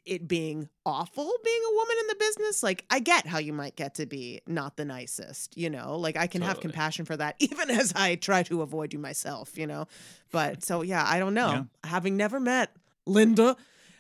it 0.07 0.27
being 0.27 0.69
awful 0.85 1.29
being 1.43 1.61
a 1.69 1.73
woman 1.75 1.95
in 2.01 2.07
the 2.07 2.15
business 2.15 2.63
like 2.63 2.85
i 2.89 2.99
get 2.99 3.27
how 3.27 3.37
you 3.37 3.51
might 3.51 3.75
get 3.75 3.95
to 3.95 4.05
be 4.05 4.39
not 4.47 4.77
the 4.77 4.85
nicest 4.85 5.57
you 5.57 5.69
know 5.69 5.97
like 5.97 6.15
i 6.17 6.27
can 6.27 6.41
have 6.41 6.59
compassion 6.61 7.03
for 7.05 7.17
that 7.17 7.35
even 7.39 7.69
as 7.69 7.91
i 7.95 8.15
try 8.15 8.41
to 8.41 8.61
avoid 8.61 8.93
you 8.93 8.99
myself 8.99 9.57
you 9.57 9.67
know 9.67 9.85
but 10.31 10.63
so 10.63 10.81
yeah 10.81 11.03
i 11.05 11.19
don't 11.19 11.33
know 11.33 11.51
Yeah. 11.51 11.89
having 11.89 12.15
never 12.17 12.39
met 12.39 12.71
linda 13.05 13.57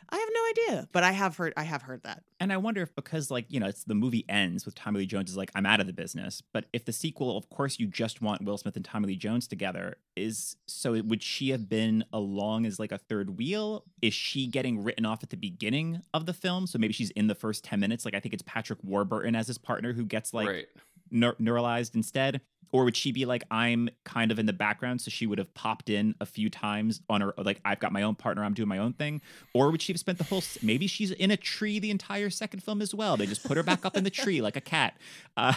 i 0.09 0.17
have 0.17 0.29
no 0.33 0.73
idea 0.73 0.87
but 0.91 1.03
i 1.03 1.11
have 1.11 1.37
heard 1.37 1.53
i 1.57 1.63
have 1.63 1.83
heard 1.83 2.03
that 2.03 2.23
and 2.39 2.53
I 2.53 2.57
wonder 2.57 2.81
if 2.81 2.93
because 2.95 3.31
like 3.31 3.45
you 3.49 3.59
know 3.59 3.67
it's 3.67 3.83
the 3.83 3.95
movie 3.95 4.23
ends 4.29 4.65
with 4.65 4.75
Tommy 4.75 4.99
Lee 4.99 5.05
Jones 5.05 5.31
is 5.31 5.37
like 5.37 5.51
I'm 5.55 5.65
out 5.65 5.79
of 5.79 5.87
the 5.87 5.93
business, 5.93 6.41
but 6.53 6.65
if 6.71 6.85
the 6.85 6.93
sequel, 6.93 7.35
of 7.35 7.49
course, 7.49 7.79
you 7.79 7.87
just 7.87 8.21
want 8.21 8.43
Will 8.43 8.57
Smith 8.57 8.75
and 8.75 8.85
Tommy 8.85 9.07
Lee 9.07 9.15
Jones 9.15 9.47
together, 9.47 9.97
is 10.15 10.55
so 10.67 11.01
would 11.01 11.23
she 11.23 11.49
have 11.49 11.67
been 11.67 12.05
along 12.13 12.65
as 12.65 12.79
like 12.79 12.91
a 12.91 12.97
third 12.97 13.37
wheel? 13.37 13.85
Is 14.01 14.13
she 14.13 14.47
getting 14.47 14.83
written 14.83 15.05
off 15.05 15.23
at 15.23 15.31
the 15.31 15.37
beginning 15.37 16.01
of 16.13 16.25
the 16.25 16.33
film? 16.33 16.67
So 16.67 16.77
maybe 16.77 16.93
she's 16.93 17.09
in 17.11 17.27
the 17.27 17.35
first 17.35 17.63
ten 17.63 17.79
minutes. 17.79 18.05
Like 18.05 18.13
I 18.13 18.19
think 18.19 18.33
it's 18.33 18.43
Patrick 18.43 18.79
Warburton 18.83 19.35
as 19.35 19.47
his 19.47 19.57
partner 19.57 19.93
who 19.93 20.05
gets 20.05 20.33
like 20.33 20.47
right. 20.47 20.67
neur- 21.11 21.39
neuralized 21.39 21.95
instead? 21.95 22.41
Or 22.71 22.83
would 22.83 22.95
she 22.95 23.11
be 23.11 23.25
like, 23.25 23.43
I'm 23.49 23.89
kind 24.03 24.31
of 24.31 24.39
in 24.39 24.45
the 24.45 24.53
background, 24.53 25.01
so 25.01 25.09
she 25.09 25.25
would 25.25 25.37
have 25.37 25.53
popped 25.53 25.89
in 25.89 26.15
a 26.19 26.25
few 26.25 26.49
times 26.49 27.01
on 27.09 27.21
her, 27.21 27.33
like, 27.37 27.61
I've 27.63 27.79
got 27.79 27.91
my 27.91 28.03
own 28.03 28.15
partner, 28.15 28.43
I'm 28.43 28.53
doing 28.53 28.67
my 28.69 28.77
own 28.77 28.93
thing? 28.93 29.21
Or 29.53 29.71
would 29.71 29.81
she 29.81 29.93
have 29.93 29.99
spent 29.99 30.17
the 30.17 30.23
whole, 30.25 30.43
maybe 30.61 30.87
she's 30.87 31.11
in 31.11 31.31
a 31.31 31.37
tree 31.37 31.79
the 31.79 31.91
entire 31.91 32.29
second 32.29 32.61
film 32.63 32.81
as 32.81 32.93
well? 32.93 33.17
They 33.17 33.25
just 33.25 33.43
put 33.43 33.57
her 33.57 33.63
back 33.63 33.85
up 33.85 33.95
in 33.95 34.03
the 34.03 34.09
tree 34.09 34.41
like 34.41 34.55
a 34.55 34.61
cat. 34.61 34.97
Uh, 35.37 35.53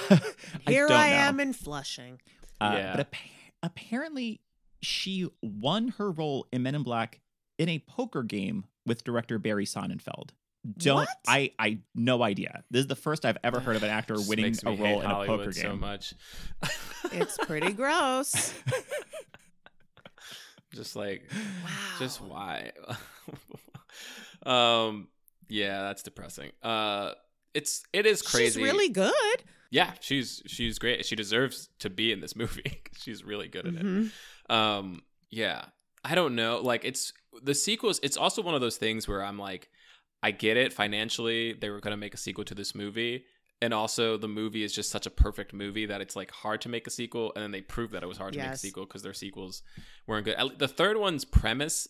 here 0.68 0.86
don't 0.86 0.96
i, 0.96 1.10
know. 1.10 1.16
am 1.16 1.40
in 1.40 1.52
flushing 1.54 2.20
Uh, 2.60 2.74
Yeah. 2.76 2.92
But 2.92 3.00
appa- 3.00 3.16
apparently, 3.62 4.40
she 4.82 5.28
won 5.42 5.88
her 5.98 6.10
role 6.10 6.46
in 6.52 6.62
Men 6.62 6.74
in 6.74 6.82
Black 6.82 7.20
in 7.58 7.68
a 7.68 7.78
poker 7.80 8.22
game 8.22 8.64
with 8.86 9.04
director 9.04 9.38
Barry 9.38 9.64
Sonnenfeld. 9.66 10.30
Don't 10.76 10.96
What? 10.96 11.08
I? 11.26 11.52
I 11.58 11.78
no 11.94 12.22
idea. 12.22 12.64
This 12.70 12.80
is 12.80 12.86
the 12.86 12.96
first 12.96 13.24
I've 13.24 13.38
ever 13.42 13.60
heard 13.60 13.76
of 13.76 13.82
an 13.82 13.90
actor 13.90 14.14
winning 14.28 14.54
a 14.64 14.72
role 14.72 15.00
in 15.00 15.06
a 15.06 15.14
Hollywood 15.14 15.38
poker 15.40 15.52
game. 15.52 15.62
so 15.62 15.76
much. 15.76 16.14
it's 17.12 17.38
pretty 17.38 17.72
gross 17.72 18.52
just 20.74 20.94
like 20.94 21.28
wow 21.64 21.70
just 21.98 22.20
why 22.20 22.70
um 24.46 25.08
yeah 25.48 25.82
that's 25.82 26.02
depressing 26.02 26.50
uh 26.62 27.12
it's 27.54 27.82
it 27.92 28.06
is 28.06 28.22
crazy 28.22 28.60
she's 28.60 28.62
really 28.62 28.88
good 28.88 29.42
yeah 29.70 29.92
she's 30.00 30.42
she's 30.46 30.78
great 30.78 31.04
she 31.04 31.16
deserves 31.16 31.68
to 31.78 31.90
be 31.90 32.12
in 32.12 32.20
this 32.20 32.36
movie 32.36 32.82
she's 32.98 33.24
really 33.24 33.48
good 33.48 33.66
in 33.66 33.74
Mhm. 33.74 34.06
it 34.06 34.54
um 34.54 35.02
yeah 35.30 35.64
i 36.04 36.14
don't 36.14 36.34
know 36.36 36.58
like 36.60 36.84
it's 36.84 37.12
the 37.42 37.54
sequels 37.54 37.98
it's 38.02 38.16
also 38.16 38.42
one 38.42 38.54
of 38.54 38.60
those 38.60 38.76
things 38.76 39.08
where 39.08 39.24
i'm 39.24 39.38
like 39.38 39.70
i 40.22 40.30
get 40.30 40.56
it 40.56 40.72
financially 40.72 41.52
they 41.54 41.70
were 41.70 41.80
going 41.80 41.92
to 41.92 41.96
make 41.96 42.14
a 42.14 42.18
sequel 42.18 42.44
to 42.44 42.54
this 42.54 42.74
movie 42.74 43.24
and 43.62 43.74
also 43.74 44.16
the 44.16 44.28
movie 44.28 44.62
is 44.62 44.74
just 44.74 44.90
such 44.90 45.06
a 45.06 45.10
perfect 45.10 45.52
movie 45.52 45.84
that 45.86 46.00
it's 46.00 46.16
like 46.16 46.30
hard 46.30 46.60
to 46.62 46.68
make 46.68 46.86
a 46.86 46.90
sequel 46.90 47.32
and 47.34 47.42
then 47.42 47.50
they 47.50 47.60
proved 47.60 47.92
that 47.92 48.02
it 48.02 48.06
was 48.06 48.16
hard 48.18 48.32
to 48.32 48.38
make 48.38 48.48
a 48.54 48.58
sequel 48.58 48.86
because 48.86 49.02
their 49.02 49.12
sequels 49.14 49.62
weren't 50.06 50.24
good 50.24 50.36
the 50.58 50.68
third 50.68 50.96
one's 50.96 51.24
premise 51.24 51.86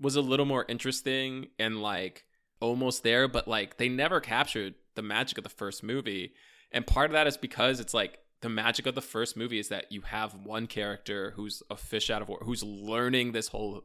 was 0.00 0.16
a 0.16 0.20
little 0.20 0.46
more 0.46 0.64
interesting 0.68 1.48
and 1.58 1.82
like 1.82 2.24
almost 2.60 3.02
there 3.02 3.26
but 3.28 3.48
like 3.48 3.76
they 3.78 3.88
never 3.88 4.20
captured 4.20 4.74
the 4.94 5.02
magic 5.02 5.38
of 5.38 5.44
the 5.44 5.50
first 5.50 5.82
movie 5.82 6.32
and 6.72 6.86
part 6.86 7.06
of 7.10 7.12
that 7.12 7.26
is 7.26 7.36
because 7.36 7.80
it's 7.80 7.94
like 7.94 8.18
the 8.42 8.48
magic 8.48 8.86
of 8.86 8.94
the 8.94 9.02
first 9.02 9.36
movie 9.36 9.58
is 9.58 9.68
that 9.68 9.90
you 9.92 10.00
have 10.02 10.34
one 10.44 10.66
character 10.66 11.32
who's 11.36 11.62
a 11.70 11.76
fish 11.76 12.08
out 12.10 12.22
of 12.22 12.28
water 12.28 12.44
who's 12.44 12.62
learning 12.62 13.32
this 13.32 13.48
whole 13.48 13.82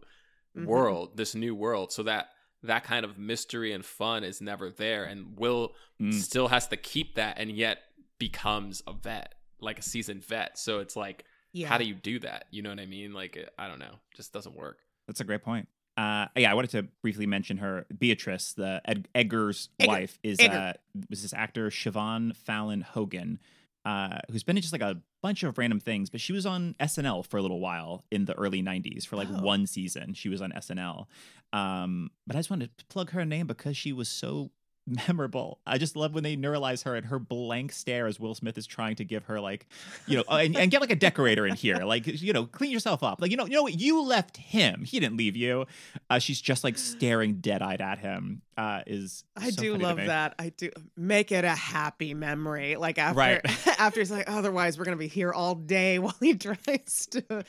Mhm. 0.55 0.65
world 0.67 1.17
this 1.17 1.35
new 1.35 1.53
world 1.53 1.91
so 1.91 2.03
that 2.03 2.29
that 2.67 2.83
kind 2.83 3.05
of 3.05 3.17
mystery 3.17 3.71
and 3.73 3.83
fun 3.85 4.23
is 4.23 4.41
never 4.41 4.69
there 4.69 5.03
and 5.05 5.37
will 5.37 5.73
Mm. 6.01 6.13
still 6.13 6.49
has 6.49 6.67
to 6.67 6.77
keep 6.77 7.15
that 7.15 7.37
and 7.39 7.49
yet 7.51 7.79
becomes 8.19 8.83
a 8.87 8.91
vet 8.93 9.33
like 9.61 9.79
a 9.79 9.81
seasoned 9.81 10.23
vet 10.25 10.57
so 10.57 10.79
it's 10.79 10.95
like 10.97 11.23
yeah 11.53 11.67
how 11.69 11.77
do 11.77 11.85
you 11.85 11.93
do 11.93 12.19
that 12.19 12.45
you 12.51 12.61
know 12.61 12.69
what 12.69 12.79
i 12.81 12.85
mean 12.85 13.13
like 13.13 13.37
i 13.57 13.67
don't 13.67 13.79
know 13.79 13.95
just 14.15 14.33
doesn't 14.33 14.55
work 14.57 14.79
That's 15.07 15.21
a 15.21 15.23
great 15.23 15.41
point. 15.43 15.67
Uh, 15.97 16.27
yeah, 16.35 16.51
I 16.51 16.53
wanted 16.55 16.71
to 16.71 16.83
briefly 17.01 17.25
mention 17.25 17.55
her. 17.59 17.85
Beatrice, 17.97 18.51
the 18.51 18.81
Ed- 18.83 19.07
Edgar's 19.15 19.69
Edgar. 19.79 19.87
wife, 19.93 20.19
is 20.23 20.37
Edgar. 20.41 20.57
uh, 20.57 20.73
was 21.09 21.21
this 21.21 21.33
actor 21.33 21.69
Siobhan 21.69 22.35
Fallon 22.35 22.81
Hogan, 22.81 23.39
uh, 23.85 24.17
who's 24.31 24.43
been 24.43 24.57
in 24.57 24.61
just 24.61 24.73
like 24.73 24.81
a 24.81 24.97
bunch 25.21 25.43
of 25.43 25.57
random 25.57 25.79
things. 25.79 26.09
But 26.09 26.19
she 26.21 26.33
was 26.33 26.45
on 26.45 26.75
SNL 26.79 27.25
for 27.25 27.37
a 27.37 27.41
little 27.41 27.59
while 27.59 28.03
in 28.11 28.25
the 28.25 28.33
early 28.33 28.61
'90s 28.63 29.05
for 29.05 29.15
like 29.15 29.27
Oh. 29.31 29.41
one 29.41 29.67
season. 29.67 30.13
She 30.13 30.27
was 30.29 30.41
on 30.41 30.51
SNL. 30.51 31.05
Um, 31.53 32.09
but 32.27 32.35
I 32.35 32.39
just 32.39 32.49
wanted 32.49 32.77
to 32.77 32.85
plug 32.85 33.11
her 33.11 33.23
name 33.25 33.47
because 33.47 33.77
she 33.77 33.93
was 33.93 34.09
so 34.09 34.51
memorable. 34.87 35.59
I 35.65 35.77
just 35.77 35.95
love 35.95 36.13
when 36.13 36.23
they 36.23 36.35
neuralize 36.35 36.83
her 36.83 36.95
and 36.95 37.05
her 37.07 37.19
blank 37.19 37.71
stare 37.71 38.07
as 38.07 38.19
Will 38.19 38.35
Smith 38.35 38.57
is 38.57 38.67
trying 38.67 38.95
to 38.97 39.03
give 39.03 39.25
her 39.25 39.39
like, 39.39 39.67
you 40.07 40.17
know, 40.17 40.23
and, 40.29 40.55
and 40.55 40.71
get 40.71 40.81
like 40.81 40.91
a 40.91 40.95
decorator 40.95 41.47
in 41.47 41.55
here, 41.55 41.77
like 41.77 42.05
you 42.07 42.33
know, 42.33 42.45
clean 42.45 42.71
yourself 42.71 43.03
up. 43.03 43.21
Like 43.21 43.31
you 43.31 43.37
know, 43.37 43.45
you 43.45 43.53
know 43.53 43.63
what? 43.63 43.79
You 43.79 44.01
left 44.01 44.37
him. 44.37 44.83
He 44.83 44.99
didn't 44.99 45.17
leave 45.17 45.35
you. 45.35 45.65
Uh, 46.09 46.19
she's 46.19 46.39
just 46.41 46.63
like 46.63 46.77
staring 46.77 47.35
dead 47.35 47.61
eyed 47.61 47.81
at 47.81 47.99
him. 47.99 48.41
Uh, 48.57 48.83
is 48.87 49.25
I 49.35 49.49
so 49.49 49.61
do 49.61 49.75
love 49.75 49.97
that. 49.97 50.35
I 50.39 50.49
do 50.55 50.69
make 50.95 51.33
it 51.33 51.43
a 51.43 51.49
happy 51.49 52.13
memory. 52.13 52.77
Like 52.77 52.97
after 52.97 53.19
Right. 53.19 53.41
after 53.79 53.99
he's 53.99 54.11
like, 54.11 54.29
otherwise 54.29 54.77
we're 54.77 54.85
gonna 54.85 54.95
be 54.95 55.09
here 55.09 55.33
all 55.33 55.55
day 55.55 55.99
while 55.99 56.15
he 56.21 56.35
tries 56.35 57.07
to 57.11 57.43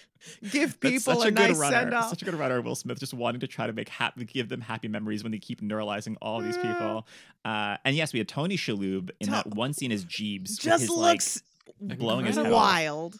give 0.50 0.80
people 0.80 1.14
such 1.14 1.24
a, 1.24 1.28
a, 1.28 1.30
good 1.30 1.56
nice 1.56 1.58
send 1.58 1.94
off. 1.94 2.10
Such 2.10 2.22
a 2.22 2.24
good 2.24 2.34
runner, 2.34 2.60
Will 2.60 2.74
Smith, 2.74 2.98
just 2.98 3.14
wanting 3.14 3.40
to 3.40 3.46
try 3.46 3.68
to 3.68 3.72
make 3.72 3.88
happy, 3.88 4.24
give 4.24 4.48
them 4.48 4.60
happy 4.60 4.88
memories 4.88 5.22
when 5.22 5.30
they 5.30 5.38
keep 5.38 5.60
neuralizing 5.60 6.16
all 6.20 6.40
these 6.40 6.56
people. 6.56 7.06
Uh, 7.44 7.76
and 7.84 7.94
yes, 7.96 8.12
we 8.12 8.18
had 8.18 8.28
Tony 8.28 8.56
Shalhoub 8.56 9.10
in 9.20 9.26
To- 9.26 9.30
that 9.30 9.46
one 9.48 9.72
scene 9.72 9.92
as 9.92 10.04
Jeebs, 10.04 10.58
Just 10.60 10.80
his, 10.82 10.90
looks 10.90 11.42
like 11.80 11.98
blowing 11.98 12.26
his 12.26 12.36
head 12.36 12.46
off. 12.46 12.52
wild. 12.52 13.16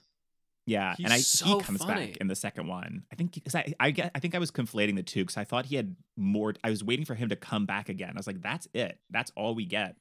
Yeah, 0.68 0.96
and 0.98 1.12
I 1.12 1.16
He's 1.18 1.38
he 1.40 1.60
comes 1.60 1.84
funny. 1.84 2.06
back 2.08 2.16
in 2.16 2.26
the 2.26 2.34
second 2.34 2.66
one. 2.66 3.04
I 3.12 3.14
think 3.14 3.34
because 3.34 3.54
I 3.54 3.72
I 3.78 3.94
I 4.16 4.18
think 4.18 4.34
I 4.34 4.38
was 4.38 4.50
conflating 4.50 4.96
the 4.96 5.02
two 5.04 5.20
because 5.22 5.36
I 5.36 5.44
thought 5.44 5.66
he 5.66 5.76
had 5.76 5.94
more. 6.16 6.54
I 6.64 6.70
was 6.70 6.82
waiting 6.82 7.04
for 7.04 7.14
him 7.14 7.28
to 7.28 7.36
come 7.36 7.66
back 7.66 7.88
again. 7.88 8.10
I 8.10 8.18
was 8.18 8.26
like, 8.26 8.42
that's 8.42 8.66
it. 8.74 8.98
That's 9.10 9.30
all 9.36 9.54
we 9.54 9.64
get. 9.64 9.94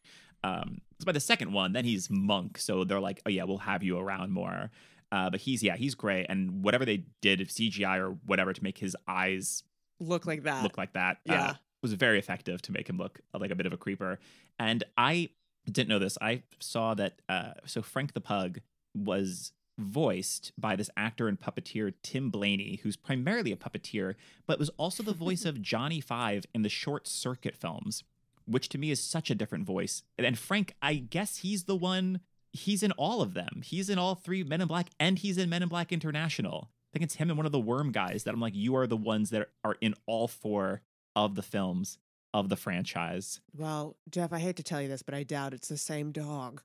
Um, 0.44 0.82
so 1.00 1.06
by 1.06 1.12
the 1.12 1.20
second 1.20 1.54
one, 1.54 1.74
then 1.74 1.86
he's 1.86 2.10
monk. 2.10 2.58
So 2.58 2.84
they're 2.84 3.00
like, 3.00 3.22
oh 3.28 3.30
yeah, 3.30 3.44
we'll 3.44 3.60
have 3.60 3.84
you 3.84 4.00
around 4.00 4.32
more. 4.32 4.72
Uh, 5.12 5.30
but 5.30 5.40
he's 5.40 5.62
yeah, 5.62 5.76
he's 5.76 5.94
great. 5.94 6.26
And 6.30 6.64
whatever 6.64 6.84
they 6.84 7.06
did, 7.22 7.42
CGI 7.42 8.00
or 8.00 8.18
whatever, 8.26 8.52
to 8.52 8.64
make 8.64 8.80
his 8.80 8.96
eyes 9.08 9.62
Look 10.00 10.26
like 10.26 10.44
that. 10.44 10.64
look 10.64 10.80
like 10.80 10.94
that, 10.94 11.18
uh, 11.30 11.34
yeah. 11.34 11.54
Was 11.86 11.94
very 11.94 12.18
effective 12.18 12.64
to 12.64 12.72
make 12.72 12.90
him 12.90 12.98
look 12.98 13.20
like 13.38 13.52
a 13.52 13.56
bit 13.56 13.68
of 13.68 13.74
a 13.74 13.78
creeper. 13.78 14.18
And 14.58 14.84
I 14.98 15.30
didn't 15.72 15.90
know 15.90 16.00
this. 16.00 16.18
I 16.20 16.42
saw 16.60 16.96
that. 16.96 17.22
Uh, 17.30 17.54
so 17.66 17.84
Frank 17.84 18.14
the 18.14 18.22
Pug 18.22 18.60
was 18.96 19.52
voiced 19.78 20.52
by 20.58 20.76
this 20.76 20.90
actor 20.98 21.28
and 21.28 21.40
puppeteer 21.40 21.94
Tim 22.02 22.32
Blaney, 22.32 22.80
who's 22.82 22.96
primarily 22.96 23.52
a 23.52 23.56
puppeteer, 23.56 24.16
but 24.48 24.58
was 24.58 24.72
also 24.78 25.04
the 25.04 25.14
voice 25.14 25.46
of 25.46 25.62
Johnny 25.62 26.02
Five 26.02 26.46
in 26.56 26.64
the 26.64 26.70
Short 26.70 27.08
Circuit 27.08 27.56
films, 27.56 28.04
which 28.46 28.68
to 28.70 28.80
me 28.80 28.90
is 28.90 29.00
such 29.00 29.30
a 29.30 29.36
different 29.36 29.66
voice. 29.66 30.02
And 30.18 30.40
Frank, 30.40 30.74
I 30.82 30.96
guess 30.96 31.38
he's 31.38 31.66
the 31.66 31.76
one. 31.76 32.22
He's 32.52 32.82
in 32.82 32.94
all 32.94 33.22
of 33.22 33.36
them. 33.36 33.62
He's 33.64 33.90
in 33.90 34.00
all 34.00 34.16
three 34.16 34.44
Men 34.44 34.62
in 34.62 34.68
Black, 34.68 34.88
and 35.00 35.20
he's 35.20 35.38
in 35.38 35.50
Men 35.50 35.62
in 35.62 35.70
Black 35.70 35.92
International. 35.92 36.70
I 36.72 36.98
think 36.98 37.04
it's 37.04 37.16
him 37.16 37.30
and 37.30 37.38
one 37.38 37.46
of 37.46 37.52
the 37.52 37.60
Worm 37.60 37.92
guys 37.92 38.24
that 38.24 38.34
I'm 38.34 38.40
like, 38.40 38.56
you 38.56 38.76
are 38.78 38.88
the 38.88 38.96
ones 38.96 39.30
that 39.32 39.50
are 39.64 39.76
in 39.82 39.94
all 40.08 40.30
four 40.30 40.82
of 41.16 41.36
the 41.36 41.42
films 41.44 41.98
of 42.34 42.50
the 42.50 42.56
franchise. 42.58 43.40
Well, 43.56 43.96
Jeff, 44.10 44.34
I 44.34 44.40
hate 44.40 44.58
to 44.58 44.64
tell 44.64 44.82
you 44.82 44.88
this, 44.88 45.02
but 45.02 45.14
I 45.14 45.24
doubt 45.24 45.54
it's 45.54 45.70
the 45.70 45.78
same 45.78 46.12
dog. 46.12 46.62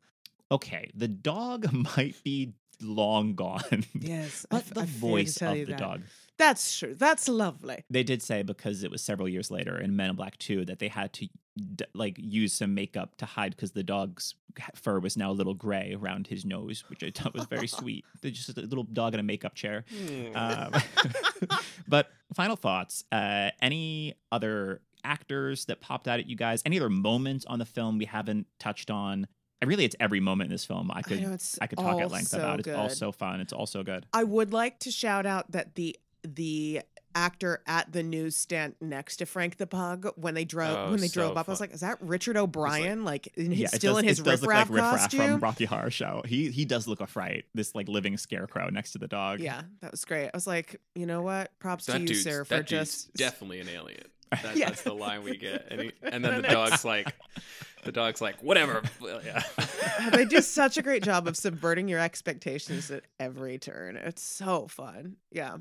Okay, 0.51 0.91
the 0.95 1.09
dog 1.09 1.73
might 1.97 2.17
be 2.25 2.53
long 2.83 3.35
gone, 3.35 3.85
Yes, 3.95 4.47
but 4.51 4.63
f- 4.63 4.71
the 4.75 4.81
I 4.81 4.85
voice 4.87 5.37
of 5.43 5.55
the 5.55 5.65
that. 5.67 5.79
dog. 5.79 6.03
That's 6.39 6.79
true. 6.79 6.95
That's 6.95 7.29
lovely. 7.29 7.85
They 7.91 8.03
did 8.03 8.23
say 8.23 8.43
because 8.43 8.83
it 8.83 8.91
was 8.91 9.03
several 9.03 9.29
years 9.29 9.51
later 9.51 9.79
in 9.79 9.95
Men 9.95 10.11
in 10.11 10.17
Black 10.17 10.39
2 10.39 10.65
that 10.65 10.79
they 10.79 10.89
had 10.89 11.13
to 11.15 11.29
d- 11.61 11.85
like 11.95 12.17
use 12.19 12.53
some 12.53 12.75
makeup 12.75 13.17
to 13.19 13.27
hide 13.27 13.55
because 13.57 13.73
the 13.73 13.83
dog's 13.83 14.35
fur 14.75 14.99
was 14.99 15.17
now 15.17 15.31
a 15.31 15.33
little 15.33 15.55
gray 15.55 15.97
around 15.99 16.27
his 16.27 16.45
nose, 16.45 16.85
which 16.89 17.03
I 17.03 17.11
thought 17.11 17.35
was 17.35 17.47
very 17.47 17.67
sweet. 17.81 18.05
They're 18.21 18.31
just 18.31 18.49
a 18.57 18.61
little 18.61 18.85
dog 18.85 19.15
in 19.15 19.21
a 19.21 19.23
makeup 19.23 19.55
chair. 19.55 19.85
Um, 20.35 20.73
but 21.89 22.09
final 22.35 22.57
thoughts. 22.57 23.05
Uh, 23.13 23.51
any 23.63 24.15
other 24.33 24.81
actors 25.05 25.67
that 25.67 25.81
popped 25.81 26.09
out 26.09 26.19
at 26.21 26.29
you 26.29 26.37
guys? 26.37 26.63
Any 26.67 26.79
other 26.79 26.91
moments 26.91 27.45
on 27.47 27.59
the 27.59 27.67
film 27.67 27.99
we 27.99 28.07
haven't 28.07 28.47
touched 28.59 28.91
on? 28.91 29.27
Really, 29.65 29.85
it's 29.85 29.97
every 30.01 30.21
moment 30.21 30.49
in 30.49 30.53
this 30.53 30.65
film 30.65 30.91
I 30.91 30.99
I 30.99 31.03
could 31.03 31.21
know 31.21 31.33
it's 31.33 31.59
I 31.61 31.67
could 31.67 31.79
talk 31.79 32.01
at 32.01 32.11
length 32.11 32.29
so 32.29 32.39
about. 32.39 32.61
It's 32.61 32.69
all 32.69 32.89
so 32.89 33.13
fun. 33.13 33.41
It's 33.41 33.53
all 33.53 33.67
so 33.67 33.83
good. 33.83 34.07
I 34.13 34.25
would 34.25 34.55
like 34.55 34.79
to 34.81 34.91
shout 34.91 35.27
out 35.27 35.53
that 35.53 35.75
the 35.75 35.99
the 36.23 36.81
actor 37.15 37.63
at 37.67 37.93
the 37.93 38.03
newsstand 38.03 38.75
next 38.81 39.17
to 39.17 39.27
Frank 39.27 39.57
the 39.57 39.67
Pug 39.67 40.09
when 40.17 40.35
they 40.35 40.45
drove 40.45 40.77
Oh, 40.77 40.91
when 40.93 41.01
they 41.01 41.09
so 41.09 41.21
drove 41.23 41.37
up, 41.37 41.49
I 41.49 41.53
was 41.53 41.61
like, 41.61 41.73
"Is 41.73 41.81
that 41.81 41.99
Richard 42.01 42.37
O'Brien? 42.37 43.05
Like, 43.05 43.33
and 43.37 43.53
he's 43.53 43.73
it 43.73 43.77
still 43.77 43.95
does- 43.95 44.03
in 44.03 44.09
his 44.09 44.19
it 44.21 44.25
does 44.25 44.41
riff 44.41 44.41
look 44.43 44.51
raff 44.51 44.71
like 44.71 44.77
Riff 44.77 44.85
costume." 45.01 45.21
from 45.33 45.41
Rocky 45.41 45.65
Horror 45.65 45.91
Show. 45.91 46.23
He 46.27 46.51
he 46.51 46.65
does 46.65 46.87
look 46.89 47.01
a 47.01 47.07
fright. 47.07 47.45
This 47.55 47.75
like 47.75 47.89
living 47.89 48.17
scarecrow 48.17 48.69
next 48.71 48.93
to 48.93 48.99
the 48.99 49.09
dog. 49.09 49.41
yeah, 49.41 49.63
that 49.81 49.91
was 49.91 50.05
great. 50.05 50.27
I 50.27 50.31
was 50.35 50.47
like, 50.47 50.81
you 50.95 51.07
know 51.07 51.23
what? 51.23 51.51
Props 51.59 51.87
to 51.87 51.99
you, 52.01 52.15
sir, 52.15 52.45
for 52.45 52.63
just 52.63 53.13
definitely 53.15 53.61
an 53.61 53.69
alien. 53.69 54.05
That, 54.45 54.57
Yeah. 54.57 54.67
That's 54.69 54.83
the 54.83 54.95
line 54.95 55.25
we 55.25 55.37
get. 55.37 55.67
And, 55.73 55.81
he, 55.81 55.93
and 56.05 56.25
then 56.25 56.43
the 56.43 56.47
dog's 56.49 56.85
like, 56.85 57.13
the 57.83 57.91
dog's 57.91 58.21
like, 58.21 58.41
whatever. 58.45 58.81
Yeah. 59.25 59.43
they 60.13 60.25
do 60.25 60.41
such 60.41 60.77
a 60.77 60.83
great 60.83 61.03
job 61.03 61.27
of 61.27 61.37
subverting 61.37 61.89
your 61.89 61.99
expectations 61.99 62.93
at 62.93 63.03
every 63.19 63.59
turn. 63.59 63.97
It's 63.97 64.23
so 64.23 64.69
fun. 64.69 65.17
Yeah. 65.33 65.57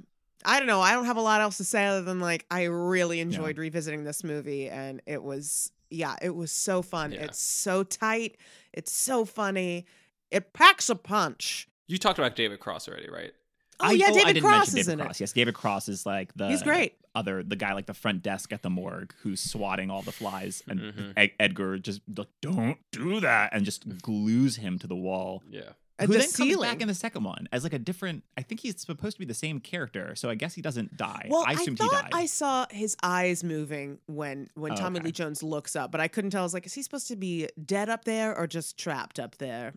I 0.46 0.60
don't 0.60 0.68
know. 0.68 0.82
I 0.82 0.94
don't 0.94 1.06
have 1.06 1.18
a 1.18 1.22
lot 1.22 1.42
else 1.42 1.58
to 1.58 1.64
say 1.64 1.86
other 1.86 2.02
than 2.02 2.20
like 2.20 2.46
I 2.50 2.64
really 2.64 3.20
enjoyed 3.20 3.58
revisiting 3.58 4.04
this 4.04 4.24
movie 4.24 4.70
and 4.70 5.02
it 5.06 5.22
was 5.24 5.72
yeah, 5.90 6.16
it 6.22 6.36
was 6.36 6.52
so 6.52 6.82
fun. 6.82 7.12
Yeah. 7.12 7.24
It's 7.26 7.42
so 7.42 7.84
tight. 7.84 8.38
It's 8.74 8.92
so 8.92 9.26
funny. 9.26 9.86
It 10.32 10.54
packs 10.54 10.90
a 10.90 10.96
punch. 10.96 11.68
You 11.88 11.98
talked 11.98 12.20
about 12.20 12.36
David 12.36 12.60
Cross 12.60 12.88
already, 12.88 13.10
right? 13.10 13.32
Oh 13.80 13.88
I- 13.88 13.92
yeah, 13.94 14.06
I 14.08 14.12
David 14.12 14.34
didn't 14.34 14.42
Cross 14.44 14.68
mention 14.74 14.78
is 14.80 14.86
David 14.88 15.00
in 15.00 15.06
Cross. 15.06 15.20
Yes, 15.20 15.32
David 15.34 15.54
Cross 15.56 15.90
is 15.90 16.06
like 16.06 16.34
the. 16.36 16.48
He's 16.50 16.62
great. 16.64 16.94
other 17.16 17.42
the 17.42 17.56
guy 17.56 17.74
like 17.74 17.88
the 17.88 17.94
front 17.96 18.22
desk 18.22 18.54
at 18.54 18.62
the 18.62 18.70
morgue 18.70 19.14
who's 19.24 19.42
swatting 19.42 19.90
all 19.90 20.04
the 20.04 20.12
flies 20.12 20.62
and 20.68 20.80
Mhm. 20.80 21.14
Ed- 21.18 21.32
Edgar 21.40 21.80
just 21.80 22.02
like, 22.16 22.28
don't 22.42 22.78
do 22.92 23.20
that 23.22 23.52
and 23.52 23.66
just 23.66 23.88
glues 24.04 24.58
him 24.58 24.78
to 24.78 24.86
the 24.86 24.96
wall. 24.96 25.42
Yeah. 25.50 25.72
And 26.00 26.08
Who 26.08 26.14
the 26.14 26.20
then 26.20 26.32
comes 26.32 26.58
back 26.58 26.82
in 26.82 26.88
the 26.88 26.94
second 26.96 27.24
one 27.26 27.50
as 27.52 27.64
like 27.64 27.74
a 27.74 27.80
different 27.80 28.24
I 28.38 28.42
think 28.42 28.62
he's 28.62 28.80
supposed 28.82 29.16
to 29.18 29.20
be 29.20 29.26
the 29.26 29.34
same 29.34 29.60
character, 29.60 30.16
so 30.16 30.30
I 30.30 30.36
guess 30.36 30.54
he 30.54 30.62
doesn't 30.62 30.96
die. 30.98 31.28
Well, 31.30 31.44
I 31.46 31.52
I, 31.52 31.54
assumed 31.54 31.78
thought 31.78 31.90
he 31.94 32.02
died. 32.04 32.10
I 32.14 32.26
saw 32.26 32.66
his 32.72 32.96
eyes 33.04 33.44
moving 33.44 34.00
when 34.08 34.50
when 34.56 34.72
Oh, 34.72 34.76
Tommy 34.76 35.00
okay. 35.00 35.08
Lee 35.08 35.12
Jones 35.12 35.44
looks 35.44 35.76
up, 35.76 35.92
but 35.92 36.00
I 36.00 36.08
couldn't 36.08 36.32
tell. 36.32 36.42
I 36.42 36.44
was 36.46 36.54
like, 36.54 36.66
is 36.66 36.74
he 36.74 36.82
supposed 36.82 37.08
to 37.10 37.16
be 37.18 37.50
dead 37.66 37.90
up 37.90 38.06
there 38.06 38.36
or 38.38 38.48
just 38.48 38.78
trapped 38.78 39.20
up 39.20 39.38
there? 39.38 39.74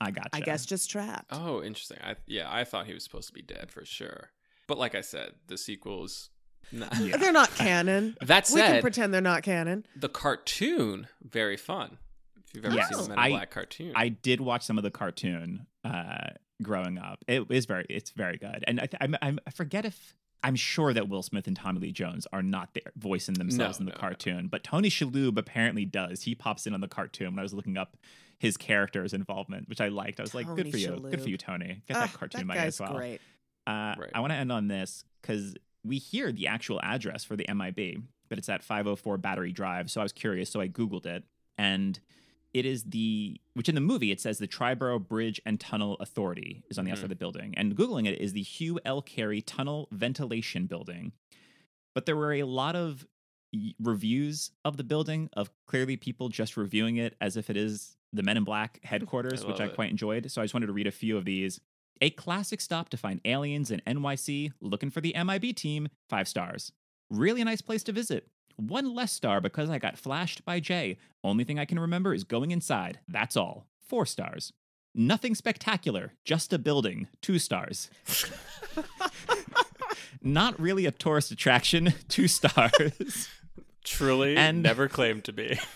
I 0.00 0.10
gotcha. 0.10 0.28
I 0.34 0.40
guess 0.40 0.66
just 0.66 0.90
trapped. 0.90 1.30
Oh, 1.30 1.62
interesting. 1.62 1.98
I 2.04 2.16
yeah, 2.26 2.48
I 2.52 2.64
thought 2.64 2.86
he 2.86 2.92
was 2.94 3.02
supposed 3.04 3.28
to 3.28 3.32
be 3.34 3.42
dead 3.42 3.70
for 3.70 3.84
sure. 3.86 4.30
But 4.66 4.76
like 4.78 4.94
I 4.94 5.00
said, 5.00 5.32
the 5.46 5.56
sequels. 5.56 6.30
Nah. 6.72 6.86
Yeah. 7.00 7.16
They're 7.18 7.32
not 7.32 7.54
canon. 7.56 8.16
That 8.22 8.50
we 8.52 8.60
can 8.60 8.80
pretend 8.80 9.12
they're 9.14 9.20
not 9.20 9.42
canon. 9.42 9.86
the 9.94 10.08
cartoon 10.08 11.08
very 11.22 11.56
fun. 11.56 11.98
If 12.54 12.58
you've 12.58 12.64
ever 12.66 12.74
Yes, 12.76 12.88
seen 12.90 13.02
the 13.02 13.08
Men 13.08 13.18
I- 13.18 13.28
Black 13.30 13.50
cartoon, 13.50 13.92
I 13.96 14.08
did 14.08 14.40
watch 14.40 14.62
some 14.64 14.78
of 14.78 14.84
the 14.84 14.90
cartoon 14.90 15.66
uh, 15.84 16.28
growing 16.62 16.98
up. 16.98 17.24
It 17.26 17.50
is 17.50 17.66
very, 17.66 17.84
it's 17.90 18.10
very 18.10 18.36
good, 18.36 18.62
and 18.68 18.80
I, 18.80 18.86
th- 18.86 19.00
I'm- 19.00 19.16
I'm- 19.22 19.40
I 19.46 19.50
forget 19.50 19.84
if 19.84 20.14
I'm 20.44 20.56
sure 20.56 20.92
that 20.92 21.08
Will 21.08 21.22
Smith 21.22 21.46
and 21.46 21.56
Tommy 21.56 21.80
Lee 21.80 21.90
Jones 21.92 22.26
are 22.32 22.42
not 22.42 22.74
there 22.74 22.92
voicing 22.96 23.34
themselves 23.34 23.80
No, 23.80 23.84
in 23.84 23.86
the 23.86 23.90
no, 23.92 23.96
no. 23.96 24.00
cartoon, 24.00 24.46
but 24.48 24.62
Tony 24.62 24.90
Shalhoub 24.90 25.36
apparently 25.38 25.84
does. 25.86 26.22
He 26.22 26.34
pops 26.34 26.66
in 26.66 26.74
on 26.74 26.80
the 26.82 26.88
cartoon 26.88 27.28
when 27.32 27.38
I 27.38 27.42
was 27.42 27.54
looking 27.54 27.76
up 27.78 27.96
his 28.38 28.56
character's 28.58 29.14
involvement, 29.14 29.68
which 29.70 29.80
I 29.80 29.88
liked. 29.88 30.20
I 30.20 30.22
was 30.22 30.34
like, 30.34 30.46
good 30.46 30.58
Tony 30.58 30.70
for 30.70 30.76
you, 30.76 31.00
good 31.10 31.22
for 31.22 31.30
you, 31.30 31.38
Tony. 31.38 31.82
Get 31.88 31.94
that 31.94 32.12
cartoon 32.12 32.40
that 32.40 32.46
money 32.46 32.60
guy's 32.60 32.74
as 32.74 32.80
well. 32.80 32.94
great. 32.98 33.20
Uh, 33.66 33.94
Right. 33.98 34.10
I 34.14 34.20
want 34.20 34.32
to 34.32 34.36
end 34.36 34.52
on 34.52 34.68
this 34.68 35.04
because 35.22 35.56
we 35.82 35.96
hear 35.96 36.30
the 36.30 36.46
actual 36.46 36.78
address 36.82 37.24
for 37.24 37.36
the 37.36 37.46
MIB, 37.48 38.02
but 38.28 38.36
it's 38.36 38.48
at 38.50 38.62
504 38.62 39.16
Battery 39.16 39.52
Drive. 39.52 39.90
So 39.90 40.00
I 40.00 40.04
was 40.04 40.12
curious, 40.12 40.50
so 40.50 40.60
I 40.60 40.68
Googled 40.68 41.06
it. 41.06 41.24
And 41.56 41.98
it 42.54 42.64
is 42.64 42.84
the, 42.84 43.40
which 43.54 43.68
in 43.68 43.74
the 43.74 43.80
movie 43.80 44.12
it 44.12 44.20
says 44.20 44.38
the 44.38 44.48
Triborough 44.48 45.06
Bridge 45.06 45.40
and 45.44 45.58
Tunnel 45.58 45.96
Authority 46.00 46.62
is 46.70 46.78
on 46.78 46.84
the 46.84 46.92
outside 46.92 47.00
mm-hmm. 47.00 47.04
of 47.06 47.10
the 47.10 47.16
building. 47.16 47.54
And 47.56 47.76
Googling 47.76 48.06
it 48.06 48.20
is 48.20 48.32
the 48.32 48.42
Hugh 48.42 48.80
L. 48.84 49.02
Carey 49.02 49.42
Tunnel 49.42 49.88
Ventilation 49.90 50.66
Building. 50.66 51.12
But 51.94 52.06
there 52.06 52.16
were 52.16 52.32
a 52.32 52.44
lot 52.44 52.76
of 52.76 53.06
reviews 53.80 54.50
of 54.64 54.76
the 54.76 54.84
building 54.84 55.28
of 55.34 55.50
clearly 55.66 55.96
people 55.96 56.28
just 56.28 56.56
reviewing 56.56 56.96
it 56.96 57.16
as 57.20 57.36
if 57.36 57.50
it 57.50 57.56
is 57.56 57.96
the 58.12 58.22
Men 58.22 58.36
in 58.36 58.44
Black 58.44 58.80
headquarters, 58.84 59.44
which 59.44 59.58
love 59.58 59.68
I 59.68 59.70
it. 59.70 59.74
quite 59.74 59.90
enjoyed. 59.90 60.30
So 60.30 60.40
I 60.40 60.44
just 60.44 60.54
wanted 60.54 60.66
to 60.68 60.72
read 60.72 60.86
a 60.86 60.92
few 60.92 61.16
of 61.16 61.24
these. 61.24 61.60
A 62.00 62.10
classic 62.10 62.60
stop 62.60 62.88
to 62.90 62.96
find 62.96 63.20
aliens 63.24 63.70
in 63.70 63.80
NYC 63.86 64.52
looking 64.60 64.90
for 64.90 65.00
the 65.00 65.14
MIB 65.16 65.54
team, 65.54 65.88
five 66.08 66.26
stars. 66.26 66.72
Really 67.10 67.40
a 67.40 67.44
nice 67.44 67.60
place 67.60 67.82
to 67.84 67.92
visit. 67.92 68.28
One 68.56 68.94
less 68.94 69.12
star 69.12 69.40
because 69.40 69.70
I 69.70 69.78
got 69.78 69.98
flashed 69.98 70.44
by 70.44 70.60
Jay. 70.60 70.98
Only 71.22 71.44
thing 71.44 71.58
I 71.58 71.64
can 71.64 71.78
remember 71.78 72.12
is 72.14 72.24
going 72.24 72.50
inside. 72.50 73.00
That's 73.08 73.36
all. 73.36 73.66
Four 73.80 74.06
stars. 74.06 74.52
Nothing 74.94 75.34
spectacular, 75.34 76.12
just 76.24 76.52
a 76.52 76.58
building. 76.58 77.08
Two 77.20 77.38
stars. 77.40 77.90
Not 80.22 80.58
really 80.60 80.86
a 80.86 80.90
tourist 80.92 81.30
attraction. 81.32 81.92
Two 82.08 82.28
stars. 82.28 83.28
truly 83.84 84.36
and- 84.36 84.62
never 84.62 84.88
claimed 84.88 85.24
to 85.24 85.32
be. 85.32 85.58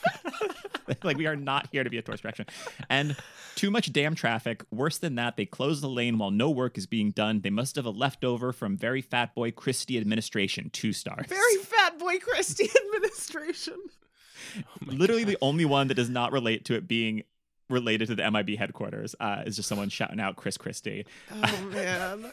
like 1.02 1.16
we 1.16 1.26
are 1.26 1.36
not 1.36 1.68
here 1.72 1.84
to 1.84 1.90
be 1.90 1.98
a 1.98 2.02
tourist 2.02 2.22
attraction. 2.22 2.46
And 2.88 3.16
too 3.54 3.70
much 3.70 3.92
damn 3.92 4.14
traffic. 4.14 4.64
Worse 4.70 4.98
than 4.98 5.16
that, 5.16 5.36
they 5.36 5.46
close 5.46 5.80
the 5.80 5.88
lane 5.88 6.18
while 6.18 6.30
no 6.30 6.50
work 6.50 6.78
is 6.78 6.86
being 6.86 7.10
done. 7.10 7.40
They 7.40 7.50
must 7.50 7.76
have 7.76 7.86
a 7.86 7.90
leftover 7.90 8.52
from 8.52 8.76
very 8.76 9.02
fat 9.02 9.34
boy 9.34 9.50
Christie 9.50 9.98
administration. 9.98 10.70
Two 10.70 10.92
stars. 10.92 11.26
Very 11.26 11.56
fat 11.56 11.98
boy 11.98 12.18
Christie 12.18 12.68
administration. 12.86 13.74
Literally 14.86 15.24
the 15.24 15.38
only 15.42 15.64
one 15.64 15.88
that 15.88 15.94
does 15.94 16.08
not 16.08 16.32
relate 16.32 16.64
to 16.66 16.74
it 16.74 16.86
being 16.88 17.24
related 17.68 18.08
to 18.08 18.14
the 18.14 18.30
MIB 18.30 18.56
headquarters 18.56 19.14
uh, 19.20 19.42
is 19.44 19.56
just 19.56 19.68
someone 19.68 19.88
shouting 19.88 20.20
out 20.20 20.36
Chris 20.36 20.56
Christie. 20.56 21.04
Oh 21.30 21.70
man. 21.72 22.32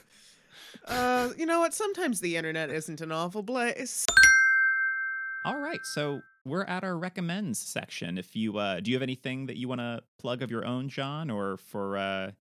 Uh, 0.88 1.30
you 1.38 1.46
know 1.46 1.60
what? 1.60 1.74
Sometimes 1.74 2.22
the 2.22 2.38
internet 2.38 2.70
isn't 2.70 3.02
an 3.02 3.12
awful 3.12 3.44
place. 3.44 4.06
All 5.44 5.58
right, 5.58 5.80
so 5.84 6.22
we're 6.46 6.64
at 6.64 6.84
our 6.84 6.98
recommends 6.98 7.60
section. 7.60 8.18
If 8.18 8.36
you 8.36 8.58
uh, 8.58 8.80
do, 8.80 8.92
you 8.92 8.96
have 8.96 9.02
anything 9.04 9.48
that 9.48 9.58
you 9.58 9.68
want 9.68 9.82
to 9.82 10.02
plug 10.20 10.42
of 10.42 10.52
your 10.52 10.66
own, 10.66 10.90
John, 10.90 11.30
or 11.30 11.58
for 11.58 11.98
uh, 11.98 12.32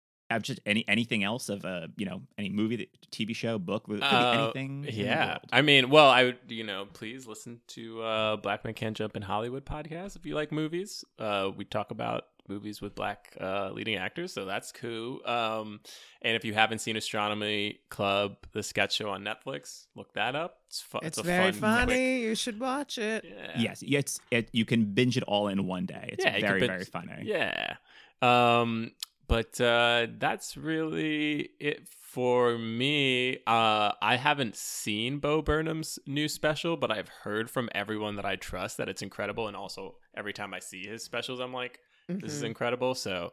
just 0.41 0.61
any 0.67 0.85
anything 0.89 1.23
else 1.25 1.49
of 1.49 1.65
uh, 1.65 1.89
you 1.97 2.07
know, 2.07 2.23
any 2.39 2.51
movie, 2.51 2.77
that- 2.77 3.11
TV 3.11 3.35
show, 3.35 3.59
book, 3.59 3.85
Uh, 3.89 4.51
anything. 4.53 4.87
Yeah. 4.91 5.39
I 5.53 5.63
mean, 5.63 5.91
well, 5.91 6.11
I 6.11 6.25
would, 6.25 6.39
you 6.49 6.65
know, 6.65 6.87
please 6.93 7.27
listen 7.27 7.61
to 7.69 8.03
uh, 8.03 8.37
Black 8.37 8.65
Men 8.65 8.75
Can't 8.75 8.97
Jump 8.97 9.17
in 9.17 9.23
Hollywood 9.23 9.65
podcast 9.65 10.17
if 10.17 10.27
you 10.27 10.35
like 10.35 10.51
movies. 10.53 11.05
Uh, 11.19 11.51
we 11.57 11.65
talk 11.65 11.91
about 11.91 12.25
movies 12.49 12.81
with 12.81 12.95
black 12.95 13.37
uh, 13.41 13.71
leading 13.73 13.97
actors, 13.97 14.33
so 14.33 14.45
that's 14.45 14.73
cool. 14.73 15.21
Um, 15.27 15.81
and 16.23 16.37
if 16.37 16.45
you 16.45 16.55
haven't 16.55 16.79
seen 16.81 16.97
Astronomy 16.97 17.81
Club, 17.91 18.37
the 18.53 18.63
sketch 18.63 18.95
show 18.95 19.11
on 19.11 19.23
Netflix, 19.25 19.87
look 19.95 20.13
that 20.15 20.35
up. 20.37 20.59
It's 20.69 20.81
fun. 20.81 21.01
It's, 21.05 21.19
a 21.19 21.23
very 21.23 21.53
fun, 21.53 21.87
quick- 21.87 21.97
funny. 21.97 22.21
You 22.23 22.35
should 22.35 22.61
watch 22.61 22.99
it. 22.99 23.25
Yeah. 23.27 23.53
Yes, 23.57 23.83
it's 23.87 24.21
it, 24.31 24.49
you 24.53 24.65
can 24.65 24.93
binge 24.95 25.17
it 25.17 25.23
all 25.25 25.49
in 25.49 25.67
one 25.67 25.87
day. 25.87 26.11
It's 26.13 26.25
Yeah, 26.25 26.39
very 26.41 26.61
binge- 26.61 26.71
very 26.71 26.85
funny. 26.85 27.23
Yeah. 27.23 27.77
Um, 28.23 28.93
but 29.27 29.59
uh, 29.61 30.07
that's 30.19 30.57
really 30.57 31.51
it 31.59 31.89
for 31.89 32.59
me. 32.59 33.39
Uh, 33.47 33.93
I 34.01 34.17
haven't 34.17 34.55
seen 34.55 35.19
Bo 35.19 35.43
Burnham's 35.43 35.99
new 36.07 36.29
special, 36.29 36.77
but 36.77 36.91
I've 36.93 37.09
heard 37.09 37.51
from 37.51 37.69
everyone 37.75 38.17
that 38.17 38.25
I 38.27 38.37
trust 38.37 38.77
that 38.77 38.89
it's 38.89 39.03
incredible. 39.03 39.49
And 39.49 39.57
also, 39.57 39.97
every 40.17 40.33
time 40.33 40.53
I 40.55 40.59
see 40.61 40.87
his 40.87 41.03
specials, 41.03 41.41
I'm 41.41 41.53
like, 41.53 41.81
this 42.09 42.33
is 42.33 42.43
Mhm. 42.43 42.47
incredible. 42.47 42.95
So 42.95 43.33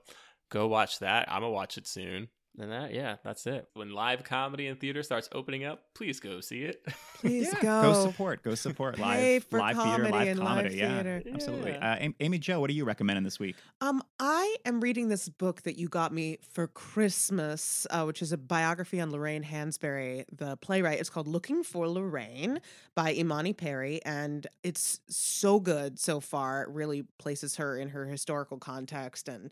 go 0.49 0.67
watch 0.67 0.99
that. 0.99 1.29
I'm 1.31 1.41
gonna 1.41 1.51
watch 1.51 1.77
it 1.77 1.87
soon. 1.87 2.29
And 2.59 2.69
that, 2.71 2.93
yeah, 2.93 3.15
that's 3.23 3.47
it. 3.47 3.69
When 3.75 3.91
live 3.93 4.23
comedy 4.25 4.67
in 4.67 4.75
theater 4.75 5.03
starts 5.03 5.29
opening 5.31 5.63
up, 5.63 5.83
please 5.95 6.19
go 6.19 6.41
see 6.41 6.63
it. 6.63 6.85
Please 7.21 7.47
Yeah, 7.53 7.61
go. 7.61 7.81
go 7.83 8.05
support, 8.09 8.41
go 8.43 8.55
support 8.55 8.97
live 8.97 9.43
for 9.45 9.59
live 9.59 9.77
theater, 9.77 10.09
live 10.09 10.27
and 10.27 10.39
comedy. 10.39 10.69
live 10.69 10.75
yeah, 10.77 10.93
theater. 11.03 11.23
absolutely. 11.33 11.73
Uh, 11.75 12.09
Amy 12.19 12.39
Jo, 12.39 12.59
what 12.59 12.69
are 12.69 12.73
you 12.73 12.83
recommending 12.83 13.23
this 13.23 13.39
week? 13.39 13.55
Um, 13.79 14.01
I 14.19 14.55
am 14.65 14.81
reading 14.81 15.07
this 15.07 15.29
book 15.29 15.61
that 15.61 15.77
you 15.77 15.87
got 15.87 16.11
me 16.11 16.39
for 16.51 16.65
Christmas, 16.67 17.85
uh, 17.91 18.03
which 18.05 18.21
is 18.23 18.31
a 18.31 18.37
biography 18.37 18.99
on 18.99 19.11
Lorraine 19.11 19.43
Hansberry, 19.43 20.25
the 20.35 20.57
playwright. 20.57 20.99
It's 20.99 21.09
called 21.11 21.27
Looking 21.27 21.63
for 21.63 21.87
Lorraine 21.87 22.59
by 22.95 23.13
Imani 23.13 23.53
Perry, 23.53 24.01
and 24.03 24.47
it's 24.63 24.99
so 25.07 25.59
good 25.59 25.99
so 25.99 26.19
far. 26.19 26.63
It 26.63 26.69
really 26.69 27.03
places 27.19 27.57
her 27.57 27.77
in 27.77 27.89
her 27.89 28.05
historical 28.05 28.57
context 28.57 29.27
and 29.29 29.51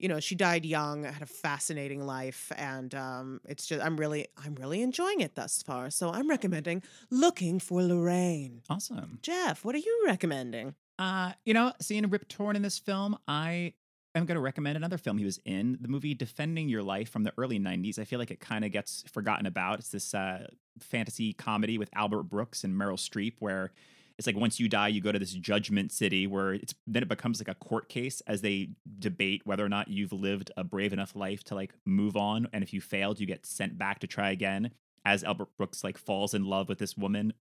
you 0.00 0.08
know 0.08 0.18
she 0.18 0.34
died 0.34 0.64
young 0.64 1.04
had 1.04 1.22
a 1.22 1.26
fascinating 1.26 2.04
life 2.04 2.50
and 2.56 2.94
um 2.94 3.40
it's 3.44 3.66
just 3.66 3.84
i'm 3.84 3.96
really 3.96 4.26
i'm 4.44 4.54
really 4.56 4.82
enjoying 4.82 5.20
it 5.20 5.34
thus 5.36 5.62
far 5.62 5.90
so 5.90 6.10
i'm 6.10 6.28
recommending 6.28 6.82
looking 7.10 7.60
for 7.60 7.82
lorraine 7.82 8.62
Awesome. 8.68 9.18
jeff 9.22 9.64
what 9.64 9.74
are 9.74 9.78
you 9.78 10.02
recommending 10.06 10.74
Uh, 10.98 11.32
you 11.46 11.54
know, 11.54 11.72
seeing 11.80 12.06
Rip 12.10 12.28
Torn 12.28 12.56
in 12.56 12.62
this 12.62 12.78
film, 12.78 13.16
I 13.26 13.72
am 14.14 14.26
going 14.26 14.34
to 14.34 14.40
recommend 14.42 14.76
another 14.76 14.98
film 14.98 15.16
he 15.16 15.24
was 15.24 15.38
in, 15.46 15.78
the 15.80 15.88
movie 15.88 16.12
Defending 16.14 16.68
Your 16.68 16.82
Life 16.82 17.08
from 17.08 17.24
the 17.24 17.32
early 17.38 17.58
90s. 17.58 17.98
I 17.98 18.04
feel 18.04 18.18
like 18.18 18.30
it 18.30 18.38
kind 18.38 18.66
of 18.66 18.70
gets 18.70 19.02
forgotten 19.10 19.46
about. 19.46 19.78
It's 19.78 19.88
this 19.88 20.12
uh, 20.12 20.48
fantasy 20.78 21.32
comedy 21.32 21.78
with 21.78 21.88
Albert 21.94 22.24
Brooks 22.24 22.64
and 22.64 22.74
Meryl 22.74 22.98
Streep 22.98 23.36
where 23.38 23.72
it's 24.20 24.26
like 24.26 24.36
once 24.36 24.60
you 24.60 24.68
die, 24.68 24.88
you 24.88 25.00
go 25.00 25.12
to 25.12 25.18
this 25.18 25.32
judgment 25.32 25.90
city 25.90 26.26
where 26.26 26.52
it's 26.52 26.74
then 26.86 27.02
it 27.02 27.08
becomes 27.08 27.40
like 27.40 27.48
a 27.48 27.54
court 27.54 27.88
case 27.88 28.20
as 28.26 28.42
they 28.42 28.68
debate 28.98 29.40
whether 29.46 29.64
or 29.64 29.68
not 29.70 29.88
you've 29.88 30.12
lived 30.12 30.50
a 30.58 30.62
brave 30.62 30.92
enough 30.92 31.16
life 31.16 31.42
to 31.44 31.54
like 31.54 31.72
move 31.86 32.18
on. 32.18 32.46
And 32.52 32.62
if 32.62 32.74
you 32.74 32.82
failed, 32.82 33.18
you 33.18 33.26
get 33.26 33.46
sent 33.46 33.78
back 33.78 34.00
to 34.00 34.06
try 34.06 34.30
again. 34.30 34.72
As 35.06 35.24
Albert 35.24 35.48
Brooks 35.56 35.82
like 35.82 35.96
falls 35.96 36.34
in 36.34 36.44
love 36.44 36.68
with 36.68 36.76
this 36.76 36.98
woman, 36.98 37.32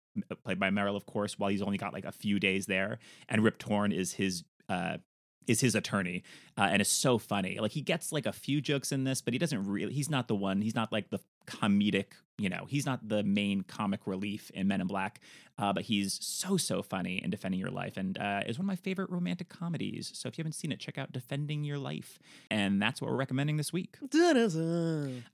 played 0.45 0.57
by 0.57 0.69
Meryl, 0.69 0.95
of 0.95 1.05
course, 1.05 1.37
while 1.37 1.49
he's 1.49 1.61
only 1.61 1.77
got 1.77 1.91
like 1.91 2.05
a 2.05 2.13
few 2.13 2.39
days 2.39 2.65
there, 2.67 2.99
and 3.27 3.43
Rip 3.43 3.57
Torn 3.57 3.91
is 3.91 4.13
his 4.13 4.45
uh, 4.69 4.99
is 5.45 5.59
his 5.59 5.75
attorney, 5.75 6.23
uh, 6.57 6.69
and 6.71 6.81
it's 6.81 6.89
so 6.89 7.17
funny. 7.17 7.59
Like 7.59 7.71
he 7.71 7.81
gets 7.81 8.13
like 8.13 8.25
a 8.25 8.31
few 8.31 8.61
jokes 8.61 8.93
in 8.93 9.03
this, 9.03 9.19
but 9.19 9.33
he 9.33 9.37
doesn't 9.37 9.67
really. 9.67 9.91
He's 9.91 10.09
not 10.09 10.29
the 10.29 10.35
one. 10.35 10.61
He's 10.61 10.75
not 10.75 10.93
like 10.93 11.09
the 11.09 11.19
comedic. 11.45 12.05
You 12.37 12.47
know, 12.47 12.65
he's 12.69 12.85
not 12.85 13.09
the 13.09 13.21
main 13.21 13.63
comic 13.63 14.07
relief 14.07 14.49
in 14.53 14.65
Men 14.69 14.79
in 14.79 14.87
Black, 14.87 15.19
uh, 15.57 15.73
but 15.73 15.83
he's 15.83 16.17
so 16.25 16.55
so 16.55 16.81
funny 16.81 17.21
in 17.21 17.29
Defending 17.29 17.59
Your 17.59 17.69
Life, 17.69 17.97
and 17.97 18.17
uh, 18.17 18.43
is 18.47 18.57
one 18.57 18.63
of 18.63 18.67
my 18.67 18.77
favorite 18.77 19.09
romantic 19.09 19.49
comedies. 19.49 20.09
So 20.13 20.29
if 20.29 20.37
you 20.37 20.41
haven't 20.43 20.53
seen 20.53 20.71
it, 20.71 20.79
check 20.79 20.97
out 20.97 21.11
Defending 21.11 21.65
Your 21.65 21.77
Life, 21.77 22.17
and 22.49 22.81
that's 22.81 23.01
what 23.01 23.11
we're 23.11 23.17
recommending 23.17 23.57
this 23.57 23.73
week. 23.73 23.97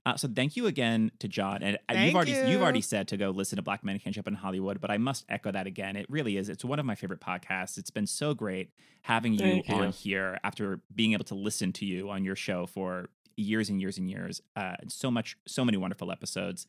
Uh, 0.04 0.16
so 0.16 0.26
thank 0.34 0.56
you 0.56 0.66
again 0.66 1.12
to 1.20 1.28
John, 1.28 1.62
and 1.62 1.76
uh, 1.88 1.92
Thank 1.92 2.06
you've 2.06 2.16
already 2.16 2.32
you. 2.32 2.46
you've 2.46 2.62
already 2.62 2.80
said 2.80 3.06
to 3.06 3.16
go 3.16 3.30
listen 3.30 3.54
to 3.54 3.62
Black 3.62 3.84
Men 3.84 4.00
Can't 4.00 4.12
Jump 4.12 4.26
in 4.26 4.34
Hollywood, 4.34 4.80
but 4.80 4.90
I 4.90 4.98
must 4.98 5.26
echo 5.28 5.52
that 5.52 5.68
again. 5.68 5.94
It 5.94 6.06
really 6.08 6.36
is. 6.36 6.48
It's 6.48 6.64
one 6.64 6.80
of 6.80 6.86
my 6.86 6.96
favorite 6.96 7.20
podcasts. 7.20 7.78
It's 7.78 7.90
been 7.90 8.08
so 8.08 8.34
great 8.34 8.70
having 9.02 9.32
you 9.34 9.38
Thank 9.38 9.70
on 9.70 9.82
you. 9.84 9.90
here 9.92 10.38
after 10.42 10.80
being 10.92 11.12
able 11.12 11.24
to 11.26 11.36
listen 11.36 11.72
to 11.74 11.86
you 11.86 12.10
on 12.10 12.24
your 12.24 12.34
show 12.34 12.66
for 12.66 13.10
years 13.36 13.68
and 13.68 13.80
years 13.80 13.98
and 13.98 14.10
years. 14.10 14.40
Uh, 14.54 14.76
so 14.88 15.10
much, 15.10 15.36
so 15.46 15.64
many 15.64 15.76
wonderful 15.76 16.10
episodes. 16.10 16.66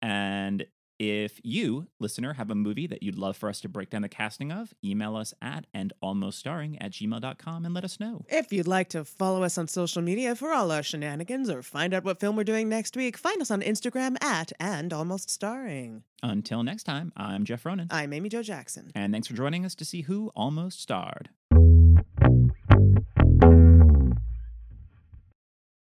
And 0.00 0.66
if 0.98 1.40
you, 1.42 1.88
listener, 1.98 2.34
have 2.34 2.50
a 2.50 2.54
movie 2.54 2.86
that 2.86 3.02
you'd 3.02 3.18
love 3.18 3.36
for 3.36 3.48
us 3.48 3.60
to 3.62 3.68
break 3.68 3.90
down 3.90 4.02
the 4.02 4.08
casting 4.08 4.52
of, 4.52 4.72
email 4.84 5.16
us 5.16 5.34
at 5.42 5.66
and 5.74 5.92
almost 6.00 6.38
starring 6.38 6.80
at 6.80 6.92
gmail.com 6.92 7.64
and 7.64 7.74
let 7.74 7.82
us 7.82 7.98
know. 7.98 8.24
If 8.28 8.52
you'd 8.52 8.68
like 8.68 8.88
to 8.90 9.04
follow 9.04 9.42
us 9.42 9.58
on 9.58 9.66
social 9.66 10.00
media 10.00 10.36
for 10.36 10.52
all 10.52 10.70
our 10.70 10.82
shenanigans 10.82 11.50
or 11.50 11.62
find 11.62 11.92
out 11.92 12.04
what 12.04 12.20
film 12.20 12.36
we're 12.36 12.44
doing 12.44 12.68
next 12.68 12.96
week, 12.96 13.16
find 13.16 13.42
us 13.42 13.50
on 13.50 13.62
Instagram 13.62 14.22
at 14.22 14.52
and 14.60 14.92
almost 14.92 15.28
starring. 15.28 16.04
Until 16.22 16.62
next 16.62 16.84
time, 16.84 17.12
I'm 17.16 17.44
Jeff 17.44 17.66
Ronan. 17.66 17.88
I'm 17.90 18.12
Amy 18.12 18.28
Jo 18.28 18.42
Jackson. 18.42 18.92
And 18.94 19.12
thanks 19.12 19.26
for 19.26 19.34
joining 19.34 19.64
us 19.64 19.74
to 19.76 19.84
see 19.84 20.02
who 20.02 20.30
almost 20.36 20.80
starred. 20.80 21.30